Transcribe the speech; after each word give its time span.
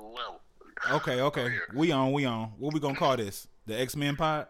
level. 0.00 0.40
Okay, 0.90 1.20
okay. 1.22 1.48
We 1.74 1.92
on, 1.92 2.12
we 2.12 2.24
on. 2.24 2.52
What 2.58 2.72
we 2.74 2.80
gonna 2.80 2.96
call 2.96 3.16
this? 3.16 3.46
The 3.66 3.78
X 3.80 3.94
Men 3.96 4.16
pod? 4.16 4.46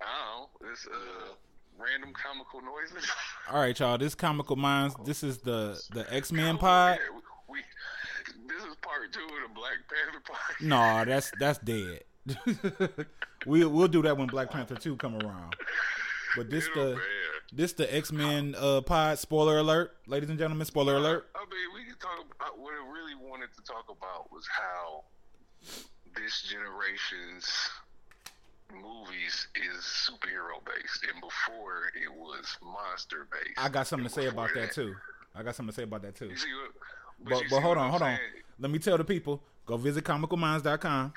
I 0.00 0.04
don't 0.04 0.62
know. 0.62 0.70
It's 0.72 0.86
uh, 0.86 1.32
random 1.78 2.12
comical 2.12 2.60
noises. 2.62 3.08
All 3.50 3.60
right, 3.60 3.78
y'all. 3.78 3.98
This 3.98 4.14
comical 4.14 4.56
minds. 4.56 4.94
This 5.04 5.22
is 5.22 5.38
the 5.38 5.80
the 5.92 6.06
X 6.12 6.32
Men 6.32 6.58
pod. 6.58 6.98
yeah, 7.00 7.14
we, 7.14 7.20
we- 7.54 7.60
this 8.48 8.64
is 8.64 8.74
part 8.82 9.12
two 9.12 9.20
of 9.20 9.48
the 9.48 9.54
Black 9.54 9.76
Panther 9.88 10.20
pod. 10.24 10.36
No, 10.60 11.04
that's 11.04 11.30
that's 11.38 11.58
dead. 11.58 12.04
we 13.46 13.64
we'll 13.64 13.88
do 13.88 14.02
that 14.02 14.16
when 14.16 14.26
Black 14.28 14.50
Panther 14.50 14.74
two 14.76 14.96
come 14.96 15.14
around. 15.16 15.54
But 16.36 16.50
this 16.50 16.68
the 16.74 17.00
this 17.52 17.72
the 17.72 17.92
X 17.94 18.12
Men 18.12 18.54
uh 18.58 18.80
pod. 18.82 19.18
Spoiler 19.18 19.58
alert, 19.58 19.96
ladies 20.06 20.30
and 20.30 20.38
gentlemen. 20.38 20.64
Spoiler 20.66 20.96
alert. 20.96 21.28
I 21.34 21.40
mean, 21.40 21.74
we 21.74 21.84
can 21.84 21.98
talk 21.98 22.24
about 22.34 22.58
what 22.58 22.72
I 22.74 22.90
really 22.90 23.14
wanted 23.14 23.48
to 23.56 23.62
talk 23.62 23.86
about 23.88 24.32
was 24.32 24.46
how 24.48 25.04
this 26.16 26.42
generation's 26.42 27.46
movies 28.72 29.48
is 29.54 29.82
superhero 29.84 30.64
based, 30.64 31.04
and 31.12 31.20
before 31.20 31.90
it 32.00 32.12
was 32.12 32.56
monster 32.62 33.26
based. 33.30 33.58
I 33.58 33.68
got 33.68 33.86
something 33.86 34.08
to 34.08 34.14
say 34.14 34.26
about 34.26 34.50
that 34.54 34.72
too. 34.72 34.94
I 35.34 35.42
got 35.42 35.54
something 35.56 35.72
to 35.72 35.76
say 35.76 35.84
about 35.84 36.02
that 36.02 36.16
too. 36.16 36.28
What? 36.28 36.38
But 37.24 37.42
you 37.42 37.48
but 37.50 37.60
hold 37.60 37.78
on, 37.78 37.84
I'm 37.84 37.90
hold 37.90 38.02
on. 38.02 38.18
Let 38.58 38.70
me 38.70 38.78
tell 38.78 38.96
the 38.96 39.04
people. 39.04 39.42
Go 39.66 39.76
visit 39.76 40.04
comicalminds.com. 40.04 41.12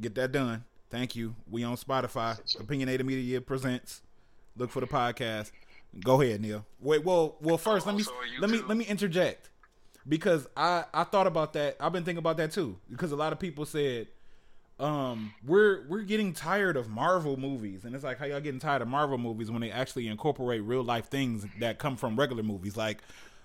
Get 0.00 0.14
that 0.16 0.32
done. 0.32 0.64
Thank 0.90 1.16
you. 1.16 1.34
We 1.50 1.64
on 1.64 1.76
Spotify. 1.76 2.38
Opinionated 2.60 3.06
Media 3.06 3.40
presents. 3.40 4.02
Look 4.56 4.70
for 4.70 4.80
the 4.80 4.86
podcast. 4.86 5.50
Go 6.02 6.20
ahead, 6.20 6.40
Neil. 6.40 6.64
Wait, 6.80 7.04
well, 7.04 7.36
well, 7.40 7.58
first 7.58 7.86
let 7.86 7.94
me 7.94 8.04
let 8.40 8.50
me 8.50 8.60
let 8.66 8.76
me 8.76 8.84
interject 8.84 9.50
because 10.08 10.46
I 10.56 10.84
I 10.92 11.04
thought 11.04 11.26
about 11.26 11.52
that. 11.54 11.76
I've 11.80 11.92
been 11.92 12.04
thinking 12.04 12.18
about 12.18 12.36
that 12.38 12.52
too 12.52 12.76
because 12.90 13.12
a 13.12 13.16
lot 13.16 13.32
of 13.32 13.38
people 13.38 13.64
said 13.64 14.08
um 14.78 15.32
we're 15.46 15.86
we're 15.88 16.02
getting 16.02 16.34
tired 16.34 16.76
of 16.76 16.88
Marvel 16.90 17.38
movies 17.38 17.84
and 17.84 17.94
it's 17.94 18.04
like 18.04 18.18
how 18.18 18.26
y'all 18.26 18.40
getting 18.40 18.60
tired 18.60 18.82
of 18.82 18.88
Marvel 18.88 19.16
movies 19.16 19.50
when 19.50 19.62
they 19.62 19.70
actually 19.70 20.06
incorporate 20.06 20.62
real 20.62 20.84
life 20.84 21.06
things 21.08 21.46
that 21.60 21.78
come 21.78 21.96
from 21.96 22.14
regular 22.14 22.42
movies 22.42 22.76
like 22.76 22.98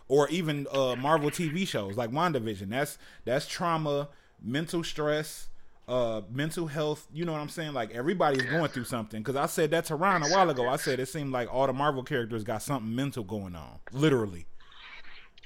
or 0.09 0.28
even 0.28 0.67
uh 0.73 0.94
Marvel 0.98 1.30
TV 1.30 1.66
shows 1.66 1.95
like 1.95 2.11
WandaVision 2.11 2.70
that's 2.70 2.98
that's 3.23 3.48
trauma 3.48 4.09
mental 4.44 4.83
stress 4.83 5.48
uh 5.88 6.22
mental 6.30 6.68
health 6.68 7.08
you 7.12 7.26
know 7.26 7.32
what 7.32 7.42
I'm 7.42 7.50
saying 7.50 7.74
like 7.74 7.92
everybody's 7.92 8.44
going 8.44 8.70
through 8.70 8.86
something 8.86 9.24
cuz 9.24 9.36
I 9.36 9.48
said 9.48 9.72
that 9.72 9.86
to 9.86 9.96
Ron 9.96 10.23
a 10.23 10.28
while 10.28 10.50
ago 10.50 10.68
I 10.70 10.76
said 10.78 11.00
it 11.00 11.08
seemed 11.08 11.32
like 11.34 11.52
all 11.54 11.68
the 11.68 11.73
Marvel 11.73 12.04
characters 12.04 12.44
got 12.44 12.62
something 12.62 12.94
mental 12.96 13.23
going 13.23 13.56
on 13.56 13.80
literally 13.92 14.46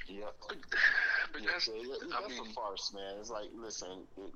Yep. 0.08 0.34
But 1.32 1.42
Yeah, 1.42 1.50
that's, 1.52 1.68
yeah, 1.68 1.74
yeah, 1.82 2.16
I 2.16 2.22
that's 2.22 2.38
mean, 2.38 2.46
a 2.48 2.52
farce, 2.54 2.92
man. 2.94 3.16
It's 3.20 3.30
like, 3.30 3.50
listen, 3.54 4.06
it, 4.16 4.32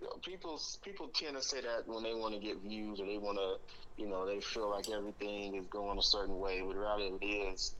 you 0.00 0.06
know, 0.06 0.12
people 0.22 0.60
people 0.82 1.08
tend 1.08 1.36
to 1.36 1.42
say 1.42 1.60
that 1.62 1.86
when 1.86 2.02
they 2.02 2.14
want 2.14 2.34
to 2.34 2.40
get 2.40 2.58
views 2.58 3.00
or 3.00 3.06
they 3.06 3.18
want 3.18 3.38
to, 3.38 3.56
you 4.02 4.08
know, 4.08 4.26
they 4.26 4.40
feel 4.40 4.68
like 4.70 4.90
everything 4.90 5.54
is 5.54 5.66
going 5.68 5.98
a 5.98 6.02
certain 6.02 6.38
way. 6.38 6.60
But 6.60 6.74
the 6.74 6.80
reality 6.80 7.26
is, 7.26 7.74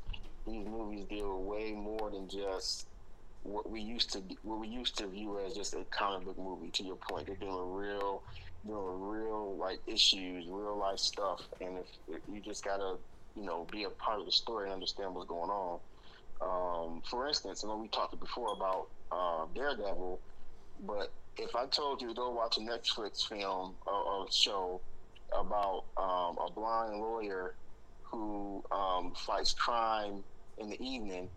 these 0.46 0.67
movies 0.67 1.05
deal 1.11 1.39
with 1.39 1.46
way 1.46 1.72
more 1.72 2.11
than 2.11 2.28
just 2.28 2.86
what 3.42 3.68
we 3.68 3.80
used 3.80 4.12
to 4.12 4.22
what 4.42 4.60
we 4.60 4.68
used 4.68 4.96
to 4.98 5.06
view 5.08 5.38
as 5.44 5.54
just 5.54 5.74
a 5.74 5.84
comic 5.90 6.24
book 6.26 6.38
movie. 6.38 6.70
To 6.70 6.84
your 6.84 6.96
point, 6.96 7.26
they're 7.26 7.36
doing 7.36 7.72
real, 7.72 8.22
doing 8.66 9.00
real 9.00 9.56
like 9.56 9.80
issues, 9.86 10.46
real 10.48 10.76
life 10.78 10.98
stuff, 10.98 11.40
and 11.60 11.78
if, 11.78 11.86
if 12.08 12.20
you 12.32 12.40
just 12.40 12.64
gotta, 12.64 12.96
you 13.36 13.44
know, 13.44 13.66
be 13.70 13.84
a 13.84 13.90
part 13.90 14.20
of 14.20 14.26
the 14.26 14.32
story 14.32 14.64
and 14.64 14.72
understand 14.72 15.14
what's 15.14 15.28
going 15.28 15.50
on. 15.50 15.80
Um, 16.40 17.02
for 17.08 17.28
instance, 17.28 17.62
I 17.64 17.68
know 17.68 17.76
we 17.76 17.88
talked 17.88 18.18
before 18.18 18.52
about 18.52 18.88
uh, 19.10 19.46
Daredevil, 19.54 20.20
but 20.86 21.12
if 21.38 21.54
I 21.54 21.66
told 21.66 22.00
you 22.02 22.08
to 22.08 22.14
go 22.14 22.30
watch 22.30 22.58
a 22.58 22.60
Netflix 22.60 23.27
film 23.27 23.74
or, 23.86 23.94
or 23.94 24.27
show 24.30 24.80
about 25.38 25.84
um, 25.96 26.36
a 26.44 26.50
blind 26.54 27.00
lawyer 27.00 27.54
who 28.02 28.62
um, 28.70 29.12
fights 29.17 29.55
crime 29.55 30.22
in 30.58 30.68
the 30.68 30.80
evening, 30.83 31.28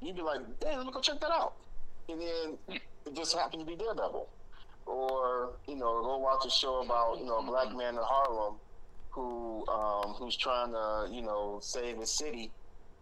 you'd 0.00 0.16
be 0.16 0.22
like, 0.22 0.40
"Damn, 0.60 0.78
let 0.78 0.86
me 0.86 0.92
go 0.92 1.00
check 1.00 1.20
that 1.20 1.30
out." 1.30 1.54
And 2.08 2.20
then 2.20 2.58
it 3.06 3.14
just 3.14 3.36
happened 3.36 3.60
to 3.60 3.66
be 3.66 3.76
Daredevil, 3.76 4.28
or 4.86 5.58
you 5.66 5.76
know, 5.76 6.02
go 6.02 6.18
watch 6.18 6.44
a 6.46 6.50
show 6.50 6.82
about 6.82 7.18
you 7.18 7.26
know 7.26 7.38
a 7.38 7.46
black 7.46 7.74
man 7.74 7.94
in 7.94 8.02
Harlem 8.02 8.60
who 9.10 9.66
um, 9.68 10.14
who's 10.14 10.36
trying 10.36 10.72
to 10.72 11.08
you 11.10 11.22
know 11.22 11.58
save 11.62 11.98
his 11.98 12.16
city 12.16 12.52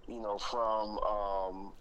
you 0.08 0.20
know, 0.20 0.38
from 0.38 0.98
um, 1.00 1.72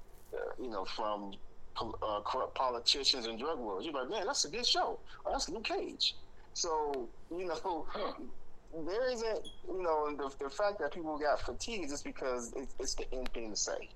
you 0.60 0.70
know, 0.70 0.86
from 0.86 1.34
uh, 1.82 2.22
corrupt 2.26 2.56
politicians 2.56 3.26
and 3.26 3.40
drug 3.40 3.60
lords. 3.60 3.86
You're 3.86 3.94
like, 3.94 4.10
man, 4.10 4.26
that's 4.28 4.46
a 4.46 4.50
good 4.52 4.68
show. 4.68 5.00
Oh, 5.26 5.32
that's 5.32 5.50
Luke 5.50 5.64
Cage. 5.64 6.16
So 6.54 7.10
you 7.32 7.46
know, 7.48 7.88
there 8.88 9.10
isn't, 9.12 9.48
you 9.68 9.82
know, 9.82 10.16
the, 10.16 10.46
the 10.46 10.50
fact 10.50 10.80
that 10.80 10.94
people 10.94 11.18
got 11.18 11.42
fatigued 11.42 11.92
is 11.92 12.04
because 12.04 12.54
it's, 12.56 12.76
it's 12.80 12.96
the 12.96 13.12
end 13.14 13.30
thing 13.34 13.50
to 13.52 13.56
say. 13.56 13.90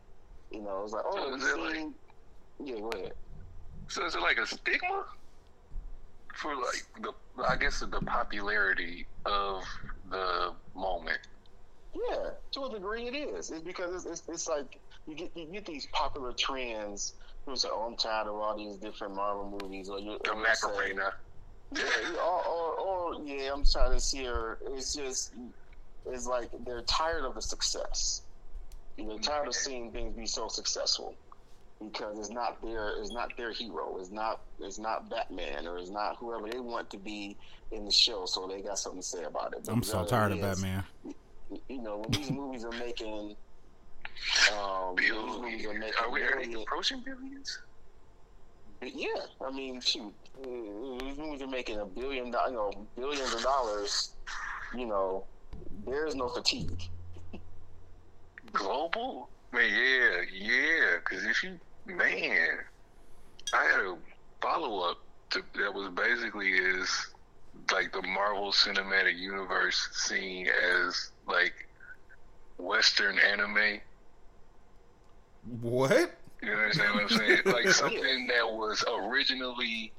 You 0.52 0.62
know, 0.62 0.82
it's 0.84 0.94
like, 0.94 1.04
oh, 1.08 1.16
So 1.16 1.36
is 1.36 1.44
it 1.44 1.60
like- 1.60 1.94
Yeah, 2.64 2.80
go 2.80 2.90
ahead. 2.90 3.14
So 3.88 4.06
is 4.06 4.16
it 4.16 4.22
like 4.22 4.38
a 4.38 4.48
stigma 4.48 5.06
for 6.36 6.56
like 6.56 6.86
the 7.02 7.14
I 7.46 7.56
guess 7.58 7.80
the 7.80 7.88
popularity 7.88 9.06
of 9.26 9.64
the 10.10 10.54
moment? 10.76 11.20
Yeah, 11.94 12.30
to 12.54 12.64
a 12.66 12.70
degree 12.72 13.08
it 13.08 13.16
is. 13.16 13.52
It's 13.52 13.62
because 13.62 14.06
it's, 14.06 14.06
it's, 14.06 14.30
it's 14.30 14.48
like 14.48 14.80
you 15.08 15.16
get 15.16 15.32
you 15.36 15.46
get 15.52 15.66
these 15.66 15.88
popular 15.92 16.32
trends. 16.32 17.14
People 17.44 17.58
say, 17.58 17.68
"Oh, 17.72 17.88
I'm 17.90 17.98
tired 17.98 18.28
of 18.28 18.36
all 18.36 18.56
these 18.56 18.78
different 18.78 19.16
Marvel 19.16 19.58
movies," 19.62 19.90
or 19.90 20.00
you 20.00 20.18
The 20.24 20.30
say, 20.30 20.68
Macarena. 20.68 21.12
Yeah, 21.74 21.84
or, 22.24 22.46
or, 22.46 22.80
or 22.80 23.26
yeah, 23.26 23.52
I'm 23.54 23.66
trying 23.66 23.92
to 23.92 24.00
see 24.00 24.24
her. 24.26 24.60
It's 24.68 24.94
just, 24.94 25.34
it's 26.06 26.28
like 26.28 26.50
they're 26.66 26.82
tired 26.84 27.26
of 27.26 27.36
the 27.36 27.42
success. 27.42 28.22
You 28.98 29.06
know, 29.06 29.18
tired 29.18 29.48
of 29.48 29.56
seeing 29.56 29.92
things 29.92 30.16
be 30.16 30.26
so 30.26 30.48
successful 30.48 31.16
because 31.82 32.20
it's 32.20 32.30
not 32.30 32.62
their, 32.62 32.90
it's 33.02 33.12
not 33.12 33.36
their 33.38 33.52
hero. 33.52 33.98
It's 34.00 34.12
not, 34.12 34.42
it's 34.60 34.78
not 34.78 35.10
Batman 35.10 35.68
or 35.68 35.78
it's 35.78 35.90
not 35.90 36.18
whoever 36.20 36.48
they 36.50 36.60
want 36.60 36.90
to 36.92 36.98
be 36.98 37.38
in 37.72 37.86
the 37.86 37.92
show. 37.92 38.26
So 38.26 38.48
they 38.48 38.62
got 38.62 38.78
something 38.78 39.02
to 39.02 39.08
say 39.08 39.24
about 39.24 39.54
it. 39.54 39.64
But 39.66 39.72
I'm 39.72 39.84
so 39.84 39.94
reality 39.94 40.10
tired 40.12 40.32
of 40.34 40.38
is, 40.40 40.62
Batman 40.62 40.84
You 41.70 41.82
know, 41.82 41.98
when 41.98 42.12
these 42.12 42.32
movies 42.32 42.64
are 42.64 42.72
making, 42.72 43.36
um, 44.56 44.96
movies 44.96 45.66
are 45.66 45.74
making, 45.74 45.94
Are 46.02 46.12
we 46.12 46.22
already 46.24 46.48
billion- 46.48 46.62
approaching 46.62 47.02
billions? 47.04 47.58
yeah, 48.84 49.08
I 49.46 49.52
mean, 49.52 49.82
shoot, 49.82 50.14
these 50.44 51.18
movies 51.18 51.42
are 51.42 51.48
making 51.48 51.80
a 51.80 51.86
billion, 51.86 52.32
do- 52.32 52.38
you 52.48 52.54
know, 52.54 52.88
billions 52.96 53.34
of 53.34 53.42
dollars. 53.42 54.16
You 54.76 54.86
know, 54.86 55.26
there 55.86 56.06
is 56.06 56.16
no 56.16 56.30
fatigue. 56.30 56.82
Global? 58.54 59.30
Man, 59.52 59.70
yeah, 59.70 60.22
yeah. 60.34 60.98
Because 60.98 61.26
if 61.26 61.44
you, 61.44 61.60
man, 61.86 62.60
I 63.54 63.64
had 63.66 63.80
a 63.82 63.98
follow 64.42 64.90
up 64.90 64.98
to 65.32 65.44
that 65.56 65.74
was 65.74 65.90
basically 65.94 66.52
is 66.52 67.08
like 67.72 67.92
the 67.94 68.02
Marvel 68.02 68.52
Cinematic 68.52 69.18
Universe 69.18 69.90
seen 69.94 70.48
as 70.48 71.12
like 71.28 71.68
Western 72.58 73.18
anime. 73.20 73.82
what 75.62 76.12
You 76.42 76.52
understand 76.54 76.96
what 76.96 77.04
I'm 77.04 77.18
saying? 77.18 77.42
Like 77.46 77.68
something 77.70 78.28
that 78.28 78.52
was 78.52 78.84
originally 78.88 79.92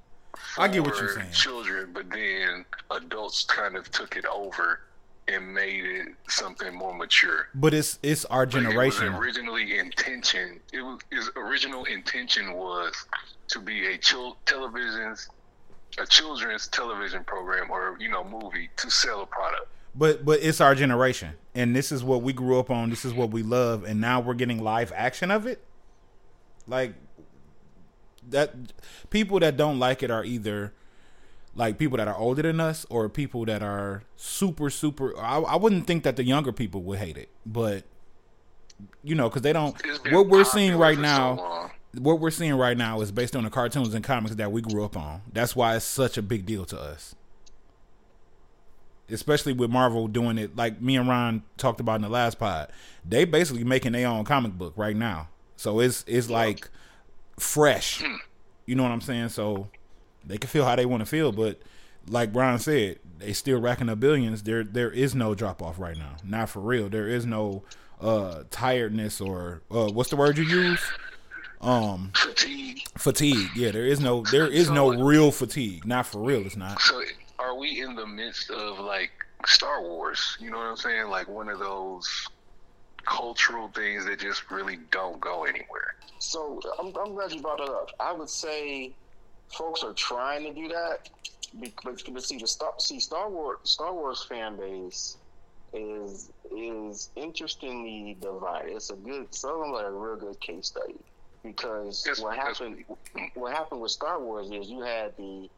I 0.59 0.69
get 0.69 0.83
what 0.83 0.99
you're 0.99 1.09
for 1.09 1.21
saying. 1.21 1.33
Children, 1.33 1.91
but 1.93 2.11
then 2.11 2.65
adults 2.91 3.45
kind 3.45 3.77
of 3.77 3.91
took 3.91 4.17
it 4.17 4.25
over 4.27 4.81
and 5.29 5.55
made 5.55 5.85
it 5.85 6.09
something 6.29 6.75
more 6.75 6.95
mature. 6.95 7.49
but 7.55 7.73
it's 7.73 7.99
it's 8.03 8.25
our 8.27 8.45
generation 8.47 9.13
It 9.13 9.17
originally 9.19 9.79
intention. 9.79 10.61
It 10.73 10.83
was 10.83 11.01
his 11.11 11.31
original 11.37 11.85
intention 11.85 12.55
was 12.55 12.93
to 13.49 13.61
be 13.61 13.87
a 13.95 13.99
chil- 13.99 14.37
television's 14.47 15.29
a 15.99 16.07
children's 16.07 16.69
television 16.69 17.23
program 17.25 17.71
or 17.71 17.97
you 18.01 18.09
know 18.09 18.25
movie 18.25 18.69
to 18.77 18.91
sell 18.91 19.23
a 19.23 19.27
product. 19.27 19.69
But 19.95 20.25
but 20.25 20.43
it's 20.43 20.61
our 20.61 20.75
generation, 20.75 21.35
and 21.55 21.77
this 21.77 21.93
is 21.93 22.03
what 22.03 22.23
we 22.23 22.33
grew 22.33 22.59
up 22.59 22.71
on. 22.71 22.91
This 22.91 23.05
is 23.05 23.13
what 23.13 23.31
we 23.31 23.43
love, 23.43 23.85
and 23.85 24.01
now 24.01 24.21
we're 24.21 24.35
getting 24.35 24.63
live 24.63 24.91
action 24.97 25.31
of 25.31 25.47
it. 25.47 25.63
Like 26.67 26.95
that, 28.31 28.55
people 29.11 29.39
that 29.41 29.57
don't 29.57 29.79
like 29.79 30.03
it 30.03 30.11
are 30.11 30.25
either 30.25 30.73
like 31.55 31.79
people 31.79 31.99
that 31.99 32.09
are 32.09 32.17
older 32.17 32.43
than 32.43 32.61
us, 32.61 32.87
or 32.89 33.09
people 33.09 33.45
that 33.47 33.63
are 33.63 34.03
super 34.17 34.71
super. 34.71 35.19
I, 35.19 35.39
I 35.39 35.57
wouldn't 35.57 35.87
think 35.87 36.05
that 36.05 36.17
the 36.17 36.25
younger 36.25 36.53
people 36.53 36.83
would 36.83 36.99
hate 36.99 37.17
it, 37.17 37.29
but 37.45 37.85
you 39.03 39.15
know, 39.15 39.29
because 39.29 39.43
they 39.43 39.53
don't. 39.53 39.77
What 40.11 40.29
we're 40.29 40.45
seeing 40.45 40.77
right 40.77 40.97
for 40.97 41.03
so 41.05 41.09
now, 41.09 41.71
what 41.99 42.21
we're 42.21 42.31
seeing 42.31 42.55
right 42.55 42.77
now 42.77 43.01
is 43.01 43.13
based 43.13 43.37
on 43.37 43.45
the 43.45 43.51
cartoons 43.51 43.95
and 43.95 44.05
comics 44.05 44.35
that 44.37 44.51
we 44.53 44.63
grew 44.63 44.85
up 44.85 44.97
on. 44.97 45.23
That's 45.33 45.55
why 45.55 45.77
it's 45.77 45.85
such 45.85 46.17
a 46.17 46.23
big 46.23 46.47
deal 46.47 46.65
to 46.67 46.81
us. 46.81 47.15
Especially 49.11 49.53
with 49.53 49.71
Marvel 49.71 50.09
doing 50.09 50.39
it 50.39 50.57
like 50.57 50.81
me 50.81 50.97
and 50.97 51.09
Ron 51.09 51.43
talked 51.59 51.81
about 51.81 51.97
in 51.97 52.03
the 52.03 52.09
last 52.09 52.39
pod. 52.39 52.71
They 53.05 53.25
basically 53.25 53.65
making 53.65 53.93
their 53.93 54.09
own 54.09 54.25
comic 54.25 54.53
book 54.53 54.73
right 54.77 54.97
now. 54.97 55.29
So 55.57 55.81
it's 55.81 56.05
it's 56.07 56.31
like 56.31 56.69
fresh. 57.39 58.03
You 58.65 58.77
know 58.77 58.85
what 58.85 58.93
I'm 58.93 59.01
saying? 59.01 59.31
So 59.31 59.69
they 60.27 60.39
can 60.39 60.49
feel 60.49 60.65
how 60.65 60.77
they 60.77 60.87
want 60.87 61.01
to 61.01 61.07
feel, 61.07 61.33
but 61.33 61.61
like 62.09 62.33
Brian 62.33 62.59
said, 62.59 62.99
they 63.19 63.33
still 63.33 63.61
racking 63.61 63.89
up 63.89 64.01
billions. 64.01 64.43
There 64.43 64.65
there 64.65 64.91
is 64.91 65.15
no 65.15 65.35
drop 65.35 65.63
off 65.63 65.79
right 65.79 65.97
now. 65.97 66.17
Not 66.25 66.49
for 66.49 66.61
real. 66.61 66.89
There 66.89 67.09
is 67.09 67.25
no 67.27 67.63
uh 68.01 68.45
tiredness 68.51 69.21
or 69.21 69.63
uh 69.71 69.89
what's 69.89 70.11
the 70.11 70.17
word 70.17 70.39
you 70.39 70.45
use? 70.45 70.81
Um 71.61 72.11
Fatigue. 72.15 72.81
fatigue. 72.99 73.51
Yeah, 73.55 73.71
there 73.71 73.87
is 73.87 74.01
no 74.01 74.23
there 74.23 74.49
is 74.49 74.71
no 74.71 75.05
real 75.05 75.31
fatigue. 75.31 75.87
Not 75.87 76.07
for 76.07 76.21
real, 76.21 76.45
it's 76.45 76.57
not. 76.57 76.81
So 76.81 77.03
are 77.39 77.57
we 77.57 77.81
in 77.81 77.95
the 77.95 78.07
midst 78.07 78.51
of 78.51 78.81
like 78.81 79.13
Star 79.47 79.83
Wars? 79.83 80.37
You 80.41 80.51
know 80.51 80.59
what 80.59 80.67
I'm 80.67 80.77
saying? 80.77 81.09
Like 81.09 81.29
one 81.29 81.49
of 81.49 81.59
those 81.59 82.29
cultural 83.05 83.69
things 83.69 84.05
that 84.07 84.21
just 84.21 84.51
really 84.51 84.79
don't 84.91 85.21
go 85.21 85.45
anywhere. 85.45 85.95
So 86.19 86.61
I'm, 86.79 86.87
I'm 86.97 87.15
glad 87.15 87.33
you 87.33 87.41
brought 87.43 87.59
that 87.59 87.69
up. 87.69 87.91
I 87.99 88.13
would 88.13 88.31
say 88.31 88.95
folks 89.53 89.83
are 89.83 89.93
trying 89.93 90.45
to 90.45 90.53
do 90.53 90.69
that, 90.69 91.09
because 91.61 92.03
but 92.03 92.23
see 92.23 92.39
the 92.39 92.47
Star 92.47 92.73
see 92.79 93.01
Star 93.01 93.31
Wars 93.31 93.59
Star 93.65 93.93
Wars 93.93 94.25
fan 94.29 94.57
base 94.57 95.17
is 95.73 96.31
is 96.55 97.11
interestingly 97.17 98.17
divided. 98.21 98.73
It's 98.73 98.91
a 98.91 98.97
good, 98.97 99.35
something 99.35 99.73
like 99.73 99.87
a 99.87 99.91
real 99.91 100.17
good 100.17 100.41
case 100.41 100.67
study 100.67 100.97
because 101.43 102.05
Yes, 102.07 102.21
what 102.21 102.37
yes. 102.37 102.59
happened 102.59 102.85
what 103.35 103.53
happened 103.53 103.81
with 103.81 103.91
Star 103.91 104.21
Wars 104.21 104.51
is 104.51 104.69
you 104.69 104.81
had 104.81 105.17
the 105.17 105.49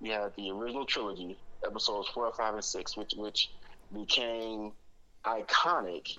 you 0.00 0.12
had 0.12 0.32
the 0.36 0.50
original 0.50 0.84
trilogy, 0.84 1.36
episodes 1.64 2.08
four, 2.08 2.32
five, 2.32 2.54
and 2.54 2.64
six, 2.64 2.96
which 2.96 3.14
which 3.16 3.50
became 3.92 4.72
iconic 5.24 6.16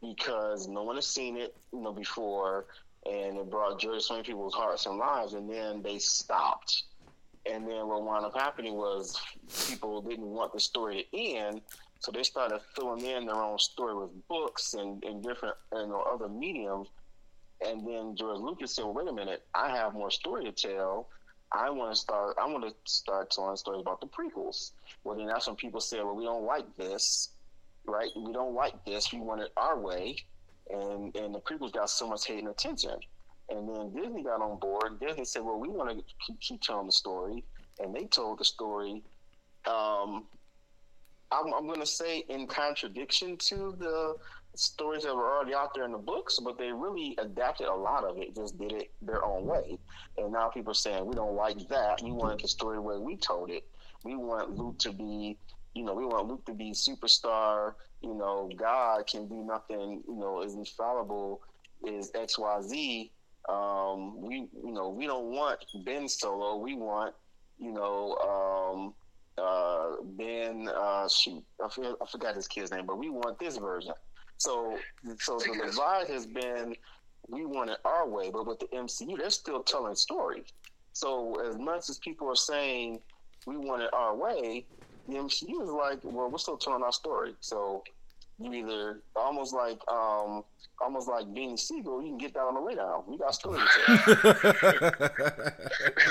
because 0.00 0.68
no 0.68 0.82
one 0.82 0.96
has 0.96 1.06
seen 1.06 1.36
it, 1.36 1.54
you 1.72 1.80
know, 1.80 1.92
before, 1.92 2.66
and 3.08 3.38
it 3.38 3.50
brought 3.50 3.78
joy 3.78 3.94
to 3.94 4.00
so 4.00 4.14
many 4.14 4.24
people's 4.24 4.54
hearts 4.54 4.86
and 4.86 4.98
lives, 4.98 5.34
and 5.34 5.48
then 5.48 5.82
they 5.82 5.98
stopped. 5.98 6.84
And 7.50 7.66
then 7.68 7.86
what 7.86 8.02
wound 8.02 8.24
up 8.24 8.34
happening 8.34 8.74
was 8.74 9.20
people 9.68 10.02
didn't 10.02 10.26
want 10.26 10.52
the 10.52 10.60
story 10.60 11.06
to 11.12 11.18
end, 11.18 11.60
so 12.00 12.10
they 12.10 12.24
started 12.24 12.60
filling 12.74 13.04
in 13.04 13.26
their 13.26 13.36
own 13.36 13.58
story 13.58 13.94
with 13.94 14.10
books 14.28 14.74
and, 14.74 15.02
and 15.04 15.22
different 15.22 15.54
know, 15.72 16.04
other 16.12 16.28
mediums. 16.28 16.88
And 17.66 17.86
then 17.86 18.16
George 18.16 18.40
Lucas 18.40 18.74
said, 18.74 18.84
well, 18.84 18.94
"Wait 18.94 19.08
a 19.08 19.12
minute, 19.12 19.46
I 19.54 19.70
have 19.70 19.94
more 19.94 20.10
story 20.10 20.44
to 20.44 20.52
tell. 20.52 21.08
I 21.52 21.70
want 21.70 21.94
to 21.94 21.96
start. 21.98 22.36
I 22.40 22.46
want 22.46 22.64
to 22.64 22.74
start 22.84 23.30
telling 23.30 23.56
stories 23.56 23.80
about 23.80 24.00
the 24.00 24.08
prequels." 24.08 24.72
Well, 25.04 25.16
then 25.16 25.26
that's 25.26 25.46
when 25.46 25.56
people 25.56 25.80
said, 25.80 26.04
"Well, 26.04 26.16
we 26.16 26.24
don't 26.24 26.44
like 26.44 26.76
this, 26.76 27.30
right? 27.86 28.10
We 28.16 28.32
don't 28.32 28.54
like 28.54 28.84
this. 28.84 29.12
We 29.12 29.20
want 29.20 29.42
it 29.42 29.52
our 29.56 29.78
way." 29.78 30.18
And 30.70 31.14
and 31.16 31.34
the 31.34 31.40
prequels 31.40 31.72
got 31.72 31.90
so 31.90 32.08
much 32.08 32.26
hate 32.26 32.40
and 32.40 32.48
attention. 32.48 32.98
And 33.48 33.68
then 33.68 33.94
Disney 33.94 34.24
got 34.24 34.40
on 34.40 34.58
board. 34.58 35.00
Disney 35.00 35.24
said, 35.24 35.42
"Well, 35.42 35.58
we 35.58 35.68
want 35.68 35.90
to 35.90 36.04
keep, 36.26 36.40
keep 36.40 36.60
telling 36.60 36.86
the 36.86 36.92
story," 36.92 37.44
and 37.78 37.94
they 37.94 38.04
told 38.04 38.38
the 38.40 38.44
story. 38.44 39.02
Um, 39.66 40.26
I'm, 41.32 41.52
I'm 41.52 41.66
going 41.66 41.80
to 41.80 41.86
say 41.86 42.24
in 42.28 42.46
contradiction 42.46 43.36
to 43.48 43.74
the 43.78 44.14
stories 44.54 45.02
that 45.02 45.14
were 45.14 45.30
already 45.30 45.54
out 45.54 45.74
there 45.74 45.84
in 45.84 45.92
the 45.92 45.98
books, 45.98 46.38
but 46.42 46.58
they 46.58 46.72
really 46.72 47.14
adapted 47.18 47.66
a 47.66 47.74
lot 47.74 48.04
of 48.04 48.18
it. 48.18 48.34
Just 48.34 48.58
did 48.58 48.72
it 48.72 48.90
their 49.02 49.24
own 49.24 49.44
way. 49.44 49.78
And 50.16 50.32
now 50.32 50.48
people 50.48 50.70
are 50.70 50.74
saying 50.74 51.04
we 51.04 51.14
don't 51.14 51.34
like 51.34 51.68
that. 51.68 52.00
We 52.02 52.12
wanted 52.12 52.40
the 52.40 52.48
story 52.48 52.78
where 52.78 53.00
we 53.00 53.16
told 53.16 53.50
it. 53.50 53.64
We 54.04 54.16
want 54.16 54.56
Luke 54.56 54.78
to 54.80 54.92
be, 54.92 55.36
you 55.74 55.84
know, 55.84 55.94
we 55.94 56.04
want 56.04 56.28
Luke 56.28 56.44
to 56.46 56.54
be 56.54 56.72
superstar. 56.72 57.74
You 58.06 58.14
know, 58.14 58.50
God 58.56 59.06
can 59.06 59.26
do 59.28 59.44
nothing. 59.44 60.02
You 60.06 60.16
know, 60.16 60.42
is 60.42 60.54
infallible. 60.54 61.42
Is 61.84 62.10
X 62.14 62.38
Y 62.38 62.62
Z. 62.62 63.12
Um, 63.48 64.20
we, 64.20 64.48
you 64.64 64.72
know, 64.72 64.88
we 64.88 65.06
don't 65.06 65.26
want 65.26 65.64
Ben 65.84 66.08
Solo. 66.08 66.56
We 66.56 66.74
want, 66.74 67.14
you 67.58 67.72
know, 67.72 68.16
um, 68.16 68.94
uh, 69.38 70.02
Ben. 70.02 70.68
Uh, 70.74 71.08
shoot, 71.08 71.44
I 71.64 71.68
forgot, 71.68 71.96
I 72.02 72.06
forgot 72.06 72.34
his 72.34 72.48
kid's 72.48 72.70
name, 72.70 72.86
but 72.86 72.98
we 72.98 73.08
want 73.10 73.38
this 73.38 73.56
version. 73.56 73.94
So, 74.38 74.78
so 75.18 75.38
the 75.38 75.62
divide 75.64 76.08
has 76.08 76.26
been 76.26 76.74
we 77.28 77.44
want 77.44 77.70
it 77.70 77.78
our 77.84 78.08
way, 78.08 78.30
but 78.30 78.46
with 78.46 78.60
the 78.60 78.66
MCU, 78.66 79.18
they're 79.18 79.30
still 79.30 79.62
telling 79.62 79.94
stories. 79.94 80.46
So, 80.92 81.40
as 81.48 81.58
much 81.58 81.88
as 81.88 81.98
people 81.98 82.28
are 82.28 82.36
saying 82.36 83.00
we 83.46 83.56
want 83.56 83.82
it 83.82 83.90
our 83.92 84.14
way, 84.16 84.66
the 85.08 85.16
MCU 85.16 85.62
is 85.62 85.70
like, 85.70 86.00
well, 86.04 86.30
we're 86.30 86.38
still 86.38 86.56
telling 86.56 86.82
our 86.82 86.92
story. 86.92 87.34
So, 87.40 87.82
you 88.38 88.52
either 88.52 89.00
almost 89.14 89.54
like, 89.54 89.80
um, 89.90 90.44
almost 90.80 91.08
like 91.08 91.26
Beanie 91.26 91.58
Sigel, 91.58 92.02
you 92.02 92.08
can 92.08 92.18
get 92.18 92.34
that 92.34 92.40
on 92.40 92.54
the 92.54 92.60
way 92.60 92.74
down. 92.74 93.04
We 93.06 93.16
got 93.16 93.38
tell. 93.40 93.54
And 93.54 93.62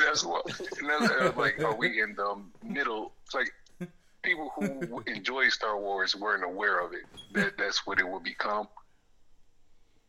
that's 0.06 0.26
what. 0.26 0.46
And 0.80 0.90
that's 0.90 1.12
uh, 1.12 1.34
like, 1.38 1.60
are 1.64 1.76
we 1.76 2.02
in 2.02 2.16
the 2.16 2.42
middle? 2.64 3.14
It's 3.26 3.36
like 3.36 3.54
people 4.24 4.52
who 4.56 5.04
enjoy 5.06 5.50
Star 5.50 5.80
Wars 5.80 6.16
weren't 6.16 6.44
aware 6.44 6.80
of 6.80 6.94
it. 6.94 7.04
That 7.34 7.58
that's 7.58 7.86
what 7.86 8.00
it 8.00 8.08
would 8.08 8.24
become. 8.24 8.68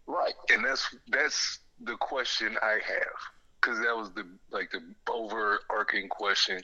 right. 0.06 0.32
and 0.52 0.64
that's 0.64 0.94
that's 1.08 1.58
the 1.80 1.96
question 1.96 2.56
I 2.62 2.78
have 2.86 3.16
because 3.60 3.78
that 3.80 3.94
was 3.94 4.10
the 4.12 4.26
like 4.50 4.70
the 4.70 4.80
overarching 5.10 6.08
question 6.08 6.62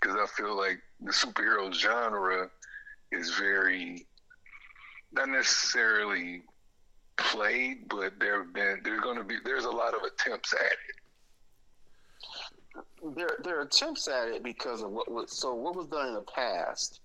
because 0.00 0.16
I 0.16 0.26
feel 0.36 0.56
like 0.56 0.78
the 1.00 1.10
superhero 1.10 1.72
genre 1.72 2.48
is 3.10 3.34
very 3.34 4.06
not 5.12 5.28
necessarily 5.28 6.42
played, 7.16 7.88
but 7.88 8.18
there 8.20 8.42
have 8.42 8.52
been 8.52 8.80
there's 8.84 9.00
going 9.00 9.18
to 9.18 9.24
be 9.24 9.36
there's 9.44 9.64
a 9.64 9.70
lot 9.70 9.94
of 9.94 10.02
attempts 10.02 10.52
at 10.54 10.60
it. 10.60 10.98
there 13.16 13.38
there 13.44 13.58
are 13.58 13.62
attempts 13.62 14.08
at 14.08 14.28
it 14.28 14.42
because 14.42 14.82
of 14.82 14.90
what 14.90 15.10
was 15.10 15.36
so 15.36 15.54
what 15.54 15.74
was 15.76 15.86
done 15.86 16.08
in 16.08 16.14
the 16.14 16.22
past, 16.22 17.00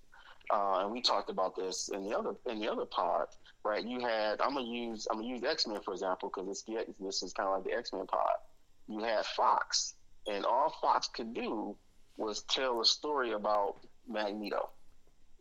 uh, 0.52 0.80
and 0.80 0.92
we 0.92 1.00
talked 1.00 1.30
about 1.30 1.56
this 1.56 1.88
in 1.92 2.04
the 2.04 2.16
other 2.16 2.34
in 2.46 2.60
the 2.60 2.70
other 2.70 2.84
pod, 2.86 3.26
right? 3.64 3.84
You 3.84 4.00
had 4.00 4.40
I'm 4.40 4.54
gonna 4.54 4.66
use 4.66 5.06
I'm 5.10 5.18
gonna 5.18 5.28
use 5.28 5.42
X 5.44 5.66
Men 5.66 5.80
for 5.84 5.92
example 5.92 6.30
because 6.34 6.62
the 6.62 6.84
this 7.00 7.22
is 7.22 7.32
kind 7.32 7.48
of 7.48 7.56
like 7.56 7.64
the 7.64 7.76
X 7.76 7.92
Men 7.92 8.06
pod. 8.06 8.36
You 8.88 9.00
had 9.00 9.24
Fox, 9.26 9.94
and 10.26 10.44
all 10.44 10.74
Fox 10.80 11.08
could 11.08 11.34
do 11.34 11.76
was 12.16 12.42
tell 12.44 12.80
a 12.80 12.84
story 12.84 13.32
about 13.32 13.76
Magneto. 14.08 14.70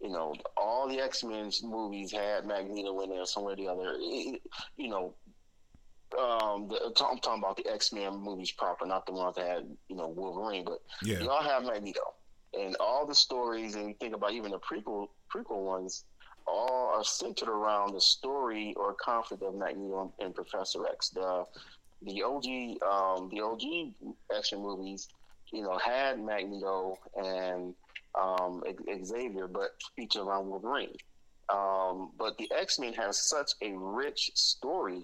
You 0.04 0.10
know, 0.10 0.36
all 0.58 0.90
the 0.90 1.00
X 1.00 1.24
Men 1.24 1.50
movies 1.64 2.12
had 2.12 2.46
Magneto 2.46 3.00
in 3.00 3.10
there 3.10 3.26
somewhere 3.26 3.54
or 3.54 3.56
the 3.56 3.68
other. 3.70 3.96
It- 3.98 4.42
you 4.76 4.90
know, 4.90 5.14
um, 6.20 6.68
the, 6.68 6.76
I'm 6.86 7.20
talking 7.20 7.40
about 7.40 7.56
the 7.56 7.72
X 7.72 7.94
Men 7.94 8.18
movies 8.18 8.52
proper, 8.52 8.86
not 8.86 9.06
the 9.06 9.14
ones 9.14 9.38
that 9.38 9.48
had 9.48 9.78
you 9.88 9.96
know 9.96 10.10
Wolverine, 10.10 10.66
but 10.66 10.82
yeah. 11.02 11.20
they 11.20 11.26
all 11.28 11.42
have 11.42 11.64
Magneto, 11.64 12.02
and 12.54 12.76
all 12.82 13.06
the 13.06 13.16
stories, 13.16 13.76
and 13.76 13.88
you 13.88 13.96
think 14.00 14.14
about 14.14 14.34
even 14.34 14.52
the 14.52 14.60
prequel 14.60 15.08
prequel 15.34 15.64
ones, 15.64 16.04
all 16.46 16.92
are 16.94 17.04
centered 17.06 17.48
around 17.48 17.94
the 17.94 18.02
story 18.02 18.74
or 18.76 18.94
conflict 18.94 19.42
of 19.42 19.56
Magneto 19.56 20.14
and 20.20 20.36
Professor 20.36 20.86
X. 20.88 21.10
The 21.10 21.46
the 22.02 22.22
OG 22.24 22.46
um, 22.84 23.30
the 23.30 23.42
OG 23.42 23.94
action 24.36 24.60
movies, 24.60 25.08
you 25.54 25.64
know, 25.64 25.78
had 25.78 26.20
Magneto 26.20 26.98
and 27.16 27.74
um, 28.20 28.64
Xavier, 29.04 29.48
but 29.48 29.72
feature 29.96 30.22
around 30.22 30.50
Wolverine. 30.50 30.96
Um, 31.54 32.12
but 32.18 32.38
the 32.38 32.50
X 32.58 32.80
Men 32.80 32.94
has 32.94 33.18
such 33.18 33.52
a 33.62 33.74
rich 33.76 34.32
story. 34.36 35.04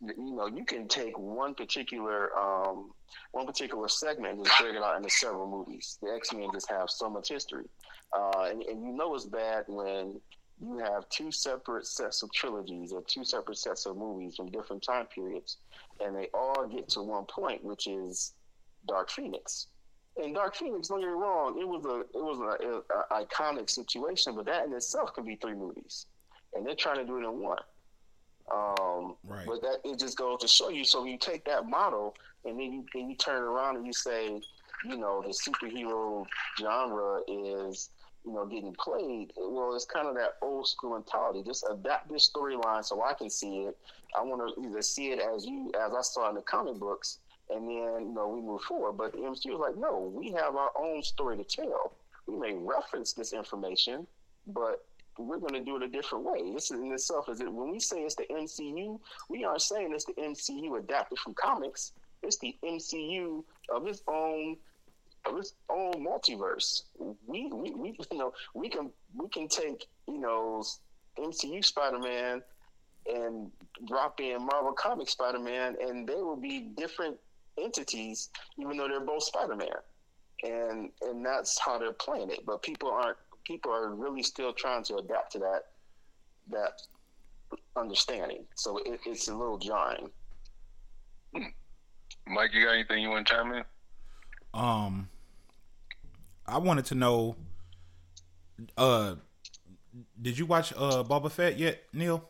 You 0.00 0.34
know, 0.34 0.46
you 0.46 0.64
can 0.64 0.88
take 0.88 1.18
one 1.18 1.54
particular 1.54 2.36
um, 2.38 2.92
one 3.32 3.46
particular 3.46 3.88
segment 3.88 4.36
and 4.36 4.44
just 4.44 4.60
break 4.60 4.74
it 4.74 4.82
out 4.82 4.96
into 4.96 5.10
several 5.10 5.48
movies. 5.48 5.98
The 6.02 6.10
X 6.10 6.32
Men 6.32 6.48
just 6.52 6.70
have 6.70 6.90
so 6.90 7.10
much 7.10 7.28
history, 7.28 7.64
uh, 8.16 8.48
and, 8.50 8.62
and 8.62 8.82
you 8.84 8.92
know 8.92 9.14
it's 9.14 9.26
bad 9.26 9.64
when 9.68 10.20
you 10.60 10.78
have 10.78 11.08
two 11.08 11.32
separate 11.32 11.86
sets 11.86 12.22
of 12.22 12.32
trilogies 12.32 12.92
or 12.92 13.02
two 13.06 13.24
separate 13.24 13.58
sets 13.58 13.84
of 13.86 13.96
movies 13.96 14.36
from 14.36 14.50
different 14.50 14.82
time 14.82 15.06
periods, 15.06 15.58
and 16.00 16.14
they 16.14 16.28
all 16.32 16.66
get 16.68 16.88
to 16.90 17.02
one 17.02 17.24
point, 17.24 17.64
which 17.64 17.86
is 17.86 18.34
Dark 18.86 19.10
Phoenix. 19.10 19.66
And 20.16 20.34
Dark 20.34 20.54
Phoenix, 20.56 20.88
don't 20.88 21.00
get 21.00 21.06
me 21.06 21.12
wrong, 21.12 21.58
it 21.58 21.66
was 21.66 21.84
a 21.86 22.00
it 22.00 22.22
was 22.22 22.38
an 22.60 22.82
iconic 23.10 23.70
situation, 23.70 24.34
but 24.36 24.44
that 24.46 24.66
in 24.66 24.72
itself 24.74 25.14
can 25.14 25.24
be 25.24 25.36
three 25.36 25.54
movies, 25.54 26.06
and 26.54 26.66
they're 26.66 26.74
trying 26.74 26.96
to 26.98 27.04
do 27.04 27.16
it 27.16 27.24
in 27.24 27.40
one. 27.40 27.58
Um, 28.52 29.16
Right. 29.24 29.46
But 29.46 29.62
that 29.62 29.78
it 29.84 29.98
just 29.98 30.18
goes 30.18 30.40
to 30.40 30.48
show 30.48 30.68
you. 30.68 30.84
So 30.84 31.04
you 31.04 31.16
take 31.16 31.44
that 31.46 31.66
model, 31.66 32.14
and 32.44 32.58
then 32.58 32.72
you 32.72 32.84
then 32.92 33.08
you 33.08 33.16
turn 33.16 33.42
around 33.42 33.76
and 33.76 33.86
you 33.86 33.92
say, 33.92 34.40
you 34.84 34.96
know, 34.96 35.22
the 35.22 35.28
superhero 35.28 36.26
genre 36.60 37.20
is 37.28 37.90
you 38.26 38.32
know 38.32 38.44
getting 38.44 38.74
played. 38.74 39.32
Well, 39.36 39.74
it's 39.74 39.86
kind 39.86 40.08
of 40.08 40.14
that 40.16 40.34
old 40.42 40.68
school 40.68 40.90
mentality. 40.92 41.42
Just 41.44 41.64
adapt 41.70 42.10
this 42.10 42.30
storyline 42.30 42.84
so 42.84 43.02
I 43.02 43.14
can 43.14 43.30
see 43.30 43.60
it. 43.60 43.78
I 44.18 44.22
want 44.22 44.54
to 44.54 44.62
either 44.68 44.82
see 44.82 45.12
it 45.12 45.20
as 45.20 45.46
you 45.46 45.70
as 45.80 45.92
I 45.94 46.02
saw 46.02 46.28
in 46.28 46.34
the 46.34 46.42
comic 46.42 46.74
books, 46.74 47.20
and 47.54 47.68
then 47.68 48.08
you 48.08 48.12
know 48.14 48.28
we 48.28 48.40
move 48.40 48.62
forward. 48.62 48.92
But 48.92 49.12
the 49.12 49.18
MCU 49.18 49.58
was 49.58 49.60
like, 49.60 49.76
no, 49.76 50.12
we 50.14 50.30
have 50.32 50.56
our 50.56 50.70
own 50.78 51.02
story 51.02 51.36
to 51.36 51.44
tell. 51.44 51.96
We 52.26 52.36
may 52.36 52.54
reference 52.54 53.12
this 53.12 53.32
information, 53.32 54.06
but 54.46 54.84
we're 55.18 55.38
going 55.38 55.54
to 55.54 55.60
do 55.60 55.76
it 55.76 55.82
a 55.82 55.88
different 55.88 56.24
way. 56.24 56.52
This 56.52 56.70
in 56.70 56.90
itself 56.92 57.28
is 57.28 57.40
it 57.40 57.52
when 57.52 57.70
we 57.70 57.80
say 57.80 58.00
it's 58.00 58.14
the 58.14 58.24
MCU, 58.24 58.98
we 59.28 59.44
aren't 59.44 59.62
saying 59.62 59.92
it's 59.92 60.04
the 60.04 60.14
MCU 60.14 60.78
adapted 60.78 61.18
from 61.18 61.34
comics. 61.34 61.92
it's 62.22 62.38
the 62.38 62.56
MCU 62.64 63.44
of 63.74 63.86
its 63.86 64.02
own 64.08 64.56
of 65.24 65.38
its 65.38 65.54
own 65.70 65.92
multiverse. 66.04 66.82
We, 67.26 67.48
we, 67.52 67.70
we 67.72 67.96
you 68.10 68.18
know 68.18 68.32
we 68.54 68.68
can 68.68 68.90
we 69.14 69.28
can 69.28 69.48
take 69.48 69.86
you 70.08 70.18
know 70.18 70.62
MCU 71.18 71.64
Spider 71.64 71.98
Man 71.98 72.42
and 73.12 73.50
drop 73.86 74.20
in 74.20 74.46
Marvel 74.46 74.72
Comic 74.72 75.08
Spider 75.08 75.40
Man, 75.40 75.76
and 75.80 76.08
they 76.08 76.14
will 76.14 76.36
be 76.36 76.60
different 76.76 77.16
entities, 77.60 78.30
even 78.58 78.76
though 78.76 78.88
they're 78.88 79.00
both 79.00 79.24
Spider 79.24 79.56
Man. 79.56 79.68
And 80.44 80.90
and 81.02 81.24
that's 81.24 81.58
how 81.58 81.78
they're 81.78 81.92
playing 81.92 82.30
it. 82.30 82.44
But 82.44 82.62
people 82.62 82.90
aren't 82.90 83.16
people 83.44 83.72
are 83.72 83.94
really 83.94 84.22
still 84.22 84.52
trying 84.52 84.84
to 84.84 84.96
adapt 84.96 85.32
to 85.32 85.38
that 85.40 85.62
that 86.50 86.82
understanding. 87.76 88.44
So 88.56 88.78
it, 88.78 89.00
it's 89.06 89.28
a 89.28 89.34
little 89.34 89.58
jarring. 89.58 90.10
Mike, 92.26 92.54
you 92.54 92.64
got 92.64 92.74
anything 92.74 93.02
you 93.02 93.10
want 93.10 93.26
to 93.26 93.34
chime 93.34 93.52
in? 93.52 93.64
Um, 94.54 95.08
I 96.46 96.58
wanted 96.58 96.86
to 96.86 96.94
know. 96.94 97.36
Uh, 98.76 99.16
did 100.20 100.38
you 100.38 100.46
watch 100.46 100.72
uh 100.72 101.04
Boba 101.04 101.30
Fett 101.30 101.58
yet, 101.58 101.82
Neil? 101.92 102.28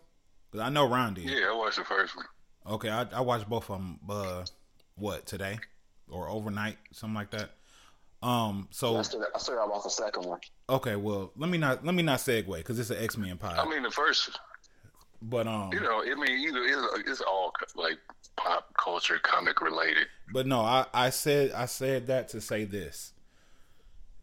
Because 0.51 0.67
I 0.67 0.71
know 0.71 0.89
Ron 0.89 1.15
did. 1.15 1.25
Yeah, 1.25 1.51
I 1.51 1.57
watched 1.57 1.79
the 1.79 1.85
first 1.85 2.17
one. 2.17 2.27
Okay, 2.67 2.91
I, 2.91 3.07
I 3.13 3.21
watched 3.21 3.49
both 3.49 3.71
of 3.71 3.79
them. 3.79 3.99
Uh, 4.09 4.45
what 4.97 5.27
today 5.27 5.59
or 6.11 6.29
overnight, 6.29 6.77
something 6.93 7.15
like 7.15 7.31
that. 7.31 7.51
Um, 8.23 8.69
so 8.71 8.97
I 8.97 9.03
still, 9.03 9.25
I 9.35 9.39
still 9.39 9.57
got 9.57 9.71
watch 9.71 9.83
the 9.83 9.91
second 9.91 10.25
one. 10.25 10.39
okay, 10.69 10.95
well, 10.95 11.33
let 11.37 11.51
me 11.51 11.59
not 11.59 11.85
let 11.85 11.95
me 11.95 12.03
not 12.03 12.21
segue 12.21 12.57
because 12.57 12.79
it's 12.79 12.91
an 12.91 13.03
X 13.03 13.17
Men 13.17 13.37
pod. 13.37 13.59
I 13.59 13.69
mean, 13.69 13.83
the 13.83 13.91
first, 13.91 14.39
but 15.21 15.47
um, 15.49 15.71
you 15.73 15.81
know, 15.81 16.03
I 16.03 16.15
mean, 16.15 16.39
either 16.39 16.63
it's, 16.63 17.09
it's 17.09 17.21
all 17.21 17.53
like 17.75 17.99
pop 18.37 18.73
culture, 18.79 19.19
comic 19.19 19.61
related. 19.61 20.07
But 20.33 20.47
no, 20.47 20.61
I, 20.61 20.87
I 20.95 21.11
said 21.11 21.51
I 21.53 21.67
said 21.67 22.07
that 22.07 22.29
to 22.29 22.41
say 22.41 22.65
this. 22.65 23.13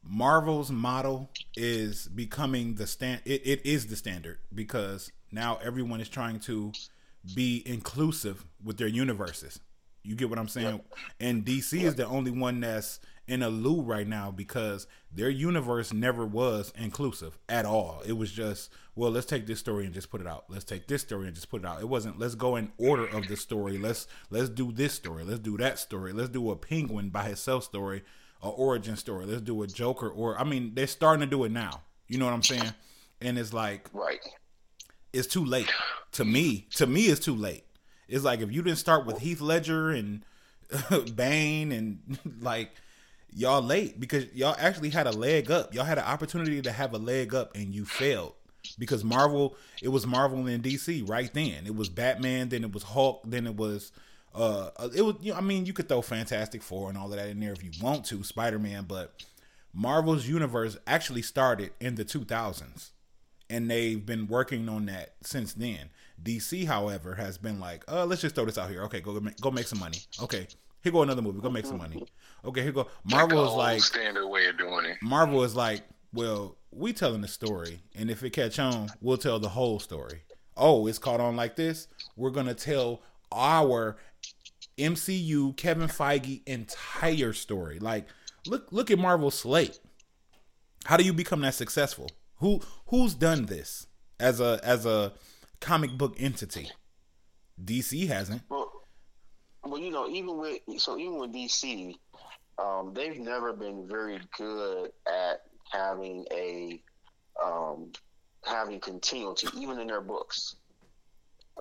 Marvel's 0.01 0.71
model 0.71 1.29
is 1.57 2.07
becoming 2.07 2.75
the 2.75 2.88
stand 2.88 3.21
it, 3.25 3.45
it 3.45 3.65
is 3.65 3.88
the 3.88 3.97
standard 3.97 4.39
because 4.55 5.11
now 5.29 5.59
everyone 5.61 5.99
is 5.99 6.07
trying 6.07 6.39
to 6.39 6.71
be 7.35 7.61
inclusive 7.65 8.45
with 8.63 8.77
their 8.77 8.88
universes. 8.88 9.59
You 10.03 10.15
get 10.15 10.29
what 10.29 10.39
I'm 10.39 10.48
saying? 10.48 10.82
And 11.20 11.46
DC 11.46 11.82
is 11.84 11.96
the 11.96 12.06
only 12.08 12.32
one 12.32 12.62
that's 12.62 13.00
in 13.27 13.44
a 13.44 13.50
loo 13.50 13.82
right 13.82 14.08
now 14.08 14.32
because 14.32 14.88
their 15.13 15.29
universe 15.29 15.94
never 15.94 16.25
was 16.25 16.74
inclusive 16.77 17.38
at 17.48 17.63
all. 17.65 18.01
It 18.06 18.13
was 18.13 18.32
just, 18.32 18.72
well, 18.96 19.12
let's 19.12 19.27
take 19.27 19.46
this 19.46 19.60
story 19.60 19.86
and 19.86 19.94
just 19.94 20.10
put 20.10 20.20
it 20.22 20.25
out. 20.25 20.46
Let's 20.50 20.63
take 20.63 20.88
this 20.88 21.03
story 21.03 21.27
and 21.27 21.36
just 21.36 21.50
put 21.50 21.62
it 21.62 21.68
out. 21.68 21.79
It 21.79 21.88
wasn't 21.88 22.18
let's 22.18 22.34
go 22.36 22.56
in 22.56 22.72
order 22.77 23.06
of 23.06 23.27
the 23.27 23.38
story. 23.38 23.77
Let's 23.77 24.08
let's 24.32 24.50
do 24.50 24.72
this 24.72 24.94
story. 24.94 25.24
Let's 25.24 25.41
do 25.41 25.58
that 25.58 25.77
story. 25.77 26.12
Let's 26.12 26.29
do 26.29 26.50
a 26.50 26.56
penguin 26.56 27.10
by 27.10 27.25
himself 27.25 27.65
story, 27.65 28.03
a 28.41 28.50
origin 28.50 28.96
story. 28.96 29.25
Let's 29.25 29.41
do 29.41 29.62
a 29.62 29.68
Joker 29.68 30.10
or 30.10 30.39
I 30.39 30.44
mean, 30.44 30.72
they're 30.74 30.88
starting 30.88 31.22
to 31.22 31.27
do 31.27 31.44
it 31.44 31.51
now. 31.51 31.82
You 32.08 32.18
know 32.18 32.25
what 32.25 32.34
I'm 32.34 32.41
saying? 32.44 32.74
And 33.22 33.38
it's 33.38 33.53
like 33.53 33.89
Right. 33.94 34.20
it's 35.13 35.27
too 35.27 35.46
late. 35.46 35.70
To 36.13 36.25
me, 36.25 36.68
to 36.75 36.88
me 36.88 37.06
it's 37.08 37.24
too 37.24 37.36
late. 37.36 37.65
It's 38.09 38.23
like 38.23 38.41
if 38.41 38.51
you 38.51 38.61
didn't 38.61 38.79
start 38.79 39.05
with 39.05 39.19
Heath 39.19 39.41
Ledger 39.41 39.91
and 39.91 40.23
Bane 41.15 41.71
and 41.71 42.19
like 42.41 42.71
y'all 43.33 43.61
late 43.61 43.99
because 43.99 44.25
y'all 44.33 44.55
actually 44.59 44.89
had 44.89 45.07
a 45.07 45.11
leg 45.11 45.51
up. 45.51 45.73
Y'all 45.73 45.85
had 45.85 45.97
an 45.97 46.05
opportunity 46.05 46.61
to 46.61 46.71
have 46.71 46.93
a 46.93 46.97
leg 46.97 47.33
up 47.33 47.55
and 47.55 47.73
you 47.73 47.85
failed 47.85 48.33
because 48.77 49.03
Marvel. 49.03 49.55
It 49.81 49.89
was 49.89 50.05
Marvel 50.05 50.45
and 50.47 50.63
DC 50.63 51.07
right 51.07 51.33
then. 51.33 51.65
It 51.65 51.75
was 51.75 51.89
Batman, 51.89 52.49
then 52.49 52.63
it 52.63 52.73
was 52.73 52.83
Hulk, 52.83 53.21
then 53.25 53.47
it 53.47 53.55
was. 53.55 53.91
Uh, 54.33 54.69
it 54.95 55.01
was. 55.01 55.15
You 55.21 55.31
know, 55.31 55.37
I 55.37 55.41
mean, 55.41 55.65
you 55.65 55.73
could 55.73 55.87
throw 55.87 56.01
Fantastic 56.01 56.61
Four 56.61 56.89
and 56.89 56.97
all 56.97 57.11
of 57.11 57.17
that 57.17 57.29
in 57.29 57.39
there 57.39 57.53
if 57.53 57.63
you 57.63 57.71
want 57.81 58.05
to, 58.05 58.23
Spider 58.23 58.59
Man, 58.59 58.85
but 58.87 59.23
Marvel's 59.73 60.27
universe 60.27 60.77
actually 60.87 61.21
started 61.21 61.71
in 61.79 61.95
the 61.95 62.05
2000s, 62.05 62.89
and 63.49 63.69
they've 63.69 64.05
been 64.05 64.27
working 64.27 64.67
on 64.69 64.85
that 64.87 65.13
since 65.21 65.53
then. 65.53 65.89
DC, 66.23 66.65
however, 66.65 67.15
has 67.15 67.38
been 67.38 67.59
like, 67.59 67.83
uh, 67.88 68.05
let's 68.05 68.21
just 68.21 68.35
throw 68.35 68.45
this 68.45 68.57
out 68.57 68.69
here. 68.69 68.83
Okay, 68.83 69.01
go 69.01 69.19
make, 69.19 69.39
go 69.39 69.51
make 69.51 69.67
some 69.67 69.79
money. 69.79 69.99
Okay, 70.21 70.47
here 70.81 70.91
go 70.91 71.01
another 71.01 71.21
movie. 71.21 71.39
Go 71.41 71.49
make 71.49 71.65
some 71.65 71.77
money. 71.77 72.05
Okay, 72.45 72.61
here 72.61 72.71
go. 72.71 72.88
Marvel 73.03 73.45
is 73.45 73.53
like 73.53 73.81
standard 73.81 74.27
way 74.27 74.45
of 74.47 74.57
doing 74.57 74.85
it. 74.85 74.97
Marvel 75.01 75.43
is 75.43 75.55
like, 75.55 75.81
well, 76.13 76.55
we 76.71 76.93
telling 76.93 77.21
the 77.21 77.27
story, 77.27 77.81
and 77.95 78.09
if 78.09 78.23
it 78.23 78.31
catch 78.31 78.59
on, 78.59 78.89
we'll 79.01 79.17
tell 79.17 79.39
the 79.39 79.49
whole 79.49 79.79
story. 79.79 80.21
Oh, 80.55 80.88
it's 80.88 80.97
caught 80.99 81.19
on 81.19 81.35
like 81.35 81.55
this. 81.55 81.88
We're 82.15 82.31
gonna 82.31 82.53
tell 82.53 83.01
our 83.31 83.97
MCU 84.77 85.55
Kevin 85.55 85.88
Feige 85.88 86.41
entire 86.45 87.33
story. 87.33 87.79
Like, 87.79 88.07
look, 88.45 88.71
look 88.71 88.91
at 88.91 88.99
Marvel's 88.99 89.35
slate. 89.35 89.79
How 90.85 90.97
do 90.97 91.03
you 91.03 91.13
become 91.13 91.41
that 91.41 91.53
successful? 91.53 92.09
Who 92.38 92.61
who's 92.88 93.13
done 93.13 93.45
this 93.45 93.88
as 94.19 94.39
a 94.39 94.59
as 94.63 94.85
a 94.85 95.13
comic 95.59 95.97
book 95.97 96.15
entity? 96.17 96.69
DC 97.63 98.07
hasn't. 98.07 98.41
Well, 98.49 98.71
well, 99.63 99.79
you 99.79 99.91
know, 99.91 100.07
even 100.07 100.37
with 100.37 100.59
so 100.77 100.97
even 100.97 101.19
with 101.19 101.33
DC, 101.33 101.95
um, 102.57 102.93
they've 102.93 103.19
never 103.19 103.53
been 103.53 103.87
very 103.87 104.19
good 104.37 104.91
at 105.07 105.41
having 105.71 106.25
a 106.31 106.81
um, 107.43 107.91
having 108.45 108.79
continuity, 108.79 109.47
even 109.57 109.79
in 109.79 109.87
their 109.87 110.01
books. 110.01 110.55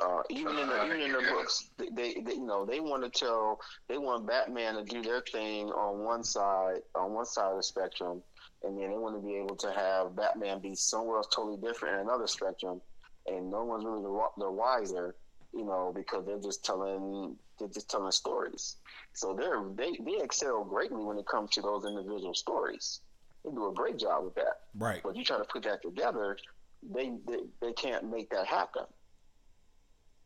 Uh, 0.01 0.23
even 0.31 0.57
in 0.57 0.69
their, 0.69 0.87
even 0.87 1.01
in 1.01 1.11
their 1.11 1.29
books, 1.29 1.71
they, 1.77 1.89
they, 1.89 2.21
they 2.21 2.35
you 2.35 2.47
know 2.47 2.65
they 2.65 2.79
want 2.79 3.03
to 3.03 3.11
tell 3.11 3.59
they 3.89 3.99
want 3.99 4.29
Batman 4.29 4.75
to 4.75 4.85
do 4.85 5.03
their 5.03 5.21
thing 5.21 5.71
on 5.71 6.05
one 6.05 6.23
side 6.23 6.83
on 6.95 7.13
one 7.15 7.27
side 7.27 7.51
of 7.51 7.57
the 7.57 7.63
spectrum, 7.65 8.23
and 8.63 8.79
then 8.79 8.91
they 8.91 8.97
want 8.97 9.21
to 9.21 9.27
be 9.27 9.35
able 9.35 9.57
to 9.57 9.73
have 9.73 10.15
Batman 10.15 10.61
be 10.61 10.77
somewhere 10.77 11.17
else 11.17 11.27
totally 11.35 11.57
different 11.57 11.97
in 11.97 12.01
another 12.03 12.29
spectrum, 12.29 12.81
and 13.29 13.51
no 13.51 13.65
one's 13.65 13.85
really 13.85 14.03
the, 14.03 14.27
the 14.39 14.51
wiser, 14.51 15.15
you 15.55 15.65
know, 15.65 15.93
because 15.95 16.25
they're 16.27 16.41
just 16.41 16.65
telling 16.65 17.37
they're 17.59 17.69
just 17.69 17.91
telling 17.91 18.13
stories. 18.13 18.77
So 19.13 19.35
they're 19.35 19.63
they 19.75 19.99
they 20.05 20.23
excel 20.23 20.65
greatly 20.65 21.03
when 21.05 21.19
it 21.19 21.27
comes 21.27 21.51
to 21.51 21.63
those 21.63 21.85
individual 21.85 22.35
stories. 22.35 23.01
They 23.45 23.51
do 23.51 23.69
a 23.71 23.75
great 23.75 23.99
job 23.99 24.25
with 24.25 24.35
that. 24.35 24.61
Right. 24.75 25.01
But 25.03 25.17
you 25.17 25.25
try 25.25 25.39
to 25.39 25.45
put 25.45 25.63
that 25.65 25.83
together, 25.83 26.37
they 26.83 27.13
they, 27.27 27.41
they 27.61 27.73
can't 27.73 28.11
make 28.11 28.31
that 28.31 28.47
happen. 28.47 28.85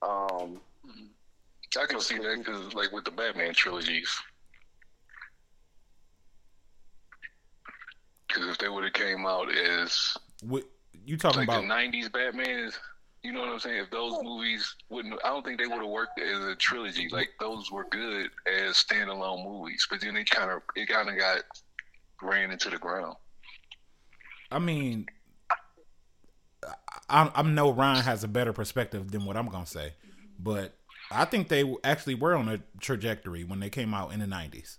Um, 0.02 0.60
I 1.80 1.86
can 1.86 2.00
see 2.00 2.18
that 2.18 2.36
because, 2.38 2.74
like, 2.74 2.92
with 2.92 3.04
the 3.04 3.10
Batman 3.10 3.54
trilogies, 3.54 4.10
because 8.26 8.48
if 8.48 8.58
they 8.58 8.68
would 8.68 8.84
have 8.84 8.92
came 8.92 9.24
out 9.26 9.50
as 9.54 10.16
What 10.42 10.64
you 11.04 11.16
talking 11.16 11.40
like 11.40 11.48
about? 11.48 11.62
the 11.62 11.68
'90s 11.68 12.12
Batman, 12.12 12.72
you 13.22 13.32
know 13.32 13.40
what 13.40 13.50
I'm 13.50 13.60
saying? 13.60 13.84
If 13.84 13.90
those 13.90 14.14
movies 14.22 14.74
wouldn't, 14.88 15.14
I 15.24 15.28
don't 15.28 15.44
think 15.44 15.58
they 15.58 15.66
would 15.66 15.80
have 15.80 15.88
worked 15.88 16.20
as 16.20 16.44
a 16.44 16.56
trilogy. 16.56 17.08
Like 17.08 17.30
those 17.38 17.70
were 17.70 17.86
good 17.90 18.30
as 18.46 18.76
standalone 18.76 19.44
movies, 19.44 19.86
but 19.88 20.00
then 20.00 20.16
it 20.16 20.28
kind 20.28 20.50
of 20.50 20.62
it 20.74 20.88
kind 20.88 21.08
of 21.08 21.16
got 21.16 21.42
ran 22.20 22.50
into 22.50 22.68
the 22.68 22.78
ground. 22.78 23.16
I 24.50 24.58
mean, 24.58 25.06
I, 27.08 27.30
I 27.34 27.42
know 27.42 27.72
Ryan 27.72 28.02
has 28.02 28.24
a 28.24 28.28
better 28.28 28.52
perspective 28.52 29.12
than 29.12 29.24
what 29.24 29.36
I'm 29.36 29.48
gonna 29.48 29.66
say, 29.66 29.94
but 30.38 30.74
I 31.10 31.24
think 31.24 31.48
they 31.48 31.72
actually 31.84 32.16
were 32.16 32.34
on 32.34 32.48
a 32.48 32.60
trajectory 32.80 33.44
when 33.44 33.60
they 33.60 33.70
came 33.70 33.94
out 33.94 34.12
in 34.12 34.18
the 34.18 34.26
'90s 34.26 34.78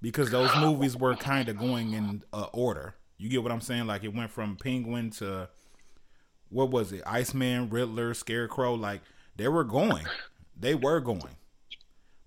because 0.00 0.30
those 0.30 0.54
movies 0.56 0.96
were 0.96 1.16
kind 1.16 1.48
of 1.48 1.58
going 1.58 1.92
in 1.92 2.22
uh, 2.32 2.46
order. 2.52 2.94
You 3.18 3.28
get 3.28 3.42
what 3.42 3.50
I'm 3.50 3.60
saying? 3.60 3.86
Like 3.86 4.04
it 4.04 4.14
went 4.14 4.30
from 4.30 4.56
Penguin 4.56 5.10
to 5.12 5.48
what 6.54 6.70
was 6.70 6.92
it? 6.92 7.02
Iceman, 7.04 7.68
Riddler, 7.68 8.14
Scarecrow. 8.14 8.74
Like 8.74 9.00
they 9.36 9.48
were 9.48 9.64
going, 9.64 10.06
they 10.58 10.74
were 10.74 11.00
going, 11.00 11.34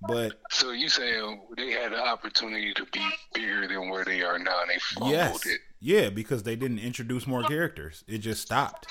but 0.02 0.34
So 0.52 0.72
you 0.72 0.90
saying 0.90 1.42
they 1.56 1.72
had 1.72 1.94
the 1.94 2.06
opportunity 2.06 2.74
to 2.74 2.86
be 2.92 3.08
bigger 3.34 3.68
than 3.68 3.90
where 3.90 4.04
they 4.06 4.22
are 4.22 4.38
now, 4.38 4.62
and 4.62 4.70
they 4.70 4.80
fumbled 4.80 5.12
yes, 5.12 5.46
it. 5.46 5.60
yeah, 5.80 6.10
because 6.10 6.44
they 6.44 6.56
didn't 6.58 6.80
introduce 6.80 7.26
more 7.26 7.44
characters. 7.44 8.04
It 8.08 8.20
just 8.20 8.42
stopped. 8.42 8.88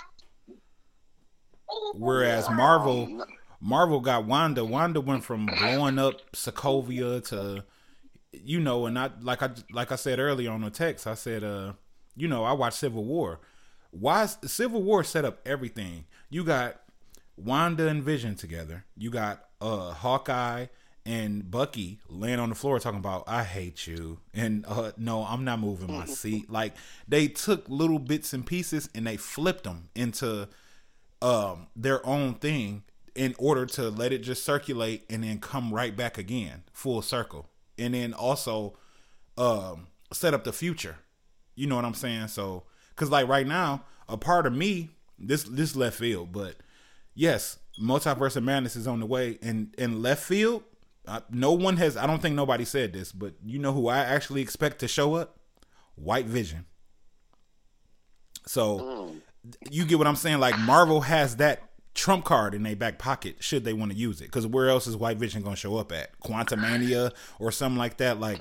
Whereas 1.94 2.48
Marvel, 2.48 3.26
Marvel 3.60 4.00
got 4.00 4.24
Wanda. 4.24 4.64
Wanda 4.64 5.00
went 5.00 5.22
from 5.22 5.46
blowing 5.46 5.98
up 5.98 6.32
Sokovia 6.32 7.22
to, 7.28 7.64
you 8.32 8.60
know, 8.60 8.86
and 8.86 8.98
I 8.98 9.10
like 9.20 9.42
I 9.42 9.50
like 9.70 9.92
I 9.92 9.96
said 9.96 10.18
earlier 10.18 10.50
on 10.50 10.62
the 10.62 10.70
text. 10.70 11.06
I 11.06 11.14
said, 11.14 11.44
uh, 11.44 11.74
you 12.16 12.26
know, 12.26 12.44
I 12.44 12.52
watched 12.52 12.78
Civil 12.78 13.04
War. 13.04 13.40
Why 13.90 14.24
is- 14.24 14.38
Civil 14.46 14.82
War 14.82 15.04
set 15.04 15.24
up 15.24 15.40
everything? 15.46 16.04
You 16.30 16.44
got 16.44 16.80
Wanda 17.36 17.88
and 17.88 18.02
Vision 18.02 18.34
together. 18.34 18.84
You 18.96 19.10
got 19.10 19.44
uh 19.60 19.92
Hawkeye 19.92 20.66
and 21.04 21.50
Bucky 21.50 22.00
laying 22.08 22.38
on 22.40 22.48
the 22.48 22.54
floor 22.54 22.78
talking 22.80 22.98
about 22.98 23.24
I 23.28 23.44
hate 23.44 23.86
you 23.86 24.18
and 24.34 24.64
uh 24.66 24.92
no, 24.96 25.24
I'm 25.24 25.44
not 25.44 25.60
moving 25.60 25.92
my 25.92 26.04
seat. 26.06 26.50
Like 26.50 26.74
they 27.08 27.28
took 27.28 27.68
little 27.68 27.98
bits 27.98 28.32
and 28.32 28.44
pieces 28.44 28.88
and 28.94 29.06
they 29.06 29.16
flipped 29.16 29.64
them 29.64 29.88
into 29.94 30.48
um 31.22 31.68
their 31.76 32.04
own 32.06 32.34
thing 32.34 32.82
in 33.14 33.34
order 33.38 33.64
to 33.64 33.88
let 33.88 34.12
it 34.12 34.18
just 34.18 34.44
circulate 34.44 35.04
and 35.08 35.24
then 35.24 35.38
come 35.38 35.72
right 35.72 35.96
back 35.96 36.18
again, 36.18 36.62
full 36.74 37.00
circle, 37.00 37.48
and 37.78 37.94
then 37.94 38.12
also 38.12 38.76
um, 39.38 39.86
set 40.12 40.34
up 40.34 40.44
the 40.44 40.52
future. 40.52 40.96
You 41.54 41.66
know 41.66 41.76
what 41.76 41.86
I'm 41.86 41.94
saying? 41.94 42.28
So, 42.28 42.64
because 42.96 43.10
like 43.10 43.28
right 43.28 43.46
now, 43.46 43.84
a 44.08 44.16
part 44.16 44.46
of 44.46 44.54
me, 44.54 44.90
this 45.18 45.44
this 45.44 45.76
left 45.76 45.98
field, 45.98 46.32
but 46.32 46.56
yes, 47.14 47.58
multiverse 47.80 48.36
of 48.36 48.42
madness 48.42 48.74
is 48.74 48.86
on 48.86 49.00
the 49.00 49.06
way, 49.06 49.38
and 49.42 49.74
in 49.78 50.02
left 50.02 50.24
field, 50.24 50.64
uh, 51.06 51.20
no 51.30 51.52
one 51.52 51.76
has. 51.76 51.96
I 51.96 52.06
don't 52.06 52.20
think 52.20 52.34
nobody 52.34 52.64
said 52.64 52.92
this, 52.92 53.12
but 53.12 53.34
you 53.44 53.58
know 53.58 53.72
who 53.72 53.88
I 53.88 53.98
actually 53.98 54.42
expect 54.42 54.80
to 54.80 54.88
show 54.88 55.14
up? 55.14 55.38
White 55.94 56.26
Vision. 56.26 56.66
So 58.46 58.78
you 59.70 59.84
get 59.84 59.98
what 59.98 60.06
I'm 60.06 60.16
saying? 60.16 60.38
Like 60.38 60.58
Marvel 60.58 61.02
has 61.02 61.36
that 61.36 61.62
trump 61.94 62.24
card 62.24 62.54
in 62.54 62.62
their 62.62 62.76
back 62.76 62.98
pocket 62.98 63.36
should 63.40 63.64
they 63.64 63.72
want 63.72 63.90
to 63.90 63.96
use 63.96 64.20
it. 64.20 64.24
Because 64.24 64.46
where 64.46 64.68
else 64.68 64.86
is 64.86 64.96
White 64.96 65.16
Vision 65.16 65.42
going 65.42 65.54
to 65.54 65.60
show 65.60 65.76
up 65.76 65.92
at? 65.92 66.18
Quantumania 66.20 67.12
or 67.38 67.50
something 67.50 67.78
like 67.78 67.96
that. 67.98 68.20
Like 68.20 68.40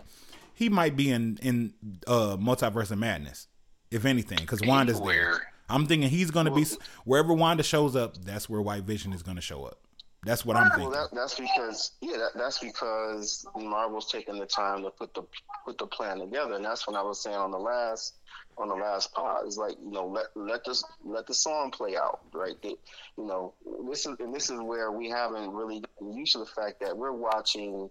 he 0.53 0.69
might 0.69 0.95
be 0.95 1.09
in 1.09 1.39
in 1.41 1.73
uh 2.07 2.37
Multiverse 2.37 2.91
of 2.91 2.97
Madness, 2.97 3.47
if 3.91 4.05
anything, 4.05 4.39
because 4.39 4.61
Wanda's 4.61 4.99
there. 5.01 5.41
I'm 5.69 5.87
thinking 5.87 6.09
he's 6.09 6.31
going 6.31 6.45
to 6.45 6.51
be 6.51 6.65
wherever 7.05 7.33
Wanda 7.33 7.63
shows 7.63 7.95
up. 7.95 8.17
That's 8.23 8.49
where 8.49 8.61
White 8.61 8.83
Vision 8.83 9.13
is 9.13 9.23
going 9.23 9.35
to 9.37 9.41
show 9.41 9.63
up. 9.63 9.79
That's 10.25 10.43
what 10.43 10.57
I'm 10.57 10.69
thinking. 10.71 10.89
Well, 10.89 11.07
that, 11.09 11.15
that's 11.15 11.35
because 11.35 11.91
yeah, 12.01 12.17
that, 12.17 12.31
that's 12.35 12.57
because 12.57 13.45
Marvel's 13.55 14.11
taking 14.11 14.39
the 14.39 14.47
time 14.47 14.81
to 14.83 14.89
put 14.89 15.13
the 15.13 15.23
put 15.63 15.77
the 15.77 15.85
plan 15.85 16.19
together, 16.19 16.55
and 16.55 16.65
that's 16.65 16.87
when 16.87 16.95
I 16.95 17.03
was 17.03 17.21
saying 17.21 17.35
on 17.35 17.51
the 17.51 17.59
last 17.59 18.15
on 18.57 18.69
the 18.69 18.75
last 18.75 19.13
pod 19.13 19.45
is 19.45 19.57
like 19.57 19.75
you 19.83 19.91
know 19.91 20.07
let 20.07 20.25
let 20.35 20.65
this 20.65 20.83
let 21.03 21.27
the 21.27 21.33
song 21.33 21.69
play 21.69 21.95
out, 21.95 22.21
right? 22.33 22.55
They, 22.63 22.69
you 23.17 23.25
know 23.27 23.53
this 23.87 24.07
is 24.07 24.15
and 24.19 24.33
this 24.33 24.49
is 24.49 24.59
where 24.61 24.91
we 24.91 25.09
haven't 25.09 25.51
really 25.51 25.83
used 26.01 26.31
to 26.33 26.39
the 26.39 26.45
fact 26.47 26.79
that 26.81 26.97
we're 26.97 27.11
watching 27.11 27.89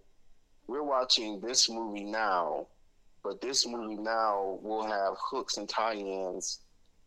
we're 0.67 0.83
watching 0.83 1.41
this 1.41 1.71
movie 1.71 2.05
now, 2.05 2.67
but 3.25 3.41
this 3.41 3.67
movie 3.67 3.97
now 3.97 4.59
will 4.63 4.85
have 4.85 5.15
hooks 5.19 5.57
and 5.57 5.69
tie-ins 5.69 6.61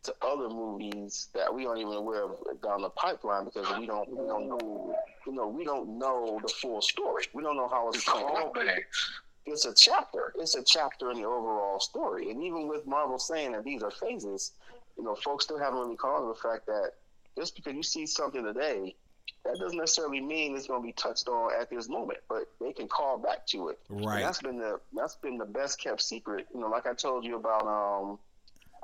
to 0.03 0.13
other 0.21 0.49
movies 0.49 1.27
that 1.33 1.53
we 1.53 1.65
aren't 1.65 1.79
even 1.79 1.93
aware 1.93 2.23
of 2.23 2.37
down 2.63 2.81
the 2.81 2.89
pipeline 2.89 3.45
because 3.45 3.67
we 3.77 3.85
don't 3.85 4.09
we 4.09 4.27
don't 4.27 4.47
know 4.47 4.95
you 5.25 5.33
know 5.33 5.47
we 5.47 5.63
don't 5.63 5.97
know 5.97 6.39
the 6.41 6.47
full 6.47 6.81
story. 6.81 7.25
We 7.33 7.43
don't 7.43 7.55
know 7.55 7.67
how 7.67 7.89
it's 7.89 8.03
going. 8.03 8.51
It's 9.45 9.65
a 9.65 9.73
chapter. 9.73 10.33
It's 10.37 10.55
a 10.55 10.63
chapter 10.63 11.11
in 11.11 11.17
the 11.21 11.25
overall 11.25 11.79
story. 11.79 12.31
And 12.31 12.43
even 12.43 12.67
with 12.67 12.85
Marvel 12.85 13.17
saying 13.17 13.53
that 13.53 13.63
these 13.63 13.81
are 13.81 13.91
phases, 13.91 14.51
you 14.97 15.03
know, 15.03 15.15
folks 15.15 15.45
still 15.45 15.57
haven't 15.57 15.79
really 15.79 15.95
called 15.95 16.29
the 16.29 16.39
fact 16.39 16.65
that 16.65 16.91
just 17.37 17.55
because 17.55 17.73
you 17.73 17.83
see 17.83 18.05
something 18.05 18.43
today, 18.43 18.95
that 19.47 19.59
doesn't 19.59 19.77
necessarily 19.77 20.21
mean 20.21 20.55
it's 20.55 20.67
going 20.67 20.81
to 20.81 20.85
be 20.85 20.93
touched 20.93 21.27
on 21.27 21.51
at 21.59 21.69
this 21.69 21.89
moment, 21.89 22.19
but 22.29 22.43
they 22.59 22.73
can 22.73 22.87
call 22.87 23.17
back 23.17 23.47
to 23.47 23.69
it. 23.69 23.79
Right. 23.89 24.17
And 24.17 24.23
that's 24.25 24.41
been 24.41 24.59
the 24.59 24.79
that's 24.93 25.15
been 25.15 25.37
the 25.37 25.45
best 25.45 25.79
kept 25.81 26.01
secret. 26.01 26.45
You 26.53 26.59
know, 26.59 26.67
like 26.67 26.85
I 26.85 26.93
told 26.93 27.25
you 27.25 27.35
about 27.37 27.65
um 27.65 28.19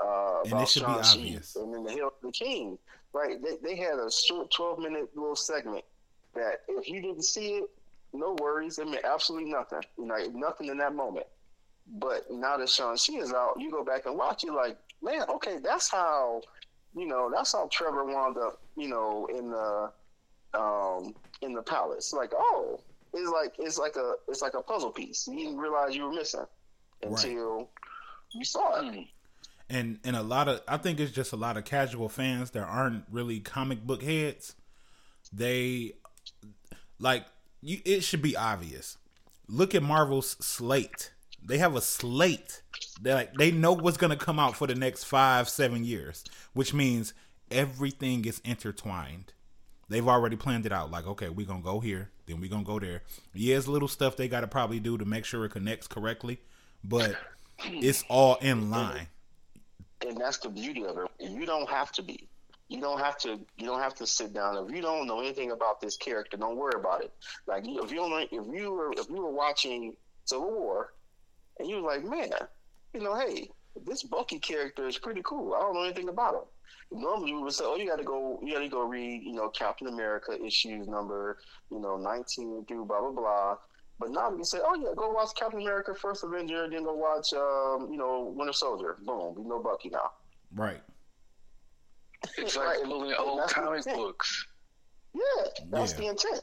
uh, 0.04 0.42
and 0.46 0.62
it 0.62 0.68
should 0.68 0.84
Sean 0.84 1.02
be 1.02 1.08
obvious. 1.08 1.56
And 1.56 1.74
then 1.74 1.84
the 1.84 1.92
Hill 1.92 2.14
the 2.24 2.32
King, 2.32 2.80
right? 3.14 3.38
They, 3.44 3.58
they 3.62 3.76
had 3.76 4.00
a 4.00 4.10
short 4.10 4.50
twelve 4.52 4.80
minute 4.80 5.10
little 5.16 5.36
segment 5.36 5.86
that 6.34 6.62
if 6.68 6.90
you 6.90 7.02
didn't 7.02 7.26
see 7.26 7.58
it, 7.58 7.70
no 8.14 8.36
worries. 8.42 8.80
I 8.80 8.86
mean, 8.86 8.98
absolutely 9.04 9.52
nothing. 9.52 9.82
You 10.00 10.08
know, 10.08 10.18
nothing 10.34 10.70
in 10.70 10.78
that 10.78 10.96
moment. 10.96 11.28
But 11.86 12.32
now 12.32 12.56
that 12.58 12.70
Shang-Chi 12.70 13.20
is 13.20 13.34
out, 13.34 13.56
you 13.60 13.70
go 13.70 13.84
back 13.84 14.06
and 14.06 14.18
watch. 14.18 14.44
You're 14.44 14.56
like, 14.56 14.78
man, 15.02 15.24
okay, 15.30 15.58
that's 15.62 15.92
how, 15.92 16.42
you 16.96 17.06
know, 17.06 17.30
that's 17.30 17.52
how 17.52 17.68
Trevor 17.72 18.06
wound 18.06 18.38
up, 18.38 18.62
you 18.78 18.88
know, 18.88 19.28
in 19.38 19.52
the, 19.52 19.92
um, 20.54 21.14
in 21.42 21.54
the 21.54 21.62
palace. 21.62 22.14
Like, 22.14 22.32
oh, 22.36 22.82
it's 23.14 23.32
like 23.32 23.54
it's 23.60 23.78
like 23.78 23.96
a 23.96 24.16
it's 24.28 24.42
like 24.42 24.54
a 24.54 24.62
puzzle 24.62 24.92
piece. 24.92 25.28
You 25.28 25.38
didn't 25.38 25.58
realize 25.58 25.96
you 25.96 26.04
were 26.04 26.14
missing 26.14 26.46
until 27.02 27.58
right. 27.58 27.68
you 28.32 28.44
saw 28.44 28.80
it. 28.80 28.86
Mm 28.86 29.08
and 29.70 30.00
and 30.04 30.16
a 30.16 30.24
lot 30.24 30.48
of 30.48 30.62
I 30.68 30.78
think 30.78 31.00
it's 31.00 31.12
just 31.12 31.34
a 31.34 31.36
lot 31.36 31.58
of 31.58 31.66
casual 31.66 32.10
fans 32.10 32.52
that 32.52 32.64
aren't 32.64 33.06
really 33.12 33.40
comic 33.40 33.84
book 33.84 34.04
heads. 34.04 34.56
They 35.32 35.94
like 37.00 37.26
you. 37.62 37.80
It 37.86 38.04
should 38.04 38.22
be 38.22 38.36
obvious. 38.36 38.98
Look 39.48 39.74
at 39.76 39.84
Marvel's 39.84 40.32
slate. 40.46 41.12
They 41.46 41.58
have 41.58 41.76
a 41.76 41.82
slate. 41.82 42.62
They 43.02 43.14
like 43.14 43.34
they 43.34 43.52
know 43.52 43.74
what's 43.74 43.98
gonna 43.98 44.16
come 44.16 44.40
out 44.40 44.56
for 44.56 44.68
the 44.68 44.76
next 44.76 45.06
five 45.06 45.50
seven 45.50 45.84
years, 45.84 46.24
which 46.54 46.74
means 46.74 47.14
everything 47.50 48.26
is 48.26 48.42
intertwined. 48.46 49.34
They've 49.90 50.08
already 50.08 50.36
planned 50.36 50.66
it 50.66 50.72
out. 50.72 50.92
Like, 50.92 51.06
okay, 51.08 51.30
we're 51.30 51.46
gonna 51.46 51.62
go 51.62 51.80
here, 51.80 52.10
then 52.26 52.40
we're 52.40 52.50
gonna 52.50 52.64
go 52.64 52.80
there. 52.80 53.04
Yeah, 53.34 53.58
it's 53.58 53.68
little 53.68 53.88
stuff 53.88 54.16
they 54.16 54.28
gotta 54.28 54.48
probably 54.48 54.80
do 54.80 54.98
to 54.98 55.06
make 55.06 55.26
sure 55.26 55.46
it 55.46 55.50
connects 55.50 55.88
correctly, 55.88 56.40
but 56.84 57.16
it's 57.66 58.04
all 58.10 58.36
in 58.36 58.70
line 58.70 59.08
and 60.08 60.18
that's 60.18 60.38
the 60.38 60.50
beauty 60.50 60.86
of 60.86 60.98
it. 60.98 61.08
You 61.20 61.46
don't 61.46 61.70
have 61.70 61.92
to 61.94 62.04
be. 62.04 62.28
You 62.70 62.82
don't 62.82 63.00
have 63.00 63.18
to. 63.20 63.40
You 63.58 63.66
don't 63.66 63.82
have 63.82 63.96
to 63.96 64.08
sit 64.08 64.34
down. 64.34 64.58
If 64.66 64.76
you 64.76 64.82
don't 64.82 65.08
know 65.08 65.20
anything 65.20 65.52
about 65.52 65.82
this 65.82 65.98
character, 65.98 66.38
don't 66.38 66.58
worry 66.58 66.74
about 66.76 67.04
it. 67.04 67.12
Like 67.46 67.64
if 67.66 67.92
you 67.92 67.98
don't, 67.98 68.24
if 68.24 68.32
you 68.32 68.72
were 68.72 68.94
if 68.94 69.10
you 69.10 69.22
were 69.22 69.32
watching 69.32 69.96
Civil 70.26 70.52
War, 70.52 70.94
and 71.60 71.70
you 71.70 71.82
were 71.82 71.90
like, 71.90 72.04
man, 72.04 72.32
you 72.94 73.02
know, 73.02 73.16
hey, 73.18 73.50
this 73.86 74.04
Bucky 74.04 74.40
character 74.40 74.88
is 74.88 74.98
pretty 74.98 75.22
cool. 75.24 75.54
I 75.54 75.60
don't 75.60 75.74
know 75.74 75.84
anything 75.84 76.10
about 76.10 76.36
him. 76.36 76.42
Normally 76.94 77.34
we 77.34 77.42
would 77.42 77.54
say, 77.54 77.64
oh, 77.66 77.76
you 77.76 77.88
got 77.88 77.98
to 77.98 78.04
go, 78.04 78.40
you 78.44 78.54
got 78.54 78.60
to 78.60 78.70
go 78.70 78.82
read, 78.82 79.24
you 79.24 79.34
know, 79.34 79.50
Captain 79.50 79.88
America 79.88 80.38
issues 80.44 80.88
number, 80.88 81.40
you 81.72 81.80
know, 81.80 81.98
nineteen 81.98 82.64
through 82.68 82.86
blah 82.86 83.02
blah 83.02 83.12
blah. 83.12 83.58
But 84.00 84.12
now 84.12 84.30
we 84.30 84.38
can 84.38 84.46
say, 84.46 84.60
oh 84.64 84.76
yeah, 84.76 84.94
go 84.96 85.12
watch 85.12 85.30
Captain 85.36 85.62
America: 85.62 85.94
First 85.94 86.24
Avenger, 86.24 86.70
then 86.70 86.84
go 86.84 86.94
watch, 86.94 87.34
um, 87.34 87.90
you 87.92 87.98
know, 87.98 88.34
Winter 88.36 88.54
Soldier. 88.54 88.98
Boom, 89.06 89.36
we 89.36 89.44
know 89.44 89.62
Bucky 89.62 89.90
now. 89.90 90.12
Right. 90.54 90.82
It's 92.38 92.56
like 92.56 92.84
pulling 92.84 93.14
old 93.18 93.50
comic 93.50 93.84
books. 93.86 94.48
Yeah, 95.14 95.22
that's 95.70 95.94
yeah. 95.94 96.00
the 96.00 96.08
intent. 96.08 96.42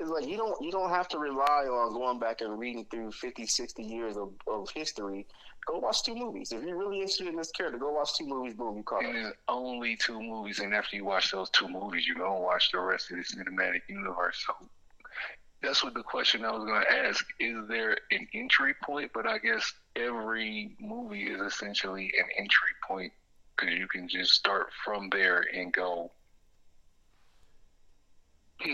It's 0.00 0.10
like 0.10 0.26
you 0.26 0.36
don't 0.36 0.60
you 0.62 0.72
don't 0.72 0.90
have 0.90 1.08
to 1.08 1.18
rely 1.18 1.66
on 1.70 1.92
going 1.92 2.18
back 2.18 2.40
and 2.40 2.58
reading 2.58 2.86
through 2.90 3.12
50, 3.12 3.46
60 3.46 3.82
years 3.82 4.16
of, 4.16 4.32
of 4.46 4.68
history. 4.74 5.26
Go 5.66 5.78
watch 5.78 6.02
two 6.02 6.14
movies. 6.14 6.52
If 6.52 6.62
you're 6.62 6.76
really 6.76 6.98
interested 6.98 7.26
in 7.26 7.36
this 7.36 7.50
character, 7.50 7.78
go 7.78 7.92
watch 7.92 8.16
two 8.16 8.26
movies. 8.26 8.54
Boom, 8.54 8.76
you 8.76 8.82
caught 8.82 9.04
it. 9.04 9.12
There's 9.12 9.34
only 9.48 9.96
two 9.96 10.20
movies, 10.20 10.58
and 10.58 10.74
after 10.74 10.96
you 10.96 11.04
watch 11.04 11.32
those 11.32 11.48
two 11.50 11.68
movies, 11.68 12.06
you're 12.06 12.18
gonna 12.18 12.40
watch 12.40 12.70
the 12.70 12.80
rest 12.80 13.10
of 13.10 13.16
the 13.16 13.22
cinematic 13.22 13.82
universe. 13.88 14.44
So 14.46 14.54
that's 15.64 15.82
what 15.82 15.94
the 15.94 16.02
question 16.02 16.44
I 16.44 16.52
was 16.52 16.64
going 16.64 16.82
to 16.82 16.92
ask. 16.92 17.26
Is 17.40 17.66
there 17.68 17.96
an 18.10 18.28
entry 18.34 18.74
point? 18.82 19.10
But 19.14 19.26
I 19.26 19.38
guess 19.38 19.72
every 19.96 20.76
movie 20.78 21.24
is 21.24 21.40
essentially 21.40 22.12
an 22.18 22.26
entry 22.36 22.74
point 22.86 23.12
because 23.56 23.74
you 23.74 23.88
can 23.88 24.08
just 24.08 24.32
start 24.32 24.68
from 24.84 25.08
there 25.10 25.46
and 25.54 25.72
go. 25.72 26.10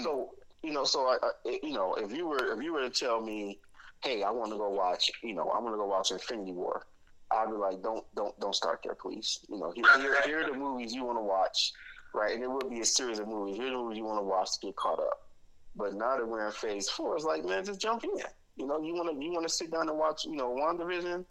So 0.03 0.31
you 0.63 0.73
know, 0.73 0.85
so 0.85 1.07
I, 1.07 1.17
I, 1.23 1.59
you 1.63 1.73
know, 1.73 1.95
if 1.95 2.13
you 2.13 2.27
were 2.27 2.53
if 2.53 2.63
you 2.63 2.73
were 2.73 2.83
to 2.83 2.91
tell 2.91 3.21
me, 3.21 3.59
hey, 4.03 4.23
I 4.23 4.31
want 4.31 4.51
to 4.53 4.59
go 4.59 4.69
watch, 4.71 5.11
you 5.23 5.35
know, 5.35 5.49
I 5.51 5.61
want 5.61 5.75
to 5.75 5.79
go 5.79 5.87
watch 5.87 6.11
Infinity 6.11 6.53
War, 6.53 6.87
I'd 7.31 7.49
be 7.49 7.57
like, 7.57 7.83
don't 7.83 8.05
don't 8.15 8.39
don't 8.41 8.55
start 8.55 8.81
there, 8.83 8.95
please. 8.95 9.41
You 9.49 9.59
know, 9.59 9.71
here, 9.71 9.85
here, 9.99 10.23
here 10.25 10.41
are 10.41 10.51
the 10.51 10.59
movies 10.59 10.93
you 10.93 11.05
want 11.05 11.19
to 11.19 11.23
watch, 11.23 11.73
right? 12.15 12.35
And 12.35 12.43
it 12.43 12.51
would 12.51 12.69
be 12.69 12.81
a 12.81 12.85
series 12.85 13.19
of 13.19 13.29
movies. 13.29 13.57
Here 13.57 13.69
are 13.69 13.71
the 13.71 13.77
movies 13.77 13.99
you 13.99 14.05
want 14.05 14.19
to 14.19 14.25
watch 14.25 14.59
to 14.59 14.67
get 14.67 14.77
caught 14.77 14.99
up. 14.99 15.29
But 15.77 15.95
now 15.95 16.17
that 16.17 16.27
we're 16.27 16.45
in 16.45 16.53
phase 16.53 16.89
four, 16.89 17.15
it's 17.15 17.25
like, 17.25 17.45
man, 17.45 17.65
just 17.65 17.81
jump 17.81 18.03
in. 18.03 18.11
You 18.57 18.67
know, 18.67 18.83
you 18.83 18.95
wanna 18.95 19.13
you 19.13 19.33
wanna 19.33 19.49
sit 19.49 19.71
down 19.71 19.89
and 19.89 19.99
watch, 19.99 20.25
you 20.25 20.35
know, 20.35 20.51
WandaVision, 20.51 21.25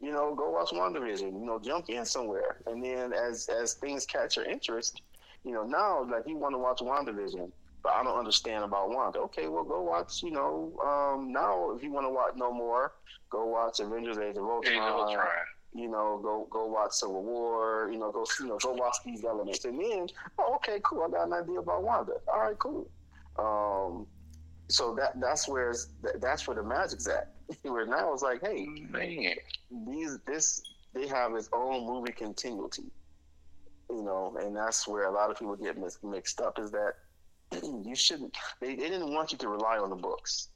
you 0.00 0.12
know, 0.12 0.34
go 0.34 0.50
watch 0.50 0.70
WandaVision, 0.70 1.32
you 1.32 1.46
know, 1.46 1.60
jump 1.60 1.88
in 1.88 2.04
somewhere. 2.04 2.60
And 2.66 2.84
then 2.84 3.12
as 3.12 3.48
as 3.48 3.74
things 3.74 4.04
catch 4.04 4.36
your 4.36 4.46
interest, 4.46 5.02
you 5.44 5.52
know, 5.52 5.62
now 5.62 6.04
like 6.04 6.24
you 6.26 6.36
wanna 6.36 6.58
watch 6.58 6.80
WandaVision, 6.80 7.50
but 7.84 7.92
I 7.92 8.02
don't 8.02 8.18
understand 8.18 8.64
about 8.64 8.88
Wanda. 8.88 9.20
Okay, 9.20 9.46
well 9.46 9.62
go 9.62 9.82
watch, 9.82 10.22
you 10.22 10.30
know, 10.32 10.72
um, 10.82 11.30
now 11.30 11.70
if 11.76 11.82
you 11.82 11.92
wanna 11.92 12.10
watch 12.10 12.32
no 12.34 12.52
more, 12.52 12.94
go 13.30 13.44
watch 13.46 13.78
Avengers 13.78 14.18
Age 14.18 14.36
of 14.36 14.44
Ultron. 14.44 15.18
You 15.76 15.88
know, 15.88 16.20
go 16.22 16.46
go 16.50 16.66
watch 16.66 16.92
Civil 16.92 17.22
War. 17.22 17.90
You 17.92 17.98
know, 17.98 18.10
go 18.10 18.24
you 18.40 18.46
know 18.46 18.58
go 18.58 18.72
watch 18.72 18.96
these 19.04 19.24
elements, 19.24 19.64
and 19.64 19.78
then 19.78 20.06
oh, 20.38 20.54
okay, 20.56 20.78
cool. 20.82 21.02
I 21.02 21.10
got 21.10 21.26
an 21.26 21.32
idea 21.32 21.58
about 21.58 21.82
Wanda. 21.82 22.12
All 22.32 22.40
right, 22.40 22.58
cool. 22.58 22.88
Um, 23.38 24.06
so 24.68 24.94
that 24.94 25.20
that's 25.20 25.48
where 25.48 25.74
that's 26.20 26.46
where 26.46 26.54
the 26.54 26.62
magic's 26.62 27.08
at. 27.08 27.34
where 27.62 27.86
now 27.86 28.12
it's 28.12 28.22
like, 28.22 28.40
hey, 28.40 28.66
man, 28.88 29.34
these 29.88 30.18
this 30.26 30.62
they 30.94 31.08
have 31.08 31.34
its 31.34 31.48
own 31.52 31.86
movie 31.86 32.12
continuity, 32.12 32.84
you 33.90 34.02
know, 34.04 34.36
and 34.40 34.56
that's 34.56 34.86
where 34.86 35.06
a 35.06 35.12
lot 35.12 35.30
of 35.30 35.38
people 35.38 35.56
get 35.56 35.76
mix, 35.76 35.98
mixed 36.04 36.40
up. 36.40 36.58
Is 36.60 36.70
that 36.70 36.94
you 37.84 37.94
shouldn't? 37.94 38.36
They, 38.60 38.74
they 38.74 38.88
didn't 38.88 39.12
want 39.12 39.32
you 39.32 39.38
to 39.38 39.48
rely 39.48 39.78
on 39.78 39.90
the 39.90 39.96
books 39.96 40.48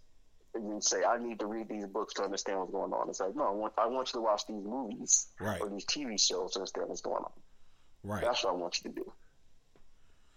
and 0.55 0.71
then 0.71 0.81
say, 0.81 1.05
I 1.05 1.19
need 1.19 1.39
to 1.41 1.47
read 1.47 1.69
these 1.69 1.87
books 1.87 2.15
to 2.15 2.23
understand 2.23 2.59
what's 2.61 2.73
going 2.73 2.93
on. 2.93 3.09
It's 3.09 3.21
like, 3.21 3.35
no, 3.37 3.45
I 3.45 3.51
want, 3.51 3.73
I 3.79 3.87
want 3.87 4.09
you 4.09 4.21
to 4.21 4.23
watch 4.23 4.47
these 4.47 4.65
movies 4.65 5.29
right. 5.41 5.61
or 5.61 5.69
these 5.69 5.85
TV 5.85 6.21
shows 6.21 6.53
to 6.53 6.61
understand 6.61 6.89
what's 6.89 7.01
going 7.01 7.23
on. 7.25 7.33
Right. 8.03 8.23
That's 8.23 8.45
what 8.45 8.55
I 8.55 8.57
want 8.57 8.83
you 8.83 8.91
to 8.91 8.97
do. 8.97 9.13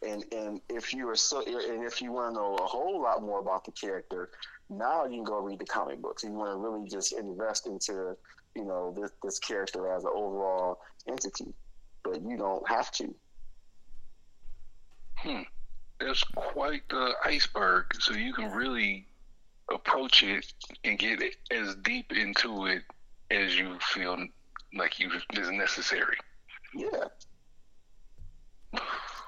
And 0.04 0.26
and 0.32 0.62
if 0.68 0.96
you 0.96 1.08
are 1.10 1.16
so 1.16 1.44
and 1.46 1.86
if 1.86 2.02
you 2.02 2.12
want 2.12 2.34
to 2.34 2.42
know 2.42 2.56
a 2.56 2.66
whole 2.66 3.04
lot 3.04 3.22
more 3.22 3.40
about 3.40 3.66
the 3.66 3.72
character, 3.72 4.32
now 4.68 5.06
you 5.06 5.18
can 5.18 5.24
go 5.24 5.40
read 5.40 5.60
the 5.60 5.66
comic 5.66 6.02
books. 6.02 6.24
You 6.24 6.32
want 6.32 6.50
to 6.50 6.58
really 6.58 6.90
just 6.90 7.14
invest 7.14 7.68
into 7.68 8.18
you 8.56 8.66
know 8.66 8.96
this 9.00 9.12
this 9.22 9.38
character 9.38 9.94
as 9.96 10.04
an 10.04 10.10
overall 10.12 10.80
entity, 11.08 11.54
but 12.04 12.20
you 12.24 12.36
don't 12.36 12.68
have 12.68 12.90
to. 12.94 13.14
Hmm. 15.18 15.42
That's 16.02 16.24
quite 16.24 16.88
the 16.90 17.14
iceberg. 17.24 17.86
So 18.00 18.14
you 18.14 18.34
can 18.34 18.52
really 18.52 19.08
approach 19.74 20.24
it 20.24 20.52
and 20.84 20.98
get 20.98 21.22
it 21.22 21.36
as 21.52 21.76
deep 21.76 22.12
into 22.12 22.66
it 22.66 22.84
as 23.30 23.58
you 23.58 23.78
feel 23.80 24.18
like 24.74 25.00
you 25.00 25.12
is 25.34 25.52
necessary. 25.52 26.18
Yeah. 26.76 27.06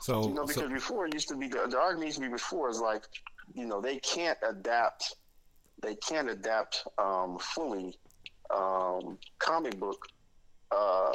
So, 0.01 0.27
you 0.27 0.33
know, 0.33 0.45
because 0.45 0.63
so 0.63 0.69
before 0.69 1.05
it 1.05 1.13
used 1.13 1.29
to 1.29 1.36
be 1.38 1.47
the, 1.47 1.65
the 1.69 1.77
argument 1.77 2.07
used 2.07 2.17
to 2.17 2.23
be 2.23 2.29
before 2.29 2.69
is 2.69 2.79
like, 2.79 3.03
you 3.53 3.65
know, 3.65 3.79
they 3.79 3.97
can't 3.99 4.38
adapt, 4.47 5.15
they 5.81 5.95
can't 5.95 6.29
adapt 6.29 6.83
um, 6.97 7.38
fully 7.39 7.97
um, 8.53 9.17
comic 9.39 9.79
book 9.79 10.05
uh, 10.71 11.13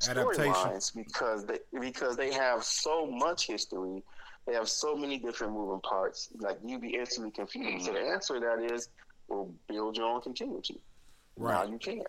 storylines 0.00 0.94
because 0.94 1.46
they 1.46 1.58
because 1.80 2.16
they 2.16 2.32
have 2.32 2.64
so 2.64 3.06
much 3.06 3.46
history, 3.46 4.02
they 4.48 4.54
have 4.54 4.68
so 4.68 4.96
many 4.96 5.18
different 5.18 5.52
moving 5.52 5.80
parts. 5.80 6.30
Like 6.38 6.58
you'd 6.64 6.80
be 6.80 6.94
instantly 6.94 7.30
confused. 7.30 7.86
So 7.86 7.92
the 7.92 8.00
hmm. 8.00 8.12
answer 8.12 8.34
to 8.34 8.40
that 8.40 8.72
is, 8.72 8.88
well, 9.28 9.52
build 9.68 9.96
your 9.96 10.06
own 10.06 10.22
continuity. 10.22 10.80
Now 11.36 11.64
you 11.64 11.78
can. 11.78 12.02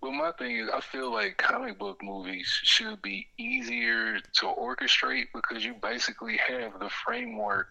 Well, 0.00 0.12
my 0.12 0.32
thing 0.32 0.56
is, 0.56 0.70
I 0.72 0.80
feel 0.80 1.12
like 1.12 1.36
comic 1.36 1.78
book 1.78 2.02
movies 2.02 2.46
should 2.62 3.02
be 3.02 3.28
easier 3.36 4.18
to 4.18 4.46
orchestrate 4.46 5.26
because 5.34 5.62
you 5.62 5.74
basically 5.74 6.38
have 6.38 6.80
the 6.80 6.88
framework 6.88 7.68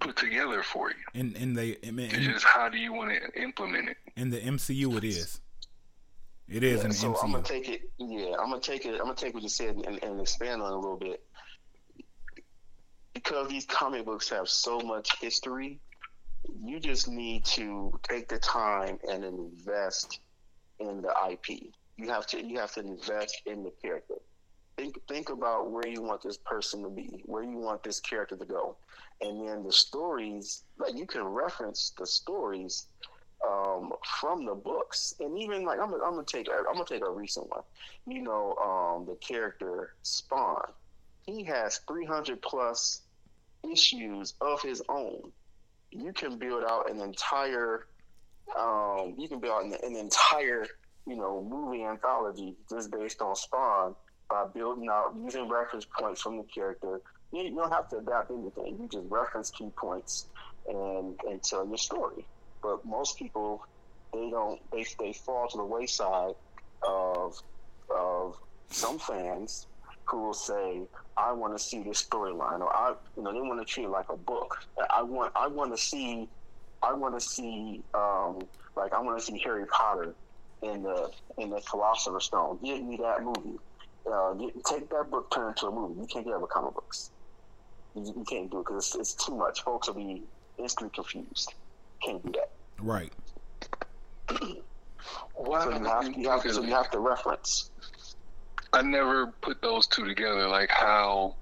put 0.00 0.16
together 0.16 0.62
for 0.62 0.90
you. 0.90 0.96
And 1.14 1.34
in 1.36 1.54
the 1.54 1.78
in, 1.86 1.98
It's 1.98 2.14
in, 2.14 2.24
just 2.24 2.44
how 2.44 2.68
do 2.68 2.76
you 2.76 2.92
want 2.92 3.10
to 3.10 3.42
implement 3.42 3.88
it? 3.88 3.96
in 4.16 4.28
the 4.28 4.40
MCU, 4.40 4.98
it 4.98 5.04
is. 5.04 5.40
It 6.46 6.62
is 6.62 6.82
in 6.82 6.90
the 6.90 6.94
so 6.94 7.16
I'm 7.22 7.32
gonna 7.32 7.44
take 7.44 7.68
it. 7.68 7.90
Yeah, 7.98 8.34
I'm 8.38 8.50
gonna 8.50 8.60
take 8.60 8.84
it. 8.84 8.94
I'm 8.94 9.04
gonna 9.04 9.14
take 9.14 9.32
what 9.32 9.42
you 9.42 9.48
said 9.48 9.76
and, 9.76 10.02
and 10.02 10.20
expand 10.20 10.60
on 10.60 10.72
it 10.72 10.74
a 10.74 10.78
little 10.78 10.96
bit. 10.96 11.22
Because 13.14 13.48
these 13.48 13.66
comic 13.66 14.04
books 14.04 14.28
have 14.28 14.48
so 14.48 14.80
much 14.80 15.18
history, 15.20 15.80
you 16.62 16.80
just 16.80 17.08
need 17.08 17.44
to 17.44 17.92
take 18.02 18.28
the 18.28 18.38
time 18.38 18.98
and 19.08 19.24
invest 19.24 20.20
in 20.78 21.02
the 21.02 21.12
IP. 21.30 21.72
You 21.96 22.08
have 22.08 22.26
to. 22.28 22.44
You 22.44 22.58
have 22.58 22.72
to 22.74 22.80
invest 22.80 23.42
in 23.46 23.62
the 23.62 23.72
character. 23.82 24.14
Think 24.76 24.96
think 25.06 25.28
about 25.28 25.70
where 25.70 25.86
you 25.86 26.02
want 26.02 26.22
this 26.22 26.38
person 26.38 26.82
to 26.82 26.88
be, 26.88 27.22
where 27.26 27.42
you 27.42 27.58
want 27.58 27.82
this 27.82 28.00
character 28.00 28.36
to 28.36 28.44
go, 28.44 28.76
and 29.20 29.46
then 29.46 29.62
the 29.62 29.72
stories. 29.72 30.64
Like 30.78 30.96
you 30.96 31.06
can 31.06 31.24
reference 31.24 31.92
the 31.98 32.06
stories 32.06 32.86
um, 33.46 33.92
from 34.20 34.46
the 34.46 34.54
books, 34.54 35.14
and 35.20 35.38
even 35.38 35.64
like 35.64 35.78
I'm, 35.78 35.92
I'm 35.92 36.14
gonna 36.14 36.24
take 36.24 36.48
I'm 36.48 36.72
gonna 36.74 36.86
take 36.86 37.04
a 37.04 37.10
recent 37.10 37.50
one. 37.50 37.62
You 38.06 38.22
know, 38.22 38.54
um, 38.56 39.04
the 39.06 39.16
character 39.16 39.94
Spawn. 40.02 40.72
He 41.30 41.44
has 41.44 41.80
300 41.88 42.40
plus 42.42 43.02
issues 43.70 44.34
of 44.40 44.62
his 44.62 44.82
own. 44.88 45.32
You 45.90 46.12
can 46.12 46.38
build 46.38 46.64
out 46.64 46.90
an 46.90 47.00
entire, 47.00 47.86
um, 48.58 49.14
you 49.18 49.28
can 49.28 49.40
build 49.40 49.52
out 49.52 49.64
an, 49.64 49.76
an 49.82 49.96
entire, 49.96 50.66
you 51.06 51.16
know, 51.16 51.42
movie 51.42 51.84
anthology 51.84 52.54
just 52.68 52.90
based 52.90 53.20
on 53.20 53.34
Spawn 53.36 53.94
by 54.28 54.46
building 54.54 54.88
out 54.90 55.14
using 55.22 55.48
reference 55.48 55.84
points 55.84 56.20
from 56.20 56.36
the 56.36 56.44
character. 56.44 57.00
You, 57.32 57.42
you 57.42 57.56
don't 57.56 57.72
have 57.72 57.88
to 57.90 57.98
adapt 57.98 58.30
anything. 58.30 58.78
You 58.80 58.88
just 58.90 59.06
reference 59.08 59.50
key 59.50 59.70
points 59.76 60.26
and 60.68 61.18
and 61.28 61.42
tell 61.42 61.66
your 61.66 61.78
story 61.78 62.26
but 62.62 62.84
most 62.84 63.18
people 63.18 63.64
they 64.12 64.30
don't 64.30 64.60
they, 64.72 64.84
they 64.98 65.12
fall 65.12 65.48
to 65.48 65.56
the 65.56 65.64
wayside 65.64 66.34
of 66.86 67.40
of 67.94 68.36
some 68.70 68.98
fans 68.98 69.66
who 70.04 70.22
will 70.22 70.34
say 70.34 70.82
I 71.20 71.32
want 71.32 71.56
to 71.56 71.62
see 71.62 71.82
this 71.82 72.02
storyline 72.02 72.60
or 72.60 72.74
I 72.74 72.94
you 73.16 73.22
know 73.22 73.32
they 73.32 73.40
want 73.40 73.60
to 73.60 73.70
treat 73.70 73.84
it 73.84 73.90
like 73.90 74.08
a 74.08 74.16
book. 74.16 74.56
I 74.88 75.02
want 75.02 75.32
I 75.36 75.46
want 75.48 75.70
to 75.72 75.76
see 75.76 76.28
I 76.82 76.94
want 76.94 77.18
to 77.18 77.20
see 77.20 77.82
um, 77.94 78.38
like 78.76 78.92
I 78.92 79.00
want 79.00 79.18
to 79.18 79.24
see 79.24 79.38
Harry 79.44 79.66
Potter 79.66 80.14
in 80.62 80.82
the 80.82 81.10
in 81.36 81.50
the 81.50 81.60
Philosopher's 81.60 82.24
Stone. 82.24 82.60
Give 82.64 82.82
me 82.82 82.98
that 83.02 83.22
movie. 83.22 83.58
Uh, 84.10 84.32
get, 84.32 84.64
take 84.64 84.88
that 84.90 85.10
book 85.10 85.30
turn 85.30 85.48
it 85.48 85.48
into 85.50 85.66
a 85.66 85.72
movie. 85.72 86.00
You 86.00 86.06
can't 86.06 86.24
get 86.24 86.32
it 86.32 86.40
with 86.40 86.50
comic 86.50 86.74
books. 86.74 87.10
You, 87.94 88.02
you 88.16 88.24
can't 88.26 88.50
do 88.50 88.60
it 88.60 88.66
because 88.66 88.86
it's, 88.86 88.94
it's 88.96 89.26
too 89.26 89.36
much. 89.36 89.62
Folks 89.62 89.88
will 89.88 89.94
be 89.94 90.22
instantly 90.58 90.90
confused. 90.94 91.54
Can't 92.02 92.24
do 92.24 92.32
that. 92.32 92.50
Right. 92.82 93.12
Why? 95.34 95.64
so 95.64 95.70
you 95.70 95.84
have, 95.84 96.16
you 96.16 96.30
have, 96.30 96.42
so 96.42 96.62
you 96.62 96.72
have 96.72 96.90
to 96.90 96.98
reference. 96.98 97.70
I 98.72 98.82
never 98.82 99.28
put 99.42 99.62
those 99.62 99.86
two 99.86 100.04
together, 100.06 100.48
like 100.48 100.70
how 100.70 101.36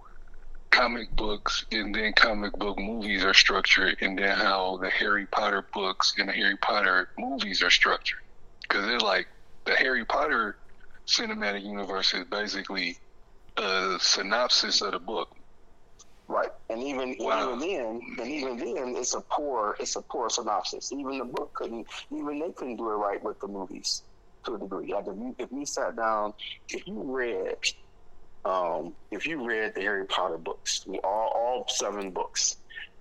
comic 0.71 1.15
books 1.17 1.65
and 1.73 1.95
then 1.95 2.13
comic 2.15 2.53
book 2.55 2.79
movies 2.79 3.25
are 3.25 3.35
structured, 3.35 3.97
and 4.01 4.19
then 4.19 4.37
how 4.37 4.79
the 4.83 4.91
Harry 4.91 5.27
Potter 5.27 5.67
books 5.75 6.15
and 6.19 6.29
the 6.29 6.33
Harry 6.33 6.57
Potter 6.59 7.09
movies 7.19 7.63
are 7.63 7.71
structured. 7.71 8.19
Because 8.63 8.87
they're 8.87 9.01
like 9.01 9.27
the 9.67 9.75
Harry 9.75 10.05
Potter 10.05 10.57
cinematic 11.07 11.65
universe 11.65 12.15
is 12.15 12.25
basically 12.31 12.97
a 13.59 13.99
synopsis 14.01 14.83
of 14.83 14.93
the 14.93 14.99
book. 14.99 15.29
Right, 16.29 16.51
and 16.71 16.83
even 16.83 17.17
Wow. 17.19 17.55
even 17.55 17.61
then, 17.61 18.01
and 18.19 18.29
even 18.29 18.57
then, 18.59 18.97
it's 18.97 19.15
a 19.15 19.23
poor 19.23 19.77
it's 19.81 19.97
a 19.97 20.03
poor 20.03 20.31
synopsis. 20.31 20.93
Even 20.93 21.19
the 21.19 21.25
book 21.25 21.55
couldn't, 21.55 21.87
even 22.13 22.39
they 22.41 22.53
couldn't 22.53 22.77
do 22.77 22.89
it 22.91 22.95
right 22.97 23.23
with 23.23 23.41
the 23.41 23.49
movies 23.49 24.03
to 24.45 24.55
a 24.55 24.59
degree. 24.59 24.93
Like 24.93 25.07
if 25.07 25.17
you 25.17 25.35
if 25.39 25.51
you 25.53 25.67
sat 25.67 25.97
down, 25.97 26.33
if 26.69 26.87
you 26.87 27.03
read, 27.05 27.57
um, 28.45 28.95
if 29.11 29.27
you 29.27 29.45
read 29.47 29.75
the 29.75 29.83
Harry 29.83 30.07
Potter 30.07 30.39
books, 30.39 30.85
all 31.05 31.33
all 31.35 31.65
seven 31.69 32.11
books, 32.11 32.57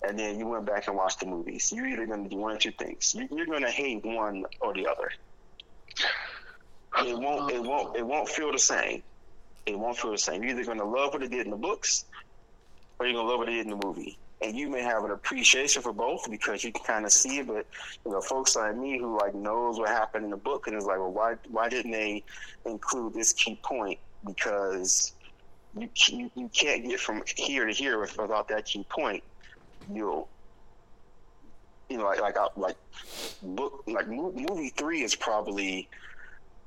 and 0.07 0.17
then 0.17 0.39
you 0.39 0.47
went 0.47 0.65
back 0.65 0.87
and 0.87 0.97
watched 0.97 1.19
the 1.19 1.25
movies, 1.27 1.71
you're 1.73 1.87
either 1.87 2.05
going 2.05 2.23
to 2.23 2.29
do 2.29 2.37
one 2.37 2.55
or 2.55 2.59
two 2.59 2.71
things. 2.79 3.13
You- 3.15 3.27
You're 3.31 3.45
going 3.47 3.63
to 3.63 3.71
hate 3.71 4.05
one 4.05 4.43
or 4.61 4.73
the 4.73 4.87
other. 4.87 5.09
It 7.07 7.17
won't 7.17 7.51
it 7.51 7.61
won't 7.61 7.95
it 7.97 8.05
won't 8.05 8.29
feel 8.29 8.51
the 8.51 8.59
same. 8.59 9.03
It 9.65 9.77
won't 9.77 9.97
feel 9.97 10.11
the 10.11 10.17
same. 10.17 10.41
You're 10.43 10.51
either 10.53 10.65
going 10.65 10.79
to 10.79 10.85
love 10.85 11.13
what 11.13 11.23
it 11.23 11.31
did 11.31 11.45
in 11.45 11.51
the 11.51 11.57
books 11.57 12.05
or 12.99 13.05
you're 13.05 13.15
gonna 13.15 13.29
love 13.29 13.39
what 13.39 13.47
they 13.47 13.53
did 13.55 13.67
in 13.67 13.77
the 13.77 13.85
movie. 13.85 14.17
And 14.41 14.55
you 14.55 14.69
may 14.69 14.81
have 14.81 15.03
an 15.03 15.11
appreciation 15.11 15.81
for 15.81 15.91
both 15.91 16.29
because 16.29 16.63
you 16.63 16.71
can 16.71 16.83
kind 16.83 17.05
of 17.05 17.11
see 17.11 17.39
it, 17.39 17.47
but 17.47 17.65
you 18.05 18.11
know, 18.11 18.21
folks 18.21 18.55
like 18.55 18.75
me 18.75 18.99
who 18.99 19.17
like 19.17 19.33
knows 19.33 19.79
what 19.79 19.89
happened 19.89 20.25
in 20.25 20.31
the 20.31 20.37
book 20.37 20.67
and 20.67 20.75
is 20.75 20.85
like, 20.85 20.99
well, 20.99 21.11
why 21.11 21.35
why 21.49 21.67
didn't 21.69 21.91
they 21.91 22.23
include 22.65 23.13
this 23.13 23.33
key 23.33 23.59
point? 23.63 23.97
Because 24.25 25.13
you 25.75 25.89
you, 26.35 26.49
can't 26.53 26.87
get 26.87 26.99
from 26.99 27.23
here 27.35 27.65
to 27.65 27.73
here 27.73 27.99
without 27.99 28.47
that 28.49 28.65
key 28.65 28.85
point. 28.89 29.23
You'll 29.91 30.27
you 31.89 31.97
know, 31.97 32.05
like 32.05 32.21
like 32.21 32.37
I- 32.37 32.47
like 32.55 32.75
book 33.41 33.83
like 33.87 34.07
movie 34.07 34.69
three 34.69 35.03
is 35.03 35.15
probably 35.15 35.87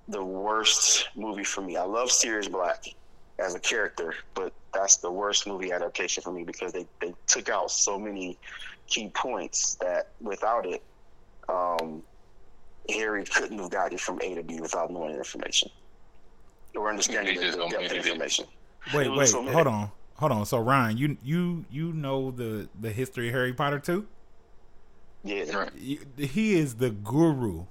the 0.09 0.25
worst 0.25 1.09
movie 1.15 1.45
for 1.45 1.61
me. 1.61 1.77
I 1.77 1.85
love 1.85 2.11
Sirius 2.11 2.49
Black 2.49 2.85
as 3.39 3.55
a 3.55 3.61
character, 3.61 4.15
but 4.35 4.53
that's 4.73 4.97
the 4.97 5.11
worst 5.11 5.47
movie 5.47 5.73
adaptation 5.73 6.23
for 6.23 6.33
me 6.33 6.45
because 6.45 6.73
they, 6.73 6.87
they 7.01 7.15
took 7.27 7.49
out 7.49 7.71
so 7.71 7.99
many 7.99 8.39
key 8.87 9.11
points 9.15 9.77
that 9.81 10.09
without 10.21 10.67
it, 10.67 10.83
um, 11.49 12.03
Harry 12.89 13.25
couldn't 13.25 13.59
have 13.59 13.71
gotten 13.71 13.99
from 13.99 14.21
A 14.23 14.35
to 14.35 14.43
B 14.43 14.61
without 14.61 14.91
knowing 14.91 15.17
information 15.17 15.71
or 16.77 16.89
understanding 16.89 17.37
the, 17.37 17.51
the 17.51 17.69
depth 17.69 17.91
of 17.91 18.07
information. 18.07 18.47
Wait, 18.95 19.09
wait, 19.09 19.29
so 19.29 19.43
hold 19.51 19.67
on, 19.67 19.91
hold 20.15 20.33
on. 20.33 20.47
So 20.47 20.59
Ryan, 20.59 20.97
you 20.97 21.17
you 21.23 21.65
you 21.71 21.93
know 21.93 22.31
the 22.31 22.69
the 22.81 22.91
history 22.91 23.29
of 23.29 23.35
Harry 23.35 23.53
Potter 23.53 23.79
too? 23.79 24.07
Yeah, 25.23 25.55
Right. 25.55 25.71
He 26.17 26.55
is 26.55 26.77
the 26.77 26.91
guru, 26.91 27.67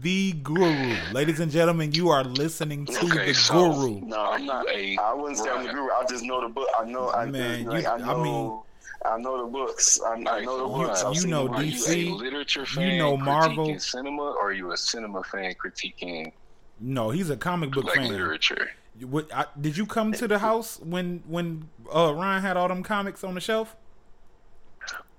the 0.00 0.32
guru. 0.32 0.94
Ladies 1.12 1.40
and 1.40 1.50
gentlemen, 1.50 1.92
you 1.92 2.08
are 2.10 2.24
listening 2.24 2.86
to 2.86 2.98
Okay, 3.06 3.26
the 3.28 3.34
so- 3.34 3.72
guru. 3.72 4.00
no, 4.00 4.20
I'm 4.30 4.46
not. 4.46 4.68
a 4.68 4.96
I 4.98 5.12
wouldn't 5.14 5.38
say 5.38 5.50
I'm 5.50 5.66
the 5.66 5.72
guru. 5.72 5.88
I 5.90 6.04
just 6.08 6.24
know 6.24 6.40
the 6.40 6.48
book. 6.48 6.68
I 6.78 6.84
know. 6.84 7.10
I, 7.10 7.26
Man, 7.26 7.64
like, 7.64 7.82
you- 7.84 7.88
I 7.88 7.94
I 7.94 8.22
mean- 8.22 8.58
I 9.04 9.18
know 9.18 9.44
the 9.44 9.50
books. 9.50 10.00
I, 10.00 10.12
I 10.12 10.18
know 10.44 10.58
the 10.62 10.86
books. 10.86 11.02
you- 11.02 11.08
you 11.08 11.14
seen 11.16 11.30
know 11.30 11.48
the 11.48 11.54
Are. 11.54 11.62
DC, 11.62 12.04
you 12.06 12.14
a 12.14 12.16
literature 12.16 12.64
fan 12.66 12.98
know 12.98 13.16
Marvel. 13.16 13.78
cinema, 13.80 14.22
or 14.22 14.50
are 14.50 14.52
you 14.52 14.70
a 14.72 14.76
cinema 14.76 15.24
fan 15.24 15.54
critiquing 15.54 16.32
No, 16.78 17.10
he's 17.10 17.28
a 17.30 17.36
comic 17.36 17.72
book 17.72 17.84
like 17.86 17.96
fan. 17.96 18.08
literature? 18.08 18.70
What, 19.04 19.34
I, 19.34 19.46
did 19.60 19.76
you 19.76 19.86
come 19.86 20.12
to 20.12 20.28
the 20.28 20.38
house 20.38 20.78
when 20.84 21.22
when 21.26 21.68
uh, 21.92 22.12
Ryan 22.14 22.42
had 22.42 22.56
all 22.56 22.68
them 22.68 22.82
comics 22.84 23.24
on 23.24 23.34
the 23.34 23.40
shelf? 23.40 23.74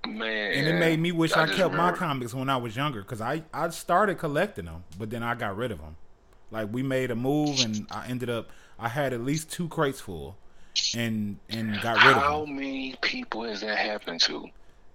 Man, 0.07 0.53
And 0.53 0.67
it 0.67 0.79
made 0.79 0.99
me 0.99 1.11
wish 1.11 1.31
I, 1.33 1.45
just 1.45 1.57
kept 1.57 1.73
my 1.73 1.91
comics 1.93 2.33
when 2.33 2.49
I 2.49 2.57
was 2.57 2.75
younger 2.75 3.01
because 3.01 3.21
I, 3.21 3.43
I 3.53 3.69
started 3.69 4.17
collecting 4.17 4.65
them, 4.65 4.83
but 4.99 5.09
then 5.09 5.23
I 5.23 5.33
got 5.35 5.55
rid 5.55 5.71
of 5.71 5.79
them. 5.79 5.95
Like 6.51 6.71
we 6.71 6.83
made 6.83 7.09
a 7.09 7.15
move 7.15 7.59
and 7.63 7.87
I 7.89 8.07
ended 8.07 8.29
up 8.29 8.49
I 8.77 8.89
had 8.89 9.13
at 9.13 9.21
least 9.21 9.49
two 9.51 9.67
crates 9.69 10.01
full, 10.01 10.35
and 10.95 11.37
and 11.49 11.79
got 11.81 11.97
rid 11.97 12.07
of 12.07 12.13
them. 12.15 12.21
How 12.21 12.45
many 12.45 12.95
people 13.01 13.43
has 13.43 13.61
that 13.61 13.77
happened 13.77 14.19
to? 14.21 14.47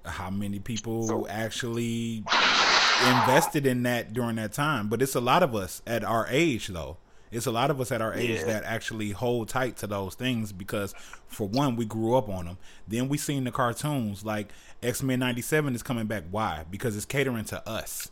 How 0.04 0.30
many 0.30 0.58
people 0.58 1.06
So- 1.08 1.26
actually 1.28 2.22
invested 3.06 3.66
in 3.66 3.82
that 3.84 4.12
during 4.12 4.36
that 4.36 4.52
time? 4.52 4.88
But 4.88 5.00
it's 5.02 5.14
a 5.14 5.20
lot 5.20 5.42
of 5.42 5.54
us 5.54 5.82
at 5.86 6.04
our 6.04 6.26
age, 6.28 6.68
though. 6.68 6.96
It's 7.30 7.46
a 7.46 7.50
lot 7.50 7.70
of 7.70 7.80
us 7.80 7.92
at 7.92 8.00
our 8.00 8.14
age 8.14 8.40
Yeah. 8.40 8.44
that 8.46 8.64
actually 8.64 9.10
hold 9.10 9.48
tight 9.48 9.76
to 9.78 9.86
those 9.86 10.14
things 10.14 10.52
because, 10.52 10.94
for 11.26 11.46
one, 11.48 11.76
we 11.76 11.84
grew 11.84 12.16
up 12.16 12.28
on 12.28 12.46
them. 12.46 12.58
Then 12.86 13.08
we 13.08 13.18
seen 13.18 13.44
the 13.44 13.50
cartoons 13.50 14.24
like 14.24 14.48
X 14.82 15.02
Men 15.02 15.18
'97 15.20 15.74
is 15.74 15.82
coming 15.82 16.06
back. 16.06 16.24
Why? 16.30 16.64
Because 16.70 16.96
it's 16.96 17.04
catering 17.06 17.44
to 17.46 17.68
us. 17.68 18.10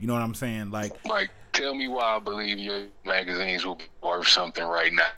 You 0.00 0.06
know 0.06 0.14
what 0.14 0.22
I'm 0.22 0.34
saying? 0.34 0.70
Like 0.70 0.92
Like, 1.06 1.30
tell 1.52 1.74
me 1.74 1.88
why 1.88 2.16
I 2.16 2.18
believe 2.18 2.58
your 2.58 2.84
magazines 3.04 3.64
will 3.64 3.76
be 3.76 3.84
worth 4.02 4.28
something 4.28 4.64
right 4.64 4.92
now. 4.92 5.08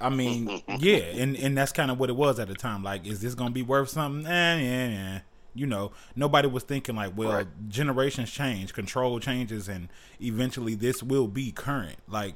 I 0.00 0.08
mean, 0.08 0.62
yeah, 0.78 0.96
and 0.96 1.36
and 1.36 1.56
that's 1.56 1.72
kind 1.72 1.90
of 1.90 1.98
what 1.98 2.10
it 2.10 2.16
was 2.16 2.38
at 2.38 2.48
the 2.48 2.54
time. 2.54 2.82
Like, 2.82 3.06
is 3.06 3.20
this 3.20 3.34
gonna 3.34 3.50
be 3.50 3.62
worth 3.62 3.88
something? 3.90 4.26
Eh, 4.26 4.56
yeah, 4.60 4.88
yeah. 4.88 5.20
You 5.54 5.66
know, 5.66 5.92
nobody 6.16 6.48
was 6.48 6.62
thinking 6.62 6.96
like, 6.96 7.16
well, 7.16 7.32
Right. 7.32 7.68
generations 7.68 8.30
change, 8.30 8.72
control 8.72 9.20
changes, 9.20 9.68
and 9.68 9.88
eventually 10.20 10.74
this 10.74 11.02
will 11.02 11.28
be 11.28 11.52
current. 11.52 11.96
Like, 12.08 12.34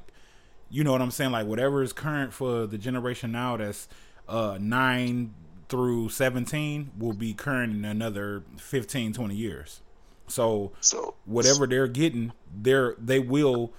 you 0.68 0.84
know 0.84 0.92
what 0.92 1.00
I'm 1.00 1.10
saying? 1.10 1.32
Like, 1.32 1.46
whatever 1.46 1.82
is 1.82 1.92
current 1.92 2.32
for 2.32 2.66
the 2.66 2.76
generation 2.78 3.32
now 3.32 3.56
that's 3.56 3.88
uh 4.28 4.58
nine 4.60 5.32
through 5.68 6.08
17 6.08 6.90
will 6.98 7.12
be 7.12 7.32
current 7.32 7.72
in 7.74 7.84
another 7.84 8.42
15, 8.58 9.12
20 9.12 9.34
years. 9.34 9.80
So 10.28 10.72
So 10.80 11.14
whatever 11.24 11.66
they're 11.66 11.86
getting, 11.88 12.32
they're 12.54 12.94
they 12.98 13.18
will 13.20 13.72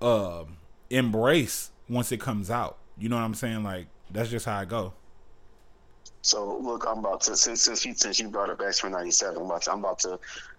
uh, 0.00 0.44
embrace 0.90 1.70
once 1.88 2.12
it 2.12 2.20
comes 2.20 2.50
out. 2.50 2.78
You 2.98 3.08
know 3.08 3.16
what 3.16 3.22
I'm 3.22 3.34
saying? 3.34 3.62
Like 3.62 3.86
that's 4.10 4.28
just 4.30 4.46
how 4.46 4.58
I 4.58 4.64
go. 4.64 4.94
So 6.22 6.56
look, 6.58 6.86
I'm 6.86 6.98
about 6.98 7.20
to 7.22 7.36
since 7.36 7.62
since 7.62 7.84
you 7.84 7.94
since 7.94 8.18
you 8.20 8.28
brought 8.28 8.48
up 8.50 8.60
X 8.60 8.82
Men 8.82 8.92
'97, 8.92 9.36
I'm 9.36 9.42
about 9.44 9.62
to 9.62 9.72
I'm 9.72 9.78
about 9.80 9.98
to 10.00 10.18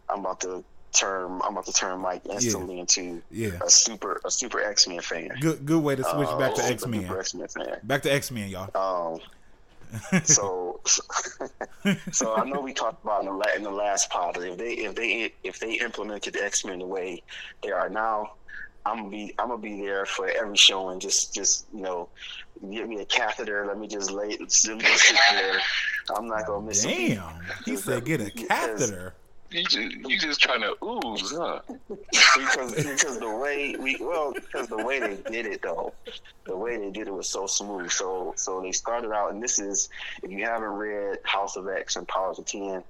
I'm 0.09 0.19
about 0.19 0.39
to 0.41 0.63
turn 0.91 1.41
I'm 1.43 1.53
about 1.53 1.65
to 1.65 1.73
turn 1.73 1.99
Mike 1.99 2.21
instantly 2.29 2.79
into 2.79 3.21
Yeah. 3.31 3.51
a 3.65 3.69
super 3.69 4.21
a 4.25 4.29
super 4.31 4.61
X 4.61 4.87
Men 4.87 4.99
fan. 5.01 5.29
Good 5.39 5.65
good 5.65 5.81
way 5.81 5.95
to 5.95 6.03
switch 6.03 6.27
back 6.37 6.53
to 6.55 6.63
Uh, 6.63 6.67
X 6.67 6.85
Men. 6.85 7.01
Super 7.03 7.19
X 7.19 7.33
Men 7.33 7.47
fan. 7.47 7.77
Back 7.83 8.01
to 8.03 8.13
X 8.13 8.29
Men, 8.29 8.49
y'all. 8.49 8.69
Um, 9.13 9.19
so, 10.23 10.79
so 12.11 12.35
I 12.35 12.43
know 12.45 12.61
we 12.61 12.73
talked 12.73 13.03
about 13.03 13.21
in 13.25 13.37
the, 13.37 13.55
in 13.55 13.63
the 13.63 13.69
last 13.71 14.09
pod 14.09 14.37
if 14.37 14.57
they 14.57 14.73
if 14.73 14.95
they 14.95 15.31
if 15.43 15.59
they 15.59 15.73
implemented 15.75 16.33
the 16.33 16.43
X 16.43 16.65
Men 16.65 16.79
the 16.79 16.85
way 16.85 17.21
they 17.61 17.71
are 17.71 17.89
now, 17.89 18.33
I'm 18.85 18.97
gonna 18.97 19.09
be 19.09 19.33
I'm 19.39 19.47
gonna 19.49 19.61
be 19.61 19.81
there 19.81 20.05
for 20.05 20.27
every 20.27 20.57
show 20.57 20.89
and 20.89 20.99
just 20.99 21.33
just 21.33 21.65
you 21.73 21.81
know 21.81 22.09
get 22.71 22.87
me 22.87 23.01
a 23.01 23.05
catheter. 23.05 23.65
Let 23.65 23.79
me 23.79 23.87
just 23.87 24.11
lay 24.11 24.29
let 24.29 24.39
me 24.39 24.47
just 24.47 25.03
sit 25.03 25.17
there. 25.31 25.59
I'm 26.15 26.27
not 26.27 26.45
gonna 26.45 26.65
miss. 26.65 26.85
a. 26.85 26.87
Damn. 26.87 27.39
He 27.65 27.77
said 27.77 28.05
get 28.05 28.21
a 28.21 28.29
catheter. 28.29 29.13
You 29.51 29.63
just, 29.63 29.77
you 29.77 30.17
just 30.17 30.41
trying 30.41 30.61
to 30.61 30.73
ooze, 30.83 31.31
huh? 31.37 31.59
because 31.87 32.73
because 32.73 33.19
the 33.19 33.37
way 33.37 33.75
we 33.79 33.97
well 34.01 34.33
because 34.33 34.67
the 34.67 34.83
way 34.83 34.99
they 34.99 35.15
did 35.31 35.45
it 35.45 35.61
though 35.61 35.93
the 36.45 36.57
way 36.57 36.77
they 36.77 36.89
did 36.89 37.07
it 37.07 37.13
was 37.13 37.29
so 37.29 37.45
smooth 37.45 37.91
so 37.91 38.33
so 38.35 38.61
they 38.61 38.71
started 38.71 39.11
out 39.11 39.31
and 39.31 39.43
this 39.43 39.59
is 39.59 39.89
if 40.23 40.31
you 40.31 40.43
haven't 40.43 40.69
read 40.69 41.19
house 41.23 41.55
of 41.55 41.67
x 41.67 41.95
and 41.97 42.07
powers 42.07 42.39
of 42.39 42.45
10 42.45 42.83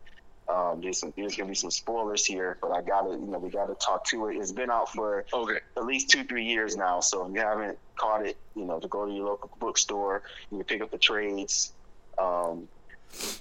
um, 0.51 0.81
there's 0.81 0.99
some, 0.99 1.13
there's 1.15 1.35
gonna 1.35 1.49
be 1.49 1.55
some 1.55 1.71
spoilers 1.71 2.25
here 2.25 2.57
but 2.61 2.71
i 2.71 2.81
gotta 2.81 3.11
you 3.11 3.27
know 3.27 3.39
we 3.39 3.49
gotta 3.49 3.75
talk 3.75 4.05
to 4.05 4.27
it 4.27 4.35
it's 4.35 4.51
been 4.51 4.69
out 4.69 4.89
for 4.89 5.25
Okay. 5.33 5.57
at 5.77 5.85
least 5.85 6.09
two 6.09 6.23
three 6.25 6.45
years 6.45 6.75
now 6.75 6.99
so 6.99 7.25
if 7.25 7.33
you 7.33 7.39
haven't 7.39 7.77
caught 7.99 8.25
it 8.25 8.37
you 8.55 8.65
know 8.65 8.79
to 8.79 8.87
go 8.87 9.05
to 9.05 9.11
your 9.11 9.25
local 9.25 9.49
bookstore 9.59 10.23
you 10.51 10.57
can 10.57 10.65
pick 10.65 10.81
up 10.81 10.91
the 10.91 10.97
trades 10.97 11.73
um, 12.21 12.67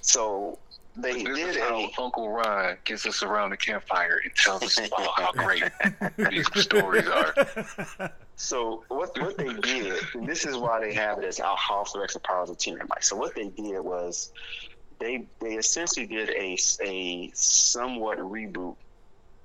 so 0.01 0.57
they 0.95 1.23
This 1.23 1.23
did 1.23 1.49
is 1.49 1.57
a 1.57 1.89
Uncle 1.99 2.29
Ron 2.29 2.77
gets 2.85 3.07
us 3.07 3.23
around 3.23 3.49
the 3.49 3.57
campfire 3.57 4.19
and 4.23 4.31
tells 4.35 4.61
us 4.61 4.77
about 4.77 5.19
how 5.19 5.31
great 5.45 5.63
these 6.29 6.47
stories 6.61 7.07
are. 7.07 7.33
So 8.35 8.83
what 8.89 9.17
what 9.19 9.37
they 9.37 9.53
did, 9.53 9.93
and 10.15 10.27
this 10.27 10.45
is 10.45 10.57
why 10.57 10.79
they 10.79 10.93
have 10.95 11.19
it 11.19 11.23
as 11.25 11.39
our 11.39 11.55
House 11.55 11.95
of 11.95 12.01
and 12.01 12.23
Powers 12.23 12.49
of 12.49 12.57
Ten. 12.57 12.77
Like, 12.89 13.03
so 13.03 13.15
what 13.15 13.35
they 13.35 13.49
did 13.49 13.79
was 13.79 14.31
they 15.03 15.25
they 15.41 15.55
essentially 15.55 16.05
did 16.05 16.29
a 16.29 16.57
a 16.81 17.31
somewhat 17.33 18.17
reboot 18.19 18.75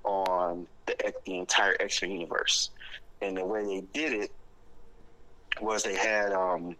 on 0.03 0.65
the 0.85 1.13
the 1.25 1.37
entire 1.37 1.75
X 1.79 2.01
Men 2.01 2.11
universe, 2.11 2.69
and 3.21 3.37
the 3.37 3.45
way 3.45 3.63
they 3.63 3.83
did 3.93 4.13
it 4.13 4.31
was 5.61 5.83
they 5.83 5.95
had 5.95 6.31
um. 6.33 6.75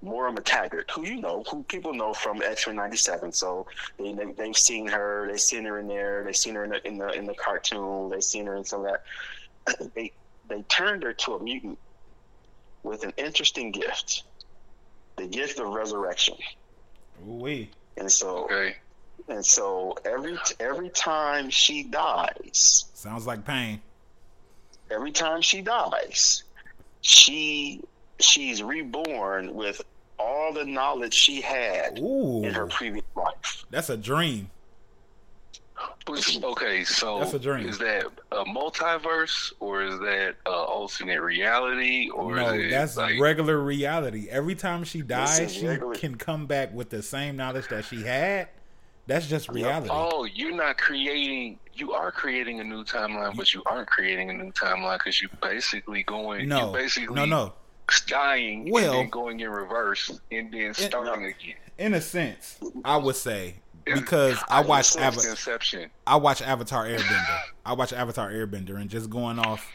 Moira 0.00 0.32
McTaggart, 0.32 0.88
who 0.92 1.04
you 1.04 1.20
know, 1.20 1.42
who 1.50 1.64
people 1.64 1.92
know 1.92 2.12
from 2.12 2.40
X 2.40 2.68
Men 2.68 2.76
'97, 2.76 3.32
so 3.32 3.66
they, 3.98 4.12
they 4.12 4.26
they've 4.26 4.56
seen 4.56 4.86
her, 4.86 5.26
they've 5.26 5.40
seen 5.40 5.64
her 5.64 5.80
in 5.80 5.88
there, 5.88 6.22
they've 6.22 6.36
seen 6.36 6.54
her 6.54 6.62
in 6.62 6.70
the 6.70 6.86
in 6.86 6.98
the 6.98 7.08
in 7.08 7.26
the 7.26 7.34
cartoon, 7.34 8.08
they've 8.08 8.22
seen 8.22 8.46
her 8.46 8.54
in 8.54 8.64
some 8.64 8.86
of 8.86 8.92
that. 9.66 9.90
They 9.96 10.12
they 10.48 10.62
turned 10.62 11.02
her 11.02 11.12
to 11.12 11.34
a 11.34 11.42
mutant 11.42 11.80
with 12.84 13.02
an 13.02 13.12
interesting 13.16 13.72
gift 13.72 14.22
the 15.16 15.26
gift 15.26 15.58
of 15.58 15.66
resurrection 15.66 16.36
We. 17.20 17.70
And 17.98 18.10
so 18.10 18.44
Okay. 18.44 18.76
and 19.28 19.44
so 19.44 19.96
every 20.04 20.38
every 20.60 20.88
time 20.90 21.50
she 21.50 21.82
dies 21.82 22.86
Sounds 22.94 23.26
like 23.26 23.44
pain. 23.44 23.80
every 24.90 25.12
time 25.12 25.42
she 25.42 25.60
dies 25.60 26.44
she 27.00 27.82
she's 28.20 28.62
reborn 28.62 29.54
with 29.54 29.80
all 30.18 30.52
the 30.52 30.64
knowledge 30.64 31.14
she 31.14 31.40
had 31.40 31.98
Ooh. 31.98 32.42
in 32.44 32.52
her 32.54 32.66
previous 32.66 33.04
life 33.14 33.64
That's 33.70 33.90
a 33.90 33.96
dream. 33.96 34.50
But- 36.06 36.38
Okay, 36.42 36.84
so 36.84 37.18
That's 37.20 37.34
a 37.34 37.38
dream. 37.38 37.68
is 37.68 37.78
that 37.78 38.06
a 38.32 38.44
multiverse 38.44 39.52
or 39.60 39.82
is 39.82 39.98
that 40.00 40.36
a 40.46 40.50
alternate 40.50 41.20
reality 41.20 42.08
or 42.10 42.34
No, 42.34 42.68
that's 42.70 42.96
like 42.96 43.20
regular 43.20 43.58
reality. 43.58 44.28
Every 44.30 44.54
time 44.54 44.84
she 44.84 45.02
dies, 45.02 45.52
she 45.54 45.66
regular- 45.66 45.94
can 45.94 46.16
come 46.16 46.46
back 46.46 46.72
with 46.74 46.90
the 46.90 47.02
same 47.02 47.36
knowledge 47.36 47.68
that 47.68 47.84
she 47.84 48.02
had. 48.02 48.48
That's 49.06 49.26
just 49.26 49.48
reality. 49.48 49.88
oh 49.90 50.24
you're 50.24 50.54
not 50.54 50.76
creating 50.76 51.58
you 51.72 51.92
are 51.92 52.12
creating 52.12 52.60
a 52.60 52.64
new 52.64 52.84
timeline 52.84 53.34
but 53.36 53.54
you 53.54 53.62
aren't 53.64 53.88
creating 53.88 54.28
a 54.28 54.34
new 54.34 54.52
timeline 54.52 54.98
because 54.98 55.22
you're 55.22 55.30
basically 55.40 56.02
going 56.02 56.46
no, 56.46 56.64
you're 56.64 56.74
basically 56.74 57.14
no, 57.14 57.24
no. 57.24 57.54
dying 58.06 58.70
Well- 58.70 58.90
and 58.92 58.98
then 59.04 59.08
going 59.10 59.40
in 59.40 59.48
reverse 59.50 60.10
and 60.30 60.52
then 60.52 60.74
starting 60.74 61.24
again. 61.24 61.56
In 61.78 61.94
a 61.94 62.00
sense, 62.02 62.58
I 62.84 62.96
would 62.98 63.16
say 63.16 63.44
Yeah. 63.46 63.52
Because 63.94 64.38
I 64.48 64.60
watched 64.62 64.92
sense, 64.92 65.18
Ava- 65.18 65.30
Inception. 65.30 65.90
I 66.06 66.16
watch 66.16 66.42
Avatar 66.42 66.86
Airbender. 66.86 67.40
I 67.64 67.72
watch 67.74 67.92
Avatar 67.92 68.30
Airbender 68.30 68.76
and 68.80 68.88
just 68.90 69.10
going 69.10 69.38
off. 69.38 69.66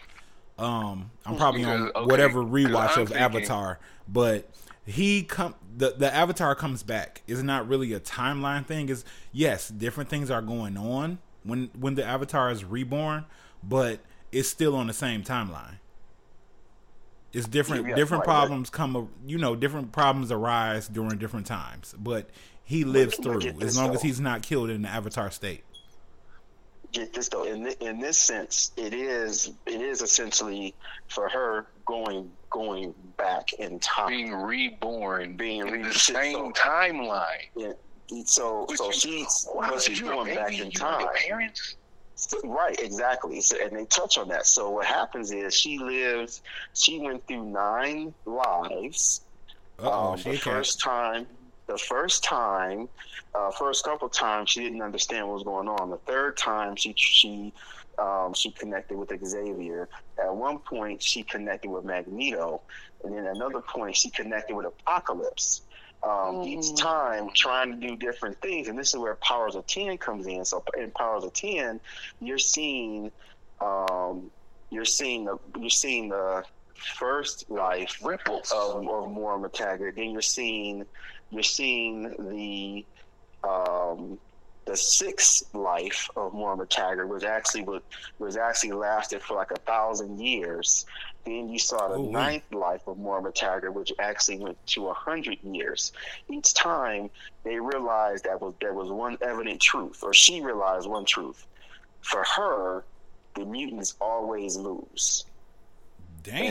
Um, 0.57 1.11
I'm 1.25 1.35
probably 1.37 1.63
on 1.63 1.85
Because- 1.87 2.03
okay, 2.03 2.11
whatever 2.11 2.43
rewatch 2.43 2.91
of 2.97 3.09
thinking- 3.09 3.17
Avatar, 3.17 3.79
but 4.07 4.49
he 4.85 5.23
come 5.23 5.55
the 5.75 5.95
the 5.97 6.13
Avatar 6.13 6.53
comes 6.55 6.83
back. 6.83 7.21
It's 7.27 7.41
not 7.41 7.67
really 7.67 7.93
a 7.93 7.99
timeline 7.99 8.65
thing. 8.65 8.89
Is 8.89 9.03
yes, 9.31 9.69
different 9.69 10.09
things 10.09 10.29
are 10.29 10.41
going 10.41 10.77
on 10.77 11.19
when 11.43 11.69
when 11.77 11.95
the 11.95 12.05
Avatar 12.05 12.51
is 12.51 12.63
reborn, 12.63 13.25
but 13.63 13.99
it's 14.31 14.47
still 14.49 14.75
on 14.75 14.87
the 14.87 14.93
same 14.93 15.23
timeline. 15.23 15.77
It's 17.31 17.47
different. 17.47 17.87
Yeah, 17.87 17.95
different 17.95 18.27
right. 18.27 18.35
problems 18.35 18.69
come. 18.69 19.09
You 19.25 19.39
know, 19.39 19.55
different 19.55 19.91
problems 19.91 20.31
arise 20.31 20.87
during 20.87 21.17
different 21.17 21.47
times, 21.47 21.95
but 21.97 22.29
he 22.73 22.83
lives 22.83 23.15
but 23.17 23.23
through 23.23 23.39
get 23.41 23.53
as 23.55 23.59
this, 23.59 23.77
long 23.77 23.93
as 23.95 24.01
he's 24.01 24.19
not 24.19 24.41
killed 24.41 24.69
in 24.69 24.81
the 24.81 24.89
Avatar 24.89 25.29
state. 25.31 25.63
get 26.91 27.13
this 27.13 27.29
though 27.29 27.43
in 27.43 27.65
thi- 27.65 27.85
in 27.85 27.99
this 27.99 28.17
sense 28.17 28.71
it 28.77 28.93
is 28.93 29.51
it 29.65 29.81
is 29.81 30.01
essentially 30.01 30.73
for 31.07 31.27
her 31.29 31.67
going 31.85 32.29
going 32.49 32.93
back 33.17 33.53
in 33.53 33.79
time 33.79 34.09
Being 34.09 34.33
reborn 34.33 35.35
Being 35.37 35.61
in 35.67 35.73
re- 35.73 35.83
the 35.83 35.93
so- 35.93 36.13
same 36.13 36.53
timeline. 36.53 37.47
Yeah. 37.55 37.71
so 38.25 38.65
But 38.67 38.77
so 38.77 38.85
you- 38.87 38.93
she's 38.93 39.47
wow, 39.53 39.71
what 39.71 39.81
she's 39.81 39.99
you're 39.99 40.09
going 40.09 40.35
back 40.35 40.57
in 40.59 40.71
time 40.71 41.07
Parents? 41.27 41.75
Right 42.43 42.79
exactly 42.79 43.41
so, 43.41 43.57
and 43.61 43.75
they 43.75 43.85
touch 43.85 44.17
on 44.17 44.27
that 44.29 44.45
so 44.45 44.69
what 44.69 44.85
happens 44.85 45.31
is 45.31 45.53
she 45.53 45.77
lives 45.79 46.41
she 46.73 46.99
went 46.99 47.25
through 47.27 47.45
nine 47.45 48.13
lives 48.25 49.21
Uh 49.79 49.89
oh, 49.91 50.11
um, 50.13 50.17
she 50.17 50.31
the 50.31 50.37
first 50.37 50.79
time 50.79 51.25
the 51.67 51.77
first 51.77 52.23
time 52.23 52.89
uh, 53.35 53.51
first 53.51 53.83
couple 53.83 54.09
times 54.09 54.49
she 54.49 54.61
didn't 54.61 54.81
understand 54.81 55.27
what 55.27 55.35
was 55.35 55.43
going 55.43 55.67
on 55.67 55.89
the 55.89 55.97
third 55.97 56.37
time 56.37 56.75
she 56.75 56.93
she 56.95 57.53
um, 57.99 58.33
she 58.33 58.51
connected 58.51 58.97
with 58.97 59.11
Xavier. 59.23 59.87
At 60.17 60.35
one 60.35 60.59
point, 60.59 61.01
she 61.01 61.23
connected 61.23 61.69
with 61.69 61.85
Magneto, 61.85 62.61
and 63.03 63.15
then 63.15 63.27
another 63.27 63.61
point, 63.61 63.95
she 63.95 64.09
connected 64.09 64.55
with 64.55 64.65
Apocalypse. 64.65 65.61
Um, 66.03 66.43
Each 66.43 66.75
time, 66.75 67.29
trying 67.33 67.79
to 67.79 67.87
do 67.87 67.95
different 67.95 68.41
things, 68.41 68.67
and 68.67 68.77
this 68.77 68.89
is 68.89 68.99
where 68.99 69.15
Powers 69.15 69.55
of 69.55 69.65
Ten 69.67 69.97
comes 69.97 70.27
in. 70.27 70.43
So, 70.43 70.63
in 70.77 70.91
Powers 70.91 71.23
of 71.23 71.33
Ten, 71.33 71.79
you're 72.19 72.37
seeing, 72.39 73.09
um, 73.61 74.29
you're 74.69 74.83
seeing 74.85 75.23
the 75.25 75.37
you're 75.57 75.69
seeing 75.69 76.09
the 76.09 76.43
first 76.75 77.49
life 77.49 77.99
Ripples. 78.03 78.51
of, 78.51 78.85
of 78.87 79.11
Moira 79.11 79.39
McTaggart. 79.39 79.95
Then 79.95 80.11
you're 80.11 80.21
seeing 80.21 80.85
you're 81.33 81.43
seeing 81.43 82.03
the 82.29 82.85
um, 83.47 84.17
the 84.65 84.77
sixth 84.77 85.53
life 85.53 86.09
of 86.15 86.33
Moira 86.33 86.57
McTaggart, 86.57 87.07
which 87.07 87.23
actually 87.23 87.63
was 87.63 87.81
was 88.19 88.37
actually 88.37 88.71
lasted 88.71 89.21
for 89.21 89.35
like 89.35 89.51
a 89.51 89.59
thousand 89.59 90.19
years. 90.19 90.85
Then 91.25 91.49
you 91.49 91.59
saw 91.59 91.87
the 91.87 91.95
Ooh-wee. 91.95 92.11
ninth 92.11 92.53
life 92.53 92.87
of 92.87 92.97
Moira 92.97 93.23
McTaggart, 93.23 93.73
which 93.73 93.91
actually 93.99 94.39
went 94.39 94.57
to 94.67 94.87
a 94.87 94.93
hundred 94.93 95.37
years. 95.43 95.91
Each 96.29 96.53
time 96.53 97.09
they 97.43 97.59
realized 97.59 98.25
that 98.25 98.41
was 98.41 98.53
there 98.61 98.73
was 98.73 98.89
one 98.89 99.17
evident 99.21 99.61
truth, 99.61 100.03
or 100.03 100.13
she 100.13 100.41
realized 100.41 100.87
one 100.87 101.05
truth. 101.05 101.45
For 102.01 102.23
her, 102.35 102.83
the 103.35 103.45
mutants 103.45 103.95
always 103.99 104.57
lose. 104.57 105.25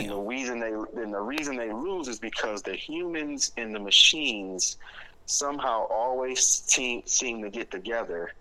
And 0.01 0.09
the 0.09 0.17
reason 0.17 0.59
they 0.59 1.01
and 1.01 1.13
the 1.13 1.21
reason 1.21 1.55
they 1.55 1.71
lose 1.71 2.07
is 2.07 2.19
because 2.19 2.61
the 2.61 2.75
humans 2.75 3.51
and 3.57 3.73
the 3.73 3.79
machines 3.79 4.77
somehow 5.25 5.87
always 5.89 6.45
seem 6.45 7.03
seem 7.05 7.41
to 7.43 7.49
get 7.49 7.71
together 7.71 8.31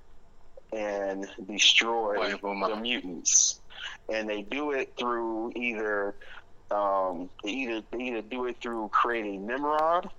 and 0.72 1.26
destroy 1.46 2.32
the 2.36 2.76
mutants. 2.80 3.60
And 4.12 4.28
they 4.28 4.42
do 4.42 4.72
it 4.72 4.92
through 4.98 5.52
either 5.56 6.14
um, 6.70 7.28
they 7.44 7.50
either 7.50 7.82
they 7.90 7.98
either 7.98 8.22
do 8.22 8.46
it 8.46 8.56
through 8.60 8.88
creating 8.88 9.46
Nimrod 9.46 10.10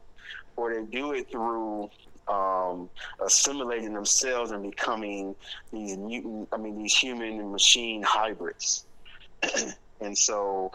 or 0.56 0.73
they 0.73 0.84
do 0.84 1.13
it 1.13 1.30
through 1.32 1.89
um, 2.28 2.89
assimilating 3.26 3.93
themselves 3.93 4.52
and 4.52 4.63
becoming 4.63 5.36
these 5.71 5.97
mutant 5.97 6.47
I 6.52 6.58
mean 6.58 6.78
these 6.78 6.95
human 6.95 7.39
and 7.39 7.52
machine 7.52 8.04
hybrids. 8.04 8.86
and 10.02 10.17
so 10.17 10.71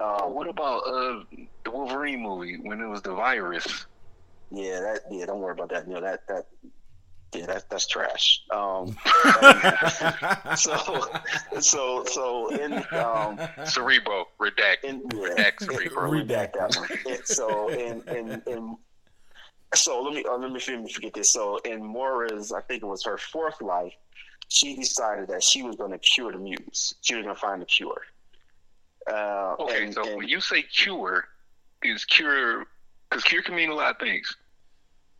Uh, 0.00 0.22
what 0.22 0.48
about 0.48 0.78
uh, 0.80 1.22
the 1.64 1.70
Wolverine 1.70 2.20
movie 2.20 2.56
when 2.60 2.80
it 2.80 2.86
was 2.86 3.02
the 3.02 3.14
virus? 3.14 3.86
Yeah, 4.50 4.80
that 4.80 5.00
yeah, 5.10 5.26
don't 5.26 5.40
worry 5.40 5.52
about 5.52 5.70
that. 5.70 5.86
You 5.86 5.94
know 5.94 6.00
that 6.00 6.26
that 6.28 6.46
yeah, 7.34 7.46
that 7.46 7.68
that's 7.70 7.86
trash. 7.86 8.42
Um, 8.50 8.96
so 10.56 11.06
so 11.60 12.04
so 12.04 12.48
in 12.54 12.72
um 12.92 13.38
Cerebro, 13.64 14.26
redact. 14.40 14.84
in 14.84 15.02
yeah, 15.12 15.18
Redact 15.28 15.60
Cerebro. 15.60 16.10
redact 16.10 16.52
that 16.54 16.76
one. 16.76 17.18
So 17.24 17.68
in 17.70 18.02
in 18.08 18.42
in 18.46 18.76
so 19.74 20.02
let 20.02 20.14
me 20.14 20.24
uh, 20.28 20.36
let 20.36 20.52
me 20.52 20.60
forget 20.92 21.14
this. 21.14 21.32
So 21.32 21.58
in 21.58 21.82
Moira's, 21.84 22.52
I 22.52 22.60
think 22.60 22.82
it 22.82 22.86
was 22.86 23.04
her 23.04 23.18
fourth 23.18 23.60
life, 23.60 23.92
she 24.48 24.76
decided 24.76 25.28
that 25.28 25.42
she 25.42 25.62
was 25.62 25.76
going 25.76 25.92
to 25.92 25.98
cure 25.98 26.32
the 26.32 26.38
mutants. 26.38 26.94
She 27.02 27.14
was 27.14 27.24
going 27.24 27.34
to 27.34 27.40
find 27.40 27.62
a 27.62 27.66
cure. 27.66 28.02
Uh, 29.10 29.54
Okay, 29.60 29.84
and- 29.84 29.94
so 29.94 30.04
and- 30.06 30.16
when 30.16 30.28
you 30.28 30.40
say 30.40 30.62
cure, 30.62 31.28
is 31.82 32.04
cure 32.04 32.66
because 33.10 33.24
cure 33.24 33.42
can 33.42 33.54
mean 33.54 33.70
a 33.70 33.74
lot 33.74 33.90
of 33.92 33.98
things. 33.98 34.34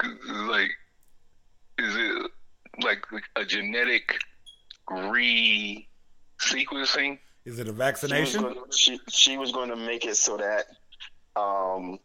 Like, 0.02 0.70
is 1.78 1.94
it 1.96 2.30
like 2.80 3.04
a 3.36 3.44
genetic 3.44 4.18
re-sequencing? 4.90 7.18
Is 7.44 7.58
it 7.58 7.62
a 7.62 7.64
She 7.66 7.70
was, 7.70 7.78
vaccination? 7.78 8.42
going, 8.42 8.56
she, 8.70 8.98
she 9.10 9.36
was 9.38 9.52
going 9.52 9.68
to 9.68 9.76
make 9.76 10.04
it 10.06 10.16
so 10.16 10.36
that 10.38 10.64
um, 11.36 11.98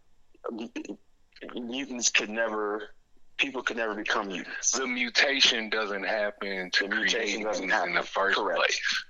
mutants 1.55 2.09
could 2.09 2.29
never, 2.29 2.89
people 3.37 3.63
could 3.63 3.77
never 3.77 3.95
become 3.95 4.27
mutants. 4.27 4.71
The 4.71 4.85
mutation 4.85 5.69
doesn't 5.69 6.03
happen 6.03 6.69
to 6.71 6.87
The 6.87 6.95
mutation 6.95 7.41
create 7.41 7.43
doesn't 7.45 7.67
mutants 7.67 7.87
in 7.87 7.93
the 7.95 8.03
first 8.03 8.37
Correct. 8.37 8.59
place. 8.59 9.03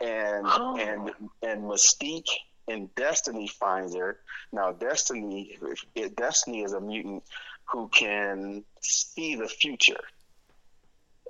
And 0.00 0.46
Oh. 0.46 0.76
and 0.76 1.10
and 1.42 1.62
Mystique 1.64 2.28
and 2.68 2.94
Destiny 2.94 3.48
finds 3.48 3.94
her. 3.94 4.20
Now 4.52 4.72
Destiny, 4.72 5.58
Destiny 6.16 6.62
is 6.62 6.72
a 6.72 6.80
mutant 6.80 7.24
who 7.64 7.88
can 7.88 8.64
see 8.80 9.34
the 9.34 9.48
future. 9.48 10.00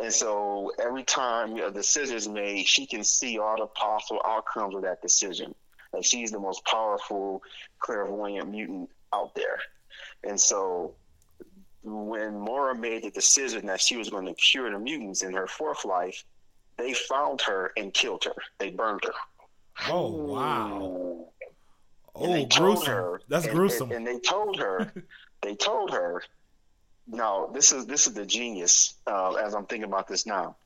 And 0.01 0.13
so 0.13 0.73
every 0.79 1.05
time 1.05 1.57
a 1.57 1.71
decision 1.71 2.17
is 2.17 2.29
made, 2.29 2.67
she 2.67 2.87
can 2.87 3.05
see 3.05 3.39
all 3.39 3.59
the 3.59 3.67
possible 3.67 4.23
outcomes 4.25 4.75
of 4.75 4.83
that 4.83 5.03
decision. 5.03 5.55
And 5.93 6.05
she's 6.05 6.31
the 6.31 6.39
most 6.39 6.65
powerful 6.65 7.43
clairvoyant 7.81 8.49
mutant 8.49 8.91
out 9.13 9.35
there. 9.35 9.59
And 10.25 10.41
so 10.41 10.95
when 11.83 12.39
Moira 12.39 12.75
made 12.75 13.03
the 13.03 13.11
decision 13.11 13.67
that 13.67 13.81
she 13.81 13.97
was 13.97 14.09
going 14.09 14.27
to 14.27 14.35
cure 14.35 14.71
the 14.71 14.79
mutants 14.79 15.23
in 15.23 15.33
her 15.35 15.47
fourth 15.47 15.85
life, 15.85 16.25
they 16.81 16.95
found 16.95 17.41
her 17.43 17.73
and 17.77 17.93
killed 17.95 18.25
her. 18.25 18.35
They 18.59 18.71
burned 18.71 19.03
her. 19.05 19.13
Oh 19.93 20.11
wow. 20.11 21.27
And 22.17 22.31
Oh, 22.31 22.33
they 22.33 22.45
told 22.47 22.77
gruesome. 22.79 22.93
her- 22.95 23.21
That's 23.29 23.47
and- 23.47 23.55
gruesome. 23.55 23.91
And, 23.93 24.07
and 24.07 24.07
they 24.07 24.21
told 24.21 24.59
her, 24.59 24.93
they 25.43 25.55
told 25.55 25.91
her, 25.93 26.23
no, 27.07 27.51
this 27.55 27.73
is 27.73 27.87
this 27.87 28.07
is 28.07 28.15
the 28.15 28.27
genius. 28.27 28.95
Uh, 29.07 29.35
as 29.35 29.55
I'm 29.55 29.67
thinking 29.67 29.89
about 29.89 30.07
this 30.09 30.27
now, 30.27 30.57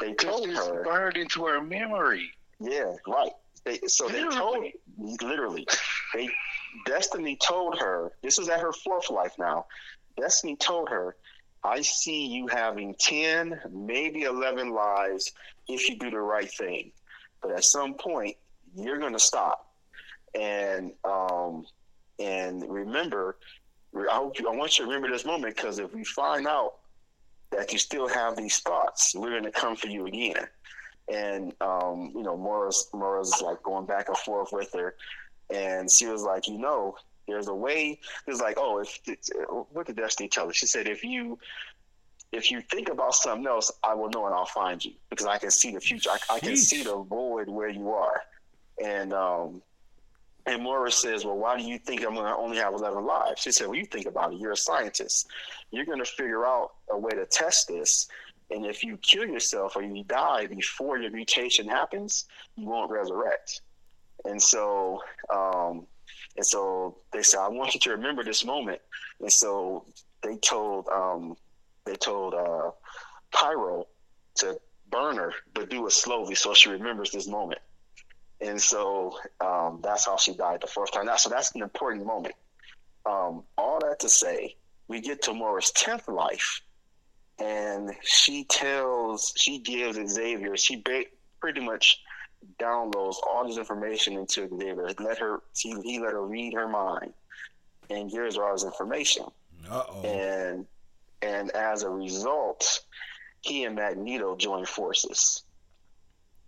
they 0.00 0.12
told 0.14 0.48
It's 0.48 0.58
her, 0.58 0.82
burned 0.84 1.16
into 1.16 1.44
her 1.46 1.60
memory. 1.62 2.30
yeah, 2.60 2.94
right. 3.06 3.30
They, 3.64 3.78
so 3.86 4.08
they 4.08 4.22
told, 4.28 4.64
literally, 4.98 5.66
they 6.14 6.28
Destiny 6.84 7.36
told 7.36 7.78
her. 7.78 8.12
This 8.22 8.38
is 8.38 8.48
at 8.50 8.60
her 8.60 8.72
fourth 8.72 9.08
life 9.08 9.32
now. 9.38 9.64
Destiny 10.20 10.56
told 10.56 10.88
her, 10.90 11.16
"I 11.62 11.80
see 11.80 12.26
you 12.26 12.48
having 12.48 12.94
ten, 12.98 13.58
maybe 13.70 14.24
eleven 14.24 14.74
lives 14.74 15.32
if 15.68 15.88
you 15.88 15.98
do 15.98 16.10
the 16.10 16.20
right 16.20 16.50
thing, 16.50 16.92
but 17.42 17.50
at 17.52 17.64
some 17.64 17.94
point 17.94 18.36
you're 18.74 18.98
going 18.98 19.12
to 19.12 19.18
stop." 19.18 19.66
And 20.34 20.92
um, 21.04 21.64
and 22.18 22.64
remember, 22.68 23.38
I 23.96 24.14
hope 24.14 24.38
you, 24.38 24.48
I 24.48 24.56
want 24.56 24.78
you 24.78 24.84
to 24.84 24.90
remember 24.90 25.08
this 25.14 25.24
moment 25.24 25.56
because 25.56 25.78
if 25.78 25.94
we 25.94 26.04
find 26.04 26.46
out 26.46 26.74
that 27.50 27.72
you 27.72 27.78
still 27.78 28.08
have 28.08 28.36
these 28.36 28.58
thoughts, 28.58 29.14
we're 29.14 29.30
going 29.30 29.44
to 29.44 29.52
come 29.52 29.76
for 29.76 29.88
you 29.88 30.06
again. 30.06 30.46
And 31.12 31.52
um, 31.60 32.12
you 32.14 32.22
know, 32.22 32.36
Moira's 32.36 32.88
Moira's 32.92 33.40
like 33.42 33.62
going 33.62 33.86
back 33.86 34.08
and 34.08 34.16
forth 34.18 34.50
with 34.52 34.72
her, 34.72 34.96
and 35.52 35.90
she 35.90 36.06
was 36.06 36.22
like, 36.22 36.48
you 36.48 36.58
know, 36.58 36.96
there's 37.28 37.48
a 37.48 37.54
way. 37.54 38.00
It's 38.26 38.40
like, 38.40 38.56
oh, 38.58 38.78
if 38.78 38.98
it's, 39.06 39.30
what 39.70 39.86
did 39.86 39.96
Destiny 39.96 40.28
tell 40.28 40.46
her? 40.46 40.52
She 40.52 40.66
said, 40.66 40.86
if 40.86 41.04
you 41.04 41.38
if 42.34 42.50
you 42.50 42.60
think 42.60 42.88
about 42.88 43.14
something 43.14 43.46
else, 43.46 43.70
I 43.82 43.94
will 43.94 44.10
know 44.10 44.26
and 44.26 44.34
I'll 44.34 44.44
find 44.44 44.84
you 44.84 44.92
because 45.10 45.26
I 45.26 45.38
can 45.38 45.50
see 45.50 45.72
the 45.72 45.80
future. 45.80 46.10
I, 46.10 46.36
I 46.36 46.40
can 46.40 46.56
see 46.56 46.82
the 46.82 46.96
void 46.96 47.48
where 47.48 47.68
you 47.68 47.90
are. 47.90 48.20
And 48.82 49.12
um, 49.12 49.62
and 50.46 50.62
Moira 50.62 50.90
says, 50.90 51.24
well, 51.24 51.38
why 51.38 51.56
do 51.56 51.64
you 51.64 51.78
think 51.78 52.04
I'm 52.04 52.14
going 52.14 52.26
to 52.26 52.36
only 52.36 52.58
have 52.58 52.74
11 52.74 53.04
lives? 53.04 53.40
She 53.40 53.50
said, 53.50 53.66
well, 53.66 53.76
you 53.76 53.86
think 53.86 54.06
about 54.06 54.32
it. 54.34 54.38
You're 54.38 54.52
a 54.52 54.56
scientist. 54.56 55.28
You're 55.70 55.86
going 55.86 56.00
to 56.00 56.04
figure 56.04 56.44
out 56.44 56.72
a 56.90 56.98
way 56.98 57.12
to 57.12 57.24
test 57.24 57.68
this. 57.68 58.08
And 58.50 58.66
if 58.66 58.84
you 58.84 58.98
kill 58.98 59.24
yourself 59.24 59.74
or 59.74 59.82
you 59.82 60.04
die 60.04 60.46
before 60.46 60.98
your 60.98 61.10
mutation 61.10 61.66
happens, 61.66 62.26
you 62.56 62.66
won't 62.66 62.90
resurrect. 62.90 63.62
And 64.26 64.40
so, 64.40 65.00
um, 65.34 65.86
and 66.36 66.44
so 66.44 66.98
they 67.12 67.22
said, 67.22 67.40
I 67.40 67.48
want 67.48 67.72
you 67.74 67.80
to 67.80 67.90
remember 67.92 68.22
this 68.22 68.44
moment. 68.44 68.80
And 69.20 69.32
so 69.32 69.86
they 70.22 70.36
told, 70.36 70.88
um, 70.88 71.36
they 71.84 71.96
told 71.96 72.34
uh, 72.34 72.70
Pyro 73.32 73.86
to 74.36 74.58
burn 74.90 75.16
her, 75.16 75.32
but 75.54 75.70
do 75.70 75.86
it 75.86 75.92
slowly 75.92 76.34
so 76.34 76.54
she 76.54 76.70
remembers 76.70 77.10
this 77.10 77.28
moment. 77.28 77.60
And 78.40 78.60
so 78.60 79.18
um, 79.40 79.80
that's 79.82 80.06
how 80.06 80.16
she 80.16 80.34
died 80.34 80.60
the 80.60 80.66
first 80.66 80.92
time. 80.92 81.08
So 81.16 81.28
that's 81.28 81.54
an 81.54 81.62
important 81.62 82.06
moment. 82.06 82.34
Um, 83.06 83.44
all 83.56 83.80
that 83.80 84.00
to 84.00 84.08
say, 84.08 84.56
we 84.88 85.00
get 85.00 85.22
to 85.22 85.32
Moira's 85.32 85.72
10th 85.72 86.08
life, 86.08 86.60
and 87.38 87.90
she 88.02 88.44
tells, 88.44 89.32
she 89.36 89.58
gives 89.58 89.98
Xavier, 90.12 90.56
she 90.56 90.76
ba- 90.76 91.04
pretty 91.40 91.60
much 91.60 92.00
downloads 92.58 93.16
all 93.28 93.46
this 93.46 93.56
information 93.56 94.16
into 94.16 94.48
Xavier. 94.48 94.90
Let 94.98 95.18
her, 95.18 95.42
he, 95.56 95.74
he 95.82 95.98
let 95.98 96.12
her 96.12 96.26
read 96.26 96.54
her 96.54 96.68
mind 96.68 97.12
and 97.90 98.10
gives 98.10 98.36
her 98.36 98.44
all 98.44 98.52
this 98.52 98.64
information. 98.64 99.24
Uh 99.70 99.82
oh. 99.88 100.02
And 100.02 100.66
and 101.24 101.50
as 101.52 101.82
a 101.82 101.88
result, 101.88 102.80
he 103.40 103.64
and 103.64 103.76
Magneto 103.76 104.36
joined 104.36 104.68
forces. 104.68 105.42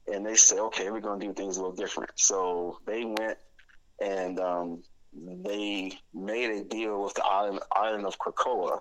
And 0.06 0.24
they 0.24 0.36
say, 0.36 0.58
okay, 0.58 0.90
we're 0.90 1.00
going 1.00 1.18
to 1.18 1.26
do 1.26 1.32
things 1.32 1.56
a 1.56 1.60
little 1.60 1.74
different. 1.74 2.10
So 2.16 2.78
they 2.86 3.04
went 3.04 3.38
and 4.00 4.38
um, 4.38 4.82
they 5.12 5.98
made 6.14 6.50
a 6.50 6.62
deal 6.62 7.02
with 7.02 7.14
the 7.14 7.24
island, 7.24 7.60
island 7.74 8.06
of 8.06 8.18
Krakoa. 8.18 8.80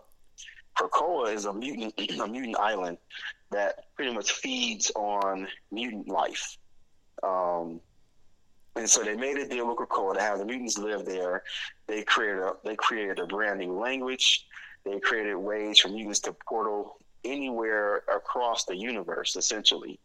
Krakoa 0.77 1.33
is 1.33 1.45
a 1.45 1.53
mutant, 1.53 1.93
a 2.19 2.27
mutant 2.27 2.57
island 2.59 2.97
that 3.51 3.95
pretty 3.95 4.13
much 4.13 4.33
feeds 4.33 4.91
on 4.95 5.47
mutant 5.71 6.09
life. 6.09 6.57
Um, 7.23 7.79
and 8.75 8.89
so 8.89 9.03
they 9.03 9.15
made 9.15 9.37
a 9.37 9.47
deal 9.47 9.67
with 9.67 9.77
Krakoa 9.77 10.15
to 10.15 10.21
have 10.21 10.39
the 10.39 10.45
mutants 10.45 10.77
live 10.77 11.05
there. 11.05 11.43
They 11.87 12.03
created 12.03 12.41
a, 12.41 12.53
they 12.65 12.75
created 12.75 13.19
a 13.19 13.25
brand 13.25 13.59
new 13.59 13.71
language. 13.71 14.45
They 14.85 14.99
created 14.99 15.35
ways 15.35 15.79
for 15.79 15.89
mutants 15.89 16.19
to 16.21 16.35
portal 16.47 16.97
anywhere 17.23 18.03
across 18.13 18.65
the 18.65 18.75
universe, 18.75 19.35
essentially, 19.35 19.99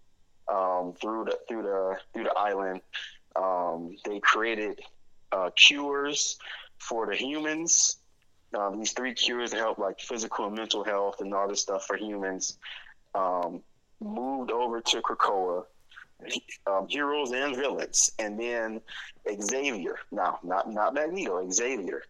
um, 0.48 0.94
through 1.00 1.26
the 1.26 1.38
through 1.48 1.62
the 1.62 1.98
through 2.12 2.24
the 2.24 2.34
island. 2.36 2.80
Um, 3.36 3.96
they 4.04 4.20
created 4.20 4.80
uh, 5.32 5.50
cures 5.50 6.38
for 6.78 7.06
the 7.06 7.14
humans. 7.14 7.98
Uh, 8.52 8.70
these 8.70 8.92
three 8.92 9.14
cures 9.14 9.50
to 9.50 9.56
help 9.56 9.78
like 9.78 10.00
physical 10.00 10.46
and 10.46 10.56
mental 10.56 10.82
health 10.82 11.20
and 11.20 11.32
all 11.32 11.46
this 11.46 11.60
stuff 11.60 11.86
for 11.86 11.96
humans. 11.96 12.58
Um, 13.14 13.62
moved 14.00 14.50
over 14.50 14.80
to 14.80 15.02
Krakoa, 15.02 15.64
um, 16.66 16.88
heroes 16.88 17.32
and 17.32 17.54
villains, 17.54 18.10
and 18.18 18.40
then 18.40 18.80
Xavier. 19.40 19.96
Now, 20.10 20.38
not 20.42 20.72
not 20.72 20.94
Magneto. 20.94 21.48
Xavier 21.50 22.02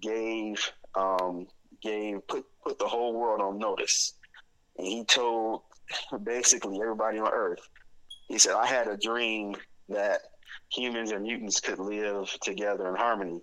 gave 0.00 0.70
um, 0.94 1.46
gave 1.82 2.26
put 2.26 2.44
put 2.64 2.78
the 2.78 2.86
whole 2.88 3.12
world 3.14 3.40
on 3.40 3.58
notice. 3.58 4.14
And 4.78 4.86
he 4.86 5.04
told 5.04 5.62
basically 6.22 6.80
everybody 6.80 7.18
on 7.18 7.30
Earth. 7.32 7.60
He 8.28 8.38
said, 8.38 8.54
"I 8.54 8.66
had 8.66 8.86
a 8.88 8.96
dream 8.96 9.56
that 9.88 10.20
humans 10.72 11.10
and 11.10 11.22
mutants 11.22 11.60
could 11.60 11.78
live 11.78 12.30
together 12.42 12.88
in 12.88 12.96
harmony." 12.96 13.40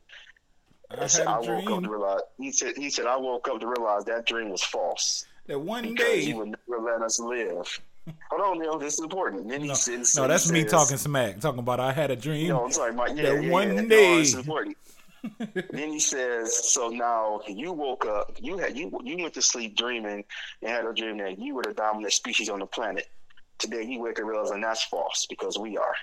I, 0.89 1.07
said, 1.07 1.27
had 1.27 1.35
I 1.35 1.39
woke 1.39 1.69
up 1.69 1.83
to 1.83 1.89
realize. 1.89 2.21
He 2.37 2.51
said, 2.51 2.77
"He 2.77 2.89
said 2.89 3.05
I 3.05 3.17
woke 3.17 3.47
up 3.49 3.59
to 3.59 3.67
realize 3.67 4.05
that 4.05 4.25
dream 4.25 4.49
was 4.49 4.63
false 4.63 5.25
that 5.47 5.59
one 5.59 5.93
day 5.95 6.23
he 6.23 6.33
would 6.33 6.47
never 6.69 6.81
let 6.81 7.01
us 7.01 7.19
live." 7.19 7.79
Hold 8.31 8.41
on, 8.41 8.59
Neil. 8.59 8.77
This 8.79 8.93
is 8.93 9.01
important. 9.01 9.49
Then 9.49 9.61
he 9.61 9.67
No, 9.67 9.73
says, 9.73 10.15
no, 10.15 10.27
that's 10.29 10.45
he 10.49 10.53
me 10.53 10.63
talking 10.63 10.95
smack, 10.95 11.41
talking 11.41 11.59
about 11.59 11.81
I 11.81 11.91
had 11.91 12.09
a 12.09 12.15
dream. 12.15 12.47
No, 12.47 12.63
I'm 12.63 12.71
sorry, 12.71 12.93
Mike. 12.93 13.11
Yeah, 13.15 13.33
That 13.33 13.43
yeah, 13.43 13.51
one 13.51 13.75
yeah. 13.75 13.81
No, 13.81 13.87
day. 13.89 14.31
important. 14.31 14.77
Then 15.71 15.91
he 15.91 15.99
says, 15.99 16.73
"So 16.73 16.89
now 16.89 17.41
you 17.47 17.73
woke 17.73 18.05
up. 18.05 18.37
You 18.39 18.57
had 18.57 18.77
you 18.77 18.91
you 19.03 19.17
went 19.17 19.33
to 19.35 19.41
sleep 19.41 19.75
dreaming 19.75 20.23
and 20.61 20.71
had 20.71 20.85
a 20.85 20.93
dream 20.93 21.17
that 21.17 21.39
you 21.39 21.55
were 21.55 21.63
the 21.63 21.73
dominant 21.73 22.13
species 22.13 22.49
on 22.49 22.59
the 22.59 22.65
planet. 22.65 23.09
Today 23.57 23.83
you 23.83 24.01
wake 24.01 24.19
up 24.19 24.25
realizing 24.25 24.61
that's 24.61 24.83
false 24.83 25.25
because 25.29 25.57
we 25.57 25.77
are. 25.77 25.95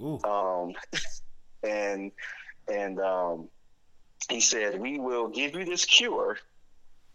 Ooh. 0.00 0.20
Um, 0.24 0.74
and 1.62 2.12
and 2.68 3.00
um, 3.00 3.48
he 4.28 4.40
said, 4.40 4.80
we 4.80 4.98
will 4.98 5.28
give 5.28 5.54
you 5.54 5.64
this 5.64 5.84
cure, 5.84 6.38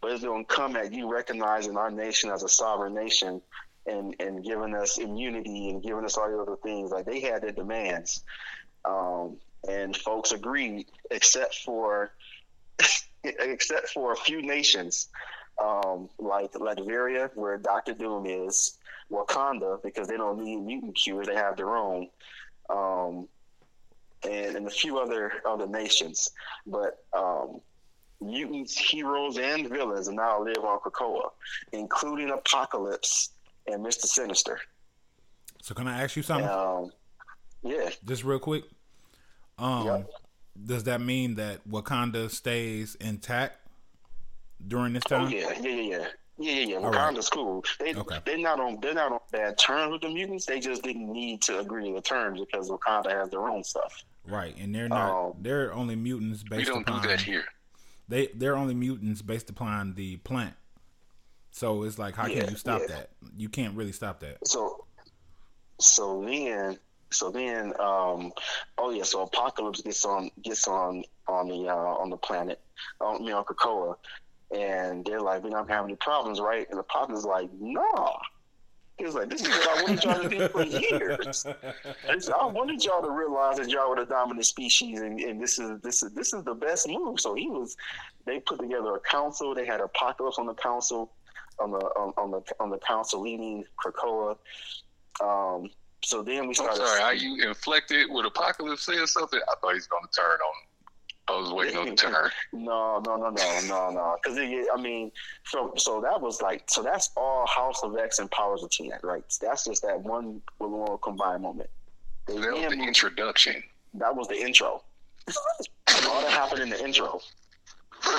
but 0.00 0.12
it's 0.12 0.24
going 0.24 0.44
to 0.44 0.54
come 0.54 0.76
at 0.76 0.92
you 0.92 1.12
recognizing 1.12 1.76
our 1.76 1.90
nation 1.90 2.30
as 2.30 2.42
a 2.42 2.48
sovereign 2.48 2.94
nation." 2.94 3.40
And, 3.86 4.14
and 4.20 4.44
giving 4.44 4.74
us 4.74 4.98
immunity 4.98 5.70
and 5.70 5.82
giving 5.82 6.04
us 6.04 6.18
all 6.18 6.30
the 6.30 6.38
other 6.38 6.56
things 6.62 6.90
like 6.90 7.06
they 7.06 7.18
had 7.18 7.42
their 7.42 7.50
demands, 7.50 8.22
um, 8.84 9.38
and 9.68 9.96
folks 9.96 10.32
agreed, 10.32 10.86
except 11.10 11.56
for 11.56 12.12
except 13.24 13.88
for 13.90 14.12
a 14.12 14.16
few 14.16 14.42
nations, 14.42 15.08
um, 15.62 16.08
like 16.18 16.52
Latveria, 16.52 17.30
where 17.34 17.58
Doctor 17.58 17.92
Doom 17.92 18.26
is, 18.26 18.78
Wakanda, 19.10 19.82
because 19.82 20.08
they 20.08 20.16
don't 20.16 20.42
need 20.42 20.56
mutant 20.56 20.94
cures; 20.96 21.26
they 21.26 21.34
have 21.34 21.56
their 21.56 21.76
own, 21.76 22.08
um, 22.70 23.28
and, 24.22 24.56
and 24.56 24.66
a 24.66 24.70
few 24.70 24.98
other 24.98 25.32
other 25.46 25.66
nations. 25.66 26.30
But 26.66 27.04
um, 27.16 27.60
mutants, 28.20 28.76
heroes, 28.78 29.38
and 29.38 29.68
villains 29.68 30.08
now 30.08 30.42
live 30.42 30.64
on 30.64 30.78
Krakoa, 30.80 31.30
including 31.72 32.30
Apocalypse 32.30 33.30
and 33.66 33.82
Mister 33.82 34.06
Sinister. 34.06 34.58
So 35.62 35.74
can 35.74 35.86
I 35.86 36.02
ask 36.02 36.16
you 36.16 36.22
something, 36.22 36.48
Um, 36.48 36.90
yeah, 37.62 37.90
just 38.06 38.24
real 38.24 38.38
quick? 38.38 38.64
Um, 39.60 39.86
Yep. 39.86 40.10
does 40.66 40.84
that 40.84 41.00
mean 41.00 41.34
that 41.36 41.68
Wakanda 41.68 42.30
stays 42.30 42.94
intact 42.96 43.56
during 44.66 44.92
this 44.94 45.02
Oh 45.06 45.18
time? 45.18 45.30
yeah, 45.30 45.52
yeah, 45.60 45.68
yeah, 45.68 45.82
yeah. 45.98 46.06
Yeah, 46.38 46.52
yeah, 46.52 46.66
yeah. 46.68 46.76
All 46.76 46.90
right. 46.90 47.14
Wakanda's 47.14 47.28
cool. 47.28 47.62
They 47.78 47.94
Okay. 47.94 48.18
they're 48.24 48.38
not 48.38 48.58
on 48.60 48.78
they're 48.80 48.94
not 48.94 49.12
on 49.12 49.18
bad 49.30 49.58
terms 49.58 49.92
with 49.92 50.00
the 50.00 50.08
mutants. 50.08 50.46
They 50.46 50.58
just 50.58 50.82
didn't 50.82 51.12
need 51.12 51.42
to 51.42 51.58
agree 51.58 51.88
to 51.90 51.94
the 51.96 52.00
terms 52.00 52.40
because 52.40 52.70
Wakanda 52.70 53.10
has 53.10 53.28
their 53.30 53.46
own 53.46 53.62
stuff. 53.62 54.02
Right, 54.26 54.56
and 54.58 54.74
they're 54.74 54.88
not. 54.88 55.26
Um, 55.26 55.32
they're 55.40 55.72
only 55.74 55.96
mutants 55.96 56.42
based. 56.42 56.58
We 56.60 56.64
don't 56.64 56.82
upon. 56.88 57.02
do 57.02 57.08
that 57.08 57.20
here. 57.20 57.44
They 58.08 58.28
they're 58.28 58.56
only 58.56 58.74
mutants 58.74 59.20
based 59.20 59.50
upon 59.50 59.94
the 59.94 60.16
plant. 60.18 60.54
So 61.50 61.82
it's 61.82 61.98
like, 61.98 62.14
how 62.14 62.26
Yeah, 62.26 62.40
can 62.42 62.50
you 62.50 62.56
stop 62.56 62.82
yeah. 62.82 62.86
that? 62.96 63.10
You 63.36 63.48
can't 63.50 63.76
really 63.76 63.92
stop 63.92 64.20
that. 64.20 64.38
So 64.46 64.86
so 65.78 66.22
then 66.24 66.78
so 67.10 67.30
then 67.30 67.72
um 67.80 68.32
oh 68.78 68.90
yeah, 68.90 69.02
so 69.02 69.22
Apocalypse 69.22 69.82
gets 69.82 70.04
on 70.04 70.30
gets 70.42 70.68
on 70.68 71.04
on 71.26 71.48
the 71.48 71.68
uh 71.68 71.74
on 71.74 72.10
the 72.10 72.16
planet 72.16 72.60
on 73.00 73.24
me 73.24 73.32
on 73.32 73.44
Krakoa 73.44 73.96
and 74.50 75.04
they're 75.04 75.20
like, 75.20 75.42
We're 75.42 75.50
not 75.50 75.68
having 75.68 75.90
any 75.90 75.96
problems, 75.96 76.40
right? 76.40 76.66
And 76.70 76.78
Apocalypse 76.78 77.20
is 77.20 77.26
like, 77.26 77.50
Nah. 77.60 78.18
He 78.98 79.06
was 79.06 79.14
like, 79.14 79.30
This 79.30 79.42
is 79.42 79.48
what 79.48 79.78
I 79.78 79.82
wanted 79.82 80.04
y'all 80.04 80.22
to 80.22 80.28
do 80.28 80.48
for 80.48 80.64
years. 80.64 81.46
I 82.40 82.46
wanted 82.46 82.84
y'all 82.84 83.02
to 83.02 83.10
realize 83.10 83.56
that 83.58 83.68
y'all 83.70 83.90
were 83.90 83.96
the 83.96 84.06
dominant 84.06 84.46
species, 84.46 85.00
and, 85.00 85.20
and 85.20 85.40
this 85.40 85.58
is 85.58 85.80
this 85.80 86.02
is 86.02 86.12
this 86.12 86.32
is 86.32 86.44
the 86.44 86.54
best 86.54 86.88
move. 86.88 87.20
So 87.20 87.34
he 87.34 87.48
was. 87.48 87.76
They 88.26 88.38
put 88.40 88.60
together 88.60 88.94
a 88.94 89.00
council. 89.00 89.54
They 89.54 89.64
had 89.64 89.80
Apocalypse 89.80 90.38
on 90.38 90.46
the 90.46 90.54
council, 90.54 91.12
on 91.58 91.70
the 91.70 91.78
on, 91.78 92.12
on 92.18 92.30
the 92.30 92.42
on 92.60 92.70
the 92.70 92.78
council 92.78 93.22
leading 93.22 93.64
Krakoa. 93.82 94.36
Um, 95.22 95.70
so 96.02 96.22
then 96.22 96.42
we 96.42 96.48
I'm 96.48 96.54
started. 96.54 96.76
sorry, 96.86 97.00
are 97.02 97.14
you 97.14 97.46
inflected 97.48 98.06
with 98.10 98.26
Apocalypse 98.26 98.82
saying 98.84 99.06
something? 99.06 99.40
I 99.48 99.54
thought 99.60 99.74
he's 99.74 99.86
going 99.86 100.02
to 100.04 100.20
turn 100.20 100.38
on. 100.40 100.54
I 101.28 101.40
was 101.40 101.52
waiting 101.52 101.76
on 101.76 101.86
the 101.90 101.94
turn. 101.96 102.30
No, 102.52 103.00
no, 103.06 103.16
no, 103.16 103.28
no, 103.30 103.60
no, 103.68 103.90
no. 103.90 104.16
Because 104.22 104.38
I 104.38 104.80
mean, 104.80 105.12
so 105.44 105.72
so 105.76 106.00
that 106.00 106.20
was 106.20 106.42
like 106.42 106.64
so 106.68 106.82
that's 106.82 107.10
all 107.16 107.46
House 107.46 107.82
of 107.84 107.96
X 107.96 108.18
and 108.18 108.30
Powers 108.30 108.62
of 108.64 108.70
Ten, 108.70 108.90
right? 109.02 109.22
That's 109.40 109.64
just 109.64 109.82
that 109.82 110.00
one 110.00 110.40
little 110.58 110.98
combined 110.98 111.42
moment. 111.42 111.70
They 112.26 112.34
That 112.38 112.52
was 112.52 112.62
the 112.62 112.76
moved- 112.76 112.88
introduction. 112.88 113.62
that 113.94 114.14
was 114.16 114.26
the 114.28 114.36
intro. 114.40 114.82
All 116.08 116.20
that 116.22 116.30
happened 116.30 116.62
in 116.62 116.70
the 116.70 116.82
intro. 116.84 117.20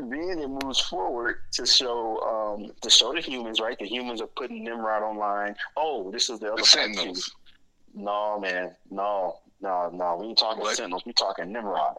then 0.00 0.38
it 0.38 0.48
moves 0.48 0.80
forward 0.80 1.36
to 1.52 1.66
show 1.66 2.20
um, 2.58 2.72
to 2.82 2.90
show 2.90 3.12
the 3.12 3.20
humans, 3.20 3.60
right? 3.60 3.78
The 3.78 3.86
humans 3.86 4.20
are 4.20 4.26
putting 4.28 4.64
Nimrod 4.64 5.02
online. 5.02 5.54
Oh, 5.76 6.10
this 6.10 6.30
is 6.30 6.38
the 6.40 6.52
other 6.52 6.62
The. 6.62 6.66
Sentinels. 6.66 7.34
No, 7.94 8.38
man, 8.38 8.74
no, 8.90 9.38
no, 9.60 9.90
no. 9.92 10.16
We 10.20 10.26
ain't 10.28 10.38
talking 10.38 10.60
What? 10.62 10.76
Sentinels. 10.76 11.02
We 11.04 11.12
talking 11.12 11.50
Nimrod, 11.52 11.96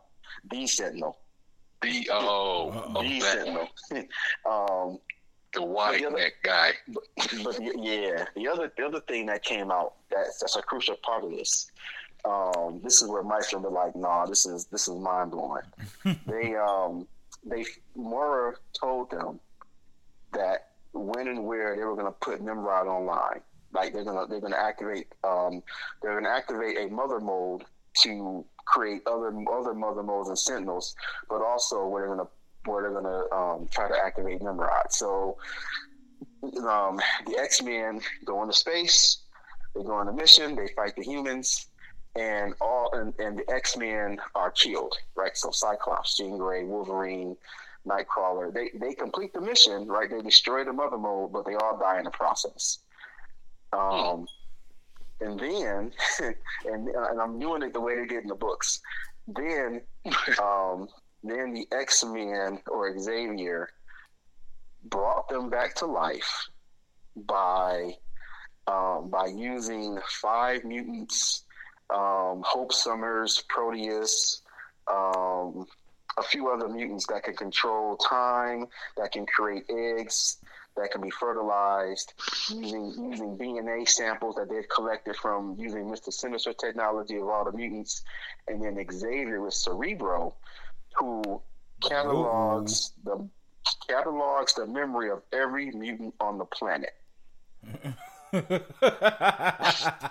the 0.49 0.65
Sentinel, 0.67 1.17
The 1.81 2.09
oh, 2.11 2.69
Uh-oh. 2.69 2.93
oh 2.95 3.01
the 3.03 3.19
Sentinel. 3.19 3.67
um, 4.49 4.99
the 5.53 5.61
white 5.63 5.99
The 5.99 6.07
other- 6.07 6.17
neck 6.17 6.33
guy. 6.43 6.71
but 7.43 7.57
the, 7.57 7.73
yeah, 7.77 8.25
the 8.35 8.47
other 8.47 8.71
the 8.77 8.85
other 8.85 9.01
thing 9.01 9.25
that 9.25 9.43
came 9.43 9.69
out 9.69 9.95
that's 10.09 10.39
that's 10.39 10.55
a 10.55 10.61
crucial 10.61 10.95
part 11.03 11.23
of 11.25 11.31
this. 11.31 11.69
Um, 12.23 12.79
this 12.83 13.01
is 13.01 13.09
where 13.09 13.23
Mike's 13.23 13.51
gonna 13.51 13.67
be 13.67 13.73
like, 13.73 13.95
nah, 13.95 14.25
this 14.27 14.45
is 14.45 14.65
this 14.65 14.87
is 14.87 14.95
mind 14.95 15.31
blowing. 15.31 15.63
they 16.27 16.55
um 16.55 17.05
they 17.43 17.65
Moira 17.95 18.53
told 18.79 19.11
them 19.11 19.39
that 20.33 20.67
when 20.93 21.27
and 21.27 21.45
where 21.45 21.75
they 21.75 21.83
were 21.83 21.95
gonna 21.95 22.11
put 22.11 22.41
Nimrod 22.41 22.87
online. 22.87 23.41
Like 23.73 23.93
they're 23.93 24.03
gonna 24.03 24.27
they're 24.27 24.41
gonna 24.41 24.57
activate 24.57 25.07
um 25.23 25.63
they're 26.01 26.19
gonna 26.19 26.33
activate 26.33 26.77
a 26.77 26.93
Mother 26.93 27.19
Mold 27.19 27.63
to 28.03 28.45
create 28.65 29.01
other 29.07 29.33
other 29.51 29.73
Mother 29.73 30.03
Molds 30.03 30.29
and 30.29 30.37
sentinels, 30.37 30.95
but 31.29 31.41
also 31.41 31.87
where 31.87 32.05
they're 32.07 32.15
gonna 32.15 32.29
where 32.65 32.83
they're 32.83 33.01
gonna 33.01 33.23
um, 33.31 33.67
try 33.71 33.87
to 33.87 33.95
activate 33.97 34.41
Nimrod. 34.41 34.91
So 34.91 35.37
um, 36.43 36.99
the 37.25 37.37
X 37.39 37.61
Men 37.61 38.01
go 38.25 38.41
into 38.41 38.53
space. 38.53 39.19
They 39.75 39.83
go 39.83 39.93
on 39.93 40.07
a 40.07 40.13
mission. 40.13 40.55
They 40.55 40.67
fight 40.75 40.95
the 40.95 41.03
humans, 41.03 41.67
and 42.15 42.53
all 42.59 42.91
and, 42.93 43.13
and 43.19 43.39
the 43.39 43.49
X 43.53 43.77
Men 43.77 44.19
are 44.35 44.51
killed. 44.51 44.95
Right. 45.15 45.35
So 45.35 45.51
Cyclops, 45.51 46.17
Jean 46.17 46.37
Grey, 46.37 46.63
Wolverine, 46.63 47.37
Nightcrawler. 47.87 48.53
They 48.53 48.71
they 48.79 48.93
complete 48.93 49.33
the 49.33 49.41
mission. 49.41 49.87
Right. 49.87 50.09
They 50.09 50.21
destroy 50.21 50.63
the 50.63 50.73
Mother 50.73 50.97
Mold, 50.97 51.31
but 51.33 51.45
they 51.45 51.55
all 51.55 51.77
die 51.77 51.99
in 51.99 52.05
the 52.05 52.11
process. 52.11 52.79
Um, 53.73 54.27
and 55.21 55.39
then, 55.39 55.91
and, 56.65 56.87
and 56.89 57.21
I'm 57.21 57.39
doing 57.39 57.61
it 57.63 57.73
the 57.73 57.81
way 57.81 57.95
they 57.95 58.05
did 58.05 58.23
in 58.23 58.27
the 58.27 58.35
books. 58.35 58.81
Then, 59.27 59.81
um, 60.41 60.87
then 61.23 61.53
the 61.53 61.67
X 61.71 62.03
Men 62.03 62.59
or 62.67 62.97
Xavier 62.99 63.69
brought 64.85 65.29
them 65.29 65.49
back 65.49 65.75
to 65.75 65.85
life 65.85 66.49
by 67.15 67.93
um, 68.67 69.09
by 69.09 69.27
using 69.27 69.99
five 70.21 70.63
mutants, 70.63 71.45
um, 71.93 72.41
Hope 72.45 72.73
Summers, 72.73 73.43
Proteus, 73.47 74.41
um, 74.91 75.65
a 76.17 76.23
few 76.23 76.49
other 76.49 76.67
mutants 76.67 77.07
that 77.07 77.23
can 77.23 77.35
control 77.35 77.95
time, 77.97 78.67
that 78.97 79.11
can 79.11 79.25
create 79.25 79.65
eggs, 79.69 80.37
that 80.77 80.91
can 80.91 81.01
be 81.01 81.09
fertilized 81.09 82.13
using 82.49 82.93
using 83.09 83.37
DNA 83.37 83.87
samples 83.87 84.35
that 84.35 84.49
they've 84.49 84.67
collected 84.69 85.15
from 85.15 85.55
using 85.59 85.85
Mr. 85.85 86.11
Sinister 86.11 86.53
technology 86.53 87.17
of 87.17 87.27
all 87.27 87.43
the 87.43 87.51
mutants, 87.51 88.03
and 88.47 88.63
then 88.63 88.83
Xavier 88.91 89.41
with 89.41 89.53
Cerebro, 89.53 90.33
who 90.95 91.41
catalogs 91.81 92.93
the 93.03 93.27
catalogs 93.87 94.53
the 94.53 94.65
memory 94.65 95.09
of 95.09 95.21
every 95.33 95.71
mutant 95.71 96.13
on 96.19 96.37
the 96.37 96.45
planet. 96.45 96.93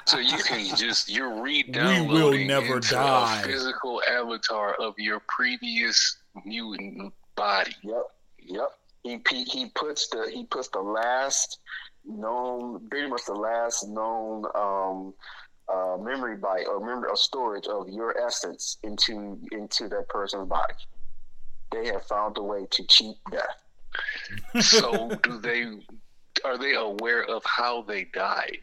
so 0.04 0.18
you 0.18 0.38
can 0.44 0.76
just 0.76 1.08
you're 1.08 1.42
re-downloading 1.42 2.08
We 2.08 2.22
will 2.22 2.60
never 2.60 2.76
into 2.76 2.90
die. 2.90 3.40
a 3.40 3.44
physical 3.46 4.02
avatar 4.10 4.74
of 4.74 4.94
your 4.98 5.22
previous 5.28 6.18
mutant 6.44 7.12
body. 7.34 7.74
Yep, 7.82 8.02
yep. 8.38 8.68
He, 9.02 9.20
he 9.30 9.44
he 9.44 9.66
puts 9.74 10.08
the 10.08 10.30
he 10.32 10.44
puts 10.44 10.68
the 10.68 10.80
last 10.80 11.58
known, 12.04 12.86
pretty 12.90 13.08
much 13.08 13.24
the 13.26 13.34
last 13.34 13.88
known 13.88 14.44
um, 14.54 15.14
uh, 15.72 15.96
memory 15.96 16.36
byte 16.36 16.66
or 16.66 16.80
memory 16.80 17.08
or 17.08 17.16
storage 17.16 17.66
of 17.66 17.88
your 17.88 18.18
essence 18.18 18.76
into 18.82 19.38
into 19.52 19.88
that 19.88 20.08
person's 20.08 20.48
body. 20.48 20.74
They 21.72 21.86
have 21.86 22.04
found 22.04 22.36
a 22.36 22.42
way 22.42 22.66
to 22.70 22.84
cheat 22.86 23.16
death. 23.30 24.62
So 24.62 25.08
do 25.22 25.38
they? 25.38 25.66
Are 26.44 26.58
they 26.58 26.74
aware 26.74 27.24
of 27.24 27.42
how 27.44 27.82
they 27.82 28.04
died? 28.04 28.58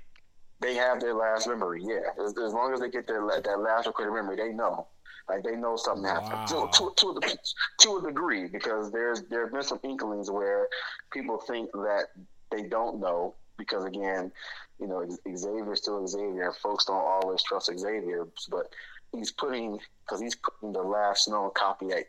They 0.60 0.76
have 0.76 1.00
their 1.00 1.14
last 1.14 1.48
memory. 1.48 1.82
Yeah, 1.84 2.24
as, 2.24 2.32
as 2.38 2.54
long 2.54 2.74
as 2.74 2.80
they 2.80 2.90
get 2.90 3.08
their 3.08 3.22
that 3.28 3.60
last 3.60 3.86
recorded 3.88 4.14
memory, 4.14 4.36
they 4.38 4.52
know. 4.54 4.88
Like 5.30 5.44
they 5.44 5.56
know 5.56 5.76
something 5.76 6.06
happened 6.06 6.32
Wow. 6.52 6.70
to, 6.74 6.94
to, 6.96 7.20
to, 7.22 7.28
a, 7.28 7.38
to 7.82 7.98
a 7.98 8.02
degree 8.08 8.48
because 8.48 8.92
there's 8.92 9.24
there 9.24 9.44
have 9.44 9.52
been 9.54 9.62
some 9.64 9.80
inklings 9.84 10.32
where 10.32 10.68
people 11.12 11.38
think 11.38 11.70
that 11.74 12.06
they 12.50 12.64
don't 12.64 13.00
know 13.00 13.36
because 13.58 13.84
again, 13.84 14.32
you 14.80 14.88
know 14.88 15.06
Xavier's 15.36 15.82
still 15.82 16.08
Xavier. 16.08 16.54
Folks 16.54 16.86
don't 16.86 16.96
always 17.06 17.44
trust 17.44 17.70
Xavier, 17.78 18.28
but 18.50 18.68
he's 19.14 19.32
putting 19.32 19.80
because 20.06 20.22
he's 20.22 20.36
putting 20.36 20.72
the 20.72 20.82
last 20.82 21.28
known 21.30 21.52
copy 21.56 21.88
that 21.88 22.06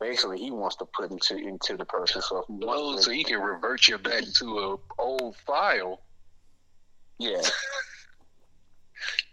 basically 0.00 0.38
he 0.38 0.50
wants 0.50 0.76
to 0.76 0.86
put 0.86 1.10
into 1.10 1.36
into 1.36 1.76
the 1.76 1.84
person. 1.84 2.22
So 2.22 2.44
Oh, 2.62 2.98
so 2.98 3.10
he 3.10 3.24
can 3.24 3.40
revert 3.40 3.88
you 3.88 3.98
back 3.98 4.24
to 4.38 4.58
a 4.58 4.76
old 5.00 5.36
file. 5.36 6.02
Yeah. 7.18 7.42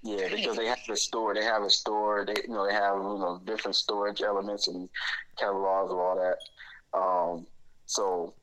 Yeah, 0.04 0.28
because 0.30 0.56
they 0.56 0.68
have 0.68 0.78
the 0.88 0.96
store. 0.96 1.34
They 1.34 1.44
have 1.44 1.64
a 1.64 1.70
store. 1.70 2.26
They 2.28 2.36
you 2.48 2.54
know 2.54 2.68
they 2.68 2.74
have 2.74 2.98
you 2.98 3.18
know 3.18 3.42
different 3.44 3.76
storage 3.76 4.22
elements 4.22 4.68
and 4.68 4.88
catalogs 5.36 5.90
and 5.90 6.00
all 6.00 6.16
that. 6.16 6.98
Um, 6.98 7.48
so 7.88 8.36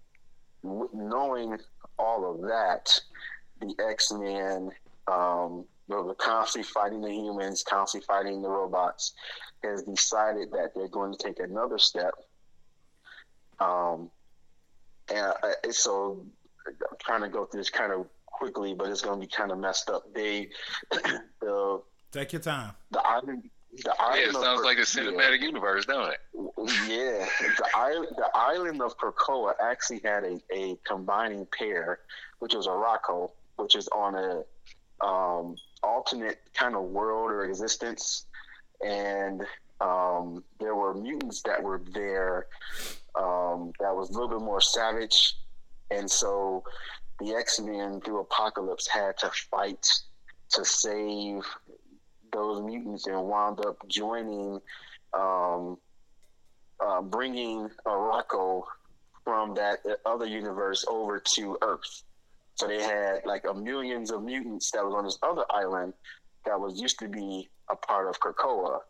w- 0.65 0.91
knowing 0.93 1.59
all 2.01 2.29
of 2.29 2.41
that, 2.49 2.91
the 3.61 3.73
X 3.89 4.11
Men, 4.11 4.73
um, 5.07 5.65
they're 5.89 6.03
constantly 6.15 6.69
fighting 6.69 7.01
the 7.01 7.13
humans, 7.13 7.63
constantly 7.63 8.07
fighting 8.07 8.43
the 8.43 8.49
robots, 8.49 9.13
has 9.65 9.83
decided 9.83 10.51
that 10.53 10.73
they're 10.75 10.89
going 10.89 11.13
to 11.13 11.19
take 11.19 11.41
another 11.41 11.79
step. 11.79 12.15
Um, 13.61 14.11
and 15.13 15.33
uh, 15.43 15.71
so 15.73 16.25
I'm 16.69 16.97
trying 16.99 17.23
to 17.23 17.29
go 17.29 17.45
through 17.45 17.61
this 17.61 17.71
kind 17.71 17.93
of 17.93 18.07
quickly, 18.27 18.75
but 18.75 18.89
it's 18.91 19.03
going 19.03 19.21
to 19.21 19.27
be 19.27 19.31
kind 19.31 19.51
of 19.53 19.59
messed 19.59 19.89
up. 19.91 20.13
They 20.15 20.49
the 21.41 21.81
Take 22.11 22.33
your 22.33 22.43
time. 22.43 22.73
the 22.91 23.01
island. 23.01 23.49
The 23.75 23.85
Yeah, 23.99 24.05
island 24.05 24.21
it 24.23 24.29
of 24.37 24.43
sounds 24.43 24.61
Kra- 24.61 24.65
like 24.65 24.79
a 24.79 24.83
cinematic 24.83 25.41
universe, 25.41 25.87
don't 25.87 26.11
it? 26.13 26.21
Yeah, 26.89 27.27
the 27.41 27.67
island, 27.75 28.09
the 28.17 28.29
island 28.35 28.83
of 28.83 28.99
Krakoa 28.99 29.55
actually 29.63 30.01
had 30.05 30.25
a, 30.25 30.39
a 30.53 30.77
combining 30.87 31.47
pair, 31.47 32.01
which 32.41 32.55
was 32.55 32.67
Arakko, 32.67 33.31
which 33.57 33.75
is 33.75 33.89
on 33.89 34.15
a 34.15 35.07
um, 35.07 35.57
alternate 35.83 36.39
kind 36.53 36.77
of 36.77 36.83
world 36.83 37.31
or 37.31 37.45
existence, 37.47 38.27
and 38.85 39.43
um, 39.81 40.45
there 40.61 40.75
were 40.75 40.95
mutants 40.95 41.43
that 41.43 41.63
were 41.63 41.83
there 41.93 42.47
um, 43.19 43.73
that 43.81 43.95
was 43.95 44.11
a 44.11 44.13
little 44.13 44.29
bit 44.29 44.41
more 44.41 44.61
savage, 44.61 45.35
and 45.91 46.11
so 46.11 46.65
the 47.21 47.35
X 47.35 47.61
Men 47.61 48.01
through 48.01 48.21
Apocalypse 48.21 48.87
had 48.87 49.17
to 49.19 49.31
fight 49.51 49.87
to 50.51 50.65
save 50.65 51.43
those 52.33 52.63
mutants 52.63 53.07
and 53.07 53.23
wound 53.25 53.65
up 53.65 53.77
joining, 53.89 54.61
um, 55.13 55.77
uh, 56.81 57.03
bringing 57.03 57.69
Arakko 57.87 58.63
from 59.25 59.55
that 59.55 59.79
other 60.05 60.27
universe 60.27 60.85
over 60.89 61.21
to 61.21 61.57
Earth. 61.63 62.03
So 62.55 62.67
they 62.67 62.83
had 62.83 63.21
like 63.25 63.45
a 63.49 63.55
millions 63.55 64.11
of 64.11 64.23
mutants 64.23 64.71
that 64.73 64.85
was 64.85 64.95
on 64.95 65.05
this 65.05 65.19
other 65.23 65.45
island 65.51 65.95
that 66.45 66.59
was 66.59 66.81
used 66.81 66.99
to 66.99 67.09
be 67.09 67.49
a 67.73 67.77
part 67.77 68.09
of 68.09 68.21
Krakoa, 68.21 68.81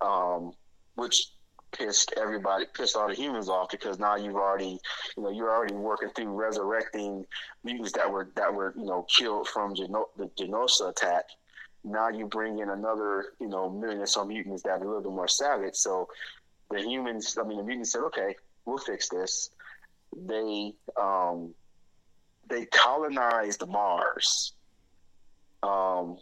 um, 0.00 0.52
which 0.94 1.28
pissed 1.72 2.14
everybody, 2.16 2.64
pissed 2.72 2.96
all 2.96 3.08
the 3.08 3.14
humans 3.14 3.48
off 3.48 3.70
because 3.70 3.98
now 3.98 4.16
you've 4.16 4.36
already, 4.36 4.78
you 5.16 5.22
know, 5.22 5.30
you're 5.30 5.50
already 5.50 5.74
working 5.74 6.08
through 6.10 6.32
resurrecting 6.32 7.26
mutants 7.64 7.92
that 7.92 8.10
were 8.10 8.30
that 8.36 8.52
were 8.52 8.72
you 8.76 8.84
know 8.84 9.04
killed 9.04 9.48
from 9.48 9.74
Geno- 9.74 10.10
the 10.16 10.26
Genosha 10.38 10.90
attack. 10.90 11.24
Now 11.82 12.08
you 12.08 12.26
bring 12.26 12.60
in 12.60 12.70
another, 12.70 13.34
you 13.40 13.48
know, 13.48 13.68
million 13.68 14.00
or 14.00 14.06
some 14.06 14.28
mutants 14.28 14.62
that 14.62 14.70
are 14.70 14.84
a 14.84 14.86
little 14.86 15.02
bit 15.02 15.12
more 15.12 15.28
savage. 15.28 15.74
So 15.74 16.08
the 16.70 16.80
humans, 16.80 17.36
I 17.38 17.46
mean, 17.46 17.58
the 17.58 17.64
mutants 17.64 17.92
said, 17.92 18.02
"Okay, 18.06 18.36
we'll 18.64 18.78
fix 18.78 19.08
this." 19.08 19.50
They 20.16 20.72
um, 21.00 21.54
they 22.48 22.66
colonized 22.66 23.66
Mars, 23.66 24.52
um, 25.62 26.18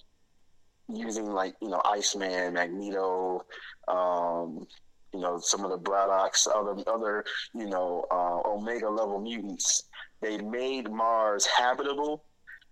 using 0.89 1.26
like 1.26 1.55
you 1.61 1.68
know 1.68 1.80
Iceman, 1.85 2.55
Magneto, 2.55 3.45
um, 3.89 4.66
you 5.12 5.20
know 5.20 5.39
some 5.39 5.64
of 5.64 5.70
the 5.70 5.76
Braddock's, 5.78 6.47
other 6.47 6.76
other 6.87 7.24
you 7.55 7.68
know 7.68 8.05
uh, 8.11 8.41
Omega 8.49 8.89
level 8.89 9.20
mutants. 9.20 9.85
They 10.20 10.39
made 10.39 10.91
Mars 10.91 11.47
habitable, 11.47 12.24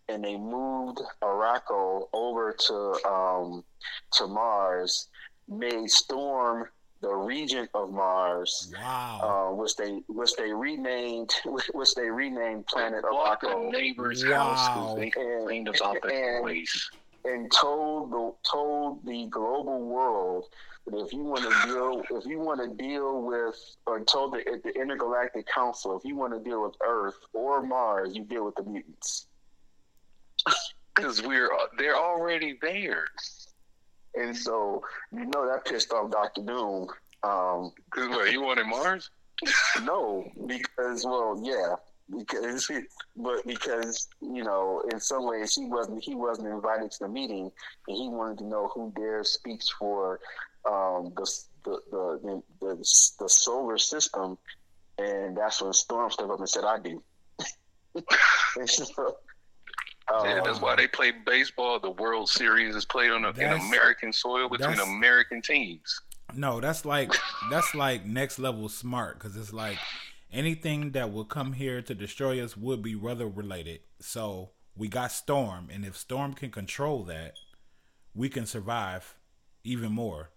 and 0.08 0.22
they 0.24 0.36
moved 0.36 1.00
Arakko 1.22 2.08
over 2.12 2.52
to 2.66 2.74
um, 3.08 3.64
to 4.12 4.26
Mars. 4.26 5.08
Made 5.48 5.90
Storm 5.90 6.68
the 7.00 7.12
regent 7.12 7.68
of 7.74 7.90
Mars, 7.90 8.72
Wow. 8.78 9.48
uh, 9.50 9.54
which 9.56 9.74
they 9.74 10.00
which 10.06 10.34
they 10.36 10.52
renamed 10.52 11.32
which 11.74 11.94
they 11.96 12.08
renamed 12.08 12.66
Planet 12.66 13.02
Walk 13.11 13.40
the 13.40 13.48
Arakko, 13.48 13.72
neighbor's 13.72 14.24
Wow. 14.24 14.54
house 14.54 14.94
they 14.96 15.11
And- 15.16 15.44
cleaned 15.46 15.68
us 15.70 15.80
off 15.80 15.96
the 16.02 16.12
and- 16.14 16.44
waste. 16.44 16.90
And 17.24 17.50
told 17.52 18.10
the 18.12 18.32
told 18.50 19.04
the 19.06 19.26
global 19.30 19.80
world 19.80 20.44
that 20.86 20.96
if 20.98 21.12
you 21.12 21.22
want 21.22 21.42
to 21.42 21.68
deal 21.68 22.02
if 22.18 22.24
you 22.26 22.38
want 22.38 22.60
to 22.60 22.82
deal 22.82 23.22
with 23.22 23.54
or 23.86 24.00
told 24.04 24.32
the, 24.32 24.60
the 24.64 24.70
intergalactic 24.80 25.46
council 25.46 25.96
if 25.96 26.04
you 26.04 26.16
want 26.16 26.32
to 26.32 26.40
deal 26.40 26.62
with 26.62 26.74
Earth 26.86 27.18
or 27.32 27.62
Mars 27.62 28.14
you 28.16 28.24
deal 28.24 28.44
with 28.44 28.54
the 28.56 28.62
mutants 28.62 29.26
Because 30.96 31.22
we're 31.22 31.50
they're 31.78 31.96
already 31.96 32.58
there. 32.60 33.06
and 34.14 34.36
so 34.36 34.82
you 35.12 35.24
know 35.26 35.46
that 35.46 35.64
pissed 35.64 35.92
off 35.92 36.10
Doctor 36.10 36.42
Doom 36.42 36.88
um, 37.22 37.72
Because 37.86 38.08
what 38.10 38.32
you 38.32 38.42
wanted 38.42 38.66
Mars? 38.66 39.10
no 39.84 40.30
because 40.46 41.04
well 41.04 41.40
yeah 41.42 41.74
because 42.16 42.70
but 43.16 43.46
because 43.46 44.08
you 44.20 44.42
know 44.42 44.82
in 44.92 44.98
some 45.00 45.26
ways 45.26 45.54
he 45.54 45.66
wasn't 45.66 46.02
he 46.02 46.14
wasn't 46.14 46.46
invited 46.48 46.90
to 46.90 46.98
the 47.00 47.08
meeting 47.08 47.50
and 47.88 47.96
he 47.96 48.08
wanted 48.08 48.38
to 48.38 48.44
know 48.44 48.68
who 48.74 48.92
there 48.96 49.22
speaks 49.24 49.68
for 49.68 50.20
um, 50.68 51.12
the, 51.16 51.30
the, 51.64 51.80
the 51.90 52.42
the 52.61 52.76
the 53.20 53.28
solar 53.28 53.78
system 53.78 54.36
and 54.98 55.36
that's 55.36 55.62
when 55.62 55.72
Storm 55.72 56.11
stepped 56.11 56.30
up 56.30 56.38
and 56.38 56.48
said 56.48 56.64
I 56.64 56.78
do 56.78 57.02
And 58.58 58.68
so, 58.68 59.16
yeah, 60.11 60.38
um, 60.38 60.44
that's 60.44 60.61
why 60.61 60.74
they 60.76 60.88
play 60.88 61.12
baseball. 61.24 61.78
The 61.78 61.90
World 61.90 62.28
Series 62.28 62.74
is 62.74 62.84
played 62.84 63.12
on 63.12 63.24
a, 63.24 63.30
in 63.30 63.52
American 63.52 64.12
soil 64.12 64.48
between 64.48 64.80
American 64.80 65.40
teams. 65.40 66.00
No, 66.34 66.61
that's 66.61 66.84
like 66.84 67.12
that's 67.50 67.74
like 67.74 68.04
next 68.06 68.38
level 68.38 68.68
smart 68.68 69.18
because 69.18 69.36
it's 69.36 69.52
like 69.52 69.78
anything 70.32 70.92
that 70.92 71.12
will 71.12 71.24
come 71.24 71.52
here 71.54 71.82
to 71.82 71.94
destroy 71.94 72.42
us 72.42 72.56
would 72.56 72.82
be 72.82 72.94
weather 72.94 73.26
related. 73.28 73.80
So 74.00 74.50
we 74.76 74.88
got 74.88 75.12
Storm, 75.12 75.68
and 75.72 75.84
if 75.84 75.96
Storm 75.96 76.34
can 76.34 76.50
control 76.50 77.04
that, 77.04 77.34
we 78.14 78.28
can 78.28 78.46
survive 78.46 79.16
even 79.64 79.92
more. 79.92 80.30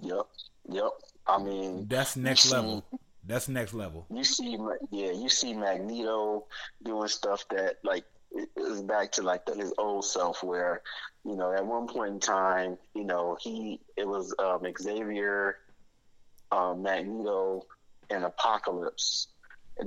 yep 0.00 0.26
yep 0.70 0.92
I 1.26 1.38
mean 1.42 1.86
That's 1.88 2.16
next 2.16 2.42
see- 2.44 2.54
level. 2.54 2.84
That's 3.24 3.48
next 3.48 3.74
level. 3.74 4.06
you 4.10 4.24
see, 4.24 4.56
yeah, 4.90 5.10
you 5.12 5.28
see 5.28 5.52
Magneto 5.52 6.46
doing 6.82 7.08
stuff 7.08 7.44
that 7.50 7.76
like 7.84 8.04
it 8.30 8.48
is 8.56 8.80
back 8.82 9.12
to 9.12 9.22
like 9.22 9.44
the, 9.44 9.54
his 9.54 9.74
old 9.76 10.04
self, 10.06 10.42
where 10.42 10.80
you 11.26 11.36
know 11.36 11.52
at 11.52 11.66
one 11.66 11.86
point 11.88 12.14
in 12.14 12.20
time, 12.20 12.78
you 12.94 13.04
know 13.04 13.36
he 13.40 13.80
it 13.98 14.06
was 14.08 14.34
um, 14.38 14.62
Xavier, 14.80 15.56
um, 16.52 16.80
Magneto, 16.82 17.66
and 18.08 18.24
Apocalypse, 18.24 19.28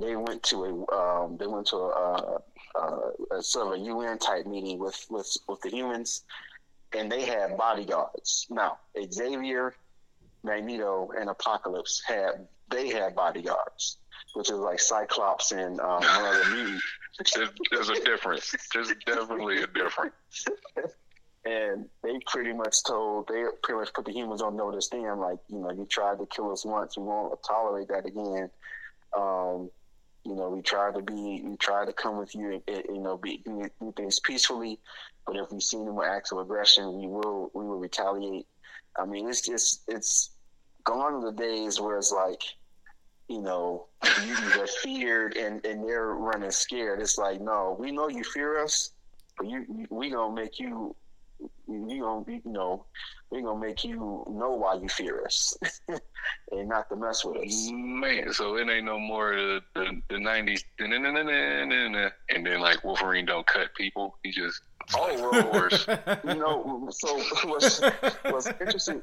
they 0.00 0.16
went 0.16 0.42
to 0.44 0.64
a 0.64 0.96
um, 0.96 1.36
they 1.36 1.46
went 1.46 1.66
to 1.68 1.76
a, 1.76 2.40
a, 2.76 3.36
a 3.36 3.42
sort 3.42 3.66
of 3.68 3.72
a 3.74 3.84
UN 3.84 4.18
type 4.18 4.46
meeting 4.46 4.78
with 4.78 5.06
with 5.10 5.36
with 5.48 5.60
the 5.60 5.70
humans, 5.70 6.22
and 6.96 7.10
they 7.10 7.22
had 7.22 7.56
bodyguards. 7.56 8.46
Now 8.50 8.78
Xavier, 9.12 9.74
Magneto, 10.42 11.10
and 11.18 11.28
Apocalypse 11.28 12.02
had 12.06 12.46
they 12.70 12.88
had 12.88 13.14
bodyguards, 13.14 13.98
which 14.34 14.50
is 14.50 14.56
like 14.56 14.80
Cyclops 14.80 15.52
and 15.52 15.80
um, 15.80 16.02
one 16.02 16.36
of 16.36 16.44
the 16.44 16.50
mutants. 16.54 16.84
there's, 17.34 17.50
there's 17.70 17.90
a 17.90 18.04
difference. 18.04 18.54
There's 18.72 18.92
definitely 19.06 19.62
a 19.62 19.66
difference. 19.66 20.14
and 21.44 21.88
they 22.02 22.18
pretty 22.28 22.52
much 22.52 22.84
told 22.84 23.28
they 23.28 23.44
pretty 23.62 23.78
much 23.80 23.92
put 23.92 24.04
the 24.04 24.12
humans 24.12 24.40
on 24.40 24.56
notice 24.56 24.88
then 24.88 25.18
like 25.18 25.38
you 25.48 25.58
know 25.58 25.70
you 25.72 25.84
tried 25.86 26.18
to 26.18 26.26
kill 26.26 26.52
us 26.52 26.64
once 26.64 26.96
we 26.96 27.02
won't 27.02 27.36
tolerate 27.42 27.88
that 27.88 28.06
again 28.06 28.48
um, 29.16 29.68
you 30.24 30.34
know 30.34 30.48
we 30.50 30.62
try 30.62 30.92
to 30.92 31.00
be 31.00 31.42
we 31.44 31.56
try 31.56 31.84
to 31.84 31.92
come 31.92 32.18
with 32.18 32.34
you 32.34 32.62
and, 32.68 32.84
you 32.88 33.00
know 33.00 33.16
be, 33.16 33.42
do, 33.44 33.68
things 33.96 34.20
peacefully. 34.20 34.78
But 35.26 35.36
if 35.36 35.52
we 35.52 35.60
see 35.60 35.76
any 35.78 35.86
more 35.86 36.08
acts 36.08 36.32
of 36.32 36.38
aggression 36.38 36.98
we 36.98 37.06
will 37.06 37.50
we 37.54 37.64
will 37.64 37.78
retaliate. 37.78 38.46
I 38.96 39.04
mean 39.04 39.28
it's 39.28 39.42
just 39.42 39.82
it's 39.88 40.30
gone 40.84 41.20
the 41.20 41.32
days 41.32 41.80
where 41.80 41.98
it's 41.98 42.12
like 42.12 42.42
you 43.28 43.40
know 43.40 43.86
are 44.02 44.66
feared 44.66 45.36
and 45.36 45.64
and 45.64 45.88
they're 45.88 46.14
running 46.14 46.50
scared. 46.50 47.00
It's 47.00 47.18
like 47.18 47.40
no 47.40 47.76
we 47.78 47.90
know 47.92 48.08
you 48.08 48.24
fear 48.24 48.62
us 48.62 48.92
but 49.38 49.48
you, 49.48 49.86
we 49.90 50.10
gonna 50.10 50.34
make 50.34 50.58
you 50.58 50.94
we 51.66 51.98
gonna 51.98 52.24
you 52.28 52.40
know 52.44 52.84
we 53.30 53.42
gonna 53.42 53.58
make 53.58 53.84
you 53.84 53.96
know 53.96 54.50
why 54.50 54.74
you 54.74 54.88
fear 54.88 55.24
us 55.24 55.56
and 56.50 56.68
not 56.68 56.88
to 56.88 56.96
mess 56.96 57.24
with 57.24 57.36
us. 57.38 57.70
Man, 57.72 58.32
so 58.32 58.56
it 58.56 58.68
ain't 58.68 58.84
no 58.84 58.98
more 58.98 59.34
the 59.34 59.60
the, 59.74 60.02
the 60.10 60.18
nineties 60.18 60.64
and 60.78 60.92
then 60.92 62.60
like 62.60 62.84
Wolverine 62.84 63.26
don't 63.26 63.46
cut 63.46 63.74
people. 63.74 64.18
He 64.22 64.30
just 64.30 64.62
oh 64.94 65.30
well, 65.30 66.18
you 66.34 66.40
know. 66.40 66.88
So 66.90 67.18
what's 67.48 67.80
what's 68.24 68.48
interesting, 68.60 69.02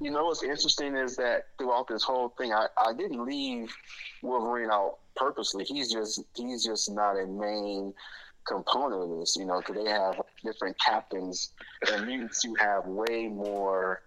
you 0.00 0.10
know, 0.10 0.24
what's 0.26 0.42
interesting 0.42 0.96
is 0.96 1.16
that 1.16 1.46
throughout 1.58 1.88
this 1.88 2.02
whole 2.02 2.30
thing, 2.30 2.52
I 2.52 2.66
I 2.78 2.92
didn't 2.92 3.24
leave 3.24 3.74
Wolverine 4.22 4.70
out 4.70 4.98
purposely. 5.16 5.64
He's 5.64 5.92
just 5.92 6.22
he's 6.34 6.64
just 6.64 6.90
not 6.90 7.16
a 7.16 7.26
main 7.26 7.94
component 8.46 9.02
of 9.02 9.20
this, 9.20 9.36
you 9.36 9.44
know, 9.44 9.58
because 9.60 9.82
they 9.82 9.90
have 9.90 10.20
different 10.42 10.78
captains 10.78 11.52
and 11.90 12.06
mutants 12.06 12.42
who 12.42 12.54
have 12.54 12.86
way 12.86 13.28
more 13.28 14.02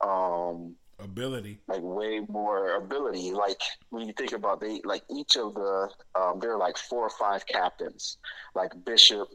um, 0.00 0.74
ability, 0.98 1.60
like 1.68 1.82
way 1.82 2.20
more 2.28 2.76
ability. 2.76 3.32
Like 3.32 3.60
when 3.90 4.06
you 4.06 4.12
think 4.12 4.32
about 4.32 4.60
they, 4.60 4.80
like 4.84 5.02
each 5.10 5.36
of 5.36 5.54
the, 5.54 5.90
um, 6.14 6.38
there 6.40 6.52
are 6.52 6.58
like 6.58 6.76
four 6.76 7.06
or 7.06 7.10
five 7.10 7.46
captains, 7.46 8.18
like 8.54 8.72
Bishop, 8.84 9.28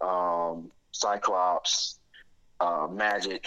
um, 0.00 0.70
Cyclops, 0.92 1.98
uh, 2.60 2.88
Magik. 2.88 3.46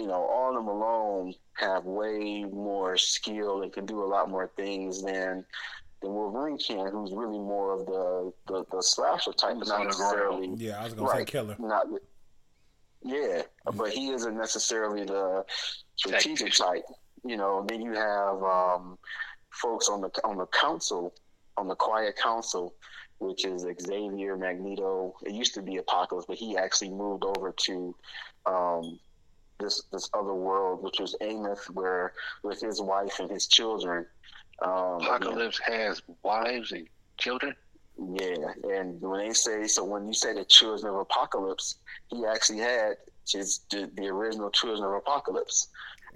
You 0.00 0.08
know, 0.08 0.24
all 0.24 0.50
of 0.50 0.56
them 0.56 0.66
alone 0.66 1.34
have 1.54 1.84
way 1.84 2.44
more 2.44 2.96
skill 2.96 3.62
and 3.62 3.72
can 3.72 3.86
do 3.86 4.02
a 4.02 4.06
lot 4.06 4.28
more 4.28 4.50
things 4.56 5.02
than 5.02 5.44
than 6.04 6.14
Wolverine 6.14 6.58
can, 6.58 6.90
who's 6.92 7.12
really 7.12 7.38
more 7.38 7.72
of 7.72 7.86
the 7.86 8.32
the, 8.46 8.64
the 8.70 8.82
slasher 8.82 9.32
type, 9.32 9.56
but 9.58 9.68
not 9.68 9.84
necessarily. 9.84 10.50
Yeah, 10.56 10.80
I 10.80 10.84
was 10.84 10.94
gonna 10.94 11.08
right, 11.08 11.18
say 11.18 11.24
killer. 11.24 11.56
Not. 11.58 11.86
Yeah, 13.02 13.42
but 13.74 13.90
he 13.90 14.10
isn't 14.10 14.36
necessarily 14.36 15.04
the 15.04 15.44
strategic 15.96 16.52
type. 16.52 16.84
You 17.24 17.36
know, 17.36 17.64
then 17.68 17.82
you 17.82 17.92
have 17.92 18.42
um, 18.42 18.98
folks 19.50 19.88
on 19.88 20.00
the 20.00 20.10
on 20.24 20.36
the 20.36 20.46
council, 20.46 21.14
on 21.56 21.68
the 21.68 21.74
Quiet 21.74 22.16
Council, 22.16 22.74
which 23.18 23.44
is 23.44 23.66
Xavier, 23.82 24.36
Magneto. 24.36 25.14
It 25.24 25.32
used 25.32 25.54
to 25.54 25.62
be 25.62 25.76
Apocalypse, 25.76 26.26
but 26.26 26.36
he 26.36 26.56
actually 26.56 26.90
moved 26.90 27.24
over 27.24 27.52
to 27.52 27.94
um, 28.46 28.98
this 29.60 29.82
this 29.92 30.08
other 30.14 30.34
world, 30.34 30.82
which 30.82 31.00
was 31.00 31.14
Amorth, 31.20 31.70
where 31.70 32.14
with 32.42 32.60
his 32.60 32.80
wife 32.80 33.18
and 33.20 33.30
his 33.30 33.46
children, 33.46 34.06
um, 34.64 35.02
Apocalypse 35.02 35.60
yeah. 35.68 35.76
has 35.76 36.02
wives 36.22 36.72
and 36.72 36.88
children. 37.18 37.54
Yeah, 37.96 38.52
and 38.72 39.00
when 39.00 39.28
they 39.28 39.34
say 39.34 39.66
so, 39.68 39.84
when 39.84 40.06
you 40.08 40.14
say 40.14 40.34
the 40.34 40.44
children 40.44 40.92
of 40.92 41.00
Apocalypse, 41.00 41.76
he 42.08 42.24
actually 42.26 42.58
had 42.58 42.96
his 43.28 43.60
the, 43.70 43.88
the 43.96 44.06
original 44.06 44.50
children 44.50 44.82
of 44.82 44.94
Apocalypse, 44.94 45.68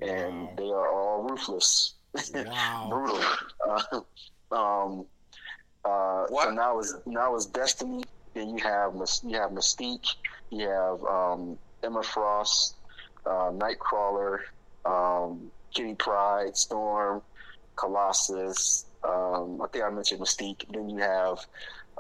and 0.03 0.43
wow. 0.43 0.53
they 0.57 0.71
are 0.71 0.93
all 0.93 1.23
ruthless, 1.23 1.95
wow. 2.35 2.87
brutal. 2.91 3.23
Uh, 3.69 4.01
um, 4.57 5.07
uh, 5.85 6.27
so 6.27 6.51
now 6.51 6.81
is 6.81 6.97
now 7.07 7.37
is 7.37 7.47
Destiny. 7.47 8.03
Then 8.35 8.57
you 8.57 8.63
have 8.65 8.95
you 9.25 9.37
have 9.37 9.53
Mystique, 9.53 10.09
you 10.51 10.69
have 10.69 11.03
um, 11.05 11.57
Emma 11.83 12.03
Frost, 12.03 12.75
uh, 13.25 13.53
Nightcrawler, 13.53 14.41
um, 14.85 15.51
Kitty 15.73 15.95
Pryde, 15.95 16.57
Storm, 16.57 17.23
Colossus. 17.79 18.87
Um, 19.05 19.61
I 19.63 19.69
think 19.69 19.85
I 19.85 19.91
mentioned 19.91 20.21
Mystique. 20.21 20.65
Then 20.73 20.89
you 20.89 20.99
have 20.99 21.39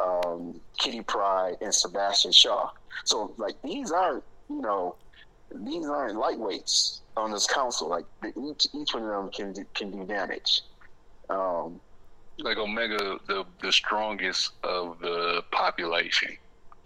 um, 0.02 0.60
Kitty 0.78 1.02
Pryde 1.02 1.56
and 1.60 1.74
Sebastian 1.74 2.32
Shaw. 2.32 2.70
So 3.04 3.32
like 3.36 3.60
these 3.62 3.90
aren't 3.90 4.24
you 4.50 4.60
know 4.60 4.96
these 5.54 5.86
aren't 5.86 6.16
lightweights 6.16 7.00
on 7.16 7.30
this 7.30 7.46
council. 7.46 7.88
Like 7.88 8.04
each 8.24 8.66
each 8.74 8.94
one 8.94 9.04
of 9.04 9.10
them 9.10 9.30
can 9.30 9.52
do, 9.52 9.64
can 9.74 9.90
do 9.90 10.04
damage. 10.04 10.62
Um, 11.30 11.80
like 12.38 12.58
Omega, 12.58 13.18
the 13.26 13.44
the 13.60 13.72
strongest 13.72 14.52
of 14.64 14.98
the 15.00 15.42
population. 15.50 16.36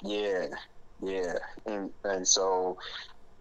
Yeah, 0.02 0.46
yeah, 1.02 1.38
and 1.66 1.90
and 2.04 2.26
so, 2.26 2.78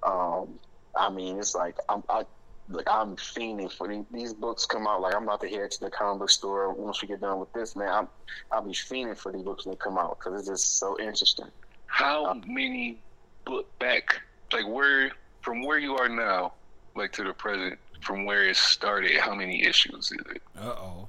um, 0.03 0.59
I 0.95 1.09
mean, 1.09 1.39
it's 1.39 1.55
like 1.55 1.75
I'm, 1.89 2.03
I 2.09 2.25
like 2.71 2.87
I'm 2.89 3.15
fiending 3.15 3.71
for 3.71 3.87
these, 3.87 4.05
these, 4.11 4.33
books 4.33 4.65
come 4.65 4.87
out. 4.87 5.01
Like 5.01 5.15
I'm 5.15 5.23
about 5.23 5.41
to 5.41 5.49
head 5.49 5.71
to 5.71 5.79
the 5.81 5.89
comic 5.89 6.19
book 6.19 6.29
store 6.29 6.73
once 6.73 7.01
we 7.01 7.07
get 7.07 7.21
done 7.21 7.39
with 7.39 7.51
this, 7.53 7.75
man. 7.75 7.89
I'm 7.89 8.07
I'll 8.51 8.61
be 8.61 8.71
fiending 8.71 9.17
for 9.17 9.31
these 9.31 9.43
books 9.43 9.63
to 9.65 9.75
come 9.75 9.97
out 9.97 10.17
because 10.19 10.39
it's 10.39 10.49
just 10.49 10.77
so 10.77 10.99
interesting. 10.99 11.47
How 11.85 12.25
um, 12.25 12.43
many 12.47 12.99
book 13.45 13.67
back 13.79 14.21
like 14.53 14.67
where 14.67 15.11
from 15.41 15.63
where 15.63 15.77
you 15.77 15.95
are 15.95 16.09
now, 16.09 16.53
like 16.95 17.11
to 17.13 17.23
the 17.23 17.33
present, 17.33 17.79
from 18.01 18.25
where 18.25 18.47
it 18.47 18.55
started? 18.55 19.17
How 19.17 19.35
many 19.35 19.63
issues 19.63 20.11
is 20.11 20.17
it? 20.35 20.41
Uh 20.57 20.69
oh. 20.69 21.07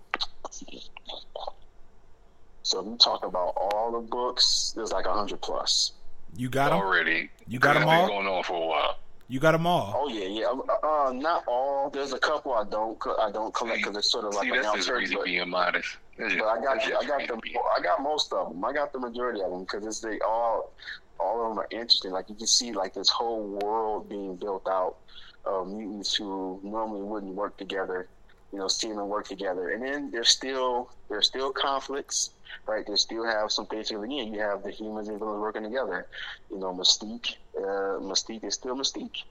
So 2.63 2.81
if 2.81 2.87
you 2.87 2.97
talk 2.97 3.25
about 3.25 3.55
all 3.57 3.93
the 3.93 4.07
books, 4.07 4.73
there's 4.77 4.93
like 4.93 5.07
a 5.07 5.13
hundred 5.13 5.41
plus. 5.41 5.93
You 6.37 6.49
got 6.49 6.71
them 6.71 6.79
already. 6.79 7.31
You 7.47 7.59
got 7.59 7.75
them 7.75 7.89
all. 7.89 8.09
Going 8.09 8.27
on 8.27 8.43
for 8.45 8.55
a 8.55 8.67
while. 8.67 8.99
You 9.29 9.41
got 9.41 9.53
them 9.53 9.67
all. 9.67 9.95
Oh 9.97 10.09
yeah, 10.09 10.27
yeah. 10.27 10.47
Uh, 10.47 11.09
uh, 11.09 11.13
not 11.13 11.45
all. 11.47 11.91
There's 11.91 12.13
a 12.13 12.19
couple 12.19 12.53
I 12.53 12.65
don't. 12.65 12.99
I 13.21 13.31
don't 13.31 13.55
collect 13.55 13.79
because 13.79 13.97
it's 13.97 14.11
sort 14.11 14.27
of 14.27 14.35
like 14.35 14.45
See, 14.45 14.57
an 14.57 14.63
that's 14.63 14.87
just 14.87 15.15
but, 15.15 15.25
being 15.25 15.49
modest. 15.49 15.97
That's 16.19 16.35
but 16.35 16.45
I 16.45 16.63
got. 16.63 16.79
I 16.79 17.07
got 17.07 17.29
them. 17.29 17.41
I 17.77 17.83
got 17.83 18.03
most 18.03 18.33
of 18.33 18.49
them. 18.51 18.65
I 18.65 18.73
got 18.73 18.93
the 18.93 18.99
majority 18.99 19.41
of 19.41 19.51
them 19.51 19.61
because 19.61 19.87
it's 19.87 20.01
they 20.01 20.19
all. 20.21 20.73
All 21.19 21.43
of 21.43 21.51
them 21.51 21.59
are 21.61 21.69
interesting. 21.71 22.11
Like 22.11 22.29
you 22.29 22.35
can 22.35 22.47
see, 22.47 22.73
like 22.73 22.95
this 22.95 23.09
whole 23.09 23.43
world 23.63 24.09
being 24.09 24.37
built 24.37 24.67
out 24.69 24.97
of 25.45 25.69
mutants 25.69 26.15
who 26.15 26.61
normally 26.63 27.03
wouldn't 27.03 27.35
work 27.35 27.57
together. 27.57 28.09
You 28.53 28.59
know, 28.59 28.69
seeing 28.69 28.97
them 28.97 29.09
work 29.09 29.27
together, 29.27 29.71
and 29.71 29.83
then 29.83 30.11
there's 30.11 30.29
still 30.29 30.91
there's 31.09 31.27
still 31.27 31.53
conflicts 31.53 32.31
right? 32.67 32.87
They 32.87 32.97
still 32.97 33.25
have 33.25 33.51
some 33.53 33.67
things. 33.67 33.91
Again, 33.91 34.33
you 34.33 34.41
have 34.41 34.63
the 34.63 34.71
humans 34.71 35.09
and 35.09 35.19
villains 35.19 35.41
working 35.41 35.63
together. 35.63 36.07
You 36.51 36.59
know, 36.59 36.75
Mystique, 36.75 37.37
uh, 37.57 38.01
Mystique 38.01 38.45
is 38.45 38.55
still 38.55 38.77
Mystique, 38.77 39.23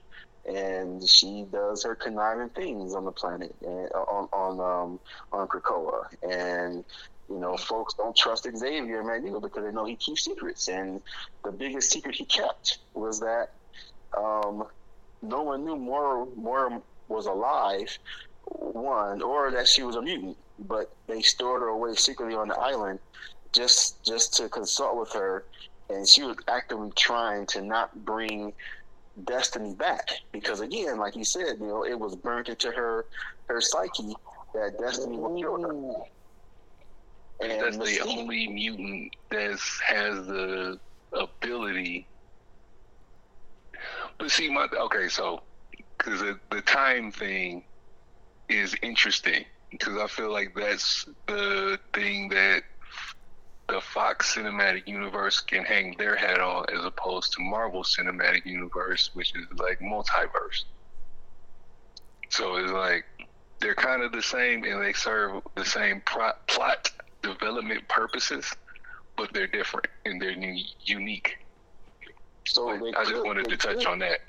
and 0.46 1.06
she 1.06 1.46
does 1.50 1.84
her 1.84 1.94
conniving 1.94 2.50
things 2.50 2.94
on 2.94 3.04
the 3.04 3.12
planet 3.12 3.54
and 3.62 3.88
uh, 3.94 3.98
on 3.98 4.28
on 4.32 4.60
um, 4.60 5.00
on 5.32 5.48
Krakoa. 5.48 6.06
And 6.22 6.84
you 7.28 7.38
know, 7.38 7.56
folks 7.56 7.94
don't 7.94 8.14
trust 8.16 8.46
Xavier 8.56 9.02
Magneto 9.02 9.40
because 9.40 9.64
they 9.64 9.72
know 9.72 9.84
he 9.84 9.96
keeps 9.96 10.24
secrets. 10.24 10.68
And 10.68 11.00
the 11.44 11.52
biggest 11.52 11.90
secret 11.90 12.14
he 12.14 12.24
kept 12.24 12.78
was 12.94 13.20
that 13.20 13.50
um, 14.16 14.64
no 15.22 15.42
one 15.42 15.64
knew 15.64 15.76
Moira, 15.76 16.26
Moira 16.36 16.82
was 17.08 17.26
alive, 17.26 17.96
one, 18.44 19.22
or 19.22 19.50
that 19.50 19.66
she 19.68 19.82
was 19.82 19.96
a 19.96 20.02
mutant. 20.02 20.36
But 20.58 20.94
they 21.06 21.22
stored 21.22 21.62
her 21.62 21.68
away 21.68 21.94
secretly 21.94 22.34
on 22.34 22.48
the 22.48 22.56
island 22.56 23.00
just 23.52 24.04
just 24.04 24.34
to 24.34 24.48
consult 24.48 24.98
with 24.98 25.12
her, 25.12 25.44
and 25.90 26.08
she 26.08 26.22
was 26.22 26.36
actively 26.48 26.90
trying 26.96 27.46
to 27.46 27.62
not 27.62 28.04
bring 28.04 28.52
Destiny 29.24 29.74
back 29.74 30.08
because 30.32 30.60
again, 30.60 30.98
like 30.98 31.16
you 31.16 31.24
said, 31.24 31.56
you 31.60 31.66
know, 31.66 31.84
it 31.84 31.98
was 31.98 32.16
burnt 32.16 32.48
into 32.48 32.70
her 32.70 33.04
her 33.48 33.60
psyche 33.60 34.14
that 34.54 34.78
Destiny 34.78 35.18
will 35.18 35.38
kill 35.38 35.62
her. 35.62 37.46
And 37.46 37.60
that's 37.60 37.76
the 37.76 38.00
only 38.06 38.48
mutant 38.48 39.14
that 39.30 39.58
has 39.86 40.26
the 40.26 40.78
ability. 41.12 42.06
But 44.18 44.30
see, 44.30 44.48
my 44.48 44.68
okay, 44.80 45.08
so 45.08 45.42
because 45.98 46.20
the, 46.20 46.38
the 46.50 46.62
time 46.62 47.12
thing 47.12 47.64
is 48.48 48.74
interesting 48.82 49.44
because 49.72 49.98
I 49.98 50.06
feel 50.06 50.30
like 50.30 50.54
that's 50.54 51.06
the 51.26 51.78
thing 51.92 52.28
that 52.28 52.62
the 53.68 53.80
Fox 53.80 54.36
Cinematic 54.36 54.86
Universe 54.86 55.40
can 55.40 55.64
hang 55.64 55.96
their 55.96 56.14
hat 56.14 56.40
on 56.40 56.66
as 56.76 56.84
opposed 56.84 57.32
to 57.32 57.42
Marvel 57.42 57.82
Cinematic 57.82 58.44
Universe, 58.44 59.10
which 59.14 59.34
is 59.34 59.46
like 59.58 59.80
multiverse. 59.80 60.64
So 62.28 62.56
it's 62.56 62.72
like 62.72 63.04
they're 63.60 63.74
kind 63.74 64.02
of 64.02 64.12
the 64.12 64.22
same 64.22 64.62
and 64.64 64.82
they 64.82 64.92
serve 64.92 65.42
the 65.54 65.64
same 65.64 66.02
plot, 66.02 66.46
plot 66.48 66.90
development 67.22 67.88
purposes, 67.88 68.52
but 69.16 69.32
they're 69.32 69.46
different 69.46 69.86
and 70.04 70.20
they're 70.20 70.36
unique. 70.84 71.38
So 72.44 72.70
I 72.70 72.78
they 72.78 72.90
just 73.10 73.24
wanted 73.24 73.48
to 73.48 73.56
touch 73.56 73.78
could- 73.78 73.86
on 73.86 73.98
that. 74.00 74.20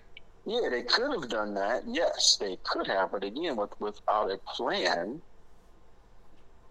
Yeah, 0.46 0.68
they 0.70 0.84
could 0.84 1.10
have 1.14 1.30
done 1.30 1.54
that. 1.54 1.84
Yes, 1.88 2.36
they 2.38 2.58
could 2.64 2.86
have, 2.88 3.14
but 3.14 3.24
again, 3.24 3.56
with, 3.56 3.80
without 3.80 4.30
a 4.30 4.38
plan, 4.39 5.22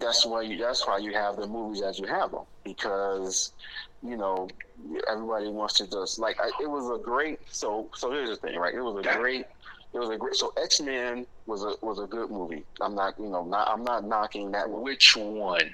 that's 0.02 0.26
why 0.26 0.42
you. 0.42 0.58
That's 0.58 0.86
why 0.86 0.98
you 0.98 1.12
have 1.14 1.36
the 1.36 1.46
movies 1.46 1.82
as 1.82 1.98
you 1.98 2.06
have 2.06 2.30
them 2.32 2.44
because 2.64 3.52
you 4.02 4.16
know 4.16 4.48
everybody 5.10 5.48
wants 5.48 5.74
to 5.74 5.86
just 5.88 6.18
like 6.18 6.38
I, 6.40 6.50
it 6.60 6.68
was 6.68 6.90
a 6.90 7.02
great. 7.02 7.38
So 7.50 7.88
so 7.94 8.10
here's 8.10 8.30
the 8.30 8.36
thing, 8.36 8.58
right? 8.58 8.74
It 8.74 8.82
was 8.82 9.04
a 9.04 9.16
great. 9.16 9.46
It 9.94 9.98
was 9.98 10.10
a 10.10 10.16
great. 10.16 10.34
So 10.34 10.52
X 10.62 10.80
Men 10.80 11.26
was 11.46 11.62
a 11.62 11.74
was 11.80 11.98
a 11.98 12.06
good 12.06 12.30
movie. 12.30 12.64
I'm 12.80 12.94
not 12.94 13.18
you 13.18 13.28
know 13.28 13.44
not 13.44 13.68
I'm 13.68 13.84
not 13.84 14.04
knocking 14.04 14.50
that 14.52 14.68
one. 14.68 14.82
Which 14.82 15.16
one? 15.16 15.70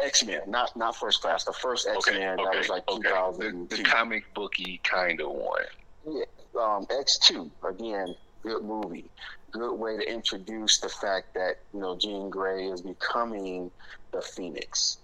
X 0.00 0.24
Men, 0.24 0.40
not 0.46 0.74
not 0.76 0.96
First 0.96 1.20
Class. 1.20 1.44
The 1.44 1.52
first 1.52 1.86
X 1.86 2.08
Okay, 2.08 2.18
Men 2.18 2.36
that 2.36 2.56
was 2.56 2.68
like 2.68 2.88
okay. 2.88 3.02
The, 3.02 3.08
2002. 3.08 3.76
the 3.76 3.82
comic 3.82 4.24
booky 4.34 4.80
kind 4.82 5.20
of 5.20 5.30
one. 5.30 5.64
yeah 6.06 6.24
um, 6.58 6.86
X2 6.86 7.50
again, 7.68 8.14
good 8.42 8.62
movie. 8.64 9.04
Good 9.50 9.74
way 9.74 9.96
to 9.96 10.02
introduce 10.02 10.78
the 10.78 10.88
fact 10.88 11.34
that 11.34 11.60
you 11.72 11.80
know 11.80 11.96
Jean 11.96 12.28
Grey 12.28 12.66
is 12.66 12.82
becoming 12.82 13.70
the 14.12 14.20
Phoenix. 14.20 14.98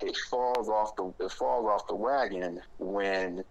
It 0.00 0.16
falls 0.30 0.68
off 0.68 0.96
the 0.96 1.12
it 1.24 1.32
falls 1.32 1.66
off 1.66 1.86
the 1.88 1.94
wagon 1.94 2.60
when 2.78 3.44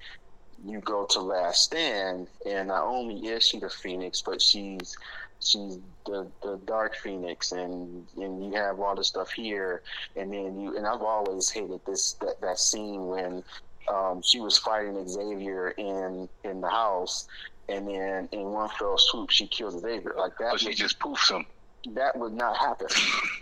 you 0.65 0.79
go 0.79 1.05
to 1.11 1.19
Last 1.19 1.63
Stand, 1.63 2.27
and 2.45 2.67
not 2.67 2.83
only 2.83 3.27
is 3.27 3.45
she 3.47 3.59
the 3.59 3.69
Phoenix, 3.69 4.21
but 4.21 4.41
she's 4.41 4.95
she's 5.39 5.79
the 6.05 6.27
the 6.41 6.59
Dark 6.65 6.95
Phoenix, 6.95 7.51
and 7.51 8.07
and 8.17 8.45
you 8.45 8.53
have 8.53 8.79
all 8.79 8.95
the 8.95 9.03
stuff 9.03 9.31
here, 9.31 9.81
and 10.15 10.31
then 10.31 10.59
you 10.59 10.77
and 10.77 10.87
I've 10.87 11.01
always 11.01 11.49
hated 11.49 11.81
this 11.85 12.13
that, 12.21 12.41
that 12.41 12.59
scene 12.59 13.07
when 13.07 13.43
um, 13.87 14.21
she 14.21 14.39
was 14.39 14.57
fighting 14.57 15.07
Xavier 15.07 15.69
in 15.71 16.29
in 16.43 16.61
the 16.61 16.69
house, 16.69 17.27
and 17.71 17.87
then 17.87 18.29
in 18.31 18.43
one 18.43 18.69
fell 18.69 18.97
swoop 18.97 19.29
she 19.29 19.47
kills 19.47 19.79
Xavier. 19.79 20.13
Like 20.17 20.37
that, 20.39 20.51
But 20.51 20.59
she 20.59 20.67
would, 20.67 20.75
just 20.77 20.99
poofs 20.99 21.31
him. 21.31 21.45
that 21.95 22.17
would 22.17 22.33
not 22.33 22.57
happen. 22.57 22.87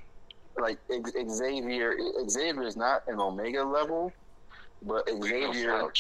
like 0.59 0.77
Xavier, 1.29 1.97
Xavier 2.29 2.63
is 2.63 2.77
not 2.77 3.03
an 3.07 3.19
Omega 3.19 3.63
level, 3.63 4.11
but 4.81 5.07
ain't 5.09 5.19
no 5.19 5.27
Xavier, 5.27 5.91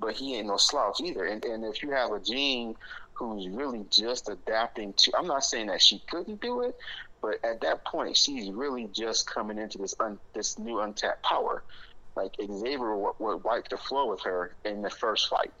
but 0.00 0.14
he 0.14 0.36
ain't 0.36 0.46
no 0.48 0.56
slouch 0.56 1.00
either. 1.00 1.24
And 1.24 1.44
and 1.44 1.64
if 1.64 1.82
you 1.82 1.90
have 1.90 2.12
a 2.12 2.20
Jean 2.20 2.74
who's 3.14 3.48
really 3.48 3.84
just 3.90 4.28
adapting 4.28 4.92
to, 4.94 5.12
I'm 5.18 5.26
not 5.26 5.44
saying 5.44 5.66
that 5.66 5.82
she 5.82 6.02
couldn't 6.10 6.40
do 6.40 6.62
it, 6.62 6.76
but 7.20 7.42
at 7.44 7.60
that 7.62 7.84
point 7.84 8.16
she's 8.16 8.50
really 8.50 8.88
just 8.92 9.26
coming 9.26 9.58
into 9.58 9.78
this 9.78 9.94
un, 10.00 10.18
this 10.34 10.58
new 10.58 10.80
untapped 10.80 11.22
power. 11.22 11.62
Like 12.16 12.34
Xavier 12.40 12.96
would, 12.96 13.14
would 13.18 13.44
wipe 13.44 13.68
the 13.68 13.76
floor 13.76 14.08
with 14.10 14.20
her 14.22 14.54
in 14.64 14.82
the 14.82 14.90
first 14.90 15.28
fight. 15.28 15.52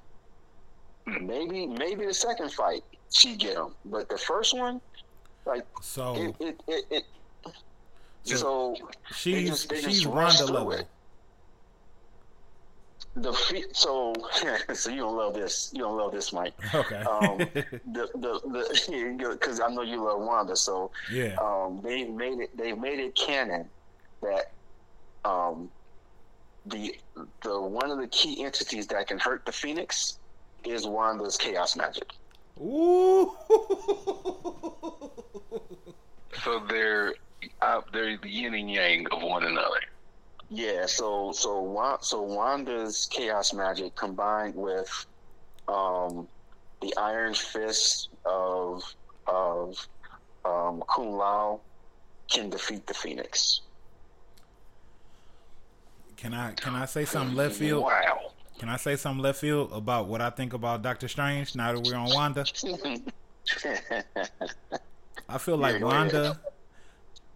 Maybe 1.20 1.66
maybe 1.66 2.04
the 2.06 2.14
second 2.14 2.52
fight 2.52 2.82
she 3.10 3.36
get 3.36 3.56
him, 3.56 3.74
but 3.86 4.08
the 4.08 4.18
first 4.18 4.56
one, 4.56 4.80
like 5.46 5.64
So 5.80 6.14
it 6.16 6.34
it 6.40 6.60
it. 6.68 6.84
it 6.90 7.04
So- 8.24 8.36
so 8.36 8.76
she's 9.14 9.48
just- 9.48 9.74
she's 9.84 10.04
Ronda 10.06 10.44
level. 10.46 10.86
the 13.16 13.32
fe- 13.32 13.64
so 13.72 14.14
so 14.74 14.90
you 14.90 14.98
don't 15.00 15.16
love 15.16 15.34
this 15.34 15.70
you 15.72 15.80
don't 15.80 15.96
love 15.96 16.12
this 16.12 16.32
Mike 16.32 16.52
Okay. 16.74 16.96
um, 16.96 17.38
the 17.92 18.08
the 18.14 19.28
because 19.34 19.60
I 19.64 19.68
know 19.68 19.82
you 19.82 20.04
love 20.04 20.20
Wanda 20.20 20.54
so 20.54 20.90
yeah. 21.10 21.36
um, 21.40 21.80
they 21.82 22.04
made 22.04 22.38
it 22.38 22.56
they 22.56 22.72
made 22.72 23.00
it 23.00 23.14
canon 23.16 23.68
that 24.22 24.52
um, 25.24 25.70
the 26.66 26.94
the 27.42 27.60
one 27.60 27.90
of 27.90 27.98
the 27.98 28.06
key 28.08 28.44
entities 28.44 28.86
that 28.88 29.06
can 29.08 29.18
hurt 29.18 29.44
the 29.46 29.52
Phoenix 29.52 30.18
is 30.70 30.86
Wanda's 30.86 31.36
chaos 31.36 31.76
magic. 31.76 32.10
Ooh. 32.60 33.36
So 36.44 36.60
they're 36.68 37.14
uh, 37.60 37.80
they're 37.92 38.16
the 38.16 38.28
yin 38.28 38.54
and 38.54 38.70
yang 38.70 39.06
of 39.10 39.22
one 39.22 39.44
another. 39.44 39.80
Yeah, 40.50 40.86
so 40.86 41.30
so 41.32 41.98
so 42.00 42.22
Wanda's 42.22 43.06
chaos 43.10 43.52
magic 43.52 43.94
combined 43.96 44.54
with 44.54 45.06
um, 45.68 46.26
the 46.80 46.94
Iron 46.96 47.34
Fist 47.34 48.08
of 48.24 48.82
of 49.26 49.86
um, 50.44 50.82
Kung 50.88 51.16
Lao 51.16 51.60
can 52.30 52.48
defeat 52.48 52.86
the 52.86 52.94
Phoenix. 52.94 53.60
Can 56.16 56.32
I 56.32 56.52
can 56.52 56.74
I 56.74 56.86
say 56.86 57.04
something 57.04 57.36
left 57.36 57.56
field? 57.56 57.84
Wow. 57.84 58.07
Can 58.58 58.68
I 58.68 58.76
say 58.76 58.96
something 58.96 59.22
left 59.22 59.40
field 59.40 59.72
about 59.72 60.08
what 60.08 60.20
I 60.20 60.30
think 60.30 60.52
about 60.52 60.82
Doctor 60.82 61.06
Strange 61.08 61.54
now 61.54 61.72
that 61.72 61.80
we're 61.80 61.96
on 61.96 62.10
Wanda? 62.12 62.44
I 65.28 65.38
feel 65.38 65.56
like 65.58 65.74
Yeah, 65.74 65.80
go 65.80 65.90
ahead. 65.90 66.12
Wanda 66.12 66.40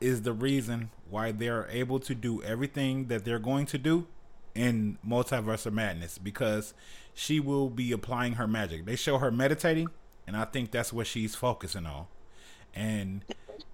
is 0.00 0.22
the 0.22 0.32
reason 0.32 0.90
why 1.08 1.30
they're 1.30 1.68
able 1.70 2.00
to 2.00 2.14
do 2.14 2.42
everything 2.42 3.06
that 3.06 3.24
they're 3.24 3.38
going 3.38 3.66
to 3.66 3.78
do 3.78 4.06
in 4.54 4.98
Multiverse 5.06 5.64
of 5.64 5.72
Madness 5.72 6.18
because 6.18 6.74
she 7.14 7.38
will 7.38 7.70
be 7.70 7.92
applying 7.92 8.34
her 8.34 8.48
magic. 8.48 8.84
They 8.84 8.96
show 8.96 9.18
her 9.18 9.30
meditating, 9.30 9.88
and 10.26 10.36
I 10.36 10.44
think 10.44 10.72
that's 10.72 10.92
what 10.92 11.06
she's 11.06 11.36
focusing 11.36 11.86
on. 11.86 12.06
And 12.74 13.24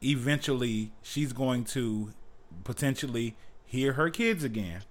eventually, 0.03 0.93
she's 1.03 1.33
going 1.33 1.65
to 1.67 2.11
potentially 2.65 3.37
hear 3.65 3.95
her 3.95 4.11
kids 4.11 4.45
again. 4.45 4.83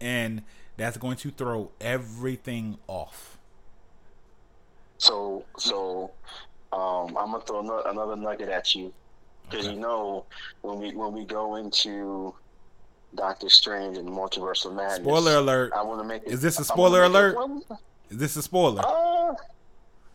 And 0.00 0.42
that's 0.76 0.96
going 0.96 1.16
to 1.18 1.30
throw 1.30 1.70
everything 1.80 2.78
off. 2.88 3.38
so 4.98 5.44
so 5.58 6.10
um, 6.72 7.16
I'm 7.16 7.30
gonna 7.32 7.40
throw 7.40 7.60
ano- 7.60 7.82
another 7.86 8.16
nugget 8.16 8.48
at 8.48 8.74
you 8.74 8.92
because 9.48 9.66
Okay. 9.66 9.74
you 9.74 9.80
know 9.80 10.24
when 10.62 10.78
we 10.78 10.94
when 10.94 11.12
we 11.12 11.24
go 11.24 11.56
into 11.56 12.34
Doctor 13.14 13.48
Strange 13.48 13.96
and 13.96 14.08
the 14.08 14.12
Multiverse 14.12 14.64
of 14.64 14.74
Madness. 14.74 14.96
Spoiler 14.96 15.36
alert. 15.36 15.72
I 15.74 15.82
want 15.82 16.00
to 16.00 16.04
make. 16.04 16.22
it- 16.24 16.32
Is 16.32 16.40
this 16.42 16.58
a 16.58 16.64
spoiler 16.64 17.04
alert? 17.04 17.36
one- 17.36 17.62
Is 18.10 18.16
this 18.18 18.34
a 18.36 18.42
spoiler? 18.42 18.82
Uh, 18.84 19.34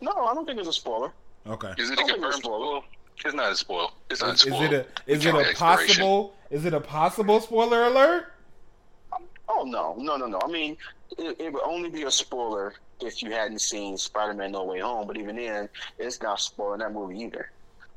no, 0.02 0.12
I 0.26 0.34
don't 0.34 0.44
think 0.46 0.58
it's 0.58 0.68
a 0.68 0.72
spoiler. 0.72 1.10
Okay. 1.46 1.72
Is 1.78 1.88
it 1.90 1.94
a 1.94 1.96
Don't 1.96 2.04
it's 2.10 2.12
confirmed 2.14 2.34
spoiled. 2.34 2.62
spoil? 2.82 2.84
It's 3.24 3.34
not 3.34 3.52
a 3.52 3.56
spoil. 3.56 3.92
It's 4.10 4.20
not 4.20 4.30
a 4.30 4.32
Is, 4.34 4.44
is 4.44 4.60
it 4.60 4.72
a 4.72 4.86
is 5.06 5.24
it 5.26 5.34
a 5.34 5.54
possible 5.56 6.34
is 6.50 6.64
it 6.66 6.74
a 6.74 6.80
possible 6.80 7.40
spoiler 7.40 7.84
alert? 7.84 8.32
Oh 9.52 9.64
no, 9.64 9.94
no, 9.98 10.16
no, 10.16 10.26
no. 10.26 10.38
I 10.42 10.48
mean, 10.48 10.76
it, 11.18 11.36
it 11.40 11.52
would 11.52 11.62
only 11.64 11.90
be 11.90 12.04
a 12.04 12.10
spoiler 12.10 12.74
if 13.00 13.22
you 13.22 13.30
hadn't 13.32 13.60
seen 13.60 13.96
Spider-Man: 13.96 14.52
No 14.52 14.64
Way 14.64 14.78
Home. 14.80 15.06
But 15.06 15.16
even 15.18 15.36
then, 15.36 15.68
it's 15.98 16.22
not 16.22 16.40
spoiling 16.40 16.80
that 16.80 16.92
movie 16.92 17.18
either. 17.20 17.50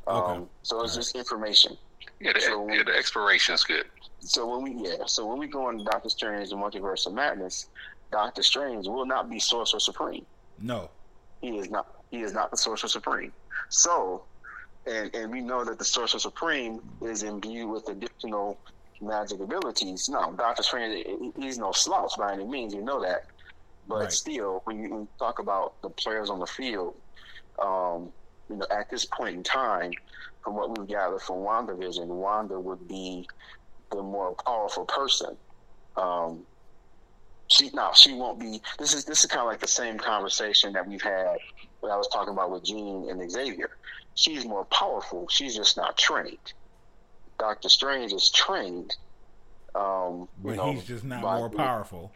Um, 0.08 0.50
So 0.64 0.84
it's 0.84 0.96
just 0.96 1.16
information. 1.16 1.78
Yeah, 2.20 2.34
the, 2.34 2.42
So- 2.42 2.68
yeah, 2.68 2.84
the 2.84 2.96
expiration's 2.98 3.64
good. 3.64 3.86
So 4.20 4.48
when 4.58 4.64
we 4.64 4.90
yeah, 4.90 5.06
so 5.06 5.26
when 5.28 5.38
we 5.38 5.48
go 5.48 5.70
into 5.70 5.84
Doctor 5.84 6.10
Strange: 6.10 6.50
The 6.50 6.56
Multiverse 6.56 7.06
of 7.06 7.14
Madness, 7.14 7.68
Doctor 8.12 8.42
Strange 8.42 8.88
will 8.88 9.06
not 9.06 9.30
be 9.30 9.40
Sorcerer 9.40 9.80
Supreme. 9.80 10.26
No. 10.60 10.90
He 11.42 11.58
is 11.58 11.70
not. 11.70 11.88
He 12.10 12.22
is 12.22 12.34
not 12.34 12.50
the 12.52 12.58
Sorcerer 12.58 12.88
Supreme. 12.90 13.34
So, 13.70 14.24
and 14.88 15.14
and 15.14 15.32
we 15.32 15.42
know 15.42 15.64
that 15.66 15.78
the 15.78 15.86
Sorcerer 15.86 16.20
Supreme 16.20 16.80
is 17.02 17.24
imbued 17.24 17.70
with 17.70 17.88
additional 17.90 18.60
magic 19.04 19.40
abilities. 19.42 20.10
No, 20.10 20.34
Doctor 20.34 20.64
Strange, 20.64 21.06
he's 21.38 21.58
no 21.58 21.72
slouch 21.72 22.14
by 22.18 22.34
any 22.34 22.46
means. 22.46 22.74
You 22.74 22.84
know 22.84 23.02
that. 23.02 23.24
But 23.88 24.00
Right. 24.00 24.12
still, 24.12 24.62
when 24.66 24.80
you, 24.80 24.90
when 24.90 25.00
you 25.02 25.10
talk 25.20 25.40
about 25.40 25.82
the 25.82 25.90
players 25.90 26.30
on 26.30 26.40
the 26.40 26.48
field, 26.48 26.96
um, 27.62 28.12
you 28.50 28.58
know, 28.58 28.68
at 28.72 28.90
this 28.90 29.06
point 29.06 29.36
in 29.36 29.44
time, 29.44 29.92
from 30.44 30.56
what 30.56 30.78
we've 30.78 30.88
gathered 30.88 31.22
from 31.22 31.38
WandaVision, 31.38 32.08
Wanda 32.08 32.60
would 32.60 32.88
be 32.88 33.28
the 33.92 34.02
more 34.02 34.36
powerful 34.46 34.86
person. 34.86 35.38
Um, 35.96 36.46
she 37.50 37.70
no, 37.74 37.92
she 37.94 38.14
won't 38.14 38.40
be. 38.40 38.62
This 38.80 38.94
is 38.94 39.06
this 39.06 39.24
is 39.24 39.30
kind 39.30 39.42
of 39.42 39.48
like 39.48 39.60
the 39.60 39.68
same 39.68 39.98
conversation 39.98 40.74
that 40.74 40.88
we've 40.88 41.02
had 41.02 41.38
when 41.82 41.92
I 41.92 41.98
was 41.98 42.08
talking 42.12 42.34
about 42.34 42.52
with 42.52 42.64
Jean 42.66 43.10
and 43.10 43.32
Xavier. 43.32 43.70
She's 44.16 44.46
more 44.46 44.66
powerful. 44.66 45.28
She's 45.30 45.56
just 45.56 45.78
not 45.78 45.98
trained. 45.98 46.54
Doctor 47.44 47.68
Strange 47.68 48.14
is 48.14 48.30
trained. 48.30 48.96
Um, 49.76 50.30
But 50.42 50.52
you 50.52 50.56
know, 50.56 50.72
he's 50.72 50.86
just 50.86 51.04
not 51.04 51.22
by- 51.22 51.38
more 51.40 51.50
powerful. 51.50 52.14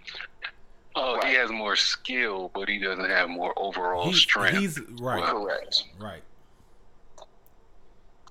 Oh, 0.96 1.16
Right. 1.18 1.26
he 1.28 1.34
has 1.34 1.50
more 1.52 1.76
skill, 1.76 2.50
but 2.54 2.70
he 2.70 2.80
doesn't 2.80 3.10
have 3.10 3.28
more 3.28 3.52
overall 3.58 4.08
He- 4.08 4.14
strength. 4.14 4.58
he's 4.58 4.80
right. 5.02 5.22
Correct. 5.24 5.84
Right. 6.00 6.24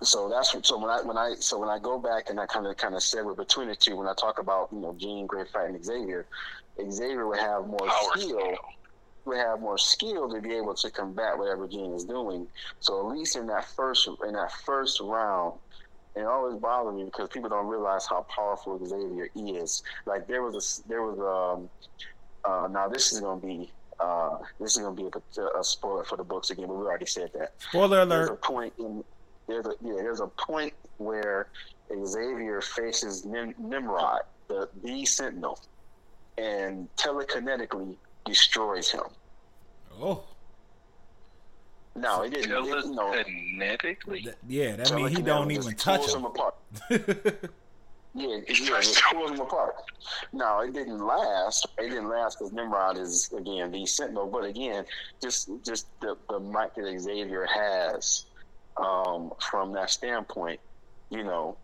So 0.03 0.29
that's 0.31 0.55
what, 0.55 0.65
so 0.67 0.79
when 0.79 0.91
I 0.91 1.03
when 1.03 1.17
I 1.19 1.35
so 1.39 1.59
when 1.59 1.69
I 1.69 1.79
go 1.79 1.99
back 1.99 2.29
and 2.31 2.39
I 2.41 2.47
kind 2.47 2.67
of 2.67 2.77
kind 2.79 2.95
of 2.95 3.01
segue 3.03 3.37
between 3.37 3.69
the 3.69 3.77
two 3.77 3.97
when 3.97 4.07
I 4.09 4.15
talk 4.15 4.39
about 4.39 4.69
you 4.73 4.79
know 4.81 4.95
Jean 4.95 5.27
Grey 5.27 5.45
fighting 5.53 5.83
Xavier, 5.83 6.27
Xavier 6.91 7.27
would 7.27 7.39
have 7.39 7.67
more 7.67 7.79
Power 7.87 8.11
skill. 8.17 8.39
skill. 8.41 8.57
would 9.27 9.39
have 9.39 9.61
more 9.61 9.77
skill 9.79 10.29
to 10.33 10.41
be 10.41 10.55
able 10.55 10.73
to 10.75 10.89
combat 10.91 11.37
whatever 11.37 11.67
Jean 11.67 11.93
is 11.95 12.05
doing. 12.05 12.47
So 12.81 13.01
at 13.01 13.07
least 13.17 13.35
in 13.37 13.47
that 13.49 13.65
first 13.65 14.07
in 14.27 14.33
that 14.35 14.53
first 14.65 15.01
round, 15.01 15.55
and 15.55 15.59
it 16.17 16.25
always 16.25 16.59
bothers 16.59 16.95
me 16.95 17.05
because 17.05 17.29
people 17.29 17.51
don't 17.51 17.67
realize 17.67 18.07
how 18.07 18.27
powerful 18.35 18.85
Xavier 18.85 19.29
is. 19.37 19.83
Like 20.07 20.27
there 20.27 20.43
was 20.43 20.83
a 20.85 20.89
there 20.89 21.03
was 21.03 21.19
um 21.21 21.69
uh 22.49 22.69
now 22.69 22.89
this 22.89 23.13
is 23.13 23.21
gonna 23.21 23.41
be 23.41 23.73
uh 24.01 24.39
this 24.59 24.77
is 24.77 24.83
gonna 24.83 24.95
be 24.95 25.05
a, 25.05 25.59
a 25.59 25.63
spoiler 25.63 26.05
for 26.05 26.17
the 26.17 26.25
books 26.25 26.51
again, 26.51 26.67
but 26.67 26.75
we 26.75 26.85
already 26.85 27.07
said 27.07 27.31
that. 27.35 27.51
Spoiler 27.59 28.01
alert. 28.01 28.09
There's 28.09 28.31
a 28.31 28.35
point 28.35 28.73
in 28.79 29.05
there's 29.47 29.67
a 29.67 29.75
yeah 29.83 29.95
there's 29.97 30.21
a 30.21 30.27
point 30.27 30.73
where 30.97 31.49
Xavier 32.05 32.61
faces 32.63 33.25
Nim- 33.27 33.55
Nimrod, 33.59 34.21
the 34.49 34.69
the 34.83 35.05
Sentinel, 35.05 35.59
and 36.39 36.89
telekinetically 36.97 37.97
destroys 38.25 38.91
him. 38.91 39.05
Oh, 39.93 40.25
No, 41.97 42.23
it 42.23 42.31
didn't. 42.35 42.51
It, 42.53 42.65
you 42.85 42.95
know, 42.95 43.13
Telekinetically? 43.13 44.23
th- 44.25 44.35
yeah. 44.49 44.77
That 44.77 44.95
means 44.95 45.17
he 45.17 45.23
don't 45.23 45.51
even 45.51 45.63
just 45.65 45.79
touch 45.79 46.01
pulls 46.03 46.15
him. 46.15 46.25
apart. 46.25 46.55
Yeah, 48.19 48.29
it, 48.49 48.59
yeah, 48.61 48.79
it 48.79 48.83
just- 48.83 49.03
pulls 49.13 49.31
them 49.31 49.41
apart. 49.41 49.75
No, 50.33 50.61
it 50.61 50.73
didn't 50.73 51.05
last. 51.05 51.67
It 51.77 51.91
didn't 51.91 52.09
last 52.09 52.39
because 52.39 52.51
Nimrod 52.51 52.97
is 52.97 53.31
again 53.37 53.71
the 53.71 53.85
Sentinel. 53.85 54.27
But 54.27 54.45
again, 54.47 54.87
just 55.21 55.51
just 55.63 55.87
the 56.01 56.17
the 56.31 56.41
might 56.41 56.75
that 56.77 56.99
Xavier 56.99 57.45
has 57.45 58.25
um, 58.79 59.33
from 59.51 59.75
that 59.75 59.91
standpoint, 59.91 60.61
you 61.11 61.25
know, 61.25 61.59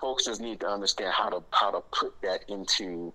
folks 0.00 0.24
just 0.24 0.40
need 0.40 0.60
to 0.60 0.68
understand 0.68 1.12
how 1.12 1.28
to 1.28 1.42
how 1.50 1.70
to 1.70 1.80
put 1.92 2.14
that 2.22 2.44
into 2.48 3.12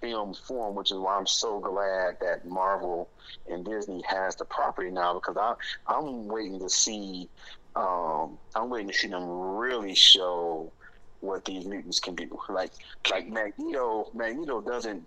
film 0.00 0.34
form, 0.34 0.74
which 0.74 0.90
is 0.90 0.98
why 0.98 1.16
I'm 1.16 1.26
so 1.26 1.60
glad 1.60 2.18
that 2.20 2.46
Marvel 2.46 3.08
and 3.50 3.64
Disney 3.64 4.02
has 4.08 4.36
the 4.36 4.44
property 4.44 4.90
now 4.90 5.14
because 5.14 5.36
I 5.36 5.54
I'm 5.86 6.28
waiting 6.28 6.58
to 6.60 6.68
see 6.68 7.28
um, 7.74 8.38
I'm 8.54 8.70
waiting 8.70 8.88
to 8.88 8.94
see 8.94 9.08
them 9.08 9.28
really 9.28 9.94
show 9.94 10.72
what 11.20 11.44
these 11.44 11.66
mutants 11.66 12.00
can 12.00 12.14
do. 12.14 12.38
Like 12.48 12.72
like 13.10 13.28
Magneto 13.28 14.10
Magneto 14.14 14.60
doesn't 14.60 15.04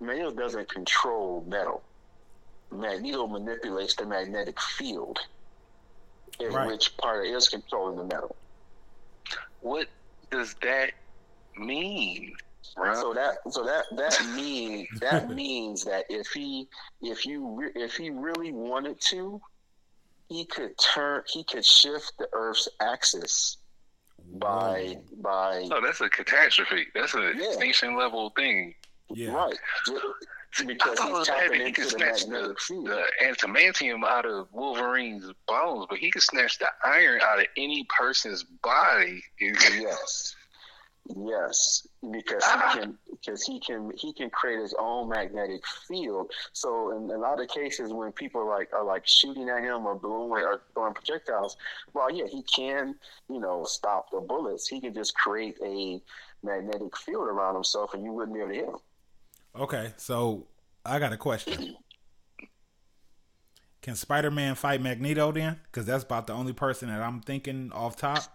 Magneto 0.00 0.30
doesn't 0.32 0.68
control 0.68 1.44
metal. 1.48 1.82
Magneto 2.70 3.26
manipulates 3.26 3.94
the 3.94 4.06
magnetic 4.06 4.60
field 4.60 5.18
in 6.40 6.52
Right. 6.52 6.66
which 6.66 6.96
part 6.96 7.26
is 7.26 7.48
controlling 7.48 7.96
the 7.96 8.04
metal. 8.04 8.34
What 9.60 9.88
does 10.30 10.54
that 10.62 10.90
mean? 11.56 12.34
Bro? 12.76 12.94
So 12.94 13.14
that 13.14 13.36
so 13.50 13.64
that 13.64 13.84
that 13.96 14.26
means 14.34 14.88
that 15.00 15.28
means 15.34 15.84
that 15.84 16.04
if 16.08 16.28
he 16.28 16.68
if 17.02 17.26
you 17.26 17.46
re- 17.60 17.72
if 17.74 17.96
he 17.96 18.10
really 18.10 18.52
wanted 18.52 19.00
to, 19.10 19.40
he 20.28 20.44
could 20.44 20.72
turn 20.78 21.22
he 21.28 21.44
could 21.44 21.64
shift 21.64 22.12
the 22.18 22.28
Earth's 22.32 22.68
axis 22.80 23.58
by 24.38 24.98
by 25.18 25.68
oh, 25.70 25.80
that's 25.84 26.00
a 26.00 26.08
catastrophe. 26.08 26.86
That's 26.94 27.14
an 27.14 27.34
Yeah. 27.38 27.48
extinction 27.48 27.96
level 27.96 28.30
thing. 28.30 28.74
Yeah. 29.10 29.34
right 29.34 29.58
because 30.66 30.98
I 31.00 31.08
thought 31.08 31.18
he's 31.18 31.26
that 31.26 31.36
tapping 31.40 31.60
he 31.60 31.66
into 31.66 31.80
could 31.82 31.90
snatch 31.90 32.24
the, 32.24 32.30
magnetic 32.30 32.58
the 32.68 33.04
adamantium 33.24 34.04
out 34.04 34.24
of 34.24 34.48
Wolverine's 34.52 35.30
bones, 35.48 35.86
but 35.88 35.98
he 35.98 36.10
could 36.10 36.22
snatch 36.22 36.58
the 36.58 36.68
iron 36.84 37.20
out 37.22 37.40
of 37.40 37.46
any 37.56 37.86
person's 37.88 38.44
body. 38.44 39.22
Yes. 39.40 40.34
Yes, 41.14 41.86
because 42.10 42.42
Ah. 42.46 42.70
he 42.72 42.80
can 42.80 42.98
because 43.10 43.42
he 43.42 43.60
can 43.60 43.92
he 43.96 44.12
can 44.14 44.30
create 44.30 44.58
his 44.60 44.74
own 44.78 45.10
magnetic 45.10 45.66
field. 45.66 46.32
So 46.54 46.96
in 46.96 47.10
a 47.10 47.18
lot 47.18 47.40
of 47.42 47.48
cases, 47.48 47.92
when 47.92 48.10
people 48.12 48.40
are 48.40 48.48
like 48.58 48.72
are 48.72 48.84
like 48.84 49.06
shooting 49.06 49.50
at 49.50 49.62
him 49.62 49.86
or 49.86 49.94
blowing 49.94 50.42
or 50.42 50.62
throwing 50.72 50.94
projectiles, 50.94 51.58
well, 51.92 52.10
yeah, 52.10 52.26
he 52.26 52.42
can 52.42 52.94
you 53.28 53.38
know 53.38 53.64
stop 53.64 54.10
the 54.10 54.20
bullets. 54.20 54.66
He 54.66 54.80
can 54.80 54.94
just 54.94 55.14
create 55.14 55.58
a 55.62 56.00
magnetic 56.42 56.96
field 56.96 57.28
around 57.28 57.54
himself, 57.54 57.92
and 57.92 58.02
you 58.02 58.12
wouldn't 58.12 58.34
be 58.34 58.40
able 58.40 58.50
to 58.50 58.54
hit 58.54 58.68
him. 58.68 58.76
Okay, 59.56 59.92
so 59.98 60.46
I 60.86 60.98
got 60.98 61.12
a 61.12 61.18
question. 61.18 61.76
Can 63.84 63.96
Spider 63.96 64.30
Man 64.30 64.54
fight 64.54 64.80
Magneto 64.80 65.30
then? 65.30 65.60
Because 65.64 65.84
that's 65.84 66.04
about 66.04 66.26
the 66.26 66.32
only 66.32 66.54
person 66.54 66.88
that 66.88 67.02
I'm 67.02 67.20
thinking 67.20 67.70
off 67.70 67.96
top 67.96 68.18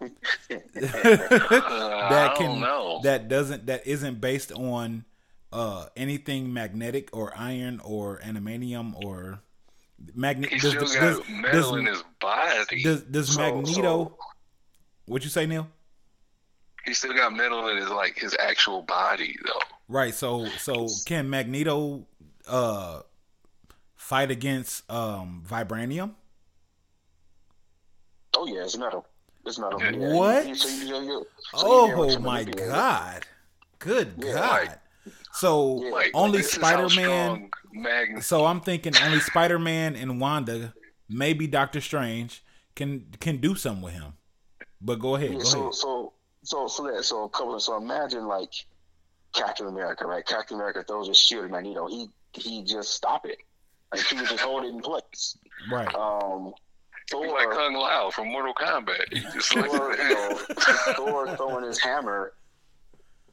Uh, 0.50 2.08
that 2.08 2.36
can 2.36 2.60
that 3.02 3.26
doesn't 3.28 3.66
that 3.66 3.84
isn't 3.84 4.20
based 4.20 4.52
on 4.52 5.04
uh 5.52 5.86
anything 5.96 6.52
magnetic 6.52 7.08
or 7.12 7.32
iron 7.36 7.80
or 7.82 8.20
animanium 8.20 8.94
or 9.04 9.40
magnet. 10.14 10.50
he 10.50 10.58
Does, 10.60 10.70
still 10.70 10.82
does, 10.82 10.94
got 10.94 11.00
does, 11.00 11.28
metal 11.28 11.60
does, 11.72 11.72
in 11.80 11.86
his 11.86 12.04
body. 12.20 12.82
does, 12.84 13.02
does 13.02 13.34
So- 13.34 13.40
Magneto? 13.40 13.82
so- 13.82 14.16
what 15.06 15.24
you 15.24 15.30
say, 15.30 15.46
Neil? 15.46 15.66
he 16.84 16.94
still 16.94 17.12
got 17.12 17.32
metal 17.34 17.66
in 17.68 17.76
his 17.78 17.88
like 17.90 18.16
his 18.16 18.36
actual 18.38 18.82
body 18.82 19.36
though. 19.44 19.60
Right. 19.88 20.14
So 20.14 20.46
so 20.58 20.86
can 21.06 21.28
Magneto 21.28 22.06
uh 22.46 23.00
fight 24.10 24.30
against 24.32 24.90
um 24.90 25.42
vibranium? 25.48 26.10
Oh 28.36 28.46
yeah, 28.46 28.64
it's 28.64 28.76
metal. 28.76 29.06
It's 29.46 29.58
metal. 29.58 29.80
Yeah. 29.80 29.90
Yeah, 29.92 30.14
What? 30.14 30.46
you- 30.48 30.54
you- 30.54 30.86
you- 30.86 31.02
you- 31.10 31.26
so 31.54 31.82
you 31.82 31.88
get 31.88 31.96
what 31.98 32.08
Oh 32.08 32.12
you 32.12 32.18
my 32.18 32.44
god. 32.44 33.26
Good 33.78 34.14
Yeah, 34.18 34.32
god. 34.34 34.66
like- 34.68 34.80
so 35.32 35.52
Like 35.74 36.10
only 36.12 36.38
this 36.38 36.48
is 36.48 36.54
how 36.62 36.88
Spider 36.88 36.88
Man 37.00 37.50
Mag- 37.72 38.22
so 38.22 38.44
I'm 38.46 38.60
thinking 38.60 38.94
only 39.04 39.20
Spider 39.20 39.58
Man 39.58 39.94
and 39.96 40.20
Wanda, 40.20 40.74
maybe 41.08 41.46
Doctor 41.46 41.80
Strange 41.80 42.44
can 42.74 42.90
can 43.20 43.38
do 43.38 43.54
something 43.54 43.82
with 43.82 43.94
him. 43.94 44.14
But 44.80 44.98
go 44.98 45.14
ahead, 45.14 45.30
Yeah, 45.32 45.38
go 45.38 45.44
so 45.44 45.60
ahead. 45.60 45.74
so 45.74 46.12
so 46.42 46.66
so 46.66 46.82
that 46.90 47.04
so 47.04 47.24
a 47.24 47.28
couple 47.30 47.54
of 47.54 47.62
so 47.62 47.76
imagine 47.76 48.26
like 48.26 48.52
Captain 49.32 49.66
America, 49.68 50.04
right? 50.06 50.26
Captain 50.26 50.56
America 50.56 50.82
throws 50.82 51.06
his 51.08 51.16
shield 51.16 51.44
at 51.44 51.50
Magneto. 51.52 51.86
He 51.86 52.08
he 52.34 52.62
just 52.64 52.92
stop 52.94 53.24
it. 53.24 53.38
Like 53.92 54.04
he 54.06 54.16
would 54.16 54.28
just 54.28 54.40
hold 54.42 54.64
it 54.64 54.68
in 54.68 54.80
place. 54.80 55.36
Right. 55.70 55.92
Um 55.94 56.52
Thor, 57.10 57.24
He's 57.24 57.32
like 57.32 57.50
Kung 57.50 57.74
Lao 57.74 58.10
from 58.10 58.28
Mortal 58.28 58.54
Kombat. 58.54 59.12
He 59.12 59.20
just 59.34 59.54
like 59.56 59.70
Thor, 59.70 59.96
you 59.96 60.08
know, 60.14 60.34
Thor 60.96 61.36
throwing 61.36 61.64
his 61.64 61.80
hammer. 61.80 62.32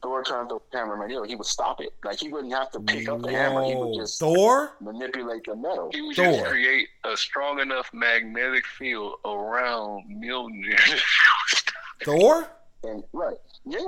Thor 0.02 0.22
trying 0.22 0.44
to 0.46 0.48
throw 0.50 0.62
the 0.70 0.78
hammer 0.78 0.94
at 0.94 0.98
Magneto, 1.00 1.24
he 1.24 1.34
would 1.34 1.46
stop 1.46 1.80
it. 1.80 1.90
Like 2.04 2.18
he 2.20 2.28
wouldn't 2.28 2.52
have 2.54 2.70
to 2.72 2.80
pick 2.80 3.08
up 3.08 3.20
the 3.22 3.30
hammer. 3.32 3.64
He 3.64 3.74
would 3.74 3.88
Whoa. 3.88 4.00
just 4.00 4.20
Thor? 4.20 4.76
manipulate 4.80 5.42
the 5.44 5.56
metal. 5.56 5.90
he 5.92 6.02
would 6.02 6.14
just 6.14 6.44
create 6.44 6.86
a 7.04 7.16
strong 7.16 7.58
enough 7.60 7.90
magnetic 7.92 8.64
field 8.66 9.14
around 9.24 10.04
Mjolnir. 10.22 10.78
Thor? 12.04 12.48
And 12.84 13.02
right, 13.12 13.36
yeah. 13.64 13.78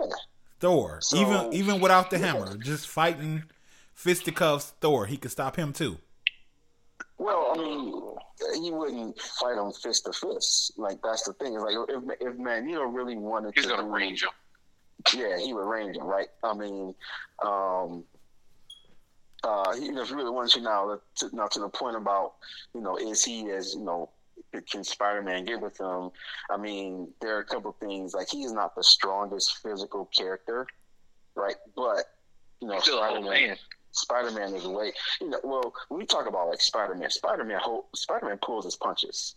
Thor. 0.59 0.99
So- 1.01 1.17
even 1.17 1.53
even 1.53 1.81
without 1.81 2.11
the 2.11 2.19
Yeah. 2.19 2.33
hammer, 2.33 2.57
just 2.57 2.89
fighting 2.89 3.45
fisticuffs 3.95 4.73
Thor, 4.81 5.07
he 5.07 5.17
could 5.17 5.31
stop 5.31 5.55
him 5.57 5.73
too. 5.73 5.99
Well, 7.21 7.53
I 7.55 7.59
mean, 7.59 8.63
he 8.65 8.71
wouldn't 8.71 9.21
fight 9.21 9.59
him 9.59 9.71
fist 9.73 10.07
to 10.07 10.13
fist. 10.13 10.73
Like 10.79 11.01
that's 11.05 11.25
the 11.25 11.35
thing. 11.35 11.53
Like 11.61 11.75
if 11.91 12.03
if 12.19 12.39
Magneto 12.39 12.85
really 12.85 13.19
wanted 13.19 13.53
He's 13.55 13.65
to, 13.65 13.71
gonna 13.73 13.83
do- 13.83 13.95
range 13.95 14.23
him. 14.23 14.31
Yeah, 15.15 15.39
he 15.39 15.53
would 15.53 15.67
range 15.69 15.97
him, 15.97 16.05
right? 16.05 16.29
I 16.43 16.55
mean, 16.55 16.95
um, 17.45 18.05
uh, 19.45 19.75
he, 19.75 19.89
if 19.89 20.09
you 20.11 20.17
really 20.17 20.31
wanted 20.31 20.53
to 20.53 20.61
now, 20.63 20.99
to, 21.17 21.37
now 21.37 21.47
to 21.49 21.61
the 21.61 21.69
point 21.69 21.97
about, 21.97 22.35
you 22.75 22.81
know, 22.81 22.97
is 22.97 23.23
he 23.23 23.51
as 23.51 23.75
you 23.75 23.81
know, 23.83 24.09
can 24.71 24.83
Spider 24.83 25.21
Man 25.21 25.45
get 25.45 25.61
with 25.61 25.79
him? 25.79 26.11
I 26.51 26.57
mean, 26.57 27.09
there 27.21 27.37
are 27.37 27.41
a 27.41 27.45
couple 27.45 27.71
things 27.81 28.15
like 28.15 28.31
he's 28.31 28.53
not 28.53 28.75
the 28.75 28.83
strongest 28.83 29.59
physical 29.59 30.07
character, 30.07 30.67
right? 31.35 31.57
But 31.77 32.05
you 32.63 32.69
know, 32.69 32.79
Spider 32.81 33.21
Man. 33.21 33.57
Man. 33.91 33.93
Spider 33.93 34.31
Man 34.33 34.55
is 34.55 34.67
way. 34.67 34.93
You 35.21 35.31
know, 35.31 35.41
well, 35.43 35.73
when 35.89 35.99
we 36.01 36.07
talk 36.07 36.27
about 36.29 36.49
like 36.49 36.61
Spider 36.61 36.95
Man, 36.95 37.11
Spider 37.11 37.45
Man, 37.45 37.61
Spider 37.95 38.27
Man 38.27 38.39
pulls 38.43 38.65
his 38.65 38.77
punches. 38.77 39.35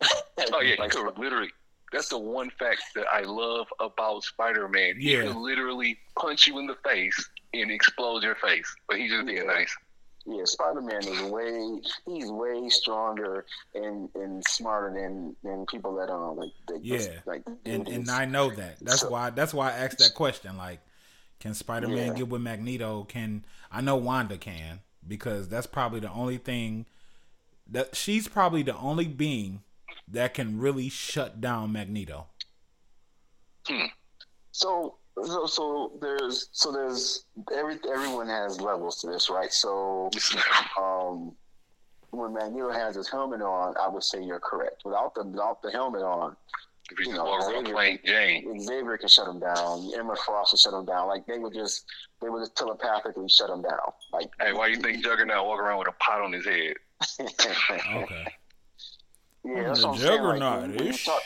Oh 0.52 0.60
yeah, 0.60 0.74
he 0.74 0.80
Like, 0.80 0.90
could 0.90 1.18
literally. 1.18 1.50
That's 1.92 2.08
the 2.08 2.18
one 2.18 2.50
fact 2.58 2.82
that 2.94 3.04
I 3.12 3.20
love 3.20 3.66
about 3.78 4.24
Spider-Man. 4.24 4.94
Yeah. 4.96 4.96
He 4.98 5.10
Yeah. 5.12 5.22
can 5.32 5.42
literally 5.42 5.98
punch 6.18 6.46
you 6.46 6.58
in 6.58 6.66
the 6.66 6.74
face 6.82 7.28
and 7.52 7.70
explode 7.70 8.22
your 8.22 8.34
face, 8.36 8.66
but 8.88 8.96
he 8.98 9.08
just 9.08 9.26
being 9.26 9.38
Yeah. 9.38 9.52
nice. 9.52 9.76
yeah, 10.24 10.44
Spider 10.44 10.80
Man 10.80 11.06
is 11.06 11.20
way. 11.30 11.80
He's 12.06 12.30
way 12.30 12.68
stronger 12.70 13.44
and 13.74 14.08
and 14.14 14.42
smarter 14.48 14.92
than 14.98 15.36
than 15.44 15.66
people 15.66 15.94
that 15.96 16.10
um 16.10 16.36
like 16.36 16.52
that, 16.68 16.82
Yeah. 16.84 17.20
like 17.26 17.42
And 17.66 17.86
and 17.88 18.10
I 18.10 18.24
know 18.24 18.48
that. 18.50 18.78
That's 18.80 19.00
So- 19.02 19.10
why 19.10 19.30
that's 19.30 19.52
why 19.54 19.68
I 19.70 19.76
asked 19.84 19.98
that 19.98 20.14
question. 20.14 20.56
Like, 20.56 20.80
can 21.40 21.54
Spider 21.54 21.88
Man 21.88 22.08
Yeah. 22.08 22.12
get 22.14 22.28
with 22.28 22.40
Magneto? 22.40 23.04
Can 23.04 23.44
I 23.72 23.80
know 23.80 23.96
Wanda 23.96 24.36
can 24.36 24.80
because 25.06 25.48
that's 25.48 25.66
probably 25.66 26.00
the 26.00 26.10
only 26.10 26.38
thing 26.38 26.86
that 27.70 27.96
she's 27.96 28.28
probably 28.28 28.62
the 28.62 28.76
only 28.76 29.06
being 29.06 29.62
that 30.08 30.34
can 30.34 30.58
really 30.58 30.88
shut 30.88 31.40
down 31.40 31.72
Magneto. 31.72 32.26
So 34.52 34.96
so 35.24 35.46
so 35.46 35.92
there's 36.00 36.48
so 36.52 36.72
there's 36.72 37.24
every 37.54 37.78
everyone 37.90 38.28
has 38.28 38.60
levels 38.60 39.00
to 39.00 39.06
this, 39.06 39.30
right? 39.30 39.52
So 39.52 40.10
um, 40.80 41.32
when 42.10 42.34
Magneto 42.34 42.70
has 42.70 42.96
his 42.96 43.08
helmet 43.08 43.40
on, 43.40 43.74
I 43.80 43.88
would 43.88 44.02
say 44.02 44.22
you're 44.22 44.40
correct. 44.40 44.82
Without 44.84 45.14
the 45.14 45.24
without 45.24 45.62
the 45.62 45.70
helmet 45.70 46.02
on, 46.02 46.36
If 46.90 46.98
you 46.98 47.12
You 47.12 47.14
know, 47.18 47.24
walk 47.24 47.40
around 47.42 47.64
Xavier- 47.66 47.74
plain 47.74 47.98
Jane. 48.04 48.60
Xavier 48.60 48.98
can 48.98 49.08
shut 49.08 49.28
him 49.28 49.38
down. 49.40 49.90
Emma 49.96 50.14
Frost 50.16 50.50
can 50.50 50.58
shut 50.58 50.74
him 50.74 50.84
down. 50.84 51.08
Like 51.08 51.24
they 51.26 51.38
would 51.38 51.54
just, 51.54 51.84
they 52.20 52.28
would 52.28 52.40
just 52.40 52.56
telepathically 52.56 53.28
shut 53.28 53.48
him 53.50 53.62
down. 53.62 53.78
Like, 54.12 54.30
Hey, 54.40 54.52
why 54.52 54.66
you 54.66 54.76
think 54.76 55.02
Juggernaut 55.02 55.46
walk 55.46 55.60
around 55.60 55.78
with 55.78 55.88
a 55.88 55.92
pot 55.92 56.20
on 56.20 56.32
his 56.32 56.44
head? 56.44 56.74
Okay. 57.20 58.26
yeah, 59.44 59.62
that's 59.68 59.80
The 59.80 59.88
what 59.88 59.94
I'm 59.94 59.98
saying. 60.00 60.22
Like, 60.22 60.40
juggernaut, 60.40 60.60
when, 60.60 60.76
when 60.76 60.86
you 60.86 60.92
talk, 60.92 61.22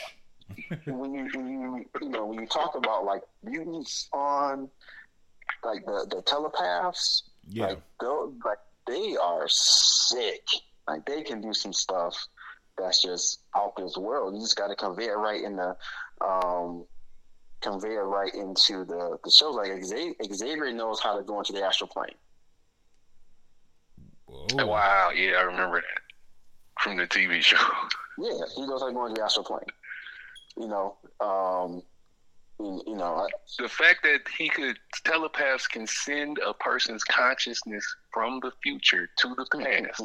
when 0.85 1.13
you 1.13 1.29
when 1.35 1.49
you 1.49 1.85
you 2.01 2.09
know 2.09 2.25
when 2.25 2.39
you 2.39 2.47
talk 2.47 2.75
about 2.75 3.03
like 3.05 3.21
mutants 3.43 4.07
on 4.13 4.69
like 5.63 5.85
the 5.85 6.07
the 6.09 6.21
telepaths, 6.23 7.23
Yeah. 7.49 7.67
like 7.67 7.81
those 7.99 8.33
like 8.45 8.57
they 8.87 9.15
are 9.21 9.47
sick. 9.49 10.47
Like 10.87 11.05
they 11.05 11.21
can 11.21 11.41
do 11.41 11.53
some 11.53 11.73
stuff 11.73 12.15
that's 12.77 13.01
just 13.01 13.41
out 13.55 13.73
this 13.77 13.97
world. 13.97 14.35
You 14.35 14.41
just 14.41 14.55
got 14.55 14.67
to 14.67 14.75
convey 14.75 15.05
it 15.05 15.17
right 15.17 15.41
in 15.43 15.55
the 15.55 15.75
um 16.25 16.85
convey 17.61 17.95
it 17.95 17.99
right 17.99 18.33
into 18.33 18.85
the 18.85 19.17
the 19.23 19.31
shows. 19.31 19.55
Like 19.55 19.83
Xavier, 19.83 20.13
Xavier 20.33 20.71
knows 20.71 20.99
how 21.01 21.17
to 21.17 21.23
go 21.23 21.39
into 21.39 21.53
the 21.53 21.63
astral 21.63 21.89
plane. 21.89 22.15
Whoa. 24.25 24.65
Wow, 24.65 25.11
yeah, 25.15 25.37
I 25.37 25.41
remember 25.41 25.77
that 25.77 26.81
from 26.81 26.97
the 26.97 27.07
TV 27.07 27.41
show. 27.41 27.57
Yeah, 28.19 28.31
he 28.55 28.65
knows 28.65 28.81
how 28.81 28.87
to 28.87 28.93
go 28.95 29.05
into 29.05 29.19
the 29.19 29.23
astral 29.23 29.45
plane. 29.45 29.59
You 30.57 30.67
know, 30.67 30.97
um, 31.19 31.83
you, 32.59 32.81
you 32.87 32.95
know, 32.95 33.15
I- 33.17 33.27
the 33.61 33.69
fact 33.69 34.01
that 34.01 34.21
he 34.35 34.49
could 34.49 34.75
telepaths 35.05 35.67
can 35.67 35.85
send 35.85 36.39
a 36.39 36.51
person's 36.55 37.03
consciousness 37.03 37.85
from 38.11 38.39
the 38.41 38.51
future 38.63 39.07
to 39.19 39.35
the 39.35 39.45
past. 39.61 40.01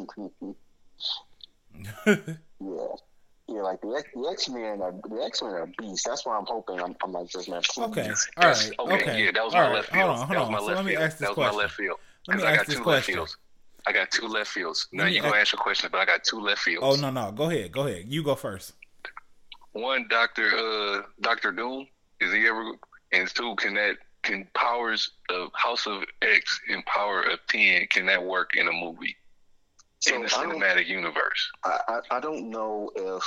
yeah, 2.63 3.55
yeah, 3.55 3.61
like 3.61 3.81
the 3.81 3.89
X, 3.97 4.09
the 4.13 4.29
X 4.31 4.49
Men 4.49 4.81
are 4.81 4.93
the 5.09 5.23
X 5.23 5.41
Men 5.41 5.51
are 5.51 5.69
beasts. 5.77 6.07
That's 6.07 6.25
why 6.25 6.37
I'm 6.37 6.45
hoping. 6.45 6.79
I'm, 6.79 6.95
I'm 7.03 7.11
like 7.11 7.29
this 7.31 7.47
man. 7.49 7.61
please. 7.61 7.83
Okay. 7.85 8.09
all 8.37 8.47
right, 8.47 8.71
okay, 8.79 8.93
Okay. 8.95 9.25
yeah, 9.25 9.31
that 9.31 9.43
was 9.43 9.53
All 9.53 9.61
my 9.61 9.67
right. 9.67 9.75
left 9.75 9.91
field. 9.91 10.05
Hold 10.05 10.17
on. 10.19 10.29
that 10.29 10.37
Hold 10.37 10.39
was 10.39 10.49
my 10.51 10.57
on. 10.57 10.61
So 10.61 10.65
left 10.67 10.77
let 10.77 10.85
me 10.85 10.91
field. 10.91 11.03
ask 11.03 11.17
this 11.17 11.27
that 11.29 11.37
was 11.37 11.53
my 11.53 11.57
left 11.59 11.73
field. 11.75 11.97
Let 12.27 12.37
me 12.37 12.41
'Cause 12.43 12.47
I 12.47 12.51
ask 12.51 12.57
got 12.59 12.67
this 12.67 12.75
two 12.77 12.83
left 12.83 13.05
fields. 13.05 13.37
I 13.85 13.91
got 13.91 14.11
two 14.11 14.27
left 14.27 14.49
fields. 14.51 14.87
Now 14.93 15.03
Let 15.03 15.09
me 15.09 15.15
you 15.17 15.21
gonna 15.21 15.33
ask- 15.35 15.41
ask 15.41 15.53
your 15.53 15.61
question, 15.61 15.89
but 15.91 15.97
I 15.99 16.05
got 16.05 16.23
two 16.23 16.39
left 16.39 16.61
fields. 16.61 16.85
Oh 16.85 16.95
no 17.01 17.09
no. 17.09 17.31
Go 17.33 17.49
ahead. 17.49 17.71
Go 17.71 17.85
ahead. 17.87 18.05
You 18.07 18.23
go 18.23 18.35
first. 18.35 18.73
One, 19.73 20.07
Doctor 20.09 20.49
uh, 20.55 21.01
Doctor 21.21 21.51
Doom. 21.51 21.87
Is 22.21 22.31
he 22.31 22.47
ever? 22.47 22.73
And 23.11 23.27
two, 23.27 23.55
can 23.57 23.73
that 23.75 23.97
can 24.21 24.47
powers 24.55 25.11
of 25.29 25.49
House 25.53 25.85
of 25.85 26.03
X 26.21 26.61
and 26.69 26.85
Power 26.85 27.21
of 27.23 27.39
Ten 27.49 27.85
can 27.89 28.05
that 28.05 28.23
work 28.23 28.55
in 28.55 28.67
a 28.67 28.71
movie 28.71 29.17
So 30.03 30.15
in 30.15 30.21
the 30.23 30.27
cinematic 30.27 30.87
universe? 30.87 31.51
I, 31.63 31.79
I, 31.87 32.17
I 32.17 32.19
don't 32.19 32.49
know 32.49 32.91
if 32.93 33.23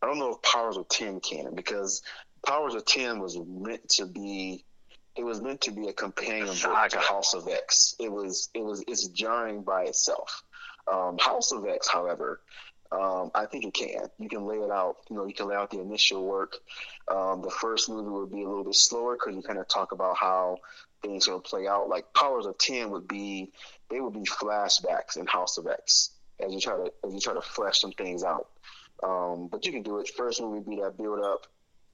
I 0.00 0.06
don't 0.06 0.18
know 0.18 0.30
if 0.30 0.40
Powers 0.40 0.78
of 0.78 0.88
Ten 0.88 1.20
can 1.20 1.54
because 1.54 2.00
Powers 2.46 2.74
of 2.74 2.86
Ten 2.86 3.18
was 3.18 3.38
meant 3.46 3.86
to 3.90 4.06
be 4.06 4.64
it 5.16 5.22
was 5.22 5.42
meant 5.42 5.60
to 5.62 5.72
be 5.72 5.88
a 5.88 5.92
companion 5.92 6.46
book 6.46 6.88
to 6.88 6.98
House 6.98 7.34
of 7.34 7.46
X. 7.46 7.94
It 8.00 8.10
was 8.10 8.48
it 8.54 8.64
was 8.64 8.84
it's 8.88 9.08
jarring 9.08 9.64
by 9.64 9.82
itself. 9.82 10.44
Um, 10.90 11.18
House 11.18 11.52
of 11.52 11.66
X, 11.66 11.86
however, 11.88 12.40
um, 12.90 13.30
I 13.34 13.44
think 13.44 13.66
it 13.66 13.74
can. 13.74 14.08
You 14.18 14.30
can 14.30 14.46
lay 14.46 14.56
it 14.56 14.70
out. 14.70 14.96
You 15.10 15.16
know, 15.16 15.26
you 15.26 15.34
can 15.34 15.48
lay 15.48 15.56
out 15.56 15.70
the 15.70 15.80
initial 15.80 16.24
work. 16.24 16.56
Um, 17.08 17.42
the 17.42 17.50
first 17.50 17.90
movie 17.90 18.08
would 18.08 18.30
be 18.30 18.44
a 18.44 18.48
little 18.48 18.64
bit 18.64 18.76
slower 18.76 19.14
because 19.16 19.36
you 19.36 19.42
kind 19.42 19.58
of 19.58 19.68
talk 19.68 19.92
about 19.92 20.16
how 20.16 20.56
things 21.02 21.28
will 21.28 21.40
play 21.40 21.66
out. 21.66 21.90
Like 21.90 22.14
Powers 22.14 22.46
of 22.46 22.56
Ten 22.56 22.90
would 22.90 23.06
be 23.06 23.52
they 23.90 24.00
would 24.00 24.14
be 24.14 24.20
flashbacks 24.20 25.16
in 25.16 25.26
House 25.26 25.58
of 25.58 25.66
X 25.66 26.10
as 26.40 26.52
you 26.52 26.60
try 26.60 26.76
to 26.76 26.92
as 27.04 27.14
you 27.14 27.20
try 27.20 27.34
to 27.34 27.40
flesh 27.40 27.80
some 27.80 27.92
things 27.92 28.22
out. 28.22 28.48
Um, 29.02 29.48
but 29.48 29.64
you 29.66 29.72
can 29.72 29.82
do 29.82 29.98
it. 29.98 30.08
First 30.16 30.40
movie 30.40 30.58
would 30.58 30.68
be 30.68 30.76
that 30.76 30.96
build 30.96 31.20
up. 31.20 31.46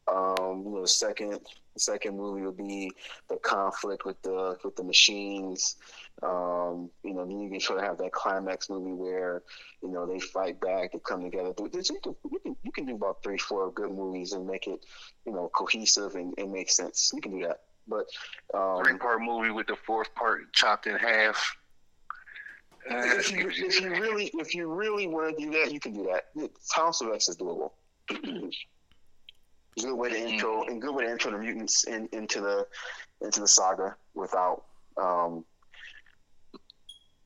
Um, 0.09 0.65
you 0.67 0.75
know, 0.75 0.85
second 0.85 1.41
second 1.77 2.17
movie 2.17 2.43
would 2.43 2.57
be 2.57 2.93
the 3.29 3.37
conflict 3.37 4.05
with 4.05 4.21
the 4.23 4.57
with 4.65 4.77
the 4.77 4.85
machines. 4.85 5.77
Um, 6.23 6.91
you 7.03 7.15
know, 7.15 7.25
then 7.25 7.41
you 7.41 7.51
can 7.51 7.61
try 7.61 7.77
to 7.77 7.83
have 7.83 7.99
that 7.99 8.13
climax 8.13 8.69
movie 8.69 8.93
where 8.93 9.43
you 9.83 9.91
know 9.91 10.07
they 10.07 10.19
fight 10.19 10.61
back, 10.61 10.93
they 10.93 10.99
come 10.99 11.23
together. 11.23 11.53
You 11.59 11.69
can, 11.69 11.83
you 12.31 12.39
can, 12.43 12.57
you 12.63 12.73
can 12.73 12.87
do 12.87 12.95
about 12.95 13.23
three, 13.23 13.39
four 13.39 13.71
good 13.71 13.93
movies 13.93 14.33
and 14.33 14.47
make 14.47 14.67
it 14.67 14.85
you 15.25 15.33
know 15.33 15.51
cohesive 15.55 16.15
and, 16.17 16.35
and 16.37 16.53
make 16.53 16.71
sense. 16.71 17.11
You 17.15 17.21
can 17.21 17.39
do 17.39 17.47
that. 17.47 17.61
But 17.87 18.07
um, 18.55 18.85
Three 18.85 18.99
part 18.99 19.21
movie 19.23 19.51
with 19.51 19.67
the 19.67 19.77
fourth 19.77 20.15
part 20.15 20.53
chopped 20.53 20.87
in 20.87 20.97
half. 20.97 21.57
Uh, 22.91 22.97
if 23.19 23.31
you, 23.31 23.49
if 23.55 23.81
you 23.81 23.91
really 23.91 24.31
if 24.35 24.55
you 24.55 24.67
really 24.73 25.07
want 25.07 25.37
to 25.37 25.45
do 25.45 25.51
that, 25.53 25.73
you 25.73 25.81
can 25.81 25.93
do 25.93 26.05
that. 26.13 26.51
House 26.75 27.01
of 27.01 27.13
X 27.13 27.29
is 27.29 27.37
doable. 27.37 27.71
good 28.09 29.95
way 29.95 30.11
to 30.11 30.17
intro 30.17 30.65
and 30.65 30.81
good 30.83 30.95
way 30.95 31.05
to 31.05 31.11
intro 31.11 31.31
the 31.31 31.39
mutants 31.39 31.85
in, 31.85 32.09
into 32.13 32.41
the 32.41 32.67
into 33.21 33.41
the 33.41 33.49
saga 33.49 33.97
without 34.15 34.65
um 35.01 35.45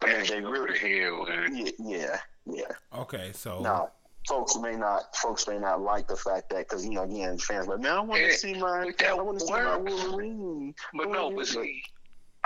I 0.03 0.13
mean, 0.19 0.27
they 0.29 0.41
really 0.41 0.79
yeah 0.83 1.67
yeah 1.79 2.19
yeah. 2.47 2.99
Okay. 3.01 3.31
So. 3.33 3.61
Now, 3.61 3.91
folks 4.29 4.57
may 4.57 4.77
not 4.77 5.17
folks 5.17 5.49
may 5.49 5.59
not 5.59 5.81
like 5.81 6.07
the 6.07 6.17
fact 6.17 6.51
that 6.51 6.69
because 6.69 6.85
you 6.85 6.93
know 6.93 7.03
again 7.03 7.39
fans 7.39 7.67
like 7.67 7.81
man 7.81 7.93
I 7.93 8.01
want 8.01 8.21
Yeah, 8.21 8.29
to 8.29 8.35
see 8.35 8.55
my 8.55 8.85
but 8.87 8.99
that 8.99 9.09
I 9.11 9.15
want 9.15 9.41
to 9.41 9.47
see 9.47 9.53
my. 9.53 9.77
Wolverine. 9.79 10.75
But 10.95 11.09
no, 11.09 11.29
Wolverine. 11.31 11.37
but 11.37 11.47
see, 11.49 11.83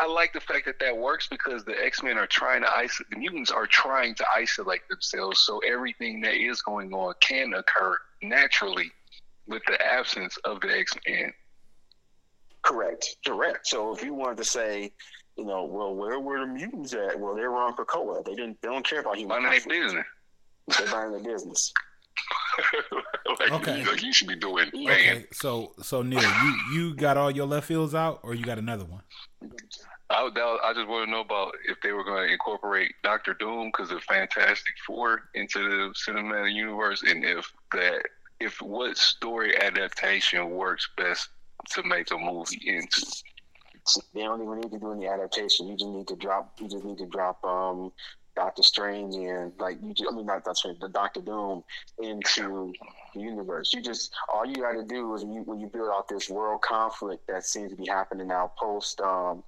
I 0.00 0.06
like 0.06 0.32
the 0.32 0.40
fact 0.40 0.64
that 0.64 0.78
that 0.80 0.96
works 0.96 1.28
because 1.28 1.62
the 1.64 1.74
X 1.84 2.02
Men 2.02 2.16
are 2.16 2.26
trying 2.26 2.62
to 2.62 2.70
isolate. 2.74 3.10
The 3.10 3.18
mutants 3.18 3.50
are 3.50 3.66
trying 3.66 4.14
to 4.14 4.24
isolate 4.34 4.80
themselves, 4.88 5.40
so 5.40 5.58
everything 5.58 6.22
that 6.22 6.34
is 6.34 6.62
going 6.62 6.92
on 6.94 7.12
can 7.20 7.52
occur 7.52 7.98
naturally 8.22 8.90
with 9.46 9.62
the 9.66 9.78
absence 9.84 10.38
of 10.38 10.62
the 10.62 10.74
X 10.74 10.94
Men. 11.06 11.32
Correct, 12.62 13.16
correct. 13.26 13.66
So 13.66 13.94
if 13.94 14.02
you 14.02 14.14
wanted 14.14 14.38
to 14.38 14.44
say, 14.44 14.90
you 15.36 15.44
know, 15.44 15.64
well, 15.64 15.94
where 15.94 16.18
were 16.18 16.40
the 16.40 16.46
mutants 16.46 16.94
at? 16.94 17.20
Well, 17.20 17.34
they 17.34 17.42
were 17.42 17.56
on 17.56 17.76
Krakoa. 17.76 18.24
They 18.24 18.34
didn't. 18.34 18.60
They 18.62 18.68
don't 18.68 18.86
care 18.86 19.00
about 19.00 19.18
human. 19.18 19.42
Mind 19.42 19.62
their 19.66 19.82
business. 19.82 20.06
They're 20.78 20.88
minding 20.88 21.22
their 21.22 21.34
business. 21.34 21.72
like, 23.40 23.52
Okay. 23.52 23.84
like 23.84 24.02
you 24.02 24.12
should 24.12 24.28
be 24.28 24.36
doing, 24.36 24.70
man. 24.74 24.90
Okay. 24.92 25.26
So 25.32 25.74
so 25.82 26.02
Neil, 26.02 26.20
you 26.22 26.58
you 26.72 26.94
got 26.94 27.16
all 27.16 27.30
your 27.30 27.46
left 27.46 27.66
fields 27.66 27.94
out, 27.94 28.20
or 28.22 28.34
you 28.34 28.44
got 28.44 28.58
another 28.58 28.84
one? 28.84 29.02
I, 30.10 30.24
would- 30.24 30.36
I 30.36 30.72
just 30.74 30.88
want 30.88 31.06
to 31.06 31.10
know 31.10 31.20
about 31.20 31.52
if 31.68 31.80
they 31.82 31.92
were 31.92 32.02
going 32.02 32.26
to 32.26 32.32
incorporate 32.32 32.92
Doctor 33.04 33.32
Doom 33.34 33.68
because 33.68 33.92
of 33.92 34.02
Fantastic 34.04 34.74
Four 34.86 35.22
into 35.34 35.60
the 35.60 35.94
cinematic 36.10 36.52
universe, 36.52 37.02
and 37.04 37.24
if 37.24 37.50
that, 37.72 38.02
if 38.40 38.60
what 38.60 38.96
story 38.96 39.56
adaptation 39.56 40.50
works 40.50 40.88
best 40.96 41.28
to 41.70 41.82
make 41.84 42.10
a 42.10 42.18
movie 42.18 42.60
into. 42.66 43.06
They 44.14 44.20
don't 44.22 44.42
even 44.42 44.60
need 44.60 44.70
to 44.72 44.78
do 44.78 44.92
any 44.92 45.06
adaptation. 45.08 45.66
You 45.68 45.76
just 45.76 45.90
need 45.90 46.08
to 46.08 46.16
drop. 46.16 46.54
You 46.60 46.68
just 46.68 46.84
need 46.84 46.98
to 46.98 47.06
drop 47.06 47.42
um, 47.44 47.92
Doctor 48.36 48.62
Strange 48.62 49.14
and 49.14 49.52
like 49.58 49.78
you. 49.82 49.94
Just, 49.94 50.10
I 50.12 50.16
mean, 50.16 50.26
not 50.26 50.44
Doctor 50.44 50.54
Strange, 50.54 50.78
the 50.80 50.88
Doctor 50.88 51.20
Doom 51.20 51.62
into 51.98 52.72
the 53.14 53.20
universe. 53.20 53.72
You 53.72 53.82
just 53.82 54.14
all 54.32 54.46
you 54.46 54.56
got 54.56 54.72
to 54.72 54.84
do 54.84 55.14
is 55.14 55.24
when 55.24 55.34
you, 55.34 55.42
when 55.42 55.60
you 55.60 55.66
build 55.66 55.90
out 55.94 56.08
this 56.08 56.30
world 56.30 56.62
conflict 56.62 57.26
that 57.28 57.44
seems 57.44 57.70
to 57.70 57.76
be 57.76 57.86
happening 57.86 58.28
now 58.28 58.52
post 58.58 59.00
um, 59.00 59.42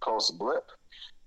post 0.00 0.38
blip. 0.38 0.64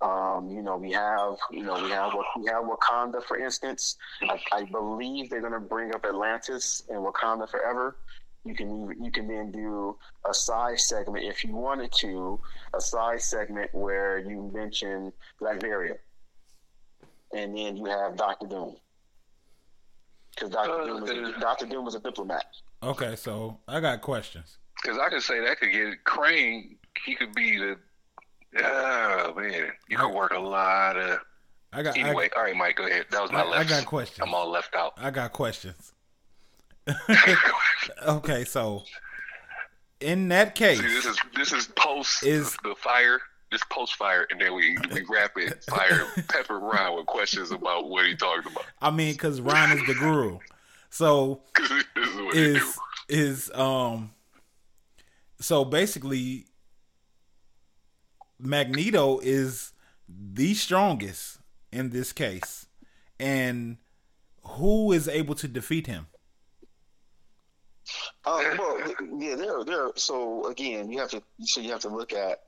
Um, 0.00 0.50
you 0.50 0.62
know, 0.62 0.76
we 0.76 0.90
have, 0.90 1.36
you 1.52 1.62
know, 1.62 1.80
we 1.80 1.90
have 1.90 2.12
we 2.40 2.46
have 2.46 2.64
Wakanda, 2.64 3.22
for 3.22 3.38
instance. 3.38 3.96
I, 4.22 4.40
I 4.52 4.64
believe 4.64 5.30
they're 5.30 5.40
going 5.40 5.52
to 5.52 5.60
bring 5.60 5.94
up 5.94 6.04
Atlantis 6.04 6.82
and 6.88 6.98
Wakanda 6.98 7.48
forever. 7.48 7.96
You 8.44 8.54
can 8.56 9.00
you 9.00 9.12
can 9.12 9.28
then 9.28 9.52
do 9.52 9.96
a 10.28 10.34
side 10.34 10.80
segment 10.80 11.24
if 11.24 11.44
you 11.44 11.54
wanted 11.54 11.92
to, 12.00 12.40
a 12.74 12.80
side 12.80 13.22
segment 13.22 13.72
where 13.72 14.18
you 14.18 14.50
mention 14.52 15.12
Latveria, 15.40 15.98
and 17.34 17.56
then 17.56 17.76
you 17.76 17.86
have 17.86 18.16
Doctor 18.16 18.46
Doom, 18.46 18.76
because 20.34 20.50
Doctor 20.50 20.80
Uh, 20.80 20.86
Doom 20.86 21.00
was 21.02 21.10
a, 21.10 21.40
Doctor 21.40 21.66
Doom 21.66 21.84
was 21.84 21.94
a 21.94 22.00
diplomat. 22.00 22.44
Okay. 22.82 23.16
So 23.16 23.58
I 23.68 23.80
got 23.80 24.00
questions. 24.02 24.58
Because 24.82 24.98
I 24.98 25.08
could 25.08 25.22
say 25.22 25.40
that 25.44 25.60
could 25.60 25.72
get 25.72 26.02
Crane. 26.04 26.76
He 27.04 27.14
could 27.14 27.34
be 27.34 27.58
the. 27.58 27.76
Oh 28.62 29.32
man, 29.36 29.68
you 29.88 29.96
could 29.96 30.12
work 30.12 30.32
a 30.32 30.38
lot 30.38 30.96
of. 30.96 31.20
I 31.72 31.82
got. 31.82 31.96
Anyway, 31.96 32.28
all 32.36 32.42
right, 32.42 32.56
Mike, 32.56 32.76
go 32.76 32.86
ahead. 32.86 33.06
That 33.10 33.22
was 33.22 33.32
my 33.32 33.42
I, 33.42 33.60
I 33.60 33.64
got 33.64 33.86
questions. 33.86 34.20
I'm 34.20 34.34
all 34.34 34.50
left 34.50 34.74
out. 34.74 34.92
I 34.96 35.10
got 35.10 35.32
questions. 35.32 35.92
okay, 38.06 38.44
so 38.44 38.82
in 40.00 40.28
that 40.28 40.54
case, 40.54 40.80
See, 40.80 40.86
this 40.86 41.06
is 41.06 41.18
this 41.34 41.52
is 41.52 41.66
post 41.68 42.24
Is- 42.24 42.56
the 42.62 42.74
fire. 42.74 43.20
This 43.52 43.62
post 43.70 43.94
fire, 43.94 44.26
and 44.30 44.40
then 44.40 44.54
we 44.54 44.76
we 44.92 45.04
rapid 45.08 45.62
fire 45.64 46.06
pepper 46.28 46.58
Ryan 46.58 46.96
with 46.96 47.06
questions 47.06 47.52
about 47.52 47.88
what 47.88 48.06
he 48.06 48.16
talked 48.16 48.46
about. 48.46 48.64
I 48.80 48.90
mean, 48.90 49.12
because 49.12 49.40
Ron 49.40 49.72
is 49.72 49.86
the 49.86 49.94
guru. 49.94 50.38
so 50.90 51.42
is 51.60 51.70
what 52.16 52.34
he 52.34 52.42
do. 52.42 52.56
is 52.56 52.78
is 53.08 53.50
um. 53.54 54.12
So 55.38 55.64
basically, 55.64 56.46
Magneto 58.38 59.18
is 59.20 59.72
the 60.08 60.54
strongest 60.54 61.38
in 61.70 61.90
this 61.90 62.12
case, 62.12 62.66
and 63.20 63.76
who 64.44 64.92
is 64.92 65.08
able 65.08 65.34
to 65.36 65.48
defeat 65.48 65.86
him? 65.86 66.06
Um, 68.24 68.44
well, 68.58 68.78
yeah, 69.18 69.34
there, 69.34 69.64
there. 69.64 69.90
So 69.96 70.46
again, 70.46 70.90
you 70.90 70.98
have 70.98 71.10
to, 71.10 71.22
so 71.40 71.60
you 71.60 71.70
have 71.70 71.80
to 71.80 71.88
look 71.88 72.12
at, 72.12 72.42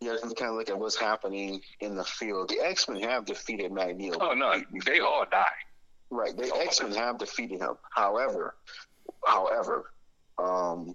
you 0.00 0.10
have 0.10 0.20
to 0.20 0.34
kind 0.34 0.50
of 0.50 0.56
look 0.56 0.70
at 0.70 0.78
what's 0.78 0.96
happening 0.96 1.60
in 1.80 1.94
the 1.94 2.04
field. 2.04 2.48
The 2.48 2.60
X 2.60 2.88
Men 2.88 3.02
have 3.02 3.24
defeated 3.26 3.72
Magneto. 3.72 4.18
Oh 4.20 4.34
no, 4.34 4.62
they 4.86 5.00
all 5.00 5.26
die. 5.30 5.44
Right, 6.10 6.36
the 6.36 6.50
X 6.56 6.82
Men 6.82 6.92
have 6.94 7.18
defeated 7.18 7.60
him. 7.60 7.74
However, 7.94 8.56
however, 9.26 9.92
um, 10.38 10.94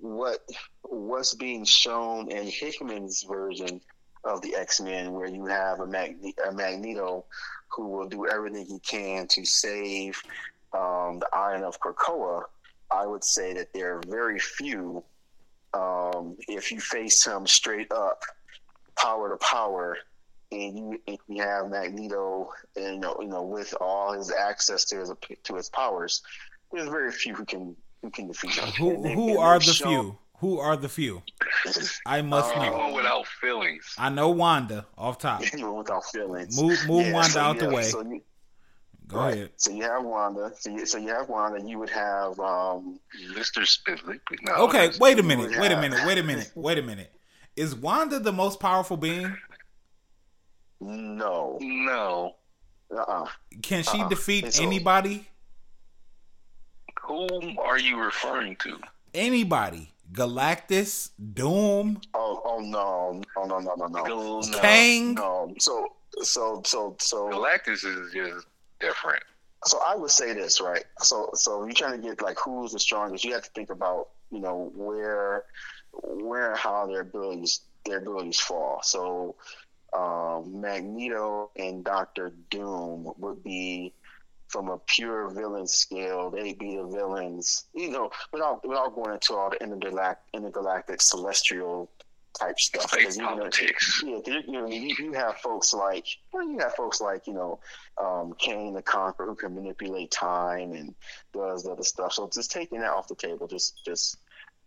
what 0.00 0.40
what's 0.82 1.34
being 1.34 1.64
shown 1.64 2.30
in 2.30 2.46
Hickman's 2.46 3.22
version 3.22 3.80
of 4.24 4.40
the 4.42 4.54
X 4.56 4.80
Men, 4.80 5.12
where 5.12 5.28
you 5.28 5.46
have 5.46 5.80
a, 5.80 5.86
Magne- 5.86 6.34
a 6.48 6.52
Magneto 6.52 7.24
who 7.68 7.88
will 7.88 8.08
do 8.08 8.26
everything 8.26 8.66
he 8.66 8.78
can 8.80 9.26
to 9.28 9.44
save 9.44 10.20
um, 10.72 11.18
the 11.20 11.28
Island 11.32 11.64
of 11.64 11.80
Krakoa, 11.80 12.42
I 12.90 13.06
would 13.06 13.24
say 13.24 13.54
that 13.54 13.72
there 13.72 13.96
are 13.96 14.02
very 14.06 14.38
few. 14.38 15.04
Um, 15.74 16.36
if 16.48 16.70
you 16.70 16.80
face 16.80 17.24
him 17.26 17.46
straight 17.46 17.90
up, 17.92 18.22
power 18.96 19.30
to 19.30 19.36
power, 19.38 19.96
and 20.50 20.76
you, 20.78 21.00
and 21.08 21.18
you 21.28 21.42
have 21.42 21.70
Magneto, 21.70 22.50
and, 22.76 22.94
you 22.96 23.00
know, 23.00 23.16
you 23.20 23.28
know, 23.28 23.42
with 23.42 23.72
all 23.80 24.12
his 24.12 24.30
access 24.30 24.84
to 24.86 24.96
his 24.98 25.10
to 25.44 25.54
his 25.56 25.70
powers, 25.70 26.22
there's 26.72 26.88
very 26.88 27.10
few 27.12 27.34
who 27.34 27.44
can 27.44 27.74
who 28.02 28.10
can 28.10 28.26
defeat 28.28 28.52
him. 28.54 28.68
Who 28.72 29.02
they- 29.02 29.14
who 29.14 29.30
and 29.30 29.38
are 29.38 29.58
the 29.58 29.64
shown- 29.72 29.88
few? 29.88 30.18
Who 30.40 30.58
are 30.58 30.76
the 30.76 30.88
few? 30.88 31.22
I 32.04 32.20
must 32.20 32.50
Uh, 32.56 32.64
know. 32.64 32.70
People 32.72 32.92
without 32.94 33.26
feelings. 33.40 33.94
I 33.96 34.08
know 34.08 34.28
Wanda 34.30 34.86
off 34.98 35.18
top. 35.18 35.40
Anyone 35.52 35.76
without 35.84 36.04
feelings. 36.06 36.60
Move 36.60 36.84
move 36.88 37.06
Yeah, 37.06 37.12
Wanda 37.12 37.30
so 37.30 37.40
out 37.40 37.54
you 37.54 37.60
the 37.60 37.68
way. 37.70 37.82
So 37.84 38.02
you, 38.02 38.20
Go 39.08 39.18
right. 39.18 39.34
ahead. 39.34 39.50
So 39.56 39.72
you 39.72 39.82
have 39.82 40.04
Wanda. 40.04 40.50
So 40.58 40.70
you, 40.70 40.86
so 40.86 40.98
you 40.98 41.08
have 41.08 41.28
Wanda. 41.28 41.60
You 41.66 41.78
would 41.78 41.90
have 41.90 42.38
um, 42.40 42.98
Mr. 43.34 43.62
Spitley. 43.66 44.18
No, 44.42 44.54
Okay, 44.64 44.78
that's- 44.78 44.98
wait 45.00 45.18
a 45.18 45.22
minute. 45.22 45.50
Wait 45.58 45.72
a 45.72 45.80
minute. 45.80 46.00
Wait 46.06 46.18
a 46.18 46.22
minute. 46.22 46.50
Wait 46.54 46.78
a 46.78 46.82
minute. 46.82 47.12
Is 47.56 47.74
Wanda 47.74 48.18
the 48.18 48.32
most 48.32 48.60
powerful 48.60 48.96
being? 48.96 49.36
no. 50.80 51.58
No. 51.60 52.34
Uh-uh. 52.90 53.26
Can 53.62 53.82
she 53.82 54.00
Uh-uh. 54.00 54.08
defeat 54.08 54.44
It's 54.44 54.60
anybody? 54.60 55.26
Whom 57.02 57.58
are 57.58 57.78
you 57.78 57.98
referring 58.02 58.56
to? 58.56 58.78
Anybody? 59.14 59.92
Galactus, 60.12 61.10
Doom, 61.32 61.98
Oh, 62.12 62.42
oh 62.44 62.58
no, 62.60 63.22
oh 63.36 63.44
no, 63.46 63.58
no, 63.60 63.74
no, 63.76 63.86
no, 63.86 64.40
no. 64.40 64.58
Kang. 64.60 65.14
no. 65.14 65.54
So, 65.58 65.88
so, 66.20 66.60
so, 66.66 66.96
so, 67.00 67.30
Galactus 67.30 67.82
is 67.84 68.12
just 68.12 68.46
different. 68.82 69.22
so 69.64 69.78
I 69.86 69.96
would 69.96 70.10
say 70.10 70.34
this, 70.34 70.60
right? 70.60 70.84
So, 70.98 71.30
so 71.34 71.64
you're 71.64 71.72
trying 71.72 72.00
to 72.00 72.08
get 72.08 72.20
like 72.20 72.38
who's 72.38 72.72
the 72.72 72.80
strongest. 72.80 73.24
You 73.24 73.32
have 73.34 73.44
to 73.44 73.50
think 73.50 73.70
about, 73.70 74.08
you 74.30 74.40
know, 74.40 74.72
where, 74.74 75.44
where, 75.92 76.50
and 76.50 76.58
how 76.58 76.86
their 76.86 77.00
abilities, 77.00 77.60
their 77.86 77.98
abilities 77.98 78.40
fall. 78.40 78.80
So, 78.82 79.36
um, 79.96 80.60
Magneto 80.60 81.50
and 81.56 81.84
Doctor 81.84 82.32
Doom 82.50 83.12
would 83.18 83.44
be 83.44 83.92
from 84.48 84.68
a 84.68 84.78
pure 84.86 85.30
villain 85.30 85.66
scale. 85.66 86.30
They'd 86.30 86.58
be 86.58 86.76
the 86.76 86.86
villains, 86.86 87.64
you 87.74 87.90
know, 87.90 88.10
without 88.32 88.66
without 88.66 88.94
going 88.94 89.14
into 89.14 89.34
all 89.34 89.50
the 89.50 89.58
intergalact, 89.58 90.16
intergalactic 90.34 91.00
celestial 91.00 91.90
type 92.38 92.58
stuff. 92.58 92.90
Space 92.90 93.04
'Cause, 93.04 93.16
you 93.16 93.22
know, 93.22 93.28
politics. 93.36 94.02
yeah, 94.04 94.18
you, 94.26 94.42
you 94.46 94.52
know, 94.52 94.66
you, 94.68 94.94
you 94.98 95.12
have 95.12 95.36
folks 95.38 95.72
like 95.72 96.06
well, 96.32 96.48
you 96.48 96.58
have 96.58 96.74
folks 96.74 97.00
like 97.00 97.26
you 97.26 97.32
know, 97.34 97.60
um, 98.02 98.34
Kang 98.38 98.72
the 98.74 98.82
Conqueror 98.82 99.26
who 99.26 99.34
can 99.34 99.54
manipulate 99.54 100.10
time 100.10 100.72
and 100.72 100.94
does 101.32 101.66
other 101.66 101.82
stuff. 101.82 102.12
So 102.14 102.28
just 102.32 102.50
taking 102.50 102.80
that 102.80 102.90
off 102.92 103.08
the 103.08 103.14
table, 103.16 103.46
just 103.46 103.84
just 103.84 104.18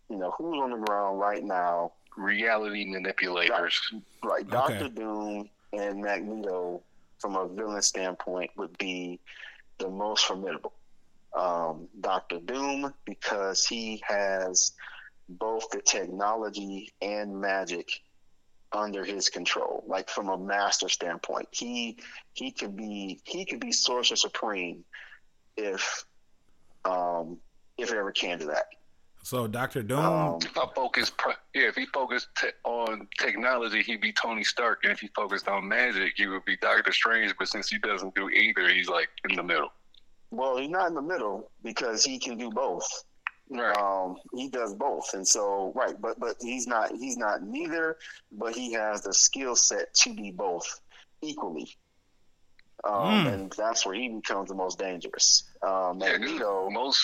you 0.08 0.16
know, 0.16 0.32
who's 0.38 0.60
on 0.60 0.70
the 0.70 0.86
ground 0.86 1.18
right 1.18 1.42
now? 1.42 1.92
Reality 2.16 2.84
manipulators. 2.86 3.78
Right, 4.24 4.42
Okay. 4.42 4.50
Doctor 4.50 4.88
Doom 4.88 5.50
and 5.72 6.00
Magneto, 6.00 6.82
from 7.18 7.36
a 7.36 7.46
villain 7.48 7.82
standpoint, 7.82 8.50
would 8.56 8.76
be 8.78 9.20
the 9.78 9.88
most 9.88 10.24
formidable. 10.24 10.72
Um, 11.36 11.88
Doctor 12.00 12.38
Doom 12.40 12.94
because 13.04 13.66
he 13.66 14.02
has 14.06 14.72
both 15.28 15.68
the 15.70 15.80
technology 15.82 16.92
and 17.02 17.40
magic 17.40 17.88
under 18.72 19.04
his 19.04 19.28
control. 19.28 19.84
Like 19.86 20.08
from 20.08 20.28
a 20.28 20.36
master 20.38 20.88
standpoint, 20.88 21.48
he 21.50 21.98
he 22.34 22.50
could 22.50 22.76
be 22.76 23.20
he 23.24 23.44
could 23.44 23.60
be 23.60 23.72
sorcerer 23.72 24.16
supreme 24.16 24.84
if 25.56 26.04
um, 26.84 27.38
if 27.78 27.90
it 27.90 27.96
ever 27.96 28.12
came 28.12 28.38
to 28.38 28.46
that. 28.46 28.66
So 29.22 29.48
Doctor 29.48 29.82
Doom. 29.82 29.98
Um, 29.98 30.38
If 30.44 30.56
I 30.56 30.66
focus, 30.72 31.10
yeah, 31.52 31.62
if 31.68 31.74
he 31.74 31.86
focused 31.86 32.28
te- 32.36 32.48
on 32.62 33.08
technology, 33.18 33.82
he'd 33.82 34.00
be 34.00 34.12
Tony 34.12 34.44
Stark, 34.44 34.84
and 34.84 34.92
if 34.92 35.00
he 35.00 35.08
focused 35.16 35.48
on 35.48 35.66
magic, 35.66 36.12
he 36.16 36.28
would 36.28 36.44
be 36.44 36.56
Doctor 36.58 36.92
Strange. 36.92 37.34
But 37.36 37.48
since 37.48 37.68
he 37.68 37.78
doesn't 37.78 38.14
do 38.14 38.28
either, 38.30 38.68
he's 38.68 38.88
like 38.88 39.08
in 39.28 39.34
the 39.34 39.42
middle. 39.42 39.70
well, 40.30 40.56
he's 40.58 40.70
not 40.70 40.86
in 40.88 40.94
the 40.94 41.02
middle 41.02 41.50
because 41.64 42.04
he 42.04 42.20
can 42.20 42.38
do 42.38 42.50
both. 42.50 42.86
Right. 43.48 43.76
Um, 43.76 44.16
he 44.34 44.48
does 44.48 44.74
both, 44.74 45.14
and 45.14 45.26
so 45.26 45.72
right, 45.76 45.94
but 46.00 46.18
but 46.18 46.36
he's 46.40 46.66
not 46.66 46.90
he's 46.92 47.16
not 47.16 47.42
neither, 47.42 47.96
but 48.32 48.54
he 48.56 48.72
has 48.72 49.02
the 49.02 49.14
skill 49.14 49.54
set 49.54 49.94
to 49.94 50.14
be 50.14 50.32
both 50.32 50.80
equally. 51.22 51.68
Um, 52.84 53.22
Hmm. 53.22 53.26
and 53.28 53.52
that's 53.56 53.86
where 53.86 53.94
he 53.94 54.08
becomes 54.08 54.48
the 54.48 54.54
most 54.54 54.78
dangerous. 54.78 55.44
Um, 55.62 56.00
Yeah, 56.00 56.18
Magneto, 56.18 56.70
most 56.70 57.00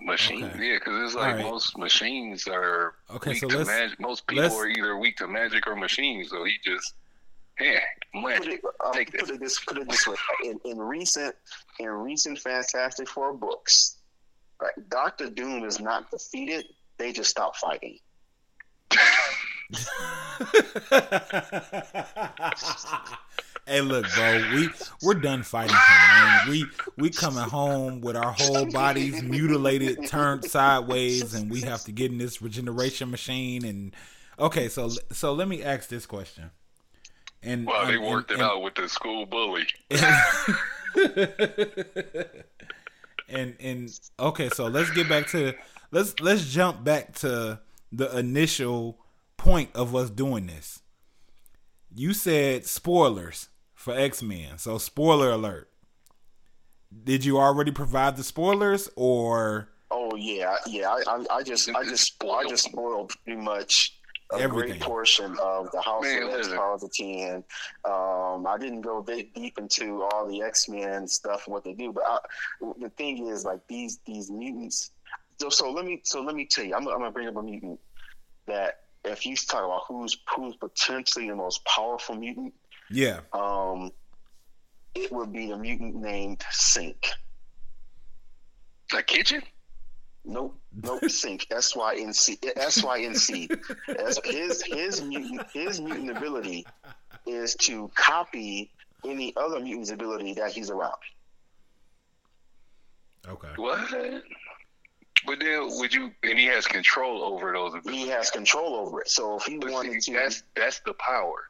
machines, 0.00 0.44
Okay. 0.54 0.68
yeah, 0.72 0.74
because 0.78 1.04
it's 1.06 1.14
like 1.14 1.32
Alright. 1.32 1.44
most 1.44 1.76
machines 1.76 2.46
are 2.48 2.94
Okay, 3.10 3.30
weak 3.30 3.40
so 3.40 3.48
to 3.48 3.64
magic. 3.64 4.00
Most 4.00 4.26
people 4.26 4.44
let's- 4.44 4.54
are 4.54 4.66
either 4.68 4.96
weak 4.96 5.16
to 5.18 5.26
magic 5.28 5.66
or 5.66 5.76
machines, 5.76 6.30
so 6.30 6.44
he 6.44 6.54
just, 6.64 6.94
yeah, 7.60 7.80
put 8.12 8.22
magic. 8.22 8.52
it, 8.54 8.64
uh, 8.80 8.90
put 8.92 9.30
it 9.30 9.40
this 9.40 9.58
put 9.64 9.76
it 9.78 9.88
this 9.88 10.06
way: 10.06 10.16
in, 10.44 10.58
in 10.64 10.78
recent 10.78 11.34
in 11.80 11.88
recent 11.88 12.38
Fantastic 12.38 13.08
Four 13.08 13.34
books, 13.34 13.96
right, 14.60 14.88
Doctor 14.88 15.30
Doom 15.30 15.64
is 15.64 15.80
not 15.80 16.10
defeated; 16.10 16.66
they 16.98 17.12
just 17.12 17.30
stop 17.30 17.56
fighting. 17.56 17.98
hey, 23.66 23.80
look, 23.80 24.06
bro, 24.14 24.42
we 24.54 24.68
we're 25.02 25.14
done 25.14 25.42
fighting 25.42 25.74
man. 25.74 26.48
We 26.48 26.66
we 26.96 27.10
coming 27.10 27.42
home 27.44 28.00
with 28.00 28.16
our 28.16 28.32
whole 28.32 28.66
bodies 28.70 29.22
mutilated, 29.22 30.06
turned 30.06 30.44
sideways, 30.44 31.34
and 31.34 31.50
we 31.50 31.62
have 31.62 31.82
to 31.84 31.92
get 31.92 32.10
in 32.10 32.18
this 32.18 32.42
regeneration 32.42 33.10
machine. 33.10 33.64
And 33.64 33.94
okay, 34.38 34.68
so 34.68 34.90
so 35.12 35.32
let 35.32 35.48
me 35.48 35.62
ask 35.62 35.88
this 35.88 36.06
question. 36.06 36.50
And 37.42 37.66
Wow, 37.66 37.86
they 37.86 37.94
and- 37.94 38.04
worked 38.04 38.30
and- 38.30 38.40
it 38.40 38.44
out 38.44 38.62
with 38.62 38.74
the 38.74 38.88
school 38.88 39.26
bully. 39.26 39.66
and 43.28 43.54
and 43.60 43.90
okay, 44.18 44.48
so 44.48 44.66
let's 44.66 44.90
get 44.90 45.08
back 45.08 45.28
to 45.28 45.54
let's 45.90 46.18
let's 46.20 46.46
jump 46.50 46.84
back 46.84 47.14
to 47.16 47.60
the 47.92 48.18
initial 48.18 48.98
point 49.36 49.70
of 49.74 49.94
us 49.94 50.10
doing 50.10 50.46
this. 50.46 50.80
You 51.94 52.12
said 52.12 52.66
spoilers 52.66 53.48
for 53.74 53.96
X 53.96 54.22
Men, 54.22 54.58
so 54.58 54.78
spoiler 54.78 55.30
alert. 55.30 55.70
Did 57.02 57.24
you 57.24 57.38
already 57.38 57.72
provide 57.72 58.16
the 58.16 58.24
spoilers, 58.24 58.88
or 58.96 59.68
Oh 59.90 60.16
yeah, 60.16 60.56
yeah. 60.66 60.90
I, 60.90 61.02
I, 61.06 61.36
I 61.36 61.42
just, 61.42 61.68
I 61.70 61.84
just, 61.84 62.22
I 62.22 62.44
just 62.48 62.64
spoiled 62.64 63.12
pretty 63.24 63.40
much 63.40 63.96
a 64.32 64.36
Everything. 64.40 64.70
great 64.70 64.80
portion 64.80 65.36
of 65.42 65.70
the 65.72 65.80
House 65.82 66.02
Man, 66.02 66.22
of 66.22 66.28
X 66.30 66.38
listen. 66.38 66.56
Powers 66.56 66.82
of 66.82 66.92
Ten. 66.92 67.44
Um, 67.84 68.46
I 68.46 68.56
didn't 68.58 68.80
go 68.80 69.02
that 69.02 69.34
deep 69.34 69.58
into 69.58 70.02
all 70.02 70.26
the 70.26 70.42
X 70.42 70.68
Men 70.68 71.06
stuff 71.06 71.46
and 71.46 71.52
what 71.52 71.62
they 71.64 71.74
do, 71.74 71.92
but 71.92 72.04
I, 72.06 72.18
the 72.80 72.88
thing 72.90 73.28
is, 73.28 73.44
like 73.44 73.60
these 73.68 74.00
these 74.06 74.30
mutants. 74.30 74.90
So, 75.40 75.48
so 75.50 75.70
let 75.70 75.84
me, 75.84 76.00
so 76.04 76.22
let 76.22 76.36
me 76.36 76.46
tell 76.50 76.64
you, 76.64 76.74
I'm, 76.74 76.86
I'm 76.88 76.98
gonna 76.98 77.10
bring 77.10 77.28
up 77.28 77.36
a 77.36 77.42
mutant 77.42 77.78
that 78.46 78.80
if 79.04 79.26
you 79.26 79.36
talk 79.36 79.64
about 79.64 79.82
who's 79.86 80.16
who's 80.34 80.56
potentially 80.56 81.28
the 81.28 81.36
most 81.36 81.64
powerful 81.66 82.14
mutant, 82.14 82.54
yeah? 82.90 83.20
um, 83.32 83.90
it 84.94 85.12
would 85.12 85.32
be 85.32 85.48
the 85.48 85.56
mutant 85.56 85.96
named 85.96 86.42
Sync. 86.50 86.96
The 88.90 89.02
kitchen? 89.02 89.42
Nope, 90.24 90.58
nope. 90.82 91.04
Sync. 91.08 91.46
S 91.50 91.76
Y 91.76 91.96
N 92.00 92.12
C. 92.14 92.38
S 92.56 92.82
Y 92.82 93.02
N 93.02 93.14
C. 93.14 93.48
His 94.24 94.62
his 94.62 95.02
mutant 95.02 95.46
his 95.52 95.80
mutant 95.80 96.16
ability 96.16 96.66
is 97.26 97.54
to 97.56 97.90
copy 97.94 98.70
any 99.04 99.34
other 99.36 99.60
mutant's 99.60 99.90
ability 99.90 100.34
that 100.34 100.52
he's 100.52 100.70
around. 100.70 100.94
Okay. 103.28 103.48
What? 103.56 103.90
But 105.26 105.38
then, 105.40 105.68
would 105.78 105.94
you? 105.94 106.10
And 106.22 106.38
he 106.38 106.44
has 106.46 106.66
control 106.66 107.22
over 107.22 107.52
those. 107.52 107.74
He 107.84 108.08
has 108.08 108.30
control 108.30 108.74
over 108.76 109.00
it. 109.02 109.08
So 109.08 109.36
if 109.36 109.44
he 109.44 109.56
But 109.58 109.70
wanted 109.70 110.02
see, 110.02 110.12
to, 110.12 110.18
that's 110.18 110.42
that's 110.54 110.80
the 110.80 110.94
power. 110.94 111.48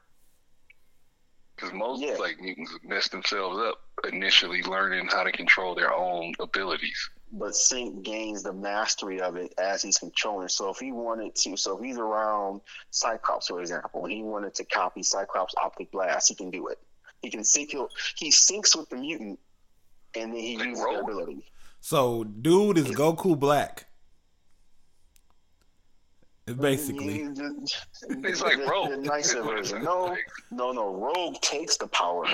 Because 1.56 1.72
most 1.72 2.02
Yeah. 2.02 2.14
like 2.14 2.40
mutants 2.40 2.72
mess 2.84 3.08
themselves 3.08 3.58
up 3.60 3.80
initially 4.12 4.62
learning 4.62 5.06
how 5.08 5.22
to 5.22 5.32
control 5.32 5.74
their 5.74 5.92
own 5.92 6.32
abilities. 6.40 7.10
But 7.36 7.54
Sync 7.56 8.02
gains 8.04 8.42
the 8.42 8.52
mastery 8.52 9.20
of 9.20 9.36
it 9.36 9.52
as 9.58 9.82
he's 9.82 9.98
controlling. 9.98 10.48
So 10.48 10.70
if 10.70 10.78
he 10.78 10.92
wanted 10.92 11.34
to, 11.36 11.56
so 11.56 11.76
if 11.76 11.84
he's 11.84 11.98
around 11.98 12.60
Cyclops, 12.90 13.48
for 13.48 13.60
example, 13.60 14.04
and 14.04 14.12
he 14.12 14.22
wanted 14.22 14.54
to 14.54 14.64
copy 14.64 15.02
Cyclops' 15.02 15.54
optic 15.62 15.90
blast, 15.90 16.28
he 16.28 16.34
can 16.34 16.50
do 16.50 16.68
it. 16.68 16.78
He 17.22 17.30
can 17.30 17.42
sync. 17.42 17.72
He'll, 17.72 17.88
he 18.16 18.30
syncs 18.30 18.76
with 18.76 18.88
the 18.88 18.96
mutant, 18.96 19.38
and 20.14 20.32
then 20.32 20.40
he 20.40 20.56
Like 20.56 20.68
uses 20.68 20.84
the 20.84 21.00
ability. 21.00 21.44
So, 21.80 22.24
dude 22.24 22.78
is 22.78 22.86
Goku 22.86 23.38
Black. 23.38 23.86
Basically, 26.46 27.14
He 27.14 27.28
just- 27.28 27.86
It's 28.02 28.42
like 28.42 28.58
Rogue. 28.58 28.90
the 28.90 28.96
nicer 28.98 29.42
version. 29.42 29.82
No, 29.82 30.16
no, 30.50 30.72
no. 30.72 30.94
Rogue 30.94 31.40
takes 31.40 31.76
the 31.78 31.88
power. 31.88 32.26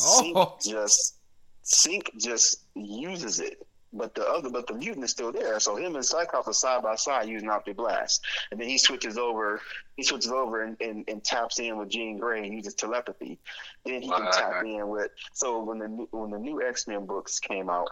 Oh. 0.00 0.20
Sync 0.20 0.36
oh, 0.36 0.56
just 0.62 1.16
Sync 1.62 2.10
just 2.18 2.62
uses 2.74 3.40
it. 3.40 3.67
But 3.92 4.14
the 4.14 4.22
other, 4.28 4.50
but 4.50 4.66
the 4.66 4.74
mutant 4.74 5.04
is 5.04 5.10
still 5.12 5.32
there. 5.32 5.58
So 5.60 5.76
him 5.76 5.94
and 5.96 6.04
Cyclops 6.04 6.46
are 6.46 6.52
side 6.52 6.82
by 6.82 6.94
side 6.96 7.26
using 7.28 7.48
Optic 7.48 7.76
Blast, 7.78 8.20
and 8.50 8.60
then 8.60 8.68
he 8.68 8.76
switches 8.76 9.16
over. 9.16 9.60
He 9.96 10.02
switches 10.02 10.30
over 10.30 10.62
and, 10.64 10.76
and, 10.82 11.04
and 11.08 11.24
taps 11.24 11.58
in 11.58 11.78
with 11.78 11.88
Jean 11.88 12.18
Grey 12.18 12.44
and 12.46 12.54
uses 12.54 12.74
telepathy. 12.74 13.38
Then 13.86 14.02
he 14.02 14.08
can 14.10 14.24
Wow. 14.24 14.30
tap 14.30 14.62
in 14.64 14.88
with. 14.88 15.10
So 15.32 15.62
when 15.62 15.78
the 15.78 15.88
new- 15.88 16.08
when 16.10 16.30
the 16.30 16.38
new 16.38 16.62
X 16.62 16.86
Men 16.86 17.06
books 17.06 17.38
came 17.40 17.70
out, 17.70 17.88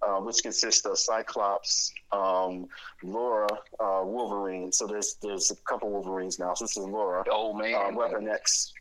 uh, 0.00 0.20
which 0.20 0.42
consists 0.42 0.84
of 0.86 0.96
Cyclops, 0.98 1.92
um, 2.12 2.68
Laura, 3.02 3.48
uh, 3.80 4.02
Wolverine. 4.04 4.70
So 4.72 4.86
there's 4.86 5.14
there's 5.22 5.50
a 5.50 5.56
couple 5.68 5.90
Wolverines 5.90 6.38
now. 6.38 6.54
So 6.54 6.64
this 6.66 6.76
is 6.76 6.84
Laura 6.84 7.24
Old 7.30 7.58
man. 7.58 7.74
uh, 7.74 7.90
Weapon 7.96 8.28
X, 8.28 8.72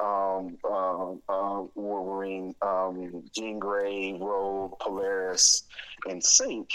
um, 0.00 0.56
uh, 0.64 1.12
uh, 1.28 1.64
Wolverine, 1.74 2.54
um, 2.62 3.22
Jean 3.34 3.58
Grey, 3.58 4.16
Rogue, 4.18 4.78
Polaris, 4.80 5.64
and 6.08 6.22
Sync. 6.22 6.70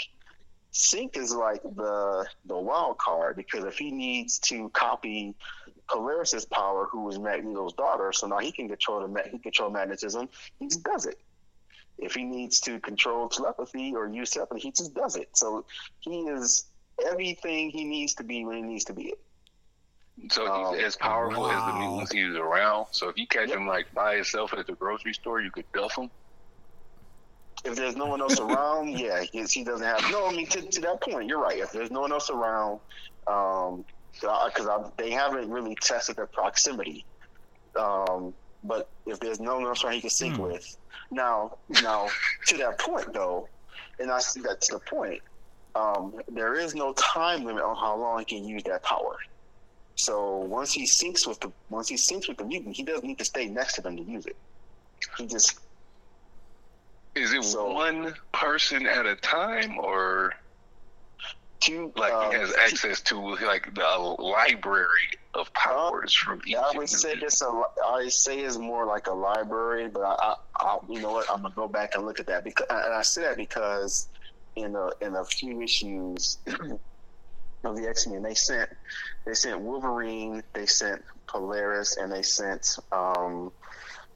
Sync 0.70 1.16
is 1.16 1.34
like 1.34 1.62
the 1.62 2.26
the 2.44 2.56
wild 2.56 2.98
card 2.98 3.36
because 3.36 3.64
if 3.64 3.78
he 3.78 3.90
needs 3.90 4.38
to 4.40 4.68
copy 4.70 5.34
Polaris's 5.88 6.44
power, 6.44 6.86
who 6.90 7.08
is 7.08 7.18
Magneto's 7.18 7.72
daughter, 7.72 8.12
so 8.12 8.26
now 8.26 8.38
he 8.38 8.52
can 8.52 8.68
control 8.68 9.06
the 9.06 9.22
he 9.30 9.38
control 9.38 9.70
magnetism. 9.70 10.28
He 10.58 10.68
just 10.68 10.82
does 10.82 11.06
it. 11.06 11.18
If 11.98 12.14
he 12.14 12.24
needs 12.24 12.60
to 12.60 12.78
control 12.80 13.28
telepathy 13.28 13.94
or 13.94 14.06
use 14.08 14.30
telepathy, 14.30 14.60
he 14.60 14.70
just 14.70 14.94
does 14.94 15.16
it. 15.16 15.30
So 15.34 15.64
he 16.00 16.20
is 16.22 16.66
everything 17.06 17.70
he 17.70 17.84
needs 17.84 18.14
to 18.14 18.24
be 18.24 18.44
when 18.44 18.56
he 18.56 18.62
needs 18.62 18.84
to 18.84 18.92
be 18.92 19.04
it. 19.04 19.18
So 20.30 20.46
Oh, 20.50 20.74
he's 20.74 20.84
as 20.84 20.96
powerful 20.96 21.50
as 21.50 21.64
the 21.64 21.72
mutants 21.74 22.12
he's 22.12 22.34
around. 22.34 22.86
So 22.92 23.08
if 23.08 23.16
you 23.18 23.26
catch 23.26 23.48
Yep. 23.48 23.58
him 23.58 23.66
like 23.66 23.86
by 23.94 24.16
himself 24.16 24.52
at 24.54 24.66
the 24.66 24.74
grocery 24.74 25.12
store, 25.12 25.40
you 25.40 25.50
could 25.50 25.66
duff 25.72 25.96
him. 25.96 26.10
if 27.64 27.74
there's 27.76 27.96
no 27.96 28.06
one 28.06 28.20
else 28.20 28.38
around, 28.38 28.90
yeah, 28.90 29.24
he, 29.32 29.44
he 29.44 29.64
doesn't 29.64 29.86
have. 29.86 30.10
No, 30.10 30.26
I 30.26 30.32
mean 30.32 30.46
to, 30.48 30.62
to 30.62 30.80
that 30.82 31.02
point, 31.02 31.28
you're 31.28 31.40
right. 31.40 31.58
If 31.58 31.72
there's 31.72 31.90
no 31.90 32.00
one 32.00 32.12
else 32.12 32.30
around, 32.30 32.80
um, 33.26 33.84
because 34.20 34.90
they 34.98 35.10
haven't 35.10 35.50
really 35.50 35.76
tested 35.82 36.16
their 36.16 36.28
proximity. 36.28 37.04
Um, 37.78 38.34
but 38.62 38.90
if 39.06 39.20
there's 39.20 39.40
no 39.40 39.56
one 39.56 39.66
else 39.66 39.84
around, 39.84 39.94
he 39.94 40.00
can 40.00 40.10
sync 40.10 40.36
Hmm. 40.36 40.42
with. 40.42 40.64
Now, 41.10 41.58
now 41.68 42.08
to 42.46 42.56
that 42.58 42.78
point 42.80 43.12
though, 43.12 43.48
and 43.98 44.10
I 44.10 44.18
see 44.20 44.40
that 44.42 44.60
to 44.62 44.74
the 44.74 44.80
point. 44.88 45.20
Um, 45.74 46.14
there 46.28 46.54
is 46.54 46.74
no 46.74 46.94
time 46.94 47.44
limit 47.44 47.62
on 47.62 47.76
how 47.76 47.98
long 48.00 48.20
he 48.20 48.24
can 48.24 48.44
use 48.48 48.62
that 48.64 48.82
power. 48.82 49.16
So 49.96 50.36
once 50.36 50.72
he 50.72 50.84
syncs 50.84 51.26
with 51.26 51.40
the 51.40 51.50
once 51.70 51.88
he 51.88 51.96
syncs 51.96 52.28
with 52.28 52.36
the 52.36 52.44
mutant, 52.44 52.76
he 52.76 52.82
doesn't 52.82 53.04
need 53.06 53.18
to 53.18 53.24
stay 53.24 53.46
next 53.46 53.74
to 53.74 53.80
them 53.82 53.96
to 53.96 54.02
use 54.02 54.26
it. 54.26 54.36
He 55.18 55.26
just 55.26 55.58
Is 57.14 57.32
it 57.32 57.42
So- 57.44 57.72
one 57.72 58.14
person 58.32 58.86
at 58.86 59.06
a 59.06 59.16
time, 59.16 59.78
or 59.78 60.34
two 61.60 61.90
like 61.96 62.12
um, 62.12 62.30
he 62.30 62.38
has 62.38 62.54
access 62.56 63.00
to 63.00 63.18
like 63.46 63.74
the 63.74 64.16
library 64.18 65.08
of 65.32 65.50
powers 65.54 66.12
from 66.12 66.42
each? 66.46 66.56
I 66.56 66.72
would 66.76 66.90
say 66.90 67.16
this. 67.18 67.40
A, 67.40 67.62
I 67.86 68.08
say 68.08 68.40
it's 68.40 68.58
more 68.58 68.84
like 68.84 69.06
a 69.06 69.12
library, 69.14 69.88
but 69.88 70.02
I, 70.02 70.14
I, 70.22 70.34
I, 70.58 70.78
you 70.90 71.00
know 71.00 71.12
what? 71.12 71.30
I'm 71.30 71.40
gonna 71.40 71.54
go 71.56 71.68
back 71.68 71.94
and 71.94 72.04
look 72.04 72.20
at 72.20 72.26
that 72.26 72.44
because, 72.44 72.66
and 72.68 72.92
I 72.94 73.00
say 73.00 73.22
that 73.22 73.38
because 73.38 74.08
in 74.56 74.76
a 74.76 74.90
in 75.00 75.16
a 75.16 75.24
few 75.24 75.62
issues 75.62 76.36
of 77.66 77.76
the 77.76 77.88
X 77.88 78.06
Men, 78.06 78.22
they 78.22 78.34
sent 78.34 78.68
they 79.24 79.34
sent 79.34 79.60
Wolverine, 79.60 80.42
they 80.52 80.66
sent 80.66 81.02
Polaris, 81.26 81.96
and 81.96 82.10
they 82.10 82.22
sent 82.22 82.78
um, 82.92 83.52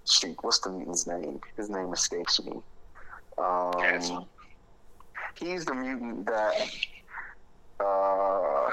shoot, 0.09 0.37
what's 0.43 0.61
the 0.61 0.71
mutant's 0.71 1.07
name? 1.07 1.41
His 1.57 1.71
name 1.71 1.93
escapes 1.93 2.43
me. 2.43 2.61
Um, 3.39 4.27
he's 5.39 5.65
the 5.65 5.75
mutant 5.75 6.27
that 6.27 6.55
uh, 7.81 8.71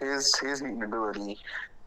his 0.00 0.34
his 0.38 0.62
mutant 0.62 0.84
ability 0.84 1.38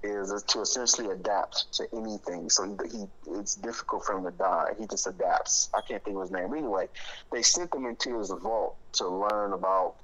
is 0.04 0.44
to 0.44 0.62
essentially 0.62 1.12
adapt 1.12 1.72
to 1.74 1.88
anything. 1.94 2.50
So 2.50 2.78
he, 2.92 3.00
he 3.00 3.06
it's 3.32 3.56
difficult 3.56 4.06
for 4.06 4.18
him 4.18 4.24
to 4.26 4.32
die. 4.32 4.74
He 4.80 4.86
just 4.88 5.08
adapts. 5.08 5.70
I 5.74 5.82
can't 5.82 6.04
think 6.04 6.16
of 6.16 6.24
his 6.24 6.32
name. 6.32 6.54
Anyway, 6.54 6.88
they 7.32 7.42
sent 7.42 7.74
him 7.74 7.86
into 7.86 8.20
his 8.20 8.30
vault 8.30 8.76
to 8.94 9.08
learn 9.08 9.54
about 9.54 9.96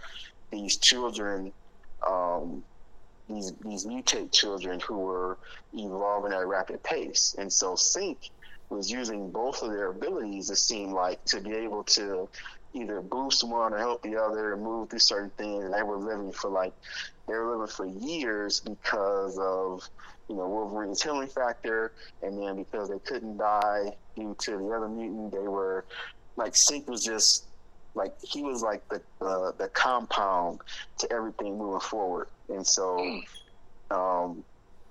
these 0.51 0.77
children, 0.77 1.51
um, 2.07 2.63
these 3.29 3.53
these 3.63 3.85
mutate 3.85 4.31
children 4.31 4.79
who 4.79 4.97
were 4.97 5.37
evolving 5.73 6.33
at 6.33 6.41
a 6.41 6.45
rapid 6.45 6.83
pace. 6.83 7.35
And 7.37 7.51
so 7.51 7.75
Sync 7.75 8.29
was 8.69 8.91
using 8.91 9.29
both 9.29 9.61
of 9.61 9.71
their 9.71 9.89
abilities. 9.91 10.49
It 10.49 10.57
seemed 10.57 10.93
like 10.93 11.23
to 11.25 11.39
be 11.39 11.51
able 11.51 11.83
to 11.83 12.27
either 12.73 13.01
boost 13.01 13.47
one 13.47 13.73
or 13.73 13.77
help 13.77 14.01
the 14.01 14.15
other 14.17 14.53
and 14.53 14.63
move 14.63 14.89
through 14.89 14.99
certain 14.99 15.29
things. 15.37 15.63
And 15.63 15.73
they 15.73 15.83
were 15.83 15.97
living 15.97 16.31
for 16.31 16.49
like 16.49 16.73
they 17.27 17.33
were 17.33 17.51
living 17.51 17.67
for 17.67 17.85
years 17.85 18.59
because 18.59 19.37
of 19.37 19.87
you 20.27 20.35
know 20.35 20.47
Wolverine's 20.47 21.01
healing 21.01 21.27
factor, 21.27 21.93
and 22.21 22.37
then 22.41 22.55
because 22.55 22.89
they 22.89 22.99
couldn't 22.99 23.37
die 23.37 23.95
due 24.15 24.35
to 24.39 24.57
the 24.57 24.71
other 24.71 24.89
mutant, 24.89 25.31
they 25.31 25.47
were 25.47 25.85
like 26.35 26.55
Sync 26.55 26.87
was 26.87 27.03
just 27.03 27.47
like 27.95 28.13
he 28.21 28.43
was 28.43 28.61
like 28.61 28.87
the 28.89 29.01
uh, 29.21 29.51
the 29.57 29.67
compound 29.69 30.61
to 30.99 31.11
everything 31.11 31.57
moving 31.57 31.79
forward, 31.79 32.27
and 32.49 32.65
so 32.65 33.21
um, 33.91 34.43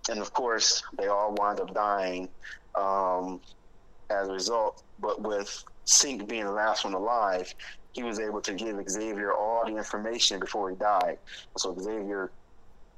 and 0.08 0.20
of 0.20 0.32
course 0.32 0.82
they 0.98 1.06
all 1.08 1.34
wind 1.34 1.60
up 1.60 1.74
dying 1.74 2.28
um, 2.74 3.40
as 4.10 4.28
a 4.28 4.32
result. 4.32 4.82
But 5.00 5.20
with 5.20 5.64
Sync 5.84 6.28
being 6.28 6.44
the 6.44 6.52
last 6.52 6.84
one 6.84 6.94
alive, 6.94 7.52
he 7.92 8.02
was 8.02 8.20
able 8.20 8.40
to 8.42 8.54
give 8.54 8.76
Xavier 8.88 9.32
all 9.32 9.64
the 9.66 9.76
information 9.76 10.38
before 10.38 10.70
he 10.70 10.76
died. 10.76 11.18
So 11.56 11.76
Xavier 11.78 12.30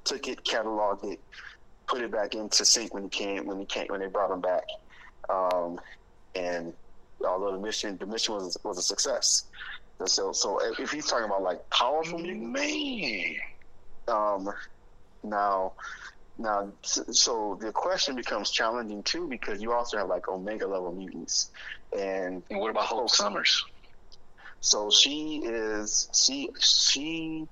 took 0.04 0.28
it, 0.28 0.44
cataloged 0.44 1.12
it, 1.12 1.20
put 1.86 2.02
it 2.02 2.10
back 2.10 2.34
into 2.34 2.64
sync 2.64 2.94
when 2.94 3.04
he 3.04 3.08
came 3.08 3.46
when 3.46 3.58
he 3.58 3.66
came 3.66 3.86
when 3.88 4.00
they 4.00 4.06
brought 4.06 4.30
him 4.30 4.40
back. 4.40 4.64
Um, 5.28 5.80
and 6.34 6.72
although 7.26 7.52
the 7.52 7.58
mission 7.58 7.96
the 7.98 8.06
mission 8.06 8.34
was 8.34 8.56
was 8.64 8.78
a 8.78 8.82
success. 8.82 9.44
So 10.06 10.32
so 10.32 10.58
if 10.78 10.90
he's 10.90 11.06
talking 11.06 11.26
about 11.26 11.42
like 11.42 11.60
powerful 11.70 12.18
mutants, 12.18 12.62
man. 12.62 13.36
um, 14.08 14.48
now 15.22 15.74
now 16.38 16.72
so 16.84 17.56
the 17.60 17.72
question 17.72 18.16
becomes 18.16 18.50
challenging 18.50 19.02
too 19.04 19.28
because 19.28 19.60
you 19.62 19.72
also 19.72 19.98
have 19.98 20.08
like 20.08 20.28
omega 20.28 20.66
level 20.66 20.92
mutants 20.94 21.50
and 21.96 22.42
And 22.50 22.60
what 22.60 22.70
about 22.70 22.86
Hope 22.86 23.10
Summers? 23.10 23.62
so 24.60 24.90
she 24.90 25.42
is 25.44 26.08
she 26.14 26.48
she 26.60 27.46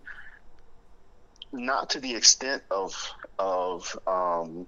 not 1.52 1.90
to 1.90 2.00
the 2.00 2.14
extent 2.14 2.62
of 2.70 2.94
of 3.38 3.96
um 4.06 4.66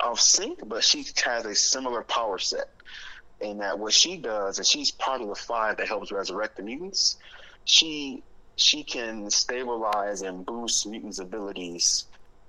of 0.00 0.20
sync, 0.20 0.60
but 0.66 0.84
she 0.84 1.04
has 1.24 1.44
a 1.46 1.54
similar 1.54 2.02
power 2.02 2.38
set. 2.38 2.66
In 3.40 3.58
that 3.58 3.78
what 3.78 3.92
she 3.94 4.18
does, 4.18 4.58
and 4.58 4.66
she's 4.66 4.90
part 4.90 5.22
of 5.22 5.28
the 5.28 5.34
five 5.34 5.78
that 5.78 5.88
helps 5.88 6.12
resurrect 6.12 6.56
the 6.56 6.62
mutants. 6.62 7.16
She 7.64 8.22
she 8.56 8.84
can 8.84 9.30
stabilize 9.30 10.22
and 10.22 10.44
boost 10.44 10.86
mutants' 10.86 11.20
abilities 11.20 12.04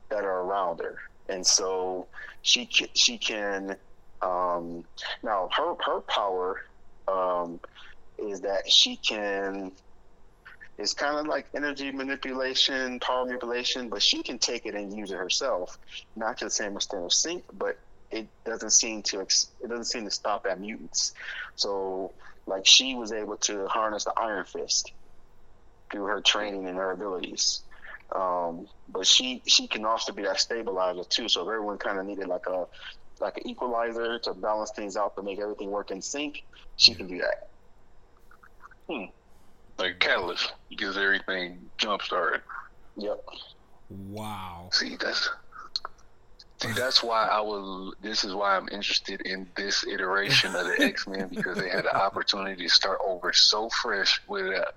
that 0.10 0.26
are 0.26 0.42
around 0.42 0.82
her, 0.82 0.98
and 1.30 1.46
so 1.46 2.08
she 2.42 2.70
she 2.94 3.18
can 3.18 3.78
um, 4.22 4.84
now 5.24 5.50
her 5.56 5.76
her 5.86 6.02
power 6.02 6.58
um, 7.08 7.60
is 8.18 8.42
that 8.42 8.70
she 8.70 8.98
can 8.98 9.72
it's 10.78 10.94
kind 10.94 11.18
of 11.20 11.28
like 11.28 11.48
energy 11.56 11.92
manipulation, 11.92 13.00
power 13.00 13.26
manipulation, 13.26 13.90
but 13.90 14.02
she 14.02 14.24
can 14.24 14.40
take 14.40 14.66
it 14.66 14.74
and 14.74 14.96
use 14.98 15.12
it 15.12 15.18
herself, 15.18 15.78
not 16.16 16.38
to 16.40 16.46
the 16.46 16.52
same 16.52 16.76
extent 16.76 17.06
of 17.06 17.14
sync, 17.14 17.44
but 17.54 17.78
it 18.12 18.28
doesn't 18.46 18.72
seem 18.72 19.02
to 19.04 19.22
ex- 19.22 19.52
it 19.62 19.68
doesn't 19.68 19.86
seem 19.86 20.06
to 20.06 20.12
stop 20.12 20.46
at 20.50 20.60
mutants. 20.60 21.14
So 21.56 22.14
like 22.48 22.66
she 22.66 22.96
was 22.96 23.12
able 23.12 23.38
to 23.38 23.68
harness 23.68 24.04
the 24.04 24.14
Iron 24.18 24.46
Fist 24.46 24.92
through 25.92 26.06
her 26.06 26.22
training 26.22 26.68
and 26.68 26.78
her 26.78 26.92
abilities. 26.92 27.64
Um, 28.16 28.68
but 28.90 29.08
she 29.08 29.42
she 29.48 29.68
can 29.68 29.86
also 29.86 30.12
be 30.12 30.24
that 30.24 30.40
stabilizer 30.40 31.04
too. 31.04 31.30
So 31.30 31.42
if 31.42 31.48
everyone 31.48 31.78
kind 31.78 31.98
of 31.98 32.06
needed 32.06 32.28
like 32.28 32.46
a 32.48 32.66
like 33.20 33.38
an 33.38 33.48
equalizer 33.48 34.20
to 34.20 34.34
balance 34.34 34.72
things 34.76 34.98
out 34.98 35.16
to 35.16 35.24
make 35.24 35.40
everything 35.40 35.70
work 35.70 35.92
in 35.92 36.02
sync, 36.02 36.44
she 36.76 36.94
can 36.94 37.08
do 37.08 37.20
that. 37.20 39.10
like 39.78 40.00
catalyst 40.00 40.52
gets 40.78 40.98
everything 40.98 41.70
jump 41.78 42.02
started. 42.02 42.42
Yep. 42.98 43.20
Wow. 43.90 44.70
See, 44.74 44.98
that's 45.00 45.30
see, 46.62 46.72
that's 46.72 47.02
why 47.04 47.28
I 47.28 47.42
was. 47.42 47.94
This 48.02 48.24
is 48.24 48.34
why 48.34 48.56
I'm 48.56 48.68
interested 48.72 49.22
in 49.22 49.48
this 49.56 49.86
iteration 49.86 50.56
of 50.56 50.66
the 50.66 50.76
X 50.80 51.08
Men 51.08 51.28
because 51.30 51.58
they 51.58 51.70
had 51.70 51.86
the 51.86 51.96
opportunity 51.96 52.64
to 52.64 52.70
start 52.70 53.00
over 53.06 53.34
so 53.34 53.70
fresh 53.70 54.22
with 54.28 54.46
a 54.48 54.68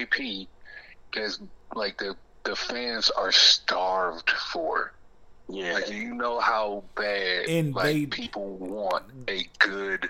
IP, 0.00 0.48
because 1.10 1.40
like 1.74 1.98
the 1.98 2.16
the 2.44 2.56
fans 2.56 3.10
are 3.10 3.32
starved 3.32 4.30
for. 4.30 4.92
Yeah. 5.48 5.72
Like 5.74 5.90
you 5.90 6.14
know 6.14 6.38
how 6.38 6.84
bad 6.94 7.46
And 7.48 7.74
like 7.74 7.84
they- 7.94 8.06
people 8.06 8.56
want 8.56 9.04
a 9.28 9.46
good 9.58 10.08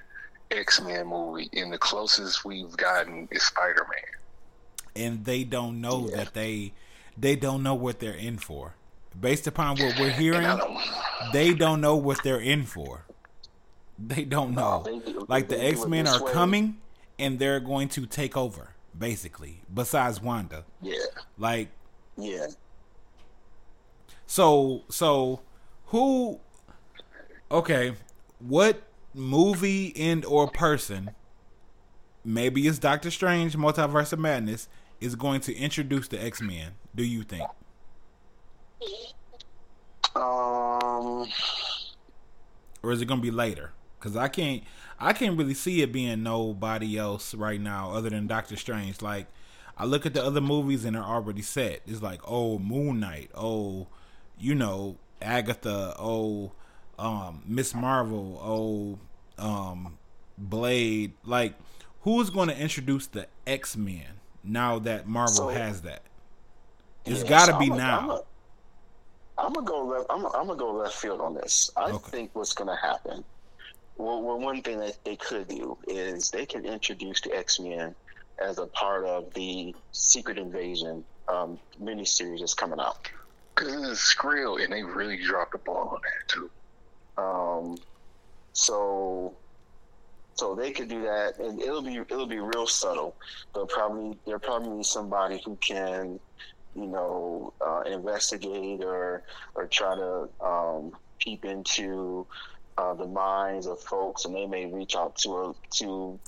X 0.50 0.80
Men 0.82 1.06
movie, 1.06 1.48
and 1.54 1.72
the 1.72 1.78
closest 1.78 2.44
we've 2.44 2.76
gotten 2.76 3.26
is 3.30 3.42
Spider 3.44 3.86
Man. 3.88 5.04
and 5.06 5.24
they 5.24 5.44
don't 5.44 5.80
know 5.80 6.08
Yeah. 6.10 6.16
that 6.16 6.34
they 6.34 6.72
they 7.16 7.36
don't 7.36 7.62
know 7.62 7.74
what 7.74 8.00
they're 8.00 8.12
in 8.12 8.36
for. 8.38 8.74
Based 9.18 9.46
upon 9.46 9.76
what 9.78 9.98
we're 9.98 10.10
hearing, 10.10 10.58
they 11.32 11.52
don't 11.52 11.80
know 11.80 11.96
what 11.96 12.22
they're 12.22 12.40
in 12.40 12.64
for. 12.64 13.04
They 13.98 14.24
don't 14.24 14.54
know. 14.54 14.82
they 14.84 14.98
do- 15.00 15.26
Like 15.28 15.48
the 15.48 15.56
they 15.56 15.68
X 15.72 15.84
Men 15.86 16.06
are 16.06 16.24
way. 16.24 16.32
coming 16.32 16.78
and 17.18 17.38
they're 17.38 17.60
going 17.60 17.88
to 17.90 18.06
take 18.06 18.36
over, 18.36 18.74
basically. 18.98 19.60
Besides 19.72 20.22
Wanda, 20.22 20.64
Yeah. 20.80 20.94
like 21.36 21.68
Yeah. 22.16 22.46
so 24.26 24.84
so 24.88 25.40
who? 25.86 26.40
Okay, 27.50 27.94
what 28.38 28.82
movie 29.12 29.92
and 29.96 30.24
or 30.24 30.48
person? 30.48 31.10
Maybe 32.24 32.66
it's 32.68 32.78
Doctor 32.78 33.10
Strange, 33.10 33.56
Multiverse 33.56 34.12
of 34.12 34.18
Madness, 34.18 34.68
is 35.00 35.14
going 35.16 35.40
to 35.42 35.54
introduce 35.56 36.06
the 36.08 36.22
X 36.22 36.40
Men. 36.40 36.72
Do 36.94 37.02
you 37.04 37.22
think? 37.22 37.48
Um. 40.14 41.28
or 42.82 42.90
is 42.92 43.00
it 43.00 43.06
gonna 43.06 43.20
be 43.20 43.30
later? 43.30 43.72
Because 43.98 44.16
I 44.16 44.28
can't, 44.28 44.62
I 44.98 45.12
can't 45.12 45.36
really 45.36 45.54
see 45.54 45.82
it 45.82 45.92
being 45.92 46.22
nobody 46.22 46.96
else 46.98 47.34
right 47.34 47.60
now 47.60 47.92
other 47.92 48.10
than 48.10 48.26
Doctor 48.26 48.56
Strange. 48.56 49.02
Like, 49.02 49.26
I 49.76 49.84
look 49.84 50.06
at 50.06 50.14
the 50.14 50.24
other 50.24 50.40
movies 50.40 50.84
and 50.86 50.96
they're 50.96 51.02
already 51.02 51.42
set. 51.42 51.82
It's 51.86 52.00
like, 52.02 52.20
oh, 52.26 52.58
Moon 52.58 52.98
Knight, 53.00 53.30
oh, 53.34 53.88
you 54.38 54.54
know, 54.54 54.96
Agatha, 55.20 55.94
oh, 55.98 56.52
um, 56.98 57.42
Miss 57.46 57.74
Marvel, 57.74 58.40
oh, 59.38 59.44
um, 59.46 59.98
Blade. 60.38 61.12
Like, 61.24 61.54
who's 62.02 62.30
going 62.30 62.48
to 62.48 62.58
introduce 62.58 63.06
the 63.06 63.26
X 63.46 63.76
Men 63.76 64.06
now 64.42 64.78
that 64.80 65.06
Marvel 65.06 65.34
So- 65.34 65.48
has 65.48 65.82
that? 65.82 66.02
It's 67.06 67.22
yeah, 67.22 67.28
got 67.28 67.46
to 67.46 67.52
so 67.52 67.58
be 67.58 67.70
I'm 67.70 67.76
now. 67.76 68.10
A- 68.10 68.22
I'm 69.40 69.52
gonna 69.52 69.66
go 69.66 69.86
left. 69.86 70.06
I'm, 70.10 70.26
I'm 70.26 70.46
gonna 70.46 70.56
go 70.56 70.72
left 70.72 70.94
field 70.94 71.20
on 71.20 71.34
this. 71.34 71.70
I 71.76 71.90
Okay. 71.90 72.10
think 72.10 72.30
what's 72.34 72.54
gonna 72.54 72.76
happen. 72.76 73.24
Well, 73.96 74.22
well, 74.22 74.38
one 74.38 74.62
thing 74.62 74.80
that 74.80 75.04
they 75.04 75.16
could 75.16 75.48
do 75.48 75.78
is 75.88 76.30
they 76.30 76.46
can 76.46 76.64
introduce 76.64 77.20
the 77.20 77.34
X 77.36 77.60
Men 77.60 77.94
as 78.42 78.58
a 78.58 78.66
part 78.68 79.04
of 79.04 79.32
the 79.34 79.74
Secret 79.92 80.38
Invasion 80.38 81.04
um, 81.28 81.58
miniseries 81.80 82.40
that's 82.40 82.54
coming 82.54 82.80
out. 82.80 83.10
Because 83.54 83.90
it's 83.90 84.14
Skrull, 84.14 84.62
and 84.62 84.72
they 84.72 84.82
really 84.82 85.22
dropped 85.22 85.52
the 85.52 85.58
ball 85.58 85.88
on 85.90 86.00
that 86.02 86.28
too. 86.28 86.50
Um, 87.22 87.76
so, 88.54 89.38
so 90.34 90.54
they 90.54 90.72
could 90.72 90.88
do 90.88 91.02
that, 91.02 91.38
and 91.38 91.60
it'll 91.60 91.82
be 91.82 91.96
it'll 91.96 92.26
be 92.26 92.38
real 92.38 92.66
subtle. 92.66 93.16
They'll 93.54 93.66
probably 93.66 94.18
there'll 94.24 94.40
probably 94.40 94.78
be 94.78 94.84
somebody 94.84 95.42
who 95.44 95.56
can, 95.56 96.18
you 96.74 96.86
know, 96.86 97.52
uh, 97.60 97.82
investigate 97.82 98.82
or 98.82 99.22
or 99.54 99.66
try 99.66 99.94
to 99.94 100.28
um, 100.44 100.92
peep 101.18 101.44
into 101.44 102.26
uh, 102.78 102.94
the 102.94 103.06
minds 103.06 103.66
of 103.66 103.80
folks, 103.80 104.24
and 104.24 104.34
they 104.34 104.46
may 104.46 104.66
reach 104.66 104.96
out 104.96 105.16
to 105.16 105.30
a, 105.30 105.54
to 105.76 106.18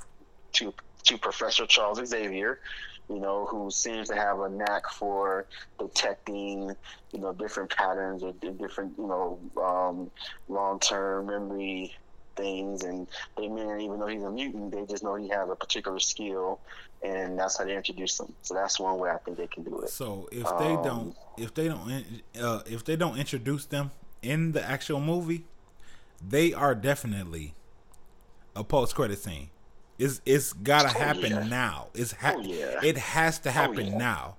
to 0.52 0.74
to 1.05 1.19
Professor 1.19 1.66
Charles 1.66 2.05
Xavier. 2.05 2.60
You 3.09 3.19
know, 3.19 3.47
who 3.47 3.70
seems 3.70 4.09
to 4.09 4.14
have 4.14 4.39
a 4.40 4.48
knack 4.48 4.89
for 4.89 5.47
detecting, 5.78 6.74
you 7.12 7.20
know, 7.20 7.32
different 7.32 7.70
patterns 7.70 8.23
or 8.23 8.32
different, 8.32 8.93
you 8.97 9.06
know, 9.06 9.40
um, 9.62 10.10
long-term 10.48 11.27
memory 11.27 11.94
things, 12.36 12.85
and 12.85 13.09
they 13.36 13.48
may 13.48 13.64
not 13.64 13.81
even 13.81 13.98
know 13.98 14.06
he's 14.06 14.23
a 14.23 14.31
mutant. 14.31 14.73
They 14.73 14.86
just 14.86 15.02
know 15.02 15.16
he 15.16 15.28
has 15.28 15.51
a 15.51 15.56
particular 15.56 15.98
skill, 15.98 16.60
and 17.02 17.38
that's 17.38 17.58
how 17.58 17.64
they 17.64 17.76
introduce 17.76 18.16
them. 18.18 18.32
So 18.42 18.54
that's 18.54 18.78
one 18.78 18.98
way 18.98 19.10
I 19.10 19.18
think 19.18 19.36
they 19.36 19.46
can 19.46 19.64
do 19.64 19.80
it. 19.80 19.90
So 19.90 20.28
if 20.32 20.44
they 20.58 20.74
Um, 20.74 20.82
don't, 20.82 21.16
if 21.36 21.54
they 21.54 21.68
don't, 21.68 22.22
uh, 22.40 22.62
if 22.66 22.84
they 22.84 22.96
don't 22.96 23.18
introduce 23.18 23.66
them 23.66 23.90
in 24.22 24.52
the 24.52 24.62
actual 24.64 25.00
movie, 25.00 25.44
they 26.26 26.52
are 26.54 26.74
definitely 26.74 27.54
a 28.54 28.62
post 28.64 28.94
credit 28.94 29.18
scene. 29.18 29.50
It's 29.98 30.20
it's 30.24 30.52
gotta 30.52 30.88
Oh, 30.88 30.98
happen 30.98 31.30
yeah. 31.32 31.44
now. 31.44 31.88
It's 31.94 32.12
ha- 32.12 32.34
Oh, 32.36 32.40
yeah. 32.42 32.80
it 32.82 32.96
has 32.98 33.38
to 33.40 33.50
happen 33.50 33.86
yeah. 33.88 33.96
now. 33.98 34.36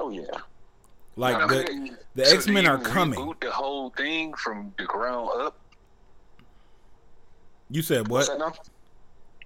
Oh 0.00 0.10
yeah, 0.10 0.24
Like 1.16 1.36
I 1.36 1.46
the 1.46 1.64
mean, 1.72 1.96
the 2.14 2.24
so 2.24 2.34
X 2.36 2.46
Men 2.46 2.66
are 2.66 2.78
coming. 2.78 3.18
Reboot 3.18 3.40
the 3.40 3.50
whole 3.50 3.90
thing 3.90 4.34
from 4.34 4.72
the 4.78 4.84
ground 4.84 5.30
up. 5.40 5.56
You 7.70 7.82
said 7.82 8.08
what's 8.08 8.28
what? 8.28 8.68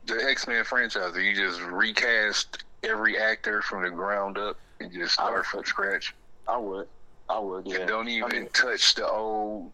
That 0.07 0.15
now? 0.15 0.21
The 0.23 0.31
X 0.31 0.47
Men 0.47 0.65
franchise. 0.65 1.17
You 1.17 1.35
just 1.35 1.61
recast 1.63 2.65
every 2.83 3.19
actor 3.19 3.63
from 3.63 3.83
the 3.85 3.91
ground 3.91 4.39
up 4.39 4.57
and 4.81 4.93
just 4.93 5.19
I 5.21 5.25
start 5.25 5.35
would- 5.37 5.47
from 5.47 5.65
scratch. 5.65 6.15
I 6.49 6.57
would, 6.57 6.89
I 7.29 7.39
would. 7.39 7.67
Yeah. 7.67 7.77
And 7.79 7.89
don't 7.89 8.09
even 8.09 8.31
I 8.31 8.35
mean, 8.41 8.49
touch 8.53 8.95
the 8.97 9.07
old. 9.09 9.71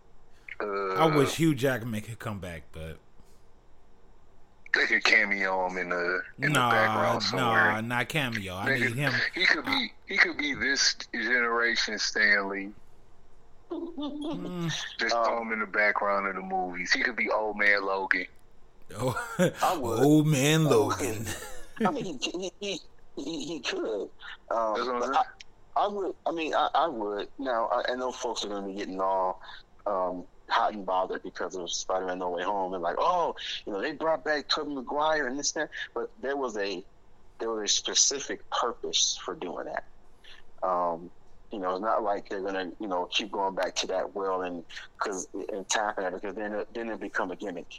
Uh, 0.60 0.94
I 0.94 1.06
wish 1.16 1.36
Hugh 1.36 1.54
Jackman 1.54 2.00
could 2.02 2.18
come 2.18 2.40
back, 2.40 2.62
but 2.72 2.98
they 4.74 4.84
could 4.86 5.02
cameo 5.04 5.66
him 5.68 5.78
in 5.78 5.88
the 5.88 6.20
in 6.42 6.52
the 6.52 6.58
background 6.58 7.22
somewhere. 7.22 7.72
nah, 7.72 7.80
not 7.80 8.08
cameo. 8.08 8.54
I 8.54 8.66
They 8.66 8.80
need 8.80 8.86
could- 8.88 8.96
him. 8.96 9.12
He 9.34 9.46
could 9.46 9.64
be 9.64 9.92
he 10.06 10.16
could 10.18 10.36
be 10.36 10.52
this 10.54 10.94
generation 11.14 11.98
Stan 11.98 12.48
Lee. 12.50 12.70
Mm, 13.70 14.70
Just 14.98 15.14
Um, 15.14 15.24
throw 15.24 15.42
him 15.42 15.52
in 15.52 15.60
the 15.60 15.66
background 15.66 16.26
of 16.26 16.34
the 16.34 16.40
movies. 16.40 16.92
He 16.92 17.02
could 17.02 17.16
be 17.16 17.30
old 17.30 17.58
man 17.58 17.84
Logan. 17.84 18.26
Oh, 18.96 19.54
I 19.62 19.76
would. 19.76 20.00
old 20.00 20.26
man 20.26 20.64
Logan. 20.64 21.26
I 21.84 21.90
mean, 21.90 22.18
he 22.20 22.30
he 22.30 22.52
he, 22.60 22.80
he, 23.16 23.44
he 23.44 23.60
could. 23.60 24.08
Um, 24.50 24.74
I'm 24.76 25.00
but. 25.00 25.16
I, 25.16 25.24
I 25.76 25.88
would. 25.88 26.14
I 26.26 26.32
mean, 26.32 26.54
I, 26.54 26.68
I 26.74 26.88
would. 26.88 27.28
Now, 27.38 27.68
I, 27.68 27.92
I 27.92 27.94
know 27.94 28.10
folks 28.10 28.44
are 28.44 28.48
going 28.48 28.62
to 28.62 28.68
be 28.68 28.74
getting 28.74 29.00
all 29.00 29.40
um, 29.86 30.24
hot 30.48 30.74
and 30.74 30.84
bothered 30.84 31.22
because 31.22 31.54
of 31.54 31.70
Spider-Man: 31.70 32.18
No 32.18 32.30
Way 32.30 32.42
Home, 32.42 32.74
and 32.74 32.82
like, 32.82 32.96
oh, 32.98 33.36
you 33.64 33.72
know, 33.72 33.80
they 33.80 33.92
brought 33.92 34.24
back 34.24 34.48
Tobey 34.48 34.74
Maguire 34.74 35.26
and 35.26 35.38
this 35.38 35.52
that. 35.52 35.70
But 35.94 36.10
there 36.20 36.36
was 36.36 36.56
a 36.56 36.82
there 37.38 37.50
was 37.50 37.70
a 37.70 37.74
specific 37.74 38.48
purpose 38.50 39.18
for 39.24 39.34
doing 39.34 39.66
that. 39.66 39.84
Um, 40.66 41.10
you 41.52 41.58
know, 41.58 41.72
it's 41.72 41.82
not 41.82 42.02
like 42.02 42.28
they're 42.28 42.42
gonna, 42.42 42.70
you 42.80 42.88
know, 42.88 43.06
keep 43.10 43.32
going 43.32 43.54
back 43.54 43.74
to 43.76 43.86
that 43.88 44.14
well 44.14 44.42
and 44.42 44.64
because 44.98 45.28
and 45.52 45.68
tapping 45.68 46.04
at 46.04 46.12
it 46.12 46.20
because 46.20 46.36
then 46.36 46.52
it, 46.54 46.68
then 46.74 46.88
it 46.90 47.00
become 47.00 47.30
a 47.30 47.36
gimmick. 47.36 47.70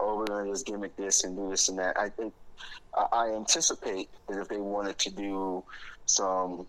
Oh, 0.00 0.16
we're 0.16 0.26
gonna 0.26 0.50
just 0.50 0.66
gimmick 0.66 0.96
this 0.96 1.24
and 1.24 1.36
do 1.36 1.50
this 1.50 1.68
and 1.68 1.78
that. 1.78 1.98
I 1.98 2.08
think 2.08 2.34
I, 3.12 3.32
anticipate 3.36 4.08
that 4.28 4.40
if 4.40 4.48
they 4.48 4.58
wanted 4.58 4.98
to 5.00 5.10
do 5.14 5.64
some 6.06 6.66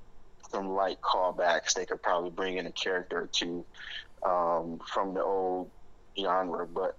some 0.51 0.69
light 0.69 0.97
callbacks, 1.01 1.73
they 1.73 1.85
could 1.85 2.01
probably 2.01 2.31
bring 2.31 2.57
in 2.57 2.65
a 2.65 2.71
character 2.71 3.21
or 3.21 3.29
two 3.31 3.65
um, 4.25 4.79
from 4.93 5.13
the 5.13 5.23
old 5.23 5.71
genre. 6.19 6.67
But 6.67 6.97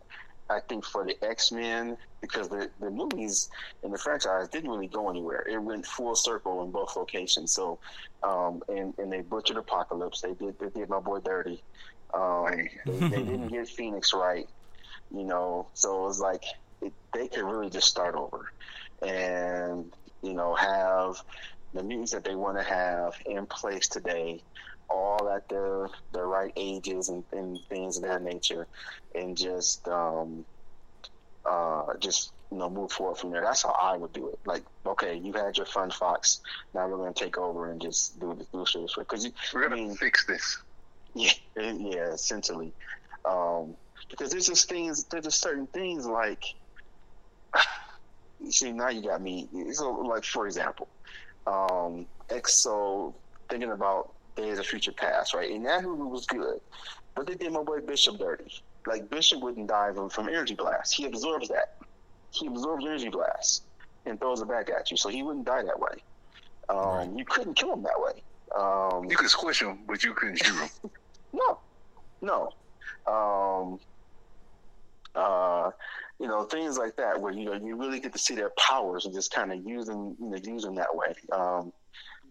I 0.50 0.60
think 0.68 0.84
for 0.84 1.04
the 1.04 1.16
X 1.24 1.52
Men, 1.52 1.96
because 2.20 2.48
the 2.48 2.70
the 2.80 2.90
movies 2.90 3.48
and 3.82 3.92
the 3.94 3.98
franchise 3.98 4.48
didn't 4.48 4.70
really 4.70 4.88
go 4.88 5.08
anywhere. 5.08 5.46
It 5.48 5.58
went 5.62 5.86
full 5.86 6.14
circle 6.16 6.64
in 6.64 6.72
both 6.72 6.96
locations. 6.96 7.54
So, 7.54 7.78
um, 8.22 8.62
and 8.68 8.92
and 8.98 9.12
they 9.12 9.20
butchered 9.20 9.56
Apocalypse. 9.56 10.20
They 10.20 10.34
did 10.34 10.58
they 10.58 10.68
did 10.70 10.88
my 10.88 11.00
boy 11.00 11.20
dirty. 11.20 11.62
Um, 12.12 12.68
they, 12.84 12.98
they 12.98 13.22
didn't 13.22 13.48
get 13.48 13.68
Phoenix 13.68 14.12
right, 14.12 14.46
you 15.10 15.24
know. 15.24 15.68
So 15.74 16.04
it 16.04 16.06
was 16.08 16.20
like 16.20 16.42
it, 16.82 16.92
they 17.14 17.28
could 17.28 17.44
really 17.44 17.70
just 17.70 17.88
start 17.88 18.16
over, 18.16 18.46
and 19.06 19.92
you 20.22 20.34
know 20.34 20.54
have 20.54 21.16
the 21.72 21.82
mutants 21.82 22.12
that 22.12 22.24
they 22.24 22.34
want 22.34 22.58
to 22.58 22.64
have 22.64 23.14
in 23.26 23.46
place 23.46 23.86
today, 23.86 24.42
all 24.90 25.30
at 25.30 25.48
their 25.48 25.88
the 26.12 26.22
right 26.22 26.52
ages 26.56 27.08
and, 27.08 27.24
and 27.32 27.58
things 27.68 27.96
of 27.96 28.04
that 28.04 28.22
nature, 28.22 28.66
and 29.14 29.36
just 29.36 29.86
um, 29.88 30.44
uh, 31.46 31.94
just 31.98 32.32
you 32.50 32.58
know 32.58 32.70
move 32.70 32.92
forward 32.92 33.18
from 33.18 33.30
there. 33.30 33.42
That's 33.42 33.62
how 33.62 33.76
I 33.80 33.96
would 33.96 34.12
do 34.12 34.28
it. 34.28 34.38
Like, 34.46 34.64
okay, 34.86 35.16
you 35.16 35.32
had 35.32 35.56
your 35.56 35.66
fun, 35.66 35.90
Fox. 35.90 36.40
Now 36.74 36.88
we're 36.88 36.96
going 36.96 37.14
to 37.14 37.24
take 37.24 37.38
over 37.38 37.70
and 37.70 37.80
just 37.80 38.18
do 38.20 38.34
the 38.34 38.44
do 38.52 38.64
this 38.64 38.94
because 38.96 39.28
We're 39.54 39.62
gonna 39.68 39.76
I 39.76 39.84
mean, 39.86 39.96
fix 39.96 40.26
this. 40.26 40.58
yeah, 41.14 41.32
yeah, 41.56 42.12
essentially. 42.12 42.72
Um, 43.24 43.76
because 44.10 44.30
there's 44.30 44.46
just 44.46 44.68
things, 44.68 45.04
there's 45.04 45.24
just 45.24 45.40
certain 45.40 45.66
things 45.68 46.06
like, 46.06 46.44
you 48.40 48.50
see, 48.52 48.72
now 48.72 48.88
you 48.88 49.02
got 49.02 49.20
me. 49.22 49.48
So, 49.72 49.92
like, 49.92 50.24
for 50.24 50.46
example, 50.46 50.88
Um, 51.46 52.06
EXO 52.28 53.14
thinking 53.48 53.70
about 53.72 54.14
Days 54.40 54.58
of 54.58 54.66
Future 54.66 54.92
Past, 54.92 55.34
right? 55.34 55.50
And 55.50 55.64
that 55.66 55.82
movie 55.82 56.02
was 56.02 56.26
good, 56.26 56.60
but 57.14 57.26
they 57.26 57.34
did 57.34 57.52
my 57.52 57.62
boy 57.62 57.80
Bishop 57.80 58.18
dirty. 58.18 58.52
Like 58.86 59.10
Bishop 59.10 59.40
wouldn't 59.42 59.68
die 59.68 59.92
from, 59.92 60.08
from 60.08 60.28
energy 60.28 60.54
blast. 60.54 60.94
He 60.94 61.04
absorbs 61.04 61.48
that. 61.48 61.76
He 62.30 62.46
absorbs 62.46 62.84
energy 62.84 63.08
blast 63.08 63.64
and 64.06 64.18
throws 64.18 64.40
it 64.40 64.48
back 64.48 64.70
at 64.70 64.90
you, 64.90 64.96
so 64.96 65.08
he 65.08 65.22
wouldn't 65.22 65.46
die 65.46 65.62
that 65.62 65.78
way. 65.78 66.02
Um, 66.68 66.78
right. 66.78 67.10
You 67.16 67.24
couldn't 67.24 67.54
kill 67.54 67.72
him 67.72 67.82
that 67.82 67.98
way. 67.98 68.22
Um, 68.56 69.04
you 69.10 69.16
could 69.16 69.28
squish 69.28 69.62
him, 69.62 69.80
but 69.86 70.02
you 70.02 70.14
couldn't 70.14 70.36
shoot 70.42 70.56
him. 70.56 70.90
no, 71.32 71.58
no. 72.22 72.50
Um, 73.06 73.78
uh, 75.14 75.70
you 76.18 76.26
know, 76.26 76.44
things 76.44 76.78
like 76.78 76.96
that, 76.96 77.20
where 77.20 77.32
you 77.32 77.44
know 77.44 77.54
you 77.54 77.76
really 77.76 78.00
get 78.00 78.12
to 78.12 78.18
see 78.18 78.34
their 78.34 78.50
powers 78.50 79.06
and 79.06 79.14
just 79.14 79.32
kind 79.32 79.52
of 79.52 79.64
use 79.66 79.86
them, 79.86 80.16
you 80.20 80.30
know, 80.30 80.38
use 80.42 80.62
them 80.62 80.74
that 80.76 80.94
way. 80.94 81.14
Um, 81.32 81.72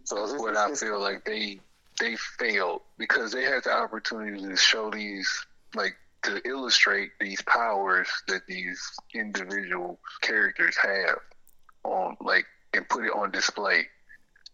so 0.03 0.15
that's 0.15 0.41
what 0.41 0.55
I 0.55 0.73
feel 0.73 0.99
like 0.99 1.25
they 1.25 1.59
they 1.99 2.15
failed 2.15 2.81
because 2.97 3.31
they 3.31 3.43
had 3.43 3.63
the 3.63 3.71
opportunity 3.71 4.41
to 4.41 4.55
show 4.55 4.89
these 4.89 5.45
like 5.75 5.95
to 6.23 6.41
illustrate 6.45 7.11
these 7.19 7.41
powers 7.43 8.07
that 8.27 8.45
these 8.47 8.81
individual 9.13 9.99
characters 10.21 10.75
have 10.77 11.19
on 11.83 12.17
like 12.21 12.45
and 12.73 12.87
put 12.89 13.05
it 13.05 13.11
on 13.15 13.31
display. 13.31 13.85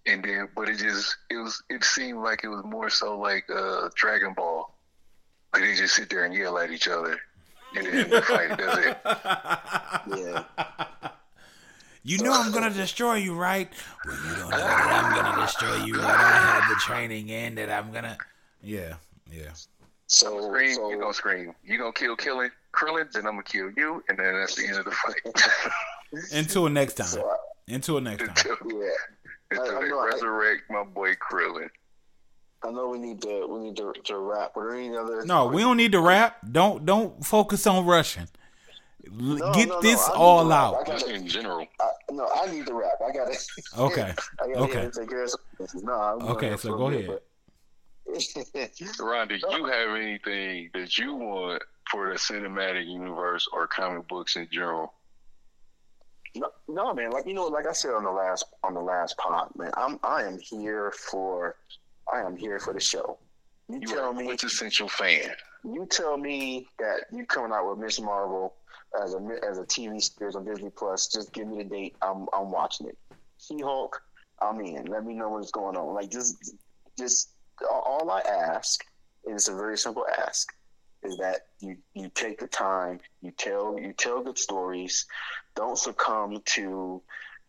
And 0.05 0.23
then 0.23 0.49
but 0.55 0.69
it 0.69 0.77
just 0.77 1.15
it 1.29 1.37
was 1.37 1.63
it 1.69 1.83
seemed 1.83 2.19
like 2.19 2.43
it 2.43 2.49
was 2.49 2.63
more 2.63 2.89
so 2.89 3.17
like 3.17 3.45
uh 3.53 3.89
dragon 3.95 4.33
ball. 4.33 4.75
Like 5.53 5.63
they 5.63 5.75
just 5.75 5.95
sit 5.95 6.09
there 6.09 6.25
and 6.25 6.33
yell 6.33 6.57
at 6.57 6.71
each 6.71 6.87
other. 6.87 7.17
And 7.75 7.85
then 7.87 8.09
the 8.09 8.21
fight 8.21 8.57
does 8.57 8.77
it. 8.85 8.97
Yeah 10.07 10.43
you 12.05 12.19
know 12.19 12.31
I'm 12.31 12.51
gonna 12.51 12.69
destroy 12.69 13.15
you, 13.15 13.33
right? 13.33 13.67
Well, 14.05 14.15
you 14.15 14.35
don't 14.35 14.49
know 14.51 14.57
that 14.57 15.03
I'm 15.03 15.15
gonna 15.15 15.41
destroy 15.41 15.83
you, 15.85 15.95
but 15.95 16.05
I 16.05 16.61
had 16.61 16.69
the 16.69 16.79
training 16.79 17.31
and 17.31 17.57
that 17.57 17.71
I'm 17.71 17.91
gonna. 17.91 18.15
Yeah, 18.61 18.93
yeah. 19.31 19.49
So 20.05 20.47
scream, 20.47 20.75
so, 20.75 20.91
you 20.91 20.99
gonna 20.99 21.13
scream. 21.15 21.55
You 21.63 21.79
gonna 21.79 21.91
kill 21.93 22.15
killing 22.15 22.51
Krillin, 22.73 23.11
then 23.11 23.25
I'm 23.25 23.33
gonna 23.33 23.43
kill 23.43 23.71
you, 23.75 24.03
and 24.07 24.19
then 24.19 24.33
that's 24.35 24.55
the 24.55 24.67
end 24.67 24.77
of 24.77 24.85
the 24.85 24.91
fight. 24.91 25.71
Until 26.31 26.69
next 26.69 26.93
time. 26.93 27.07
So, 27.07 27.27
Until 27.67 27.99
next 27.99 28.19
time. 28.19 28.29
Until, 28.37 28.79
yeah. 28.79 28.89
Until 29.49 29.81
they 29.81 29.91
resurrect 29.91 30.63
I, 30.69 30.73
my 30.73 30.83
boy 30.83 31.13
Krillin. 31.15 31.69
I 32.63 32.71
know 32.71 32.89
we 32.89 32.99
need 32.99 33.21
to 33.23 33.47
we 33.47 33.59
need 33.59 33.77
to, 33.77 33.93
to 33.93 34.17
wrap. 34.19 34.55
Are 34.55 34.69
there 34.69 34.77
any 34.77 34.95
other? 34.95 35.25
No, 35.25 35.47
we 35.47 35.63
don't 35.63 35.77
need 35.77 35.93
to 35.93 36.01
wrap. 36.01 36.37
Don't 36.51 36.85
don't 36.85 37.25
focus 37.25 37.65
on 37.65 37.83
Russian. 37.85 38.27
No, 39.11 39.53
Get 39.53 39.69
no, 39.69 39.81
this 39.81 40.07
no. 40.09 40.13
all 40.15 40.51
out. 40.51 40.85
Just 40.87 41.07
in 41.07 41.27
general. 41.27 41.67
I, 41.79 41.89
no, 42.11 42.27
I 42.41 42.51
need 42.51 42.65
to 42.67 42.73
wrap. 42.73 42.93
I 43.07 43.11
got 43.11 43.29
it. 43.29 43.45
Okay. 43.77 44.13
I 44.41 44.47
gotta 44.47 44.59
okay. 44.59 44.89
Take 44.97 45.09
care 45.09 45.23
of 45.23 45.29
some 45.29 45.41
no, 45.83 46.17
okay, 46.21 46.55
so 46.57 46.75
go 46.75 46.87
ahead. 46.87 47.19
Ron, 48.99 49.27
do 49.27 49.35
you 49.35 49.65
have 49.65 49.95
anything 49.95 50.69
that 50.73 50.97
you 50.97 51.15
want 51.15 51.63
for 51.89 52.09
the 52.09 52.15
cinematic 52.15 52.87
universe 52.87 53.47
or 53.51 53.67
comic 53.67 54.07
books 54.07 54.35
in 54.35 54.47
general? 54.51 54.93
No, 56.35 56.49
no, 56.67 56.93
man. 56.93 57.11
Like 57.11 57.25
you 57.25 57.33
know, 57.33 57.47
like 57.47 57.65
I 57.67 57.71
said 57.73 57.91
on 57.91 58.03
the 58.03 58.11
last 58.11 58.45
on 58.63 58.73
the 58.73 58.81
last 58.81 59.17
pod, 59.17 59.49
man. 59.55 59.71
I'm 59.75 59.99
I 60.03 60.23
am 60.23 60.39
here 60.39 60.91
for 60.91 61.55
I 62.13 62.21
am 62.21 62.35
here 62.35 62.59
for 62.59 62.73
the 62.73 62.79
show. 62.79 63.17
You, 63.69 63.79
you 63.81 63.87
tell 63.87 64.13
me, 64.13 64.29
essential 64.31 64.87
fan. 64.87 65.31
You 65.63 65.87
tell 65.89 66.17
me 66.17 66.67
that 66.77 67.05
you 67.11 67.25
coming 67.25 67.51
out 67.51 67.69
with 67.69 67.79
Miss 67.79 67.99
Marvel 67.99 68.53
as 69.03 69.13
a 69.13 69.19
as 69.47 69.57
a 69.57 69.63
TV 69.63 70.01
series 70.01 70.35
on 70.35 70.45
Disney 70.45 70.69
Plus. 70.69 71.07
Just 71.07 71.33
give 71.33 71.47
me 71.47 71.57
the 71.57 71.69
date. 71.69 71.95
I'm 72.01 72.27
I'm 72.33 72.51
watching 72.51 72.87
it. 72.87 72.97
She 73.37 73.59
Hulk. 73.61 74.01
I'm 74.41 74.59
in. 74.61 74.85
Let 74.85 75.05
me 75.05 75.13
know 75.13 75.29
what's 75.29 75.51
going 75.51 75.77
on. 75.77 75.93
Like 75.93 76.11
just 76.11 76.55
just 76.97 77.31
all 77.69 78.09
I 78.09 78.21
ask 78.21 78.83
is 79.25 79.47
a 79.47 79.55
very 79.55 79.77
simple 79.77 80.05
ask 80.17 80.53
is 81.03 81.17
that 81.17 81.47
you 81.59 81.77
you 81.93 82.09
take 82.13 82.39
the 82.39 82.47
time, 82.47 82.99
you 83.21 83.31
tell 83.31 83.77
you 83.79 83.93
tell 83.93 84.23
good 84.23 84.37
stories, 84.37 85.05
don't 85.55 85.77
succumb 85.77 86.41
to 86.45 87.01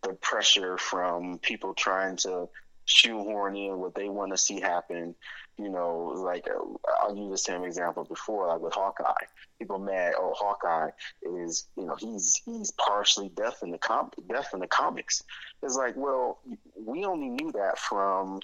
the 0.02 0.12
pressure 0.14 0.78
from 0.78 1.38
people 1.38 1.74
trying 1.74 2.16
to 2.16 2.48
shoehorn 2.86 3.56
in 3.56 3.78
what 3.78 3.94
they 3.94 4.08
want 4.08 4.32
to 4.32 4.38
see 4.38 4.60
happen. 4.60 5.14
You 5.58 5.68
know, 5.68 6.12
like 6.16 6.46
uh, 6.48 6.58
I'll 7.00 7.16
use 7.16 7.30
the 7.30 7.38
same 7.38 7.64
example 7.64 8.04
before, 8.04 8.48
like 8.48 8.60
with 8.60 8.74
Hawkeye. 8.74 9.26
People 9.58 9.78
mad, 9.78 10.14
oh 10.18 10.34
Hawkeye 10.36 10.90
is, 11.22 11.66
you 11.76 11.86
know, 11.86 11.96
he's 11.96 12.42
he's 12.44 12.70
partially 12.72 13.30
deaf 13.30 13.62
in 13.62 13.70
the 13.70 13.78
com 13.78 14.10
deaf 14.28 14.52
in 14.52 14.60
the 14.60 14.66
comics. 14.66 15.22
It's 15.62 15.76
like, 15.76 15.94
well, 15.96 16.40
we 16.76 17.04
only 17.04 17.28
knew 17.28 17.52
that 17.52 17.78
from, 17.78 18.40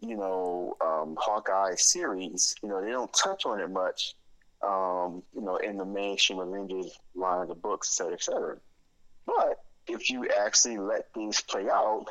you 0.00 0.16
know, 0.16 0.76
um, 0.84 1.16
Hawkeye 1.20 1.76
series. 1.76 2.54
You 2.62 2.68
know, 2.68 2.82
they 2.82 2.90
don't 2.90 3.12
touch 3.12 3.46
on 3.46 3.60
it 3.60 3.70
much. 3.70 4.14
Um, 4.62 5.22
you 5.34 5.42
know, 5.42 5.56
in 5.56 5.76
the 5.76 5.84
mainstream 5.84 6.40
Avengers 6.40 6.98
line 7.14 7.42
of 7.42 7.48
the 7.48 7.54
books, 7.54 7.88
et 7.90 7.94
cetera, 8.02 8.14
et 8.14 8.22
cetera. 8.22 8.56
But 9.26 9.62
if 9.86 10.10
you 10.10 10.26
actually 10.40 10.78
let 10.78 11.12
things 11.12 11.40
play 11.42 11.68
out 11.70 12.06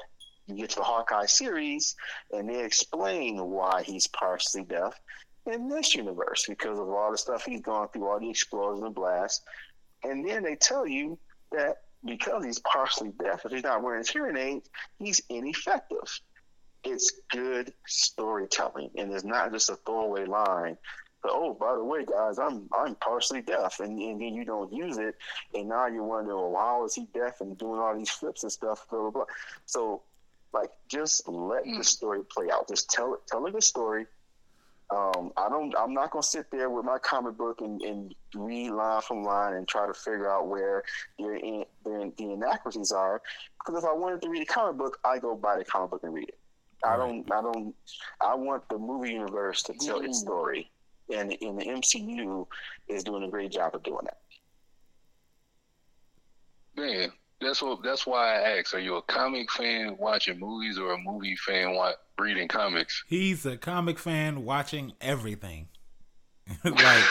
you 0.47 0.55
get 0.55 0.69
to 0.71 0.77
the 0.77 0.83
Hawkeye 0.83 1.25
series, 1.25 1.95
and 2.31 2.49
they 2.49 2.63
explain 2.63 3.43
why 3.43 3.83
he's 3.83 4.07
partially 4.07 4.63
deaf 4.63 4.99
in 5.45 5.69
this 5.69 5.95
universe 5.95 6.45
because 6.47 6.79
of 6.79 6.89
all 6.89 7.11
the 7.11 7.17
stuff 7.17 7.45
he's 7.45 7.61
gone 7.61 7.87
through, 7.89 8.07
all 8.07 8.19
the 8.19 8.29
explosions 8.29 8.83
and 8.83 8.95
blasts. 8.95 9.43
And 10.03 10.27
then 10.27 10.43
they 10.43 10.55
tell 10.55 10.87
you 10.87 11.17
that 11.51 11.77
because 12.05 12.45
he's 12.45 12.59
partially 12.59 13.11
deaf, 13.23 13.45
if 13.45 13.51
he's 13.51 13.63
not 13.63 13.81
wearing 13.81 13.99
his 13.99 14.09
hearing 14.09 14.37
aids, 14.37 14.69
he's 14.99 15.21
ineffective. 15.29 16.19
It's 16.83 17.11
good 17.31 17.73
storytelling, 17.87 18.91
and 18.95 19.11
it's 19.11 19.23
not 19.23 19.51
just 19.51 19.71
a 19.71 19.75
throwaway 19.77 20.25
line. 20.25 20.77
But, 21.23 21.31
oh, 21.33 21.55
by 21.55 21.73
the 21.73 21.83
way, 21.83 22.05
guys, 22.05 22.37
I'm 22.37 22.69
I'm 22.71 22.93
partially 22.95 23.41
deaf, 23.41 23.79
and, 23.79 23.97
and 23.99 24.21
then 24.21 24.35
you 24.35 24.45
don't 24.45 24.71
use 24.71 24.99
it, 24.99 25.15
and 25.55 25.69
now 25.69 25.87
you're 25.87 26.03
wondering, 26.03 26.37
well, 26.37 26.55
how 26.55 26.85
is 26.85 26.93
he 26.93 27.07
deaf 27.15 27.41
and 27.41 27.57
doing 27.57 27.79
all 27.79 27.97
these 27.97 28.11
flips 28.11 28.43
and 28.43 28.51
stuff, 28.51 28.85
blah 28.91 29.01
blah 29.01 29.09
blah. 29.09 29.25
So 29.65 30.03
like, 30.55 30.71
just 30.87 31.27
let 31.27 31.65
the 31.65 31.71
mm. 31.71 31.85
story 31.85 32.21
play 32.23 32.49
out. 32.51 32.67
Just 32.67 32.89
tell 32.89 33.13
it, 33.13 33.19
tell 33.27 33.45
it 33.45 33.53
the 33.53 33.61
story. 33.61 34.05
Um, 34.89 35.31
I 35.35 35.49
don't. 35.49 35.73
I'm 35.77 35.93
not 35.93 36.11
gonna 36.11 36.23
sit 36.23 36.49
there 36.51 36.69
with 36.69 36.85
my 36.85 36.97
comic 36.99 37.37
book 37.37 37.61
and, 37.61 37.81
and 37.81 38.15
read 38.35 38.69
line 38.69 39.01
from 39.01 39.23
line 39.23 39.55
and 39.55 39.67
try 39.67 39.87
to 39.87 39.93
figure 39.93 40.31
out 40.31 40.47
where 40.47 40.83
the, 41.17 41.35
in, 41.35 41.65
the, 41.83 42.13
the 42.17 42.31
inaccuracies 42.31 42.91
are. 42.91 43.21
Because 43.59 43.83
if 43.83 43.89
I 43.89 43.93
wanted 43.93 44.21
to 44.21 44.29
read 44.29 44.43
a 44.43 44.45
comic 44.45 44.77
book, 44.77 44.99
I 45.03 45.17
go 45.17 45.35
buy 45.35 45.57
the 45.57 45.65
comic 45.65 45.89
book 45.89 46.03
and 46.03 46.13
read 46.13 46.29
it. 46.29 46.39
I 46.83 46.97
don't. 46.97 47.29
I 47.31 47.41
don't. 47.41 47.73
I 48.21 48.35
want 48.35 48.69
the 48.69 48.77
movie 48.77 49.11
universe 49.11 49.63
to 49.63 49.73
tell 49.73 49.99
its 49.99 50.19
mm. 50.19 50.21
story, 50.21 50.71
and 51.13 51.31
in 51.31 51.57
the 51.57 51.65
MCU 51.65 52.45
is 52.87 53.03
doing 53.03 53.23
a 53.23 53.29
great 53.29 53.51
job 53.51 53.73
of 53.73 53.83
doing 53.83 54.05
that. 54.05 54.19
Man, 56.77 57.11
that's 57.41 57.61
what. 57.61 57.83
That's 57.83 58.07
why 58.07 58.35
I 58.35 58.57
asked. 58.57 58.73
Are 58.73 58.79
you 58.79 58.95
a 58.95 59.01
comic 59.03 59.51
fan 59.51 59.97
watching 59.99 60.39
movies 60.39 60.77
or 60.77 60.93
a 60.93 60.97
movie 60.97 61.35
fan 61.35 61.77
reading 62.19 62.47
comics? 62.47 63.03
He's 63.07 63.45
a 63.45 63.57
comic 63.57 63.99
fan 63.99 64.45
watching 64.45 64.93
everything. 65.01 65.67
like 66.63 67.03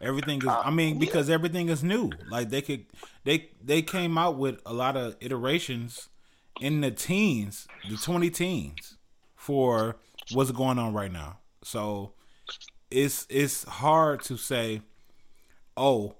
everything 0.00 0.42
is. 0.42 0.48
I 0.48 0.70
mean, 0.70 0.98
because 0.98 1.30
everything 1.30 1.68
is 1.68 1.84
new. 1.84 2.10
Like 2.28 2.50
they 2.50 2.60
could, 2.60 2.86
they 3.24 3.50
they 3.62 3.82
came 3.82 4.18
out 4.18 4.36
with 4.36 4.60
a 4.66 4.72
lot 4.72 4.96
of 4.96 5.16
iterations 5.20 6.08
in 6.60 6.80
the 6.80 6.90
teens, 6.90 7.68
the 7.88 7.96
twenty 7.96 8.30
teens, 8.30 8.96
for 9.36 9.96
what's 10.32 10.50
going 10.50 10.78
on 10.78 10.92
right 10.92 11.12
now. 11.12 11.38
So 11.62 12.12
it's 12.90 13.26
it's 13.30 13.64
hard 13.64 14.22
to 14.24 14.36
say, 14.36 14.82
oh, 15.76 16.16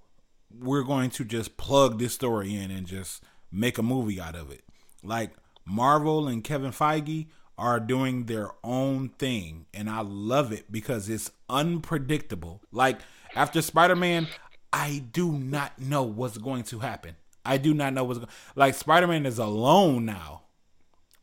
we're 0.56 0.84
going 0.84 1.10
to 1.10 1.24
just 1.24 1.56
plug 1.56 1.98
this 1.98 2.14
story 2.14 2.54
in 2.54 2.70
and 2.70 2.86
just 2.86 3.22
make 3.51 3.78
a 3.78 3.82
movie 3.82 4.20
out 4.20 4.35
of 4.35 4.51
it. 4.51 4.62
Like 5.02 5.32
Marvel 5.64 6.28
and 6.28 6.44
Kevin 6.44 6.72
Feige 6.72 7.27
are 7.59 7.81
doing 7.81 8.24
their 8.24 8.51
own 8.64 9.10
thing 9.10 9.66
and 9.74 9.89
I 9.90 10.01
love 10.01 10.52
it 10.52 10.72
because 10.72 11.09
it's 11.09 11.31
unpredictable. 11.48 12.62
Like 12.72 13.01
after 13.35 13.60
Spider-Man, 13.60 14.28
I 14.72 15.05
do 15.12 15.32
not 15.32 15.78
know 15.78 16.02
what's 16.02 16.39
going 16.39 16.64
to 16.64 16.78
happen. 16.78 17.16
I 17.44 17.56
do 17.59 17.74
not 17.74 17.93
know 17.93 18.05
what's 18.05 18.18
going 18.18 18.31
like 18.56 18.74
Spider-Man 18.74 19.27
is 19.27 19.39
alone 19.39 20.05
now. 20.05 20.43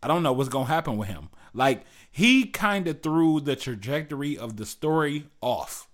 I 0.02 0.08
don't 0.08 0.24
know 0.24 0.34
what's 0.34 0.49
going 0.49 0.68
to 0.68 0.72
happen 0.72 0.98
with 0.98 1.08
him. 1.08 1.30
Like 1.54 1.86
he 2.12 2.45
kind 2.45 2.88
of 2.88 3.02
threw 3.02 3.40
the 3.40 3.56
trajectory 3.56 4.38
of 4.38 4.58
the 4.58 4.66
story 4.66 5.26
off 5.41 5.88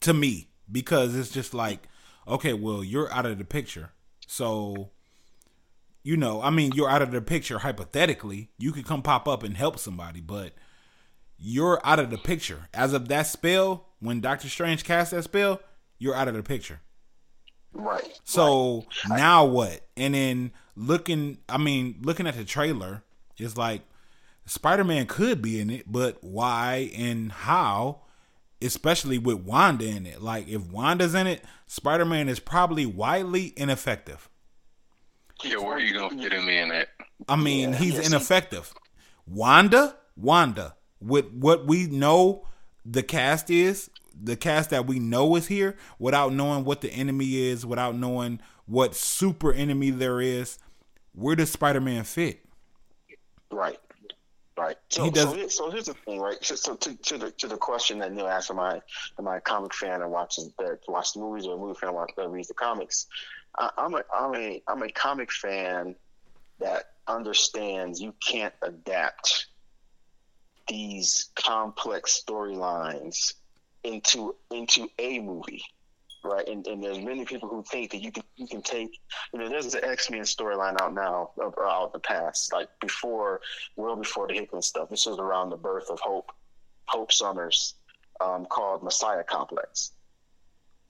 to 0.00 0.14
me 0.14 0.48
because 0.70 1.14
it's 1.16 1.30
just 1.30 1.52
like 1.52 1.88
okay, 2.26 2.52
well, 2.52 2.84
you're 2.84 3.10
out 3.12 3.26
of 3.26 3.38
the 3.38 3.44
picture. 3.44 3.90
So 4.26 4.90
you 6.08 6.16
know, 6.16 6.40
I 6.40 6.48
mean, 6.48 6.72
you're 6.74 6.88
out 6.88 7.02
of 7.02 7.10
the 7.10 7.20
picture 7.20 7.58
hypothetically. 7.58 8.48
You 8.56 8.72
could 8.72 8.86
come 8.86 9.02
pop 9.02 9.28
up 9.28 9.42
and 9.42 9.54
help 9.54 9.78
somebody, 9.78 10.22
but 10.22 10.54
you're 11.36 11.82
out 11.84 11.98
of 11.98 12.08
the 12.08 12.16
picture. 12.16 12.66
As 12.72 12.94
of 12.94 13.08
that 13.08 13.26
spell, 13.26 13.88
when 14.00 14.22
Doctor 14.22 14.48
Strange 14.48 14.84
cast 14.84 15.10
that 15.10 15.24
spell, 15.24 15.60
you're 15.98 16.14
out 16.14 16.26
of 16.26 16.32
the 16.32 16.42
picture. 16.42 16.80
Right. 17.74 18.18
So 18.24 18.86
right. 19.10 19.18
now 19.18 19.44
what? 19.44 19.82
And 19.98 20.14
then 20.14 20.52
looking, 20.76 21.40
I 21.46 21.58
mean, 21.58 21.98
looking 22.00 22.26
at 22.26 22.36
the 22.36 22.44
trailer, 22.46 23.02
It's 23.36 23.58
like 23.58 23.82
Spider 24.46 24.84
Man 24.84 25.04
could 25.04 25.42
be 25.42 25.60
in 25.60 25.68
it, 25.68 25.92
but 25.92 26.24
why 26.24 26.90
and 26.96 27.30
how? 27.30 28.04
Especially 28.62 29.18
with 29.18 29.40
Wanda 29.40 29.84
in 29.84 30.06
it. 30.06 30.22
Like 30.22 30.48
if 30.48 30.62
Wanda's 30.62 31.14
in 31.14 31.26
it, 31.26 31.44
Spider 31.66 32.06
Man 32.06 32.30
is 32.30 32.40
probably 32.40 32.86
widely 32.86 33.52
ineffective. 33.58 34.27
Yeah, 35.44 35.56
where 35.58 35.76
are 35.76 35.80
you 35.80 35.94
gonna 35.94 36.20
fit 36.20 36.32
him 36.32 36.48
in 36.48 36.72
at? 36.72 36.88
I 37.28 37.36
mean, 37.36 37.70
Yeah, 37.70 37.76
he's 37.76 37.94
yes, 37.94 38.08
he- 38.08 38.14
ineffective. 38.14 38.72
Wanda, 39.26 39.96
Wanda, 40.16 40.74
with 41.00 41.26
what 41.32 41.66
we 41.66 41.86
know 41.86 42.46
the 42.84 43.02
cast 43.02 43.50
is, 43.50 43.90
the 44.20 44.36
cast 44.36 44.70
that 44.70 44.86
we 44.86 44.98
know 44.98 45.36
is 45.36 45.46
here, 45.46 45.76
without 45.98 46.32
knowing 46.32 46.64
what 46.64 46.80
the 46.80 46.90
enemy 46.90 47.36
is, 47.36 47.64
without 47.66 47.94
knowing 47.94 48.40
what 48.66 48.94
super 48.94 49.52
enemy 49.52 49.90
there 49.90 50.20
is, 50.20 50.58
where 51.12 51.36
does 51.36 51.50
Spider 51.50 51.80
Man 51.80 52.04
fit? 52.04 52.44
Right. 53.50 53.78
Right. 54.56 54.76
So, 54.88 55.04
He 55.04 55.10
does- 55.10 55.30
so, 55.30 55.48
so 55.48 55.70
here's 55.70 55.84
the 55.86 55.94
thing, 55.94 56.18
right? 56.20 56.36
So, 56.44 56.56
so 56.56 56.74
to, 56.74 56.94
to 56.96 57.18
the 57.18 57.30
to 57.32 57.46
the 57.46 57.56
question 57.56 58.00
that 58.00 58.12
Neil 58.12 58.26
asked, 58.26 58.50
am 58.50 58.58
I 58.58 58.80
am 59.18 59.28
I 59.28 59.36
a 59.36 59.40
comic 59.40 59.72
fan 59.72 60.02
and 60.02 60.10
watches 60.10 60.50
that 60.58 60.80
watch 60.88 61.12
the 61.12 61.20
movies 61.20 61.46
or 61.46 61.54
a 61.54 61.58
movie 61.58 61.78
fan 61.78 61.94
watch, 61.94 62.10
that 62.16 62.28
reads 62.28 62.48
the 62.48 62.54
comics? 62.54 63.06
I'm 63.58 63.94
a 63.94 64.02
I'm 64.14 64.34
a 64.34 64.62
I'm 64.68 64.82
a 64.82 64.90
comic 64.90 65.32
fan 65.32 65.94
that 66.60 66.84
understands 67.06 68.00
you 68.00 68.14
can't 68.24 68.54
adapt 68.62 69.46
these 70.68 71.30
complex 71.34 72.22
storylines 72.24 73.34
into 73.84 74.36
into 74.50 74.88
a 74.98 75.18
movie 75.18 75.64
right? 76.24 76.46
And, 76.48 76.66
and 76.66 76.82
there's 76.82 76.98
many 76.98 77.24
people 77.24 77.48
who 77.48 77.62
think 77.62 77.90
that 77.92 78.02
you 78.02 78.12
can 78.12 78.24
you 78.36 78.46
can 78.46 78.62
take 78.62 78.98
you 79.32 79.38
know 79.38 79.48
there's 79.48 79.72
the 79.72 79.84
x-men 79.88 80.22
storyline 80.22 80.80
out 80.80 80.94
now 80.94 81.30
or 81.36 81.66
out 81.66 81.92
the 81.92 81.98
past 82.00 82.52
like 82.52 82.68
before 82.80 83.40
well 83.76 83.96
before 83.96 84.26
the 84.26 84.34
hickman 84.34 84.62
stuff. 84.62 84.90
This 84.90 85.06
was 85.06 85.18
around 85.18 85.50
the 85.50 85.56
birth 85.56 85.90
of 85.90 86.00
hope 86.00 86.30
hope 86.86 87.12
summers 87.12 87.74
um, 88.20 88.46
called 88.46 88.82
messiah 88.82 89.24
complex. 89.24 89.92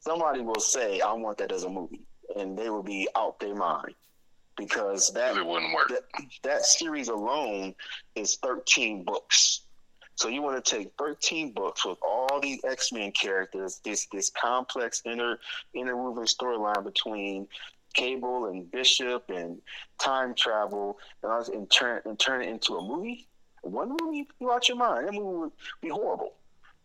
Somebody 0.01 0.41
will 0.41 0.61
say 0.61 1.01
i 1.01 1.13
want 1.13 1.39
that 1.39 1.53
as 1.53 1.65
a 1.65 1.69
movie 1.69 2.08
and 2.37 2.59
they 2.59 2.71
would 2.71 2.85
be 2.85 3.09
out 3.17 3.39
their 3.41 3.55
mind 3.55 3.95
because 4.57 5.11
that 5.15 5.37
It 5.37 5.47
wouldn't 5.47 5.75
work. 5.75 5.89
that, 5.89 6.03
that 6.43 6.65
series 6.65 7.09
alone 7.09 7.75
is 8.15 8.37
13 8.37 9.05
books. 9.05 9.63
So 10.17 10.29
you 10.29 10.43
want 10.43 10.63
to 10.63 10.77
take 10.77 10.91
13 10.99 11.53
books 11.53 11.87
with 11.87 11.99
all 12.03 12.41
these 12.41 12.61
X-Men 12.65 13.13
characters, 13.13 13.81
this 13.85 14.07
this 14.13 14.31
complex 14.31 15.01
inter 15.05 15.39
interwoven 15.75 16.25
storyline 16.25 16.83
between 16.83 17.47
Cable 17.95 18.47
and 18.47 18.69
Bishop 18.71 19.31
and 19.31 19.63
time 20.01 20.35
travel, 20.35 20.99
and, 21.23 21.49
and 21.55 21.71
turn 21.71 22.03
and 22.05 22.19
turn 22.19 22.43
it 22.43 22.49
into 22.49 22.75
a 22.75 22.83
movie. 22.83 23.29
One 23.63 23.97
movie, 24.01 24.27
you 24.41 24.51
out 24.51 24.69
your 24.69 24.77
mind. 24.77 25.07
That 25.07 25.15
movie 25.15 25.39
would 25.39 25.53
be 25.81 25.89
horrible 25.89 26.35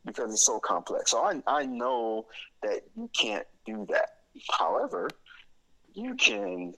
because 0.05 0.31
it's 0.31 0.45
so 0.45 0.59
complex. 0.59 1.09
So 1.09 1.23
I 1.23 1.41
I 1.47 1.65
know 1.65 2.27
that 2.61 2.81
you 2.95 3.09
can't 3.19 3.47
do 3.65 3.87
that. 3.89 4.17
However, 4.51 5.09
you 5.93 6.15
can 6.15 6.73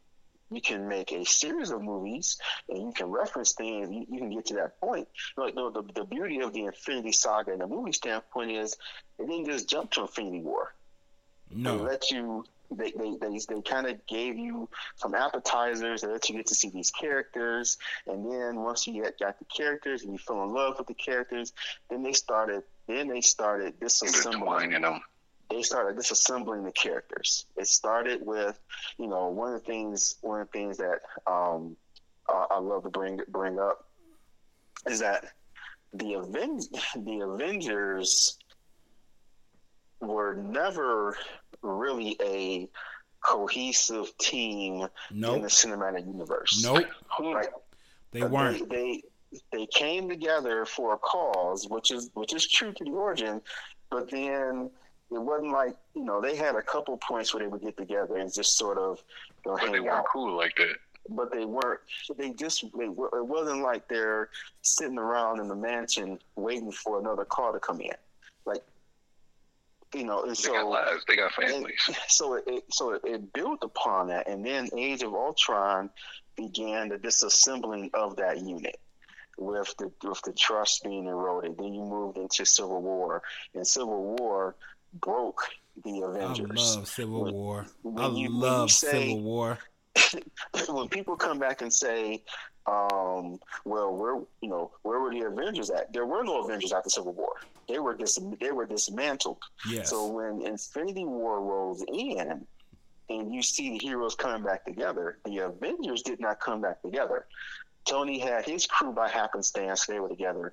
you 0.52 0.62
can 0.62 0.88
make 0.88 1.12
a 1.12 1.26
series 1.26 1.72
of 1.72 1.82
movies 1.82 2.38
and 2.70 2.78
you 2.78 2.94
can 2.96 3.08
reference 3.08 3.54
things. 3.54 3.90
You, 3.92 4.06
you 4.10 4.20
can 4.20 4.30
get 4.30 4.46
to 4.48 4.54
that 4.56 4.80
point. 4.80 5.08
Like 5.38 5.56
no, 5.56 5.70
the 5.72 5.84
the 5.94 6.06
beauty 6.06 6.40
of 6.42 6.54
the 6.54 6.66
Infinity 6.66 7.12
Saga 7.12 7.52
and 7.52 7.62
the 7.62 7.68
movie 7.68 7.92
standpoint 7.94 8.52
is 8.52 8.78
it 9.18 9.28
didn't 9.28 9.46
just 9.48 9.68
jump 9.70 9.92
to 9.92 10.02
Infinity 10.02 10.42
War. 10.42 10.74
They 11.50 11.58
No. 11.58 11.76
let 11.76 12.12
you. 12.12 12.46
They 12.72 12.92
they 12.92 13.16
they, 13.22 13.40
they 13.48 13.62
kind 13.62 13.86
of 13.88 14.06
gave 14.08 14.38
you 14.38 14.68
some 14.96 15.14
appetizers. 15.14 16.02
They 16.02 16.08
let 16.08 16.28
you 16.30 16.36
get 16.36 16.48
to 16.48 16.56
see 16.56 16.70
these 16.70 16.90
characters, 16.90 17.78
and 18.08 18.26
then 18.32 18.62
once 18.62 18.88
you 18.88 19.04
got, 19.04 19.20
got 19.20 19.40
the 19.40 19.46
characters 19.46 20.04
and 20.04 20.12
you 20.12 20.18
fell 20.18 20.44
in 20.44 20.50
love 20.52 20.78
with 20.80 20.88
the 20.88 20.96
characters, 20.96 21.54
then 21.90 22.02
they 22.02 22.14
started. 22.14 22.64
Then 22.88 23.08
they 23.08 23.22
started 23.22 23.80
disassembling 23.80 24.26
Intertwining 24.34 24.82
them. 24.82 25.02
They 25.50 25.62
started 25.62 25.98
disassembling 25.98 26.64
the 26.66 26.72
characters. 26.72 27.46
It 27.58 27.68
started 27.68 28.26
with, 28.26 28.60
you 28.98 29.08
know, 29.08 29.30
one 29.30 29.54
of 29.54 29.62
the 29.62 29.66
things, 29.66 30.16
one 30.22 30.42
of 30.42 30.48
the 30.52 30.58
things 30.58 30.78
that 30.78 31.00
um, 31.28 31.76
uh, 32.32 32.46
I 32.52 32.60
love 32.60 32.84
to 32.84 32.90
bring 32.90 33.20
bring 33.30 33.60
up 33.60 33.88
is 34.90 35.00
that 35.00 35.26
the 35.94 36.16
Aven- 36.16 36.62
the 36.96 37.20
Avengers 37.22 38.38
were 40.02 40.36
never 40.36 41.18
really 41.62 42.18
a 42.22 42.68
cohesive 43.22 44.16
team 44.18 44.88
in 45.36 45.42
the 45.42 45.48
cinematic 45.48 46.06
universe. 46.06 46.64
Nope. 46.64 46.86
Right. 47.20 47.48
They 48.12 48.24
weren't. 48.24 48.70
They, 48.70 48.76
they 48.76 49.04
they 49.52 49.66
came 49.68 50.08
together 50.08 50.66
for 50.66 50.94
a 50.94 50.98
cause, 50.98 51.68
which 51.70 51.92
is 51.92 52.10
which 52.14 52.34
is 52.34 52.48
true 52.48 52.72
to 52.72 52.84
the 52.84 52.92
origin, 52.92 53.42
but 53.90 54.10
then 54.10 54.70
it 55.12 55.20
wasn't 55.22 55.52
like 55.52 55.76
you 55.94 56.04
know 56.04 56.20
they 56.22 56.36
had 56.36 56.56
a 56.56 56.62
couple 56.62 56.98
points 56.98 57.34
where 57.34 57.44
they 57.44 57.48
would 57.48 57.62
get 57.62 57.78
together 57.78 58.18
and 58.18 58.34
just 58.34 58.58
sort 58.58 58.78
of 58.78 59.02
you 59.46 59.52
know, 59.52 59.58
But 59.62 59.72
they 59.72 59.80
weren't 59.80 60.00
out, 60.00 60.06
cool 60.12 60.36
like 60.36 60.56
that. 60.58 60.76
but 61.10 61.32
they 61.32 61.46
weren't. 61.46 61.80
They 62.18 62.32
just 62.32 62.66
they, 62.78 62.90
were- 62.90 63.16
it 63.18 63.26
wasn't 63.26 63.62
like 63.62 63.88
they're 63.88 64.30
sitting 64.62 64.98
around 64.98 65.40
in 65.40 65.48
the 65.48 65.56
mansion 65.56 66.20
waiting 66.36 66.72
for 66.72 67.00
another 67.00 67.26
call 67.26 67.54
to 67.54 67.60
come 67.60 67.80
in, 67.82 67.92
like 68.46 68.64
you 69.94 70.04
know. 70.06 70.22
And 70.24 70.32
They 70.32 70.36
so 70.36 70.54
got 70.54 70.68
lives. 70.68 71.04
They 71.08 71.16
got 71.16 71.32
families. 71.34 71.80
so 72.08 72.34
it, 72.36 72.44
it 72.48 72.64
so 72.72 72.94
it, 72.94 73.02
it 73.06 73.34
built 73.34 73.60
upon 73.62 74.08
that, 74.08 74.28
and 74.28 74.46
then 74.46 74.70
Age 74.78 75.04
of 75.04 75.14
Ultron 75.14 75.90
began 76.36 76.90
the 76.90 76.98
disassembling 76.98 77.94
of 77.94 78.16
that 78.18 78.40
unit 78.40 78.78
with 79.38 79.74
the 79.78 79.92
with 80.04 80.22
the 80.24 80.34
trust 80.34 80.84
being 80.84 81.06
eroded. 81.06 81.58
Then 81.58 81.74
you 81.74 81.82
moved 81.84 82.18
into 82.18 82.46
Civil 82.46 82.82
War, 82.82 83.22
and 83.54 83.66
Civil 83.66 84.16
War 84.18 84.56
broke 85.02 85.42
the 85.84 86.02
Avengers. 86.02 86.76
I 86.76 86.78
love 86.80 86.88
Civil 86.88 87.24
When- 87.26 87.34
War. 87.34 87.66
when 87.84 88.04
I 88.04 88.10
you 88.18 88.30
love 88.30 88.72
say- 88.72 88.92
Civil 89.10 89.22
War. 89.24 89.60
when 90.70 90.88
people 90.90 91.16
come 91.16 91.40
back 91.40 91.62
and 91.62 91.72
say, 91.74 92.22
um, 92.66 93.40
"Well, 93.64 93.96
where 93.96 94.16
you 94.42 94.50
know 94.50 94.72
where 94.82 95.00
were 95.00 95.12
the 95.12 95.22
Avengers 95.22 95.70
at?" 95.70 95.94
There 95.94 96.06
were 96.06 96.24
no 96.24 96.44
Avengers 96.44 96.74
after 96.74 96.90
Civil 96.90 97.14
War. 97.14 97.36
They 97.70 97.80
were 97.80 97.96
dis- 97.96 98.20
they 98.42 98.52
were 98.52 98.66
dismantled. 98.66 99.38
Yes. 99.70 99.90
So 99.90 100.08
when 100.08 100.42
Infinity 100.42 101.06
War 101.06 101.42
rolls 101.42 101.84
in, 101.88 102.46
and 103.10 103.34
you 103.34 103.42
see 103.42 103.70
the 103.78 103.78
heroes 103.86 104.16
coming 104.16 104.44
back 104.44 104.66
together, 104.66 105.20
the 105.26 105.38
Avengers 105.40 106.02
did 106.02 106.20
not 106.20 106.40
come 106.42 106.60
back 106.62 106.82
together. 106.82 107.26
Tony 107.86 108.18
had 108.20 108.46
his 108.46 108.66
crew 108.68 108.92
by 108.92 109.08
happenstance; 109.08 109.86
they 109.86 110.00
were 110.00 110.10
together. 110.10 110.52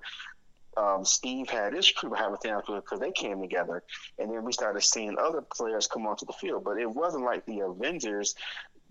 Um, 0.77 1.05
Steve 1.05 1.49
had 1.49 1.75
his 1.75 1.91
crew 1.91 2.11
by 2.11 2.19
happenstance 2.19 2.65
because 2.67 3.01
they 3.01 3.13
came 3.13 3.41
together, 3.41 3.83
and 4.19 4.31
then 4.31 4.43
we 4.45 4.53
started 4.53 4.83
seeing 4.83 5.17
other 5.19 5.43
players 5.43 5.87
come 5.87 6.07
onto 6.07 6.25
the 6.27 6.33
field. 6.33 6.65
But 6.65 6.79
it 6.79 6.91
wasn't 6.91 7.25
like 7.25 7.45
the 7.47 7.61
Avengers 7.61 8.35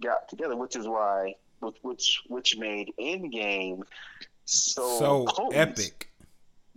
got 0.01 0.29
together, 0.29 0.55
which 0.55 0.75
is 0.75 0.87
why, 0.87 1.35
which 1.59 1.77
which, 1.81 2.21
which 2.27 2.57
made 2.57 2.93
Endgame 2.99 3.81
so 4.45 4.99
so 4.99 5.25
potent 5.25 5.55
epic. 5.55 6.09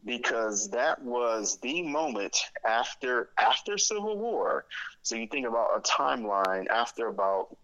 because 0.04 0.70
that 0.70 1.02
was 1.02 1.58
the 1.62 1.82
moment 1.82 2.36
after 2.66 3.30
after 3.38 3.76
Civil 3.78 4.18
War. 4.18 4.64
So 5.02 5.16
you 5.16 5.26
think 5.26 5.46
about 5.46 5.76
a 5.76 5.80
timeline 5.80 6.66
after 6.68 7.08
about 7.08 7.56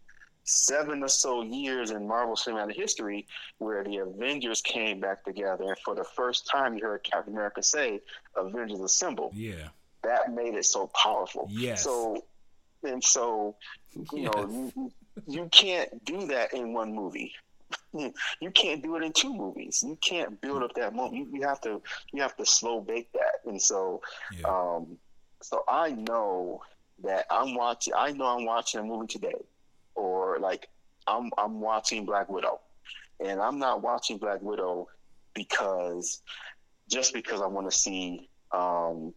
seven 0.50 1.02
or 1.02 1.08
so 1.08 1.42
years 1.42 1.90
in 1.90 2.06
Marvel 2.06 2.34
Cinematic 2.34 2.74
history 2.74 3.26
where 3.58 3.84
the 3.84 3.98
Avengers 3.98 4.60
came 4.60 5.00
back 5.00 5.24
together, 5.24 5.64
and 5.64 5.78
for 5.84 5.94
the 5.94 6.04
first 6.04 6.46
time 6.46 6.76
you 6.76 6.84
heard 6.84 7.02
Captain 7.04 7.32
America 7.32 7.62
say 7.62 8.00
"Avengers 8.36 8.80
Assemble." 8.80 9.30
Yeah. 9.34 9.68
That 10.02 10.32
made 10.32 10.54
it 10.54 10.64
so 10.64 10.88
powerful. 10.88 11.46
Yeah. 11.50 11.74
So 11.76 12.24
and 12.82 13.02
so 13.02 13.56
you 14.12 14.22
know 14.22 14.72
you, 14.76 14.92
you 15.26 15.48
can't 15.52 16.04
do 16.04 16.26
that 16.28 16.52
in 16.54 16.72
one 16.72 16.94
movie. 16.94 17.32
You 18.40 18.50
can't 18.52 18.82
do 18.82 18.96
it 18.96 19.02
in 19.04 19.12
two 19.12 19.32
movies. 19.32 19.84
You 19.86 19.96
can't 20.00 20.40
build 20.40 20.62
up 20.62 20.74
that 20.74 20.94
moment. 20.94 21.14
You, 21.16 21.38
you 21.38 21.46
have 21.46 21.60
to 21.62 21.80
you 22.12 22.22
have 22.22 22.36
to 22.36 22.46
slow 22.46 22.80
bake 22.80 23.12
that. 23.12 23.48
And 23.48 23.60
so 23.60 24.00
Yeah. 24.36 24.48
um 24.48 24.98
so 25.42 25.64
I 25.68 25.90
know 25.92 26.62
that 27.04 27.26
I'm 27.30 27.54
watching 27.54 27.94
I 27.96 28.10
know 28.12 28.26
I'm 28.26 28.44
watching 28.44 28.80
a 28.80 28.84
movie 28.84 29.06
today 29.06 29.34
or 30.00 30.38
like 30.38 30.68
I'm 31.06 31.30
I'm 31.38 31.60
watching 31.60 32.04
Black 32.04 32.28
Widow. 32.28 32.60
And 33.24 33.40
I'm 33.40 33.58
not 33.58 33.82
watching 33.82 34.18
Black 34.18 34.40
Widow 34.40 34.88
because 35.34 36.22
just 36.88 37.12
because 37.12 37.42
I 37.42 37.46
want 37.46 37.70
to 37.70 37.76
see 37.76 38.28
um 38.52 39.12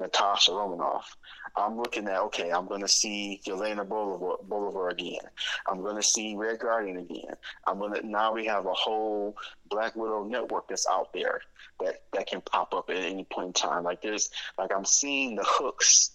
Natasha 0.00 0.52
Romanoff. 0.52 1.16
I'm 1.56 1.76
looking 1.76 2.06
at 2.06 2.20
okay, 2.20 2.50
I'm 2.50 2.66
going 2.66 2.82
to 2.82 2.88
see 2.88 3.40
Yelena 3.46 3.86
Belova, 3.86 4.44
Belova 4.46 4.92
again. 4.92 5.26
I'm 5.66 5.82
going 5.82 5.96
to 5.96 6.02
see 6.02 6.36
Red 6.36 6.60
Guardian 6.60 6.98
again. 6.98 7.34
I'm 7.66 7.78
going 7.78 7.94
to 7.94 8.06
now 8.06 8.32
we 8.32 8.46
have 8.46 8.66
a 8.66 8.72
whole 8.72 9.36
Black 9.68 9.96
Widow 9.96 10.24
network 10.24 10.68
that's 10.68 10.86
out 10.88 11.12
there 11.12 11.40
that 11.80 12.02
that 12.12 12.26
can 12.28 12.40
pop 12.42 12.74
up 12.74 12.90
at 12.90 12.96
any 12.96 13.24
point 13.24 13.48
in 13.48 13.52
time. 13.54 13.82
Like 13.82 14.00
there's 14.00 14.30
like 14.56 14.72
I'm 14.74 14.84
seeing 14.84 15.34
the 15.34 15.44
hooks 15.46 16.12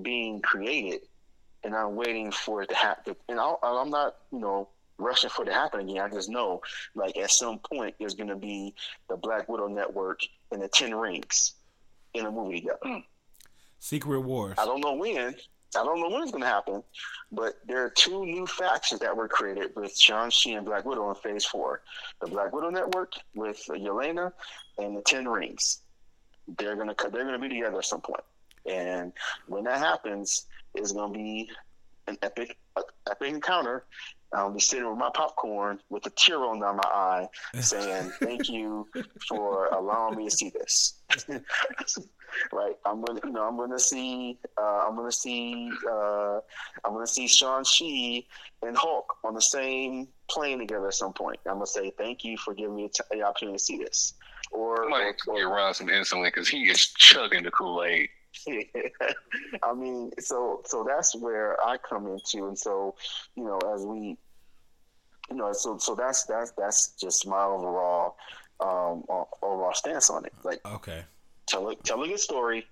being 0.00 0.40
created, 0.42 1.00
and 1.64 1.74
I'm 1.74 1.94
waiting 1.96 2.30
for 2.32 2.62
it 2.62 2.68
to 2.68 2.74
happen. 2.74 3.16
And 3.28 3.38
I'll, 3.38 3.58
I'm 3.62 3.90
not 3.90 4.16
you 4.32 4.40
know 4.40 4.68
rushing 4.98 5.30
for 5.30 5.42
it 5.42 5.46
to 5.46 5.52
happen 5.52 5.80
again. 5.80 5.98
I 5.98 6.08
just 6.08 6.30
know, 6.30 6.60
like 6.94 7.16
at 7.16 7.30
some 7.30 7.58
point, 7.58 7.94
there's 7.98 8.14
going 8.14 8.28
to 8.28 8.36
be 8.36 8.74
the 9.08 9.16
Black 9.16 9.48
Widow 9.48 9.68
network 9.68 10.20
and 10.50 10.62
the 10.62 10.68
Ten 10.68 10.94
Rings 10.94 11.54
in 12.14 12.26
a 12.26 12.30
movie 12.30 12.60
together. 12.60 12.78
Hmm. 12.82 12.98
Secret 13.78 14.20
Wars. 14.20 14.56
I 14.58 14.64
don't 14.64 14.80
know 14.80 14.94
when. 14.94 15.34
I 15.74 15.84
don't 15.84 16.00
know 16.00 16.10
when 16.10 16.22
it's 16.22 16.30
going 16.30 16.42
to 16.42 16.48
happen, 16.48 16.82
but 17.30 17.54
there 17.66 17.82
are 17.82 17.88
two 17.88 18.26
new 18.26 18.46
factions 18.46 19.00
that 19.00 19.16
were 19.16 19.26
created 19.26 19.74
with 19.74 19.96
Shang-Chi 19.98 20.50
and 20.50 20.66
Black 20.66 20.84
Widow 20.84 21.08
in 21.08 21.14
Phase 21.14 21.46
4. 21.46 21.80
The 22.20 22.26
Black 22.26 22.52
Widow 22.52 22.68
Network 22.68 23.14
with 23.34 23.64
Yelena 23.68 24.32
and 24.76 24.96
the 24.96 25.00
Ten 25.00 25.26
Rings. 25.26 25.80
They're 26.58 26.76
going 26.76 26.88
to 26.88 27.10
they're 27.10 27.24
going 27.24 27.32
to 27.32 27.38
be 27.38 27.48
together 27.48 27.78
at 27.78 27.84
some 27.86 28.02
point. 28.02 28.22
And 28.66 29.12
when 29.46 29.64
that 29.64 29.78
happens, 29.78 30.46
it's 30.74 30.92
going 30.92 31.12
to 31.12 31.18
be 31.18 31.50
an 32.06 32.18
epic 32.22 32.58
epic 33.10 33.28
encounter. 33.28 33.84
I'll 34.34 34.50
be 34.50 34.60
sitting 34.60 34.88
with 34.88 34.98
my 34.98 35.10
popcorn 35.12 35.78
with 35.90 36.06
a 36.06 36.10
tear 36.10 36.38
rolling 36.38 36.60
down 36.60 36.76
my 36.76 36.88
eye, 36.88 37.28
saying, 37.60 38.10
"Thank 38.20 38.48
you 38.48 38.88
for 39.28 39.66
allowing 39.66 40.16
me 40.16 40.28
to 40.28 40.30
see 40.30 40.50
this." 40.50 40.94
right? 42.52 42.74
I'm 42.86 43.02
gonna, 43.04 43.20
you 43.24 43.30
know, 43.30 43.46
I'm 43.46 43.56
gonna 43.56 43.78
see, 43.78 44.38
uh, 44.58 44.86
I'm 44.88 44.96
gonna 44.96 45.12
see, 45.12 45.70
uh, 45.90 46.40
I'm 46.84 46.94
gonna 46.94 47.06
see 47.06 47.26
Shang 47.26 47.64
Chi 47.64 48.24
and 48.66 48.76
Hulk 48.76 49.16
on 49.24 49.34
the 49.34 49.42
same 49.42 50.08
plane 50.30 50.58
together 50.58 50.88
at 50.88 50.94
some 50.94 51.12
point. 51.12 51.38
I'm 51.46 51.54
gonna 51.54 51.66
say, 51.66 51.90
"Thank 51.90 52.24
you 52.24 52.38
for 52.38 52.54
giving 52.54 52.76
me 52.76 52.90
the 53.10 53.22
opportunity 53.22 53.58
to 53.58 53.62
see 53.62 53.78
this." 53.78 54.14
Or, 54.50 54.86
I 54.86 54.88
might 54.88 55.14
or, 55.26 55.36
get 55.36 55.44
around 55.44 55.74
some 55.74 55.88
insulin 55.88 56.24
because 56.26 56.48
he 56.48 56.70
is 56.70 56.86
chugging 56.94 57.42
the 57.42 57.50
Kool 57.50 57.84
Aid. 57.84 58.08
I 59.62 59.74
mean, 59.74 60.10
so 60.18 60.62
so 60.64 60.84
that's 60.86 61.14
where 61.16 61.56
I 61.64 61.76
come 61.78 62.06
into, 62.06 62.46
and 62.46 62.58
so 62.58 62.94
you 63.34 63.44
know, 63.44 63.58
as 63.74 63.84
we, 63.84 64.16
you 65.30 65.36
know, 65.36 65.52
so 65.52 65.78
so 65.78 65.94
that's 65.94 66.24
that's 66.24 66.52
that's 66.52 66.92
just 67.00 67.26
my 67.26 67.44
overall 67.44 68.16
um 68.60 69.04
overall 69.42 69.74
stance 69.74 70.10
on 70.10 70.24
it. 70.24 70.32
Like, 70.44 70.60
okay, 70.66 71.04
tell 71.46 71.68
it 71.70 71.82
tell 71.84 72.02
a 72.02 72.08
good 72.08 72.20
story, 72.20 72.66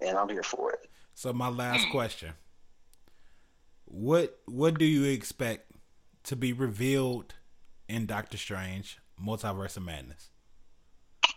and 0.00 0.16
I'm 0.16 0.28
here 0.28 0.42
for 0.42 0.72
it. 0.72 0.88
So 1.14 1.32
my 1.32 1.48
last 1.48 1.88
question: 1.90 2.32
What 3.84 4.38
what 4.46 4.78
do 4.78 4.84
you 4.84 5.04
expect 5.04 5.72
to 6.24 6.36
be 6.36 6.52
revealed 6.52 7.34
in 7.88 8.06
Doctor 8.06 8.36
Strange 8.36 8.98
Multiverse 9.22 9.76
of 9.76 9.84
Madness? 9.84 10.30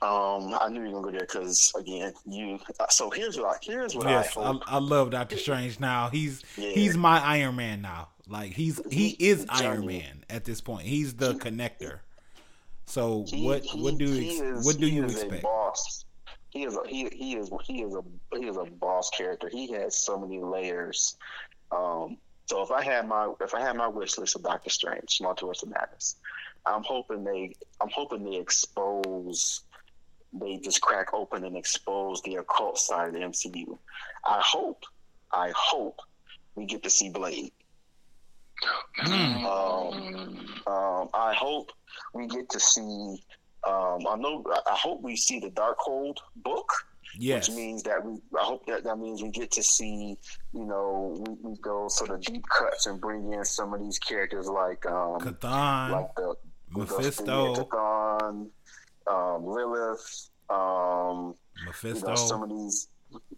Um, 0.02 0.56
I 0.62 0.70
knew 0.70 0.84
you 0.84 0.92
were 0.92 1.02
gonna 1.02 1.06
go 1.06 1.12
there 1.12 1.22
because 1.22 1.74
again, 1.78 2.14
you. 2.26 2.60
Uh, 2.80 2.88
so 2.90 3.10
here's 3.10 3.38
what 3.38 3.56
I, 3.56 3.58
here's 3.62 3.96
what 3.96 4.08
yes, 4.08 4.38
I, 4.38 4.42
I, 4.42 4.60
I 4.68 4.78
love 4.78 5.10
Doctor 5.10 5.38
Strange 5.38 5.80
now. 5.80 6.10
He's 6.10 6.44
yeah. 6.56 6.70
he's 6.70 6.96
my 6.96 7.20
Iron 7.20 7.56
Man 7.56 7.82
now. 7.82 8.10
Like 8.28 8.52
he's 8.52 8.80
he 8.92 9.16
is 9.20 9.46
Iron 9.50 9.88
Man 9.88 10.24
at 10.30 10.44
this 10.44 10.62
point. 10.62 10.86
He's 10.86 11.16
the 11.16 11.34
connector. 11.36 12.00
So 12.86 13.26
he, 13.28 13.46
what 13.46 13.64
he, 13.64 13.82
what 13.82 13.98
do 13.98 14.06
you 14.06 14.60
what 14.62 14.78
do 14.78 14.88
you 14.88 15.06
expect? 15.06 15.44
boss. 15.44 16.06
He 16.50 16.64
is 16.64 16.76
a 16.76 16.88
he, 16.88 17.10
he 17.12 17.36
is 17.36 17.50
he 17.64 17.82
is 17.82 17.96
a 17.96 18.38
he 18.38 18.48
is 18.48 18.58
a 18.58 18.66
boss 18.66 19.10
character. 19.10 19.50
He 19.50 19.72
has 19.74 19.98
so 19.98 20.20
many 20.20 20.42
layers. 20.42 21.18
Um, 21.72 22.18
so 22.46 22.62
if 22.62 22.72
I 22.72 22.84
had 22.84 23.08
my 23.08 23.34
if 23.42 23.54
I 23.54 23.62
had 23.62 23.76
my 23.76 23.88
wish 23.88 24.18
list 24.18 24.36
of 24.36 24.44
Doctor 24.44 24.70
Strange, 24.70 25.20
Multiverse 25.22 25.64
of 25.64 25.70
Madness, 25.70 26.16
I'm 26.66 26.84
hoping 26.84 27.24
they 27.24 27.56
I'm 27.82 27.90
hoping 27.90 28.24
they 28.24 28.38
expose 28.38 29.62
they 30.34 30.58
just 30.58 30.82
crack 30.82 31.14
open 31.14 31.44
and 31.44 31.56
expose 31.56 32.22
the 32.22 32.36
occult 32.36 32.78
side 32.78 33.10
of 33.10 33.14
the 33.14 33.20
MCU. 33.20 33.78
I 34.26 34.42
hope, 34.44 34.84
I 35.32 35.52
hope 35.56 36.00
we 36.56 36.66
get 36.66 36.84
to 36.84 36.90
see 36.90 37.10
Blade. 37.10 37.52
Mm. 39.06 39.44
Um, 39.44 40.64
um, 40.66 41.10
I 41.14 41.34
hope 41.34 41.72
we 42.14 42.28
get 42.28 42.50
to 42.50 42.60
see. 42.60 43.22
Um, 43.68 44.06
I 44.08 44.16
know. 44.18 44.44
I 44.50 44.76
hope 44.76 45.02
we 45.02 45.16
see 45.16 45.40
the 45.40 45.50
Darkhold 45.50 46.18
book. 46.38 46.70
Yes. 47.20 47.48
Which 47.48 47.58
means 47.58 47.84
that 47.84 48.04
we. 48.04 48.14
I 48.38 48.44
hope 48.44 48.66
that 48.68 48.84
that 48.84 48.98
means 48.98 49.22
we 49.22 49.30
get 49.30 49.52
to 49.52 49.64
see. 49.64 50.18
You 50.54 50.66
know, 50.66 51.16
we, 51.20 51.52
we 51.52 51.58
go 51.58 51.88
sort 51.88 52.10
of 52.10 52.22
deep 52.22 52.44
cuts 52.50 52.88
and 52.88 53.00
bring 53.00 53.34
in 53.34 53.46
some 53.46 53.74
of 53.74 53.80
these 53.80 54.00
characters 54.00 54.48
like 54.48 54.86
um, 54.86 55.20
Chthon, 55.20 55.92
like 55.92 56.16
the 56.16 56.36
Mephisto, 56.72 57.56
the, 57.56 57.66
Chthon, 57.66 58.48
um, 59.10 59.46
Lilith, 59.46 60.30
um, 60.50 61.36
Mephisto. 61.66 62.08
You 62.08 62.14
know, 62.14 62.16
some 62.16 62.44
of 62.44 62.50
these. 62.50 62.90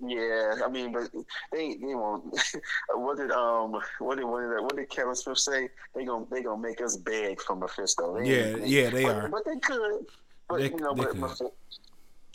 Yeah, 0.02 0.56
I 0.66 0.70
mean, 0.70 0.92
but 0.92 1.10
they 1.52 1.76
they 1.76 1.94
won't. 1.94 2.36
what 2.96 3.18
did 3.18 3.32
um 3.32 3.80
what 4.00 4.18
did 4.18 4.26
what 4.26 4.42
did, 4.42 4.62
what 4.62 4.76
did 4.76 4.90
Kevin 4.90 5.16
Smith 5.16 5.38
say? 5.38 5.70
They 5.96 6.06
gonna 6.06 6.26
they 6.32 6.42
gonna 6.42 6.62
make 6.62 6.82
us 6.82 6.98
beg 6.98 7.40
for 7.42 7.56
Mephisto. 7.56 8.20
They, 8.20 8.30
yeah, 8.30 8.58
they, 8.58 8.68
yeah, 8.68 8.90
they 8.90 9.04
but, 9.04 9.16
are. 9.16 9.30
But 9.30 9.46
they 9.46 9.60
could. 9.60 10.06
But 10.48 10.58
they, 10.58 10.70
you 10.70 10.78
know, 10.78 10.96
but 10.96 11.16
Mephisto, 11.16 11.54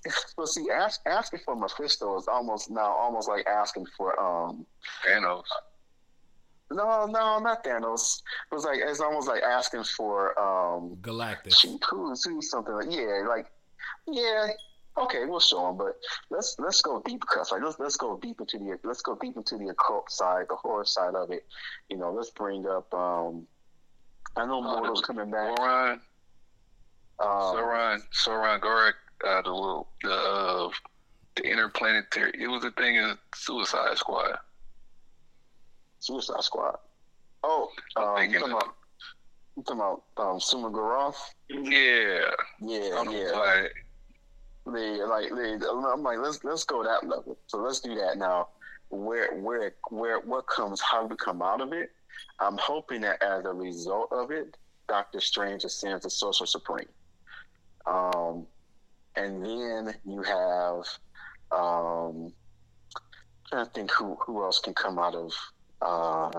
but 0.37 0.49
see, 0.49 0.67
ask, 0.73 1.01
asking 1.07 1.41
for 1.45 1.57
Mephisto 1.57 2.17
is 2.19 2.29
almost 2.29 2.71
now 2.71 2.93
almost 2.93 3.29
like 3.29 3.47
asking 3.47 3.87
for 3.97 4.19
um 4.21 4.65
Thanos. 5.07 5.45
No, 6.71 7.07
no, 7.07 7.39
not 7.39 7.65
Thanos. 7.65 8.23
It 8.51 8.55
was 8.55 8.65
like 8.65 8.81
it's 8.83 9.01
almost 9.01 9.29
like 9.29 9.43
asking 9.43 9.85
for 9.85 10.39
um 10.39 10.97
Galactus. 11.01 11.65
Who's 11.91 12.25
who's 12.25 12.51
something 12.51 12.75
like 12.75 12.91
yeah, 12.91 13.25
like 13.29 13.47
yeah, 14.07 14.49
okay, 14.99 15.25
we'll 15.27 15.41
show 15.41 15.67
them, 15.67 15.77
but 15.77 15.97
let's 16.31 16.57
let's 16.59 16.81
go 16.83 17.03
deep 17.05 17.23
cuts. 17.27 17.53
Like 17.53 17.63
let's 17.63 17.79
let's 17.79 17.97
go 17.97 18.19
deep 18.21 18.41
into 18.41 18.59
the 18.59 18.79
let's 18.85 19.03
go 19.03 19.17
deep 19.21 19.37
into 19.37 19.59
the 19.59 19.69
occult 19.69 20.11
side, 20.11 20.47
the 20.49 20.57
horror 20.57 20.85
side 20.85 21.15
of 21.15 21.31
it. 21.31 21.47
You 21.89 21.97
know, 21.97 22.13
let's 22.13 22.31
bring 22.31 22.67
up. 22.67 22.93
um 22.95 23.47
I 24.37 24.47
know 24.47 24.63
uh, 24.65 24.81
Mordo's 24.81 25.01
coming 25.01 25.31
back. 25.31 25.57
Sauron, 25.57 25.93
um, 25.93 25.99
Sauron, 27.21 28.01
Sauron 28.13 28.61
Gorak, 28.61 28.95
uh, 29.25 29.43
the 29.43 29.51
little 29.51 29.89
the 30.03 30.13
uh, 30.13 30.71
the 31.37 31.43
interplanetary. 31.45 32.33
It 32.41 32.49
was 32.49 32.65
a 32.65 32.71
thing 32.73 32.97
in 32.97 33.17
Suicide 33.35 33.97
Squad. 33.97 34.39
Suicide 36.05 36.43
Squad. 36.45 36.77
Oh, 37.43 37.71
um, 37.97 38.31
you 38.31 38.39
talking 38.39 38.53
about 38.53 38.77
you 39.57 39.63
talking 39.63 39.81
about 39.81 40.03
um, 40.19 40.39
Shuma-Gorath? 40.39 41.17
Yeah. 41.49 42.31
Yeah, 42.61 43.03
yeah. 43.11 43.67
They 44.67 45.03
like 45.03 45.31
they, 45.35 45.59
I'm 45.67 46.03
like 46.03 46.19
let's 46.19 46.45
let's 46.45 46.65
go 46.65 46.83
that 46.85 47.07
level. 47.07 47.39
So 47.47 47.59
let's 47.59 47.81
do 47.81 47.95
that 47.95 48.19
now. 48.19 48.49
Where 48.91 49.35
where 49.41 49.75
where 49.91 50.21
what 50.21 50.47
comes? 50.47 50.81
How 50.81 51.03
do 51.03 51.09
we 51.09 51.17
come 51.17 51.41
out 51.41 51.63
of 51.63 51.73
it? 51.73 51.91
I'm 52.39 52.59
hoping 52.59 53.01
that 53.03 53.23
as 53.23 53.45
a 53.47 53.53
result 53.53 54.11
of 54.13 54.31
it, 54.31 54.57
Doctor 54.89 55.21
Strange 55.21 55.65
ascends 55.65 56.05
the 56.05 56.11
Sorcerer 56.11 56.47
Supreme. 56.47 56.89
Um, 57.87 58.47
and 59.17 59.45
then 59.45 59.95
you 60.05 60.23
have 60.23 60.85
um, 61.51 62.27
I'm 62.27 62.33
trying 63.49 63.67
to 63.67 63.71
think 63.73 63.91
who 63.91 64.17
who 64.27 64.43
else 64.43 64.59
can 64.59 64.75
come 64.75 64.99
out 64.99 65.15
of. 65.15 65.33
Uh, 65.83 66.31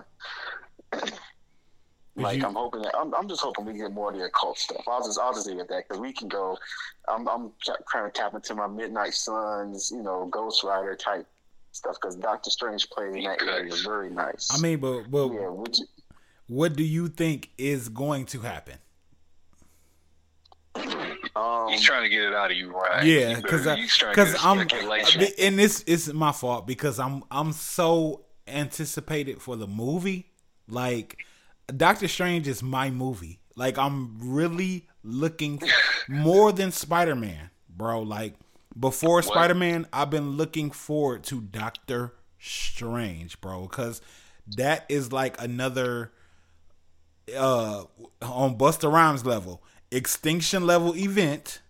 like 2.17 2.37
you, 2.37 2.45
I'm 2.45 2.55
hoping 2.55 2.81
that 2.81 2.95
I'm, 2.97 3.13
I'm 3.13 3.27
just 3.27 3.41
hoping 3.41 3.65
we 3.65 3.73
get 3.73 3.91
more 3.91 4.11
of 4.11 4.17
the 4.17 4.23
occult 4.25 4.57
stuff. 4.57 4.83
I'll 4.87 5.05
just 5.05 5.19
I'll 5.19 5.33
just 5.33 5.47
leave 5.47 5.57
it 5.57 5.61
at 5.61 5.69
that 5.69 5.87
because 5.87 5.99
we 5.99 6.13
can 6.13 6.27
go. 6.27 6.57
I'm 7.07 7.27
I'm 7.27 7.51
trying 7.89 8.05
to 8.05 8.11
tap 8.11 8.33
into 8.33 8.55
my 8.55 8.67
Midnight 8.67 9.13
Suns, 9.13 9.91
you 9.91 10.01
know, 10.01 10.25
Ghost 10.27 10.63
Rider 10.63 10.95
type 10.95 11.27
stuff 11.71 11.97
because 12.01 12.15
Doctor 12.15 12.49
Strange 12.49 12.89
plays 12.89 13.15
in 13.15 13.23
that 13.23 13.41
area 13.41 13.73
is 13.73 13.81
very 13.81 14.09
nice. 14.09 14.49
I 14.51 14.61
mean, 14.61 14.79
but 14.79 15.11
but 15.11 15.27
yeah, 15.27 15.41
you, 15.41 15.65
what 16.47 16.75
do 16.75 16.83
you 16.83 17.09
think 17.09 17.49
is 17.57 17.89
going 17.89 18.25
to 18.27 18.39
happen? 18.39 18.75
Um, 21.35 21.69
he's 21.69 21.83
trying 21.83 22.03
to 22.03 22.09
get 22.09 22.23
it 22.23 22.33
out 22.33 22.51
of 22.51 22.57
you, 22.57 22.71
right? 22.71 23.05
Yeah, 23.05 23.35
because 23.35 23.65
because 23.99 24.35
I'm 24.43 24.59
and 25.39 25.59
this 25.59 25.81
is 25.81 26.13
my 26.13 26.31
fault 26.31 26.65
because 26.65 26.97
I'm 26.99 27.23
I'm 27.29 27.51
so 27.51 28.24
anticipated 28.47 29.41
for 29.41 29.55
the 29.55 29.67
movie, 29.67 30.31
like 30.67 31.25
Doctor 31.75 32.07
Strange 32.07 32.47
is 32.47 32.61
my 32.61 32.89
movie. 32.89 33.39
Like 33.55 33.77
I'm 33.77 34.17
really 34.19 34.87
looking 35.03 35.61
more 36.07 36.51
than 36.51 36.71
Spider 36.71 37.15
Man, 37.15 37.49
bro. 37.69 38.01
Like 38.01 38.35
before 38.77 39.21
Spider 39.21 39.55
Man, 39.55 39.87
I've 39.93 40.09
been 40.09 40.31
looking 40.31 40.71
forward 40.71 41.23
to 41.25 41.41
Doctor 41.41 42.13
Strange, 42.39 43.39
bro, 43.41 43.63
because 43.63 44.01
that 44.57 44.85
is 44.89 45.11
like 45.11 45.41
another 45.41 46.11
uh 47.35 47.85
on 48.21 48.57
Busta 48.57 48.91
Rhymes 48.91 49.25
level, 49.25 49.63
extinction 49.91 50.65
level 50.67 50.95
event 50.95 51.61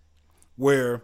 where 0.58 1.04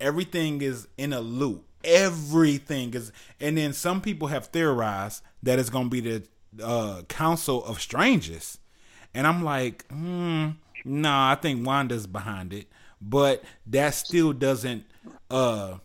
everything 0.00 0.60
is 0.62 0.88
in 0.98 1.12
a 1.12 1.20
loop. 1.20 1.64
Everything 1.86 2.92
is, 2.94 3.12
and 3.40 3.56
then 3.56 3.72
some 3.72 4.00
people 4.00 4.28
have 4.28 4.46
theorized 4.46 5.22
that 5.42 5.58
it's 5.58 5.70
gonna 5.70 5.88
be 5.88 6.00
the 6.00 6.22
uh, 6.62 7.02
Council 7.08 7.64
of 7.64 7.80
Stranges, 7.80 8.58
and 9.14 9.26
I'm 9.26 9.42
like, 9.44 9.86
hmm, 9.88 10.50
nah, 10.84 11.30
I 11.30 11.36
think 11.36 11.66
Wanda's 11.66 12.06
behind 12.06 12.52
it, 12.52 12.68
but 13.00 13.44
that 13.66 13.94
still 13.94 14.32
doesn't, 14.32 14.84
uh, 15.30 15.78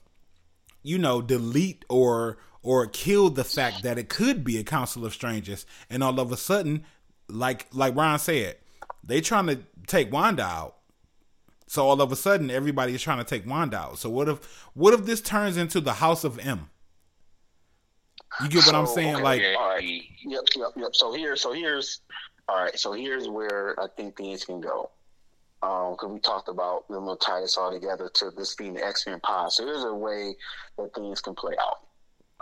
you 0.83 0.97
know, 0.97 1.21
delete 1.21 1.85
or 1.89 2.37
or 2.63 2.87
kill 2.87 3.29
the 3.29 3.43
fact 3.43 3.83
that 3.83 3.97
it 3.97 4.09
could 4.09 4.43
be 4.43 4.57
a 4.57 4.63
Council 4.63 5.05
of 5.05 5.13
Stranges, 5.13 5.65
and 5.89 6.03
all 6.03 6.19
of 6.19 6.31
a 6.31 6.37
sudden, 6.37 6.83
like 7.27 7.67
like 7.71 7.95
Ron 7.95 8.19
said, 8.19 8.57
they 9.03 9.21
trying 9.21 9.47
to 9.47 9.59
take 9.87 10.11
Wanda 10.11 10.43
out. 10.43 10.75
So 11.71 11.87
all 11.87 12.01
of 12.01 12.11
a 12.11 12.17
sudden, 12.17 12.51
everybody 12.51 12.93
is 12.93 13.01
trying 13.01 13.19
to 13.19 13.23
take 13.23 13.47
Wanda 13.47 13.77
out. 13.77 13.97
So 13.97 14.09
what 14.09 14.27
if 14.27 14.39
what 14.73 14.93
if 14.93 15.05
this 15.05 15.21
turns 15.21 15.55
into 15.55 15.79
the 15.79 15.93
House 15.93 16.25
of 16.25 16.37
M? 16.37 16.69
You 18.41 18.49
get 18.49 18.65
what 18.65 18.75
I'm 18.75 18.85
saying? 18.85 19.15
okay, 19.15 19.23
Like, 19.23 19.41
all 19.57 19.69
right. 19.69 19.81
Yep, 19.81 20.43
yep, 20.57 20.71
yep. 20.75 20.89
So 20.93 21.13
here, 21.13 21.37
so 21.37 21.53
here's, 21.53 22.01
all 22.49 22.61
right. 22.61 22.77
So 22.77 22.91
here's 22.91 23.29
where 23.29 23.79
I 23.79 23.87
think 23.95 24.17
things 24.17 24.43
can 24.43 24.59
go. 24.59 24.91
Um, 25.63 25.91
because 25.93 26.11
we 26.11 26.19
talked 26.19 26.49
about 26.49 26.89
will 26.89 27.15
tie 27.15 27.39
this 27.39 27.55
all 27.55 27.71
together 27.71 28.11
to 28.15 28.31
this 28.31 28.53
being 28.53 28.73
the 28.73 28.85
X 28.85 29.07
Men 29.07 29.21
pod. 29.21 29.53
So 29.53 29.65
here's 29.65 29.85
a 29.85 29.93
way 29.93 30.35
that 30.77 30.93
things 30.93 31.21
can 31.21 31.35
play 31.35 31.53
out. 31.57 31.87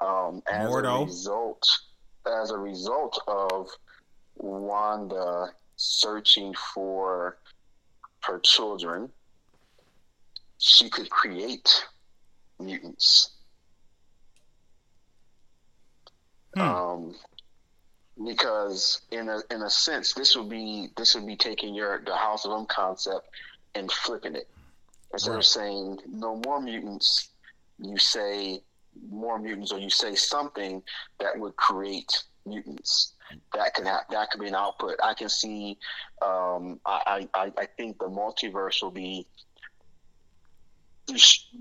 Um, 0.04 0.42
as 0.52 0.72
Mordo. 0.72 1.04
a 1.04 1.06
result, 1.06 1.68
as 2.26 2.50
a 2.50 2.58
result 2.58 3.22
of 3.28 3.70
Wanda 4.38 5.52
searching 5.76 6.56
for 6.74 7.38
her 8.22 8.40
children, 8.40 9.12
she 10.60 10.90
could 10.90 11.10
create 11.10 11.86
mutants. 12.60 13.32
Hmm. 16.56 16.62
Um, 16.62 17.16
because 18.26 19.02
in 19.12 19.30
a 19.30 19.40
in 19.52 19.62
a 19.62 19.70
sense, 19.70 20.14
this 20.14 20.36
would 20.36 20.50
be 20.50 20.90
this 20.98 21.16
would 21.16 21.26
be 21.26 21.36
taking 21.38 21.74
your 21.74 22.02
the 22.06 22.16
House 22.16 22.46
of 22.46 22.52
M 22.52 22.66
concept 22.66 23.30
and 23.76 23.92
flipping 23.92 24.36
it. 24.36 24.48
Instead 25.14 25.32
Right. 25.32 25.38
of 25.40 25.46
saying 25.46 26.00
no 26.08 26.36
more 26.46 26.60
mutants, 26.62 27.30
you 27.78 27.98
say 27.98 28.62
more 29.10 29.40
mutants, 29.40 29.72
or 29.72 29.80
you 29.80 29.90
say 29.90 30.14
something 30.16 30.84
that 31.20 31.38
would 31.40 31.56
create 31.56 32.24
mutants. 32.46 33.14
That 33.54 33.74
could 33.74 33.88
have 33.88 34.02
that 34.10 34.32
could 34.32 34.42
be 34.42 34.48
an 34.48 34.56
output. 34.56 34.96
I 35.04 35.14
can 35.14 35.30
see. 35.30 35.78
Um, 36.22 36.80
I, 36.86 37.28
I 37.34 37.42
I- 37.46 37.54
I 37.58 37.66
think 37.78 38.00
the 38.00 38.10
multiverse 38.10 38.82
will 38.82 38.92
be 38.92 39.28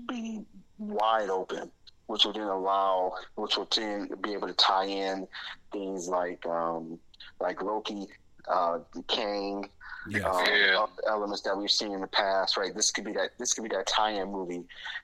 be 0.07 0.43
wide 0.77 1.29
open, 1.29 1.71
which 2.07 2.25
will 2.25 2.33
then 2.33 2.43
allow, 2.47 3.13
which 3.35 3.57
will 3.57 3.67
then 3.75 4.09
be 4.21 4.33
able 4.33 4.47
to 4.47 4.53
tie 4.53 4.85
in 4.85 5.27
things 5.71 6.07
like 6.07 6.45
um, 6.45 6.99
like 7.39 7.61
Loki, 7.61 8.07
uh, 8.47 8.79
Kang, 9.07 9.69
yes. 10.09 10.23
um, 10.25 10.43
Yeah. 10.47 10.79
other 10.83 10.91
elements 11.07 11.41
that 11.43 11.57
we've 11.57 11.71
seen 11.71 11.91
in 11.93 12.01
the 12.01 12.07
past. 12.07 12.57
Right, 12.57 12.73
this 12.75 12.91
could 12.91 13.05
be 13.05 13.13
that. 13.13 13.31
This 13.37 13.53
could 13.53 13.63
be 13.63 13.69
that 13.75 13.87
tie-in 13.87 14.31
movie 14.31 14.63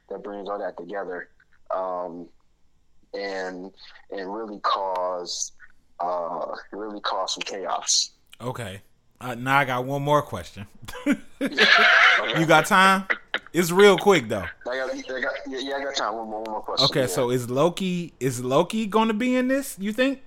that 0.09 0.23
brings 0.23 0.49
all 0.49 0.59
that 0.59 0.77
together, 0.77 1.29
um, 1.73 2.27
and 3.13 3.71
and 4.11 4.33
really 4.33 4.59
cause 4.61 5.51
uh, 5.99 6.55
really 6.71 6.99
cause 7.01 7.33
some 7.35 7.41
chaos. 7.43 8.11
okay. 8.41 8.81
Uh, 9.21 9.33
now 9.33 9.57
I 9.57 9.63
got 9.63 9.85
one 9.85 10.01
more 10.01 10.21
question. 10.21 10.67
you 11.39 12.45
got 12.45 12.65
time? 12.65 13.05
It's 13.55 13.71
real 13.71 13.97
quick 13.97 14.27
though. 14.27 14.43
I 14.69 14.75
got, 14.77 14.89
I 14.91 15.21
got, 15.21 15.33
yeah, 15.47 15.75
I 15.77 15.83
got 15.83 15.95
time. 15.95 16.13
One 16.15 16.29
more, 16.29 16.41
one 16.41 16.51
more 16.51 16.61
question. 16.61 16.85
Okay, 16.85 17.01
Yeah. 17.01 17.07
so 17.07 17.29
is 17.29 17.49
Loki 17.49 18.13
is 18.19 18.43
Loki 18.43 18.85
going 18.85 19.07
to 19.07 19.13
be 19.13 19.35
in 19.37 19.47
this? 19.47 19.77
You 19.79 19.93
think? 19.93 20.21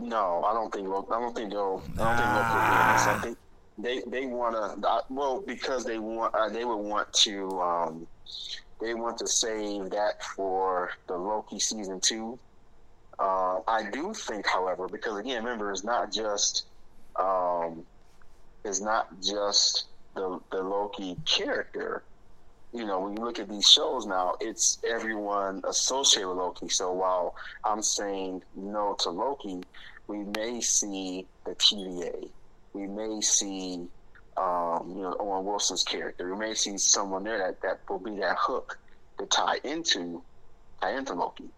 No, 0.00 0.42
I 0.44 0.52
don't 0.52 0.72
think. 0.72 0.88
I 0.88 1.20
don't 1.20 1.34
think 1.36 1.50
they'll. 1.52 1.82
I 1.98 2.02
don't 2.02 2.16
think 2.16 2.32
Loki 2.34 2.54
will 2.56 2.66
be 2.66 2.80
in 2.82 2.92
this. 2.92 3.06
I 3.06 3.14
Ah. 3.14 3.20
think 3.22 3.38
they 3.78 4.00
they 4.08 4.26
want 4.26 4.56
to. 4.56 5.04
Well, 5.08 5.42
because 5.46 5.84
they 5.84 5.98
want. 6.00 6.34
Uh, 6.34 6.48
they 6.48 6.64
would 6.64 6.76
want 6.78 7.12
to. 7.12 7.60
Um, 7.60 8.06
they 8.80 8.94
want 8.94 9.18
to 9.18 9.28
save 9.28 9.90
that 9.90 10.24
for 10.34 10.90
the 11.06 11.16
Loki 11.16 11.60
season 11.60 12.00
two. 12.00 12.38
Uh, 13.20 13.60
I 13.68 13.88
do 13.92 14.14
think, 14.14 14.46
however, 14.46 14.88
because 14.88 15.16
again, 15.18 15.44
remember, 15.44 15.70
it's 15.70 15.84
not 15.84 16.10
just. 16.10 16.64
Um, 17.16 17.84
it's 18.64 18.80
not 18.80 19.08
just 19.22 19.84
the 20.14 20.40
the 20.50 20.62
Loki 20.62 21.16
character. 21.24 22.02
You 22.72 22.86
know, 22.86 23.00
when 23.00 23.16
you 23.16 23.24
look 23.24 23.40
at 23.40 23.48
these 23.48 23.68
shows 23.68 24.06
now, 24.06 24.36
it's 24.40 24.78
everyone 24.88 25.60
associated 25.66 26.28
with 26.28 26.38
Loki. 26.38 26.68
So 26.68 26.92
while 26.92 27.34
I'm 27.64 27.82
saying 27.82 28.44
no 28.54 28.94
to 29.00 29.10
Loki, 29.10 29.60
we 30.06 30.18
may 30.36 30.60
see 30.60 31.26
the 31.44 31.52
TVA. 31.56 32.28
We 32.72 32.86
may 32.86 33.20
see, 33.20 33.88
um, 34.36 34.92
you 34.94 35.02
know, 35.02 35.16
Owen 35.18 35.44
Wilson's 35.44 35.82
character. 35.82 36.32
We 36.32 36.38
may 36.38 36.54
see 36.54 36.78
someone 36.78 37.24
there 37.24 37.38
that, 37.38 37.60
that 37.62 37.80
will 37.88 37.98
be 37.98 38.16
that 38.20 38.36
hook 38.38 38.78
to 39.18 39.26
tie 39.26 39.58
into, 39.64 40.22
tie 40.80 40.96
into 40.96 41.14
Loki. 41.14 41.50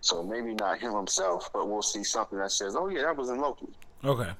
So 0.00 0.22
maybe 0.22 0.54
not 0.54 0.78
him 0.78 0.94
himself, 0.94 1.50
but 1.52 1.68
we'll 1.68 1.82
see 1.82 2.04
something 2.04 2.38
that 2.38 2.52
says, 2.52 2.76
"Oh 2.76 2.88
yeah, 2.88 3.02
that 3.02 3.16
was 3.16 3.30
in 3.30 3.40
Loki." 3.40 3.66
Okay, 4.04 4.30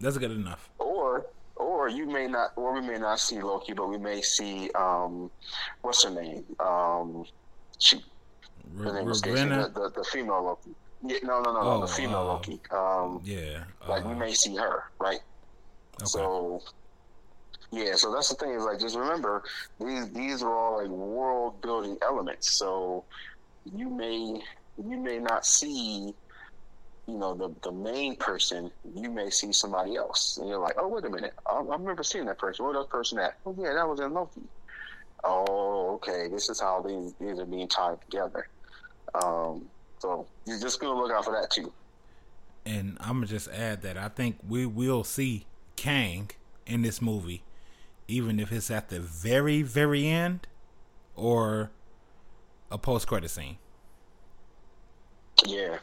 that's 0.00 0.18
good 0.18 0.30
enough. 0.30 0.70
Or, 0.78 1.26
or 1.56 1.88
you 1.88 2.06
may 2.06 2.26
not, 2.26 2.50
or 2.56 2.74
we 2.74 2.80
may 2.80 2.98
not 2.98 3.18
see 3.20 3.40
Loki, 3.40 3.72
but 3.72 3.88
we 3.88 3.98
may 3.98 4.20
see, 4.22 4.70
um, 4.74 5.30
what's 5.82 6.04
her 6.04 6.10
name? 6.10 6.44
Um, 6.60 7.24
she, 7.78 8.02
her 8.78 8.92
name. 8.92 9.06
Ravenna? 9.06 9.70
the, 9.74 9.80
the, 9.80 9.92
the 9.96 10.04
female 10.04 10.44
Loki. 10.44 10.76
Yeah, 11.02 11.18
no, 11.22 11.40
no, 11.40 11.52
no, 11.52 11.62
no, 11.62 11.70
Oh, 11.72 11.80
the 11.80 11.86
female 11.86 12.18
uh, 12.18 12.24
Loki. 12.24 12.60
Um, 12.70 13.20
Yeah. 13.24 13.64
like 13.88 14.04
we 14.04 14.12
uh, 14.12 14.16
may 14.16 14.32
see 14.32 14.56
her, 14.56 14.84
right? 15.00 15.20
okay. 16.00 16.06
So, 16.06 16.60
yeah, 17.72 17.94
so 17.96 18.12
that's 18.12 18.28
the 18.28 18.36
thing 18.36 18.50
is 18.54 18.64
like 18.64 18.78
just 18.78 18.96
remember 18.96 19.42
these 19.80 20.10
these 20.12 20.42
are 20.42 20.54
all 20.56 20.78
like 20.80 20.88
world 20.88 21.60
building 21.62 21.96
elements. 22.02 22.56
So 22.58 23.04
you 23.64 23.90
may 23.90 24.40
you 24.76 25.00
may 25.00 25.18
not 25.18 25.44
see 25.44 26.12
you 27.06 27.16
know 27.18 27.34
the 27.34 27.54
the 27.62 27.72
main 27.72 28.16
person. 28.16 28.70
You 28.94 29.10
may 29.10 29.30
see 29.30 29.52
somebody 29.52 29.96
else, 29.96 30.38
and 30.38 30.48
you're 30.48 30.58
like, 30.58 30.74
oh 30.78 30.88
wait 30.88 31.04
a 31.04 31.10
minute, 31.10 31.34
I, 31.46 31.54
I 31.56 31.76
remember 31.76 32.02
seeing 32.02 32.26
that 32.26 32.38
person. 32.38 32.64
Where 32.64 32.74
that 32.74 32.88
person 32.90 33.18
at? 33.18 33.38
Oh 33.46 33.54
yeah, 33.58 33.74
that 33.74 33.88
was 33.88 34.00
in 34.00 34.12
Loki. 34.12 34.42
Oh 35.24 35.94
okay, 35.94 36.28
this 36.28 36.48
is 36.48 36.60
how 36.60 36.82
these 36.82 37.14
these 37.20 37.38
are 37.38 37.46
being 37.46 37.68
tied 37.68 38.00
together. 38.02 38.48
Um, 39.14 39.68
so 39.98 40.26
you're 40.46 40.60
just 40.60 40.80
gonna 40.80 40.98
look 41.00 41.12
out 41.12 41.24
for 41.24 41.32
that 41.32 41.50
too. 41.50 41.72
and 42.64 42.96
I'm 43.00 43.14
gonna 43.16 43.26
just 43.26 43.48
add 43.48 43.82
that 43.82 43.96
I 43.96 44.08
think 44.08 44.38
we 44.46 44.66
will 44.66 45.04
see 45.04 45.46
Kang 45.76 46.30
in 46.66 46.82
this 46.82 47.00
movie, 47.00 47.44
even 48.08 48.40
if 48.40 48.50
it's 48.52 48.70
at 48.70 48.88
the 48.88 49.00
very, 49.00 49.62
very 49.62 50.06
end, 50.08 50.46
or 51.14 51.70
a 52.70 52.78
post 52.78 53.06
credit 53.06 53.30
scene. 53.30 53.58
Yeah. 55.46 55.78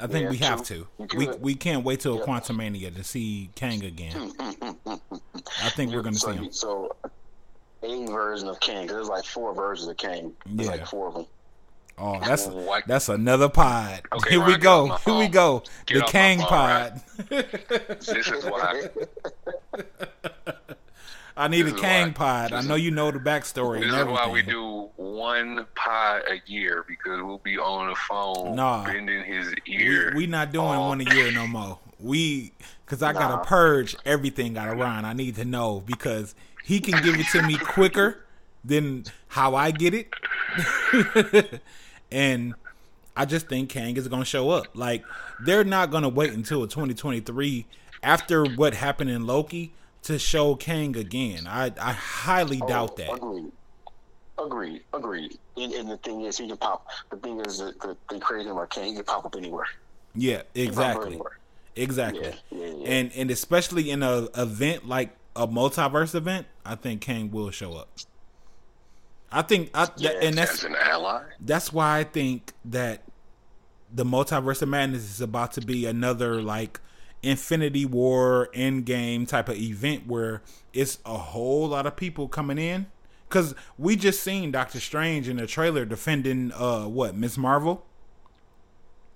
I 0.00 0.06
think 0.06 0.24
Yeah, 0.24 0.30
we 0.30 0.36
have 0.38 0.62
to. 0.64 0.86
We 1.16 1.28
we 1.40 1.54
can't 1.54 1.84
wait 1.84 2.00
till 2.00 2.18
Yeah. 2.18 2.24
Quantumania 2.24 2.94
to 2.94 3.04
see 3.04 3.50
Kang 3.54 3.84
again. 3.84 4.12
Mm, 4.12 4.56
mm, 4.56 4.76
mm, 4.86 5.20
I 5.62 5.68
think 5.70 5.92
we're 5.92 6.02
gonna 6.02 6.16
so, 6.16 6.32
see 6.32 6.38
him. 6.38 6.52
So, 6.52 6.96
a 7.82 8.06
version 8.06 8.48
of. 8.48 8.58
'cause 8.60 8.86
There's 8.88 9.08
like 9.08 9.24
four 9.24 9.54
versions 9.54 9.88
of 9.88 9.96
Kang. 9.98 10.32
There's 10.46 10.68
Yeah. 10.68 10.76
like 10.76 10.86
four 10.86 11.08
of 11.08 11.14
them. 11.14 11.26
Oh, 11.98 12.18
that's 12.20 12.46
What? 12.48 12.86
that's 12.86 13.08
another 13.10 13.48
pod. 13.50 14.00
Okay, 14.12 14.30
Here 14.30 14.44
we 14.44 14.56
go. 14.56 14.96
Here 15.04 15.14
we 15.18 15.28
go. 15.28 15.62
Get 15.86 15.98
the 15.98 16.04
Kang 16.10 16.38
phone, 16.38 16.48
pod. 16.48 17.00
This 17.28 18.08
is 18.08 18.44
why. 18.44 18.88
I 21.36 21.48
need 21.48 21.62
This 21.62 21.72
a 21.72 21.76
Kang 21.76 22.12
pod. 22.12 22.52
I 22.52 22.60
know 22.62 22.74
you 22.74 22.90
know 22.90 23.10
the 23.10 23.18
backstory 23.18 23.80
This 23.80 23.92
is 23.94 24.04
why 24.04 24.28
we 24.30 24.42
do 24.42 24.90
one 24.96 25.66
pod 25.74 26.22
a 26.28 26.40
year 26.50 26.84
because 26.86 27.22
we'll 27.22 27.38
be 27.38 27.58
on 27.58 27.88
the 27.88 27.94
phone 27.94 28.56
Nah. 28.56 28.84
bending 28.84 29.24
his 29.24 29.48
we, 29.66 29.74
ear. 29.74 30.12
we 30.14 30.26
not 30.26 30.52
doing 30.52 30.66
all 30.66 30.88
one 30.90 31.00
a 31.00 31.14
year 31.14 31.32
no 31.32 31.46
more. 31.46 31.78
We 31.98 32.52
because 32.84 33.02
I 33.02 33.12
Nah. 33.12 33.18
gotta 33.20 33.44
purge 33.48 33.96
everything 34.04 34.56
out 34.58 34.68
of 34.68 34.78
Ron. 34.78 35.04
I 35.04 35.12
need 35.14 35.36
to 35.36 35.44
know 35.44 35.82
because 35.86 36.34
he 36.64 36.80
can 36.80 37.02
give 37.02 37.18
it 37.18 37.26
to 37.32 37.42
me 37.42 37.56
quicker 37.56 38.24
than 38.64 39.04
how 39.28 39.54
I 39.54 39.70
get 39.70 39.94
it. 39.94 40.12
and 42.12 42.54
I 43.16 43.24
just 43.24 43.48
think 43.48 43.68
Kang 43.70 43.96
is 43.96 44.08
gonna 44.08 44.24
show 44.24 44.50
up. 44.50 44.66
Like 44.74 45.04
they're 45.44 45.64
not 45.64 45.90
gonna 45.90 46.08
wait 46.08 46.32
until 46.32 46.66
2023 46.66 47.66
after 48.02 48.44
what 48.44 48.74
happened 48.74 49.10
in 49.10 49.26
Loki 49.26 49.72
to 50.02 50.18
show 50.18 50.54
Kang 50.56 50.96
again. 50.96 51.46
I 51.46 51.72
I 51.80 51.92
highly 51.92 52.60
oh, 52.62 52.68
doubt 52.68 52.96
that. 52.96 53.10
Oh, 53.10 53.16
Agreed. 53.16 53.52
Agreed. 54.38 54.82
Agreed. 54.92 55.38
And, 55.56 55.72
and 55.72 55.90
the 55.90 55.96
thing 55.98 56.22
is, 56.22 56.38
he 56.38 56.48
can 56.48 56.56
pop. 56.56 56.86
The 57.10 57.16
thing 57.16 57.40
is, 57.40 57.58
that 57.58 57.78
the, 57.80 57.96
the 58.10 58.18
crazy 58.18 58.50
like 58.50 58.70
King, 58.70 58.84
he 58.86 58.94
can 58.94 59.04
pop 59.04 59.24
up 59.24 59.36
anywhere. 59.36 59.66
Yeah, 60.14 60.42
He 60.54 60.66
can 60.66 60.74
pop 60.74 60.84
up 60.84 60.90
exactly. 60.90 61.06
anywhere. 61.12 61.38
Exactly. 61.76 62.22
Yeah, 62.22 62.34
yeah, 62.50 62.66
yeah. 62.66 62.88
And 62.88 63.12
and 63.14 63.30
especially 63.30 63.90
in 63.90 64.02
a 64.02 64.28
event 64.36 64.88
like 64.88 65.10
a 65.36 65.46
multiverse 65.46 66.14
event, 66.14 66.46
I 66.64 66.74
think 66.74 67.00
Kang 67.00 67.30
will 67.30 67.50
show 67.50 67.74
up. 67.74 67.88
I 69.30 69.42
think 69.42 69.70
I 69.74 69.88
Yeah, 69.96 70.10
and 70.20 70.36
that's 70.36 70.64
an 70.64 70.76
ally. 70.76 71.22
that's 71.40 71.72
why 71.72 71.98
I 72.00 72.04
think 72.04 72.52
that 72.66 73.02
the 73.92 74.04
multiverse 74.04 74.60
of 74.60 74.68
madness 74.68 75.02
is 75.02 75.20
about 75.20 75.52
to 75.52 75.60
be 75.62 75.86
another 75.86 76.42
like 76.42 76.80
Infinity 77.22 77.84
War 77.86 78.48
Endgame 78.54 79.26
type 79.28 79.48
of 79.48 79.56
event 79.56 80.06
where 80.06 80.42
it's 80.72 80.98
a 81.06 81.16
whole 81.16 81.68
lot 81.68 81.86
of 81.86 81.94
people 81.96 82.28
coming 82.28 82.58
in. 82.58 82.86
Cause 83.28 83.54
we 83.78 83.96
just 83.96 84.22
seen 84.22 84.50
Doctor 84.50 84.78
Strange 84.80 85.28
in 85.28 85.36
the 85.38 85.46
trailer 85.46 85.84
defending 85.84 86.52
uh 86.52 86.84
what 86.84 87.14
Miss 87.16 87.38
Marvel. 87.38 87.84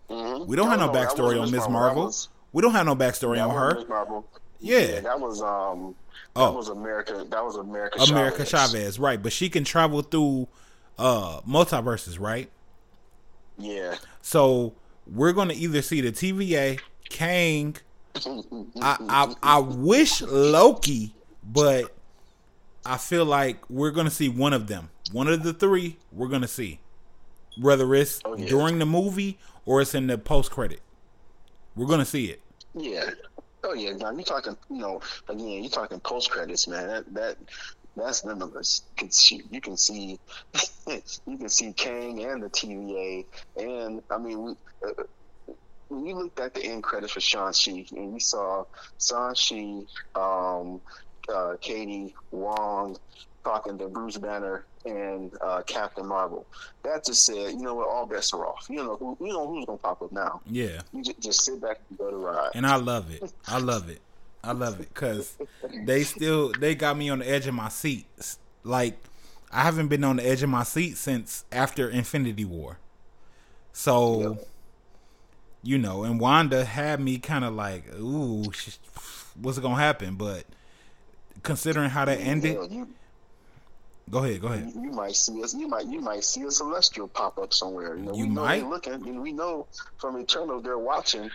Mhm. 0.08 0.46
We 0.46 0.56
don't 0.56 0.68
have 0.70 0.78
no 0.80 0.88
backstory 0.88 1.40
on 1.40 1.50
Miss 1.50 1.68
Marvel. 1.68 2.04
was- 2.04 2.28
We 2.52 2.62
don't 2.62 2.72
have 2.72 2.86
no 2.86 2.96
backstory 2.96 3.36
that 3.36 3.48
on 3.48 3.54
her. 3.54 3.84
Marvel. 3.88 4.26
Yeah. 4.60 5.00
that 5.00 5.20
was 5.20 5.42
um. 5.42 5.94
That 6.34 6.42
Oh. 6.42 6.52
was 6.52 6.68
America. 6.68 7.26
That 7.28 7.44
was 7.44 7.56
America. 7.56 7.98
America 8.02 8.44
Chavez. 8.46 8.72
Chavez, 8.72 8.98
right? 8.98 9.22
But 9.22 9.32
she 9.32 9.48
can 9.50 9.64
travel 9.64 10.00
through 10.02 10.48
uh 10.98 11.40
multiverses, 11.42 12.18
right? 12.20 12.50
Yeah. 13.58 13.96
So 14.22 14.74
we're 15.06 15.32
gonna 15.32 15.54
either 15.54 15.82
see 15.82 16.00
the 16.00 16.12
TVA, 16.12 16.78
Kang. 17.10 17.76
I 18.80 18.96
I, 19.08 19.34
I 19.42 19.58
wish 19.58 20.22
Loki, 20.22 21.14
but 21.44 21.94
I 22.84 22.96
feel 22.98 23.24
like 23.24 23.68
we're 23.68 23.90
gonna 23.90 24.10
see 24.10 24.28
one 24.28 24.52
of 24.52 24.66
them. 24.66 24.90
One 25.12 25.28
of 25.28 25.42
the 25.42 25.52
three 25.52 25.98
we're 26.12 26.28
gonna 26.28 26.48
see, 26.48 26.80
whether 27.60 27.94
it's 27.94 28.20
Oh, 28.24 28.36
yeah. 28.36 28.46
during 28.46 28.78
the 28.78 28.86
movie 28.86 29.38
or 29.64 29.80
it's 29.80 29.94
in 29.94 30.06
the 30.06 30.18
post 30.18 30.50
credit. 30.50 30.80
We're 31.74 31.86
gonna 31.86 32.04
see 32.04 32.26
it. 32.26 32.40
Yeah. 32.74 33.10
Oh 33.64 33.74
yeah. 33.74 33.92
Now 33.92 34.12
you're 34.12 34.22
talking. 34.22 34.56
You 34.70 34.76
know, 34.78 35.00
again, 35.28 35.62
you're 35.62 35.70
talking 35.70 36.00
post 36.00 36.30
credits, 36.30 36.66
man. 36.68 36.86
That 36.88 37.14
that 37.14 37.36
that's 37.96 38.24
limitless. 38.24 38.82
You 38.90 38.96
can 38.96 39.10
see. 39.10 39.42
You 39.50 39.60
can 39.60 39.76
see. 39.76 40.18
you 40.86 41.38
can 41.38 41.48
see 41.48 41.72
Kang 41.72 42.22
and 42.24 42.42
the 42.42 42.48
TVA, 42.50 43.24
and 43.56 44.02
I 44.10 44.18
mean, 44.18 44.42
we, 44.42 44.52
uh, 44.86 45.02
when 45.88 46.06
you 46.06 46.14
looked 46.16 46.40
at 46.40 46.54
the 46.54 46.64
end 46.64 46.82
credits 46.82 47.12
for 47.12 47.20
Shang-Chi, 47.20 47.86
and 47.96 48.14
you 48.14 48.20
saw 48.20 48.64
Shang-Chi, 49.00 49.82
um, 50.14 50.80
uh, 51.28 51.56
Katy 51.60 52.14
Wong 52.30 52.96
talking 53.44 53.78
to 53.78 53.88
Bruce 53.88 54.16
Banner 54.16 54.64
and 54.84 55.32
uh, 55.40 55.62
Captain 55.66 56.06
Marvel. 56.06 56.46
That 56.82 57.04
just 57.04 57.24
said, 57.24 57.52
you 57.52 57.62
know 57.62 57.74
what, 57.74 57.88
all 57.88 58.06
bets 58.06 58.32
are 58.32 58.44
off. 58.46 58.66
You 58.68 58.76
know 58.76 58.96
who, 58.96 59.16
you 59.20 59.32
know 59.32 59.46
who's 59.46 59.64
gonna 59.66 59.78
pop 59.78 60.02
up 60.02 60.12
now. 60.12 60.40
Yeah, 60.46 60.80
You 60.92 61.02
just, 61.02 61.20
just 61.20 61.44
sit 61.44 61.60
back 61.60 61.80
and 61.88 61.98
go 61.98 62.10
to 62.10 62.16
ride. 62.16 62.50
and 62.54 62.66
I 62.66 62.76
love 62.76 63.12
it. 63.12 63.22
I 63.46 63.58
love 63.58 63.88
it. 63.88 64.00
I 64.44 64.52
love 64.52 64.80
it 64.80 64.88
because 64.94 65.36
they 65.84 66.04
still 66.04 66.52
they 66.52 66.76
got 66.76 66.96
me 66.96 67.08
on 67.08 67.18
the 67.18 67.28
edge 67.28 67.48
of 67.48 67.54
my 67.54 67.68
seat. 67.68 68.06
Like 68.62 68.96
I 69.50 69.62
haven't 69.62 69.88
been 69.88 70.04
on 70.04 70.16
the 70.16 70.26
edge 70.26 70.42
of 70.44 70.48
my 70.50 70.62
seat 70.62 70.96
since 70.96 71.44
after 71.50 71.88
Infinity 71.90 72.44
War. 72.44 72.78
So, 73.72 74.20
Yep. 74.38 74.48
You 75.66 75.78
know, 75.78 76.04
and 76.04 76.20
Wanda 76.20 76.64
had 76.64 77.00
me 77.00 77.18
kind 77.18 77.44
of 77.44 77.52
like, 77.54 77.84
ooh, 77.98 78.50
sh- 78.52 78.76
what's 79.40 79.58
gonna 79.58 79.74
happen? 79.76 80.14
But 80.16 80.44
considering 81.42 81.90
how 81.90 82.04
that 82.04 82.18
ended, 82.20 82.54
Hell, 82.54 82.68
you, 82.70 82.88
go 84.10 84.24
ahead, 84.24 84.40
go 84.40 84.48
ahead. 84.48 84.72
you, 84.74 84.82
you 84.82 84.90
might 84.92 85.16
see 85.16 85.42
us. 85.42 85.54
You 85.54 85.68
might 85.68 85.86
you 85.86 86.00
might 86.00 86.24
see 86.24 86.42
a 86.42 86.50
celestial 86.50 87.08
pop 87.08 87.38
up 87.38 87.52
somewhere. 87.52 87.96
You 87.96 88.02
know, 88.04 88.14
You 88.14 88.24
we 88.26 88.30
know 88.30 88.42
might. 88.42 88.60
they're 88.60 88.68
looking. 88.68 88.92
And 88.94 89.20
we 89.22 89.32
know 89.32 89.66
from 89.98 90.16
Eternal 90.18 90.60
they're 90.60 90.78
watching. 90.78 91.30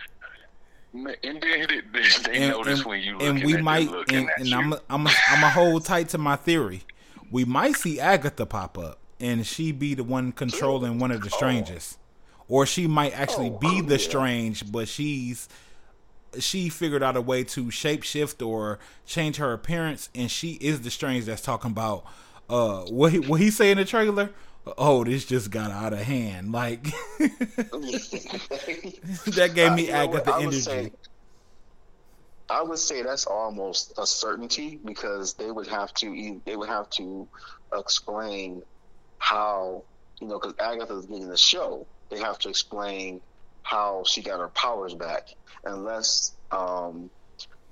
And 0.94 1.06
they, 1.22 1.64
they, 1.66 1.80
they 2.24 2.36
And, 2.38 2.50
notice 2.50 2.80
and- 2.80 2.86
when 2.86 3.00
you 3.00 3.18
and 3.18 3.34
looking 3.40 3.46
we 3.46 3.54
at 3.54 3.62
might, 3.62 3.84
them 3.86 3.94
looking 3.94 4.16
and, 4.18 4.30
and. 4.38 4.54
I'm, 4.54 4.72
I'm, 4.90 5.06
I'm 5.08 5.40
gonna 5.40 5.50
hold 5.50 5.84
tight 5.86 6.08
to 6.10 6.18
my 6.18 6.36
theory. 6.36 6.82
We 7.30 7.44
might 7.46 7.76
see 7.76 7.98
Agatha 7.98 8.44
pop 8.44 8.76
up, 8.76 8.98
and 9.18 9.46
she 9.46 9.72
be 9.72 9.94
the 9.94 10.04
one 10.04 10.32
controlling 10.32 10.98
one 10.98 11.10
of 11.10 11.22
the 11.22 11.30
oh. 11.32 11.36
strangers, 11.36 11.96
or 12.52 12.66
she 12.66 12.86
might 12.86 13.14
actually 13.18 13.48
Oh, 13.50 13.58
be 13.58 13.78
oh, 13.80 13.82
the 13.82 13.96
yeah. 13.98 14.08
strange, 14.08 14.70
but 14.70 14.86
she's 14.86 15.48
she 16.38 16.68
figured 16.68 17.02
out 17.02 17.16
a 17.16 17.20
way 17.20 17.44
to 17.44 17.64
shapeshift 17.66 18.46
or 18.46 18.78
change 19.06 19.36
her 19.36 19.52
appearance, 19.54 20.10
and 20.14 20.30
she 20.30 20.52
is 20.60 20.82
the 20.82 20.90
strange 20.90 21.24
that's 21.24 21.40
talking 21.42 21.70
about 21.70 22.04
uh 22.50 22.82
what 22.90 23.12
he, 23.12 23.20
what 23.20 23.40
he 23.40 23.50
say 23.50 23.70
in 23.70 23.78
the 23.78 23.84
trailer. 23.86 24.30
Oh, 24.78 25.02
this 25.02 25.24
just 25.24 25.50
got 25.50 25.70
out 25.70 25.92
of 25.94 26.00
hand. 26.00 26.52
Like 26.52 26.82
that 29.26 29.52
gave 29.54 29.72
me 29.72 29.90
Uh, 29.90 30.02
you 30.02 30.08
know 30.08 30.14
Agatha 30.18 30.34
energy. 30.36 30.60
say- 30.60 30.92
I 32.50 32.60
would 32.62 32.78
say 32.78 33.02
that's 33.02 33.24
almost 33.26 33.94
a 33.98 34.06
certainty 34.06 34.78
because 34.84 35.32
they 35.34 35.50
would 35.50 35.66
have 35.68 35.94
to 35.94 36.40
they 36.44 36.54
would 36.56 36.68
have 36.68 36.90
to 36.90 37.26
explain 37.74 38.62
how 39.18 39.84
you 40.20 40.26
know 40.26 40.38
because 40.38 40.54
Agatha's 40.58 41.06
getting 41.06 41.28
the 41.28 41.36
show. 41.36 41.86
They 42.12 42.20
have 42.20 42.38
to 42.40 42.50
explain 42.50 43.22
how 43.62 44.02
she 44.04 44.22
got 44.22 44.38
her 44.38 44.48
powers 44.48 44.94
back, 44.94 45.28
unless 45.64 46.32
um, 46.50 47.08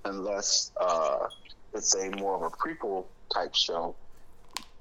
unless 0.07 0.73
uh, 0.81 1.27
it's 1.75 1.95
a 1.95 2.11
more 2.17 2.37
of 2.37 2.43
a 2.43 2.57
prequel 2.57 3.05
type 3.33 3.55
show. 3.55 3.95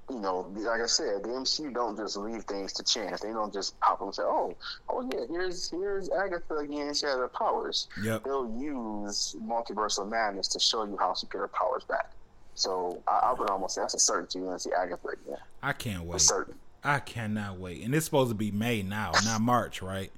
You 0.09 0.19
know, 0.19 0.51
like 0.55 0.81
I 0.81 0.85
said, 0.87 1.23
the 1.23 1.29
MCU 1.29 1.73
don't 1.73 1.97
just 1.97 2.15
leave 2.15 2.43
things 2.43 2.73
to 2.73 2.83
chance. 2.83 3.21
They 3.21 3.31
don't 3.31 3.53
just 3.53 3.77
pop 3.81 4.01
up 4.01 4.07
and 4.07 4.15
say, 4.15 4.23
"Oh, 4.23 4.55
oh 4.87 5.07
yeah, 5.13 5.25
here's 5.29 5.69
here's 5.69 6.09
Agatha 6.09 6.55
again. 6.55 6.93
She 6.93 7.05
has 7.05 7.17
her 7.17 7.27
powers." 7.27 7.89
Yep. 8.01 8.23
they'll 8.23 8.49
use 8.57 9.35
multiversal 9.43 10.09
madness 10.09 10.47
to 10.49 10.59
show 10.59 10.85
you 10.85 10.97
how 10.97 11.13
she 11.15 11.27
get 11.27 11.39
her 11.39 11.49
powers 11.49 11.83
back. 11.83 12.11
So 12.55 13.03
I, 13.07 13.31
I 13.31 13.33
would 13.33 13.49
almost 13.49 13.75
say 13.75 13.81
that's 13.81 13.93
a 13.93 13.99
certainty 13.99 14.39
you're 14.39 14.47
gonna 14.47 14.59
see 14.59 14.71
Agatha 14.71 15.09
again. 15.09 15.37
I 15.61 15.73
can't 15.73 16.03
wait. 16.03 16.21
certain. 16.21 16.55
I 16.83 16.99
cannot 16.99 17.59
wait. 17.59 17.83
And 17.83 17.93
it's 17.93 18.05
supposed 18.05 18.29
to 18.29 18.35
be 18.35 18.51
May 18.51 18.81
now, 18.83 19.11
not 19.25 19.41
March, 19.41 19.81
right? 19.81 20.11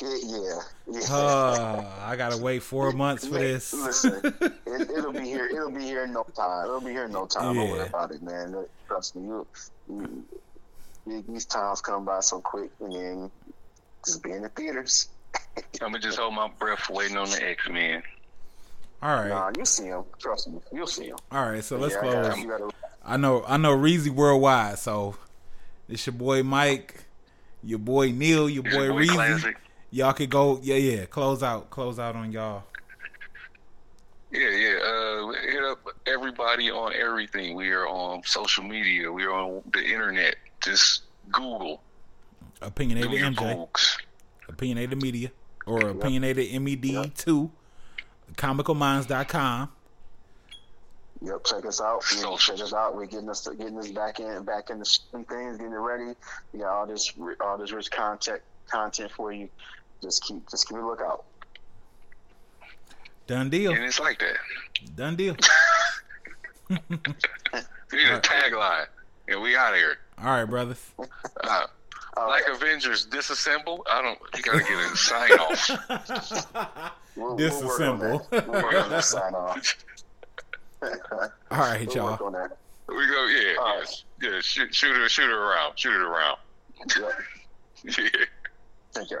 Yeah, 0.00 0.14
yeah. 0.24 0.60
yeah. 0.88 1.00
Uh, 1.14 1.84
I 2.04 2.16
gotta 2.16 2.38
wait 2.38 2.62
four 2.62 2.90
months 2.92 3.26
for 3.26 3.34
this. 3.34 3.74
Listen, 3.74 4.20
it, 4.40 4.90
it'll 4.90 5.12
be 5.12 5.20
here. 5.20 5.44
It'll 5.46 5.70
be 5.70 5.82
here 5.82 6.04
in 6.04 6.12
no 6.14 6.22
time. 6.34 6.64
It'll 6.64 6.80
be 6.80 6.90
here 6.92 7.04
in 7.04 7.12
no 7.12 7.26
time. 7.26 7.54
Don't 7.54 7.66
Yeah. 7.66 7.72
worry 7.72 7.86
about 7.88 8.10
it, 8.10 8.22
man. 8.22 8.56
Trust 8.88 9.16
me. 9.16 9.24
You, 9.26 9.46
you, 9.90 11.24
these 11.28 11.44
times 11.44 11.82
come 11.82 12.06
by 12.06 12.20
so 12.20 12.40
quick, 12.40 12.70
and 12.80 12.92
then 12.94 13.30
just 14.04 14.22
be 14.22 14.30
in 14.32 14.42
the 14.42 14.48
theaters. 14.48 15.08
I'm 15.82 15.92
gonna 15.92 15.98
just 15.98 16.18
hold 16.18 16.32
my 16.34 16.48
breath 16.58 16.88
waiting 16.88 17.18
on 17.18 17.28
the 17.28 17.46
X 17.46 17.68
Men. 17.68 18.02
All 19.02 19.14
right, 19.14 19.28
Nah, 19.28 19.50
you 19.56 19.64
see 19.66 19.88
them. 19.88 20.04
Trust 20.18 20.48
me, 20.48 20.60
you'll 20.72 20.86
see 20.86 21.08
them. 21.08 21.18
all 21.32 21.50
right. 21.50 21.62
So 21.64 21.76
let's 21.78 21.94
yeah, 21.94 22.00
I 22.00 22.02
close. 22.02 22.28
got- 22.28 22.38
you 22.38 22.48
gotta- 22.48 22.70
I 23.04 23.16
know, 23.16 23.44
I 23.46 23.56
know, 23.56 23.74
Reezy 23.76 24.10
worldwide. 24.10 24.78
So 24.78 25.14
it's 25.90 26.06
your 26.06 26.14
boy 26.14 26.42
Mike, 26.42 27.04
your 27.62 27.78
boy 27.78 28.10
Neil, 28.12 28.48
your 28.48 28.66
It's 28.66 28.74
boy 28.74 28.88
boy 28.88 29.02
Reezy. 29.02 29.14
Classic. 29.14 29.56
Y'all 29.90 30.12
could 30.12 30.30
go, 30.30 30.60
yeah, 30.62 30.76
yeah. 30.76 31.04
Close 31.06 31.42
out, 31.42 31.70
close 31.70 31.98
out 31.98 32.14
on 32.16 32.30
y'all. 32.32 32.62
Yeah, 34.32 34.48
yeah. 34.50 34.76
Uh, 34.78 35.32
hit 35.50 35.64
up 35.64 35.80
everybody 36.06 36.70
on 36.70 36.92
everything. 36.94 37.56
We 37.56 37.70
are 37.70 37.88
on 37.88 38.22
social 38.24 38.62
media. 38.62 39.10
We 39.10 39.24
are 39.24 39.32
on 39.32 39.62
the 39.72 39.82
internet. 39.84 40.36
Just 40.62 41.02
Google. 41.32 41.82
Opinionated 42.62 43.10
MJ, 43.10 43.34
Googs. 43.56 43.96
opinionated 44.48 45.00
media, 45.02 45.32
or 45.66 45.80
opinionated 45.88 46.60
MED 46.62 47.14
two, 47.16 47.50
comicalminds.com. 48.34 49.70
Yep, 51.22 51.44
check 51.44 51.66
us 51.66 51.80
out. 51.80 52.02
You 52.16 52.22
know, 52.22 52.36
check 52.36 52.60
us 52.60 52.72
out. 52.72 52.96
We're 52.96 53.06
getting 53.06 53.28
us 53.28 53.46
getting 53.46 53.78
us 53.78 53.90
back 53.90 54.20
in 54.20 54.42
back 54.44 54.70
in 54.70 54.78
the 54.78 54.84
swing 54.84 55.24
things, 55.24 55.58
getting 55.58 55.72
it 55.72 55.76
ready. 55.76 56.14
We 56.52 56.60
got 56.60 56.70
all 56.70 56.86
this 56.86 57.12
all 57.40 57.58
this 57.58 57.72
rich 57.72 57.90
content 57.90 58.40
content 58.70 59.10
for 59.12 59.32
you. 59.32 59.48
Just 60.02 60.22
keep 60.24 60.48
just 60.50 60.68
keep 60.68 60.78
a 60.78 60.80
lookout. 60.80 61.24
Done 63.26 63.50
deal. 63.50 63.72
And 63.72 63.84
it's 63.84 64.00
like 64.00 64.18
that. 64.20 64.36
Done 64.96 65.16
deal. 65.16 65.36
We 67.92 67.98
need 67.98 68.12
a 68.12 68.20
tagline. 68.20 68.86
And 69.28 69.42
we 69.42 69.56
out 69.56 69.74
here. 69.74 69.98
All 70.18 70.26
right, 70.26 70.44
brothers. 70.44 70.92
Uh, 70.98 71.66
like 72.16 72.46
right, 72.46 72.54
Avengers 72.54 73.06
disassemble. 73.06 73.80
I 73.90 74.02
don't. 74.02 74.18
You 74.36 74.42
gotta 74.42 74.58
get 74.58 74.92
a 74.92 74.96
sign 74.96 75.32
off. 75.32 76.92
we'll, 77.16 77.36
we'll 77.36 77.64
work 77.64 77.80
on 77.80 77.98
Disassemble. 78.00 78.30
that. 78.30 78.48
We'll 78.48 78.62
work 78.62 78.74
on 78.74 78.90
that 78.90 79.04
sign 79.04 79.34
off. 79.34 79.76
All 81.50 81.58
right, 81.58 81.86
we'll 81.86 81.96
y'all. 81.96 82.30
We 82.88 83.06
go, 83.06 83.26
yeah, 83.26 83.40
yeah, 83.40 83.54
right. 83.56 84.04
yeah 84.22 84.40
shoot, 84.40 84.74
shoot, 84.74 84.96
it, 84.96 85.10
shoot 85.10 85.30
it 85.30 85.34
around, 85.34 85.78
shoot 85.78 85.94
it 85.94 86.02
around. 86.02 86.38
Yep. 86.98 87.12
yeah. 87.98 88.24
Thank 88.92 89.10
you. 89.10 89.20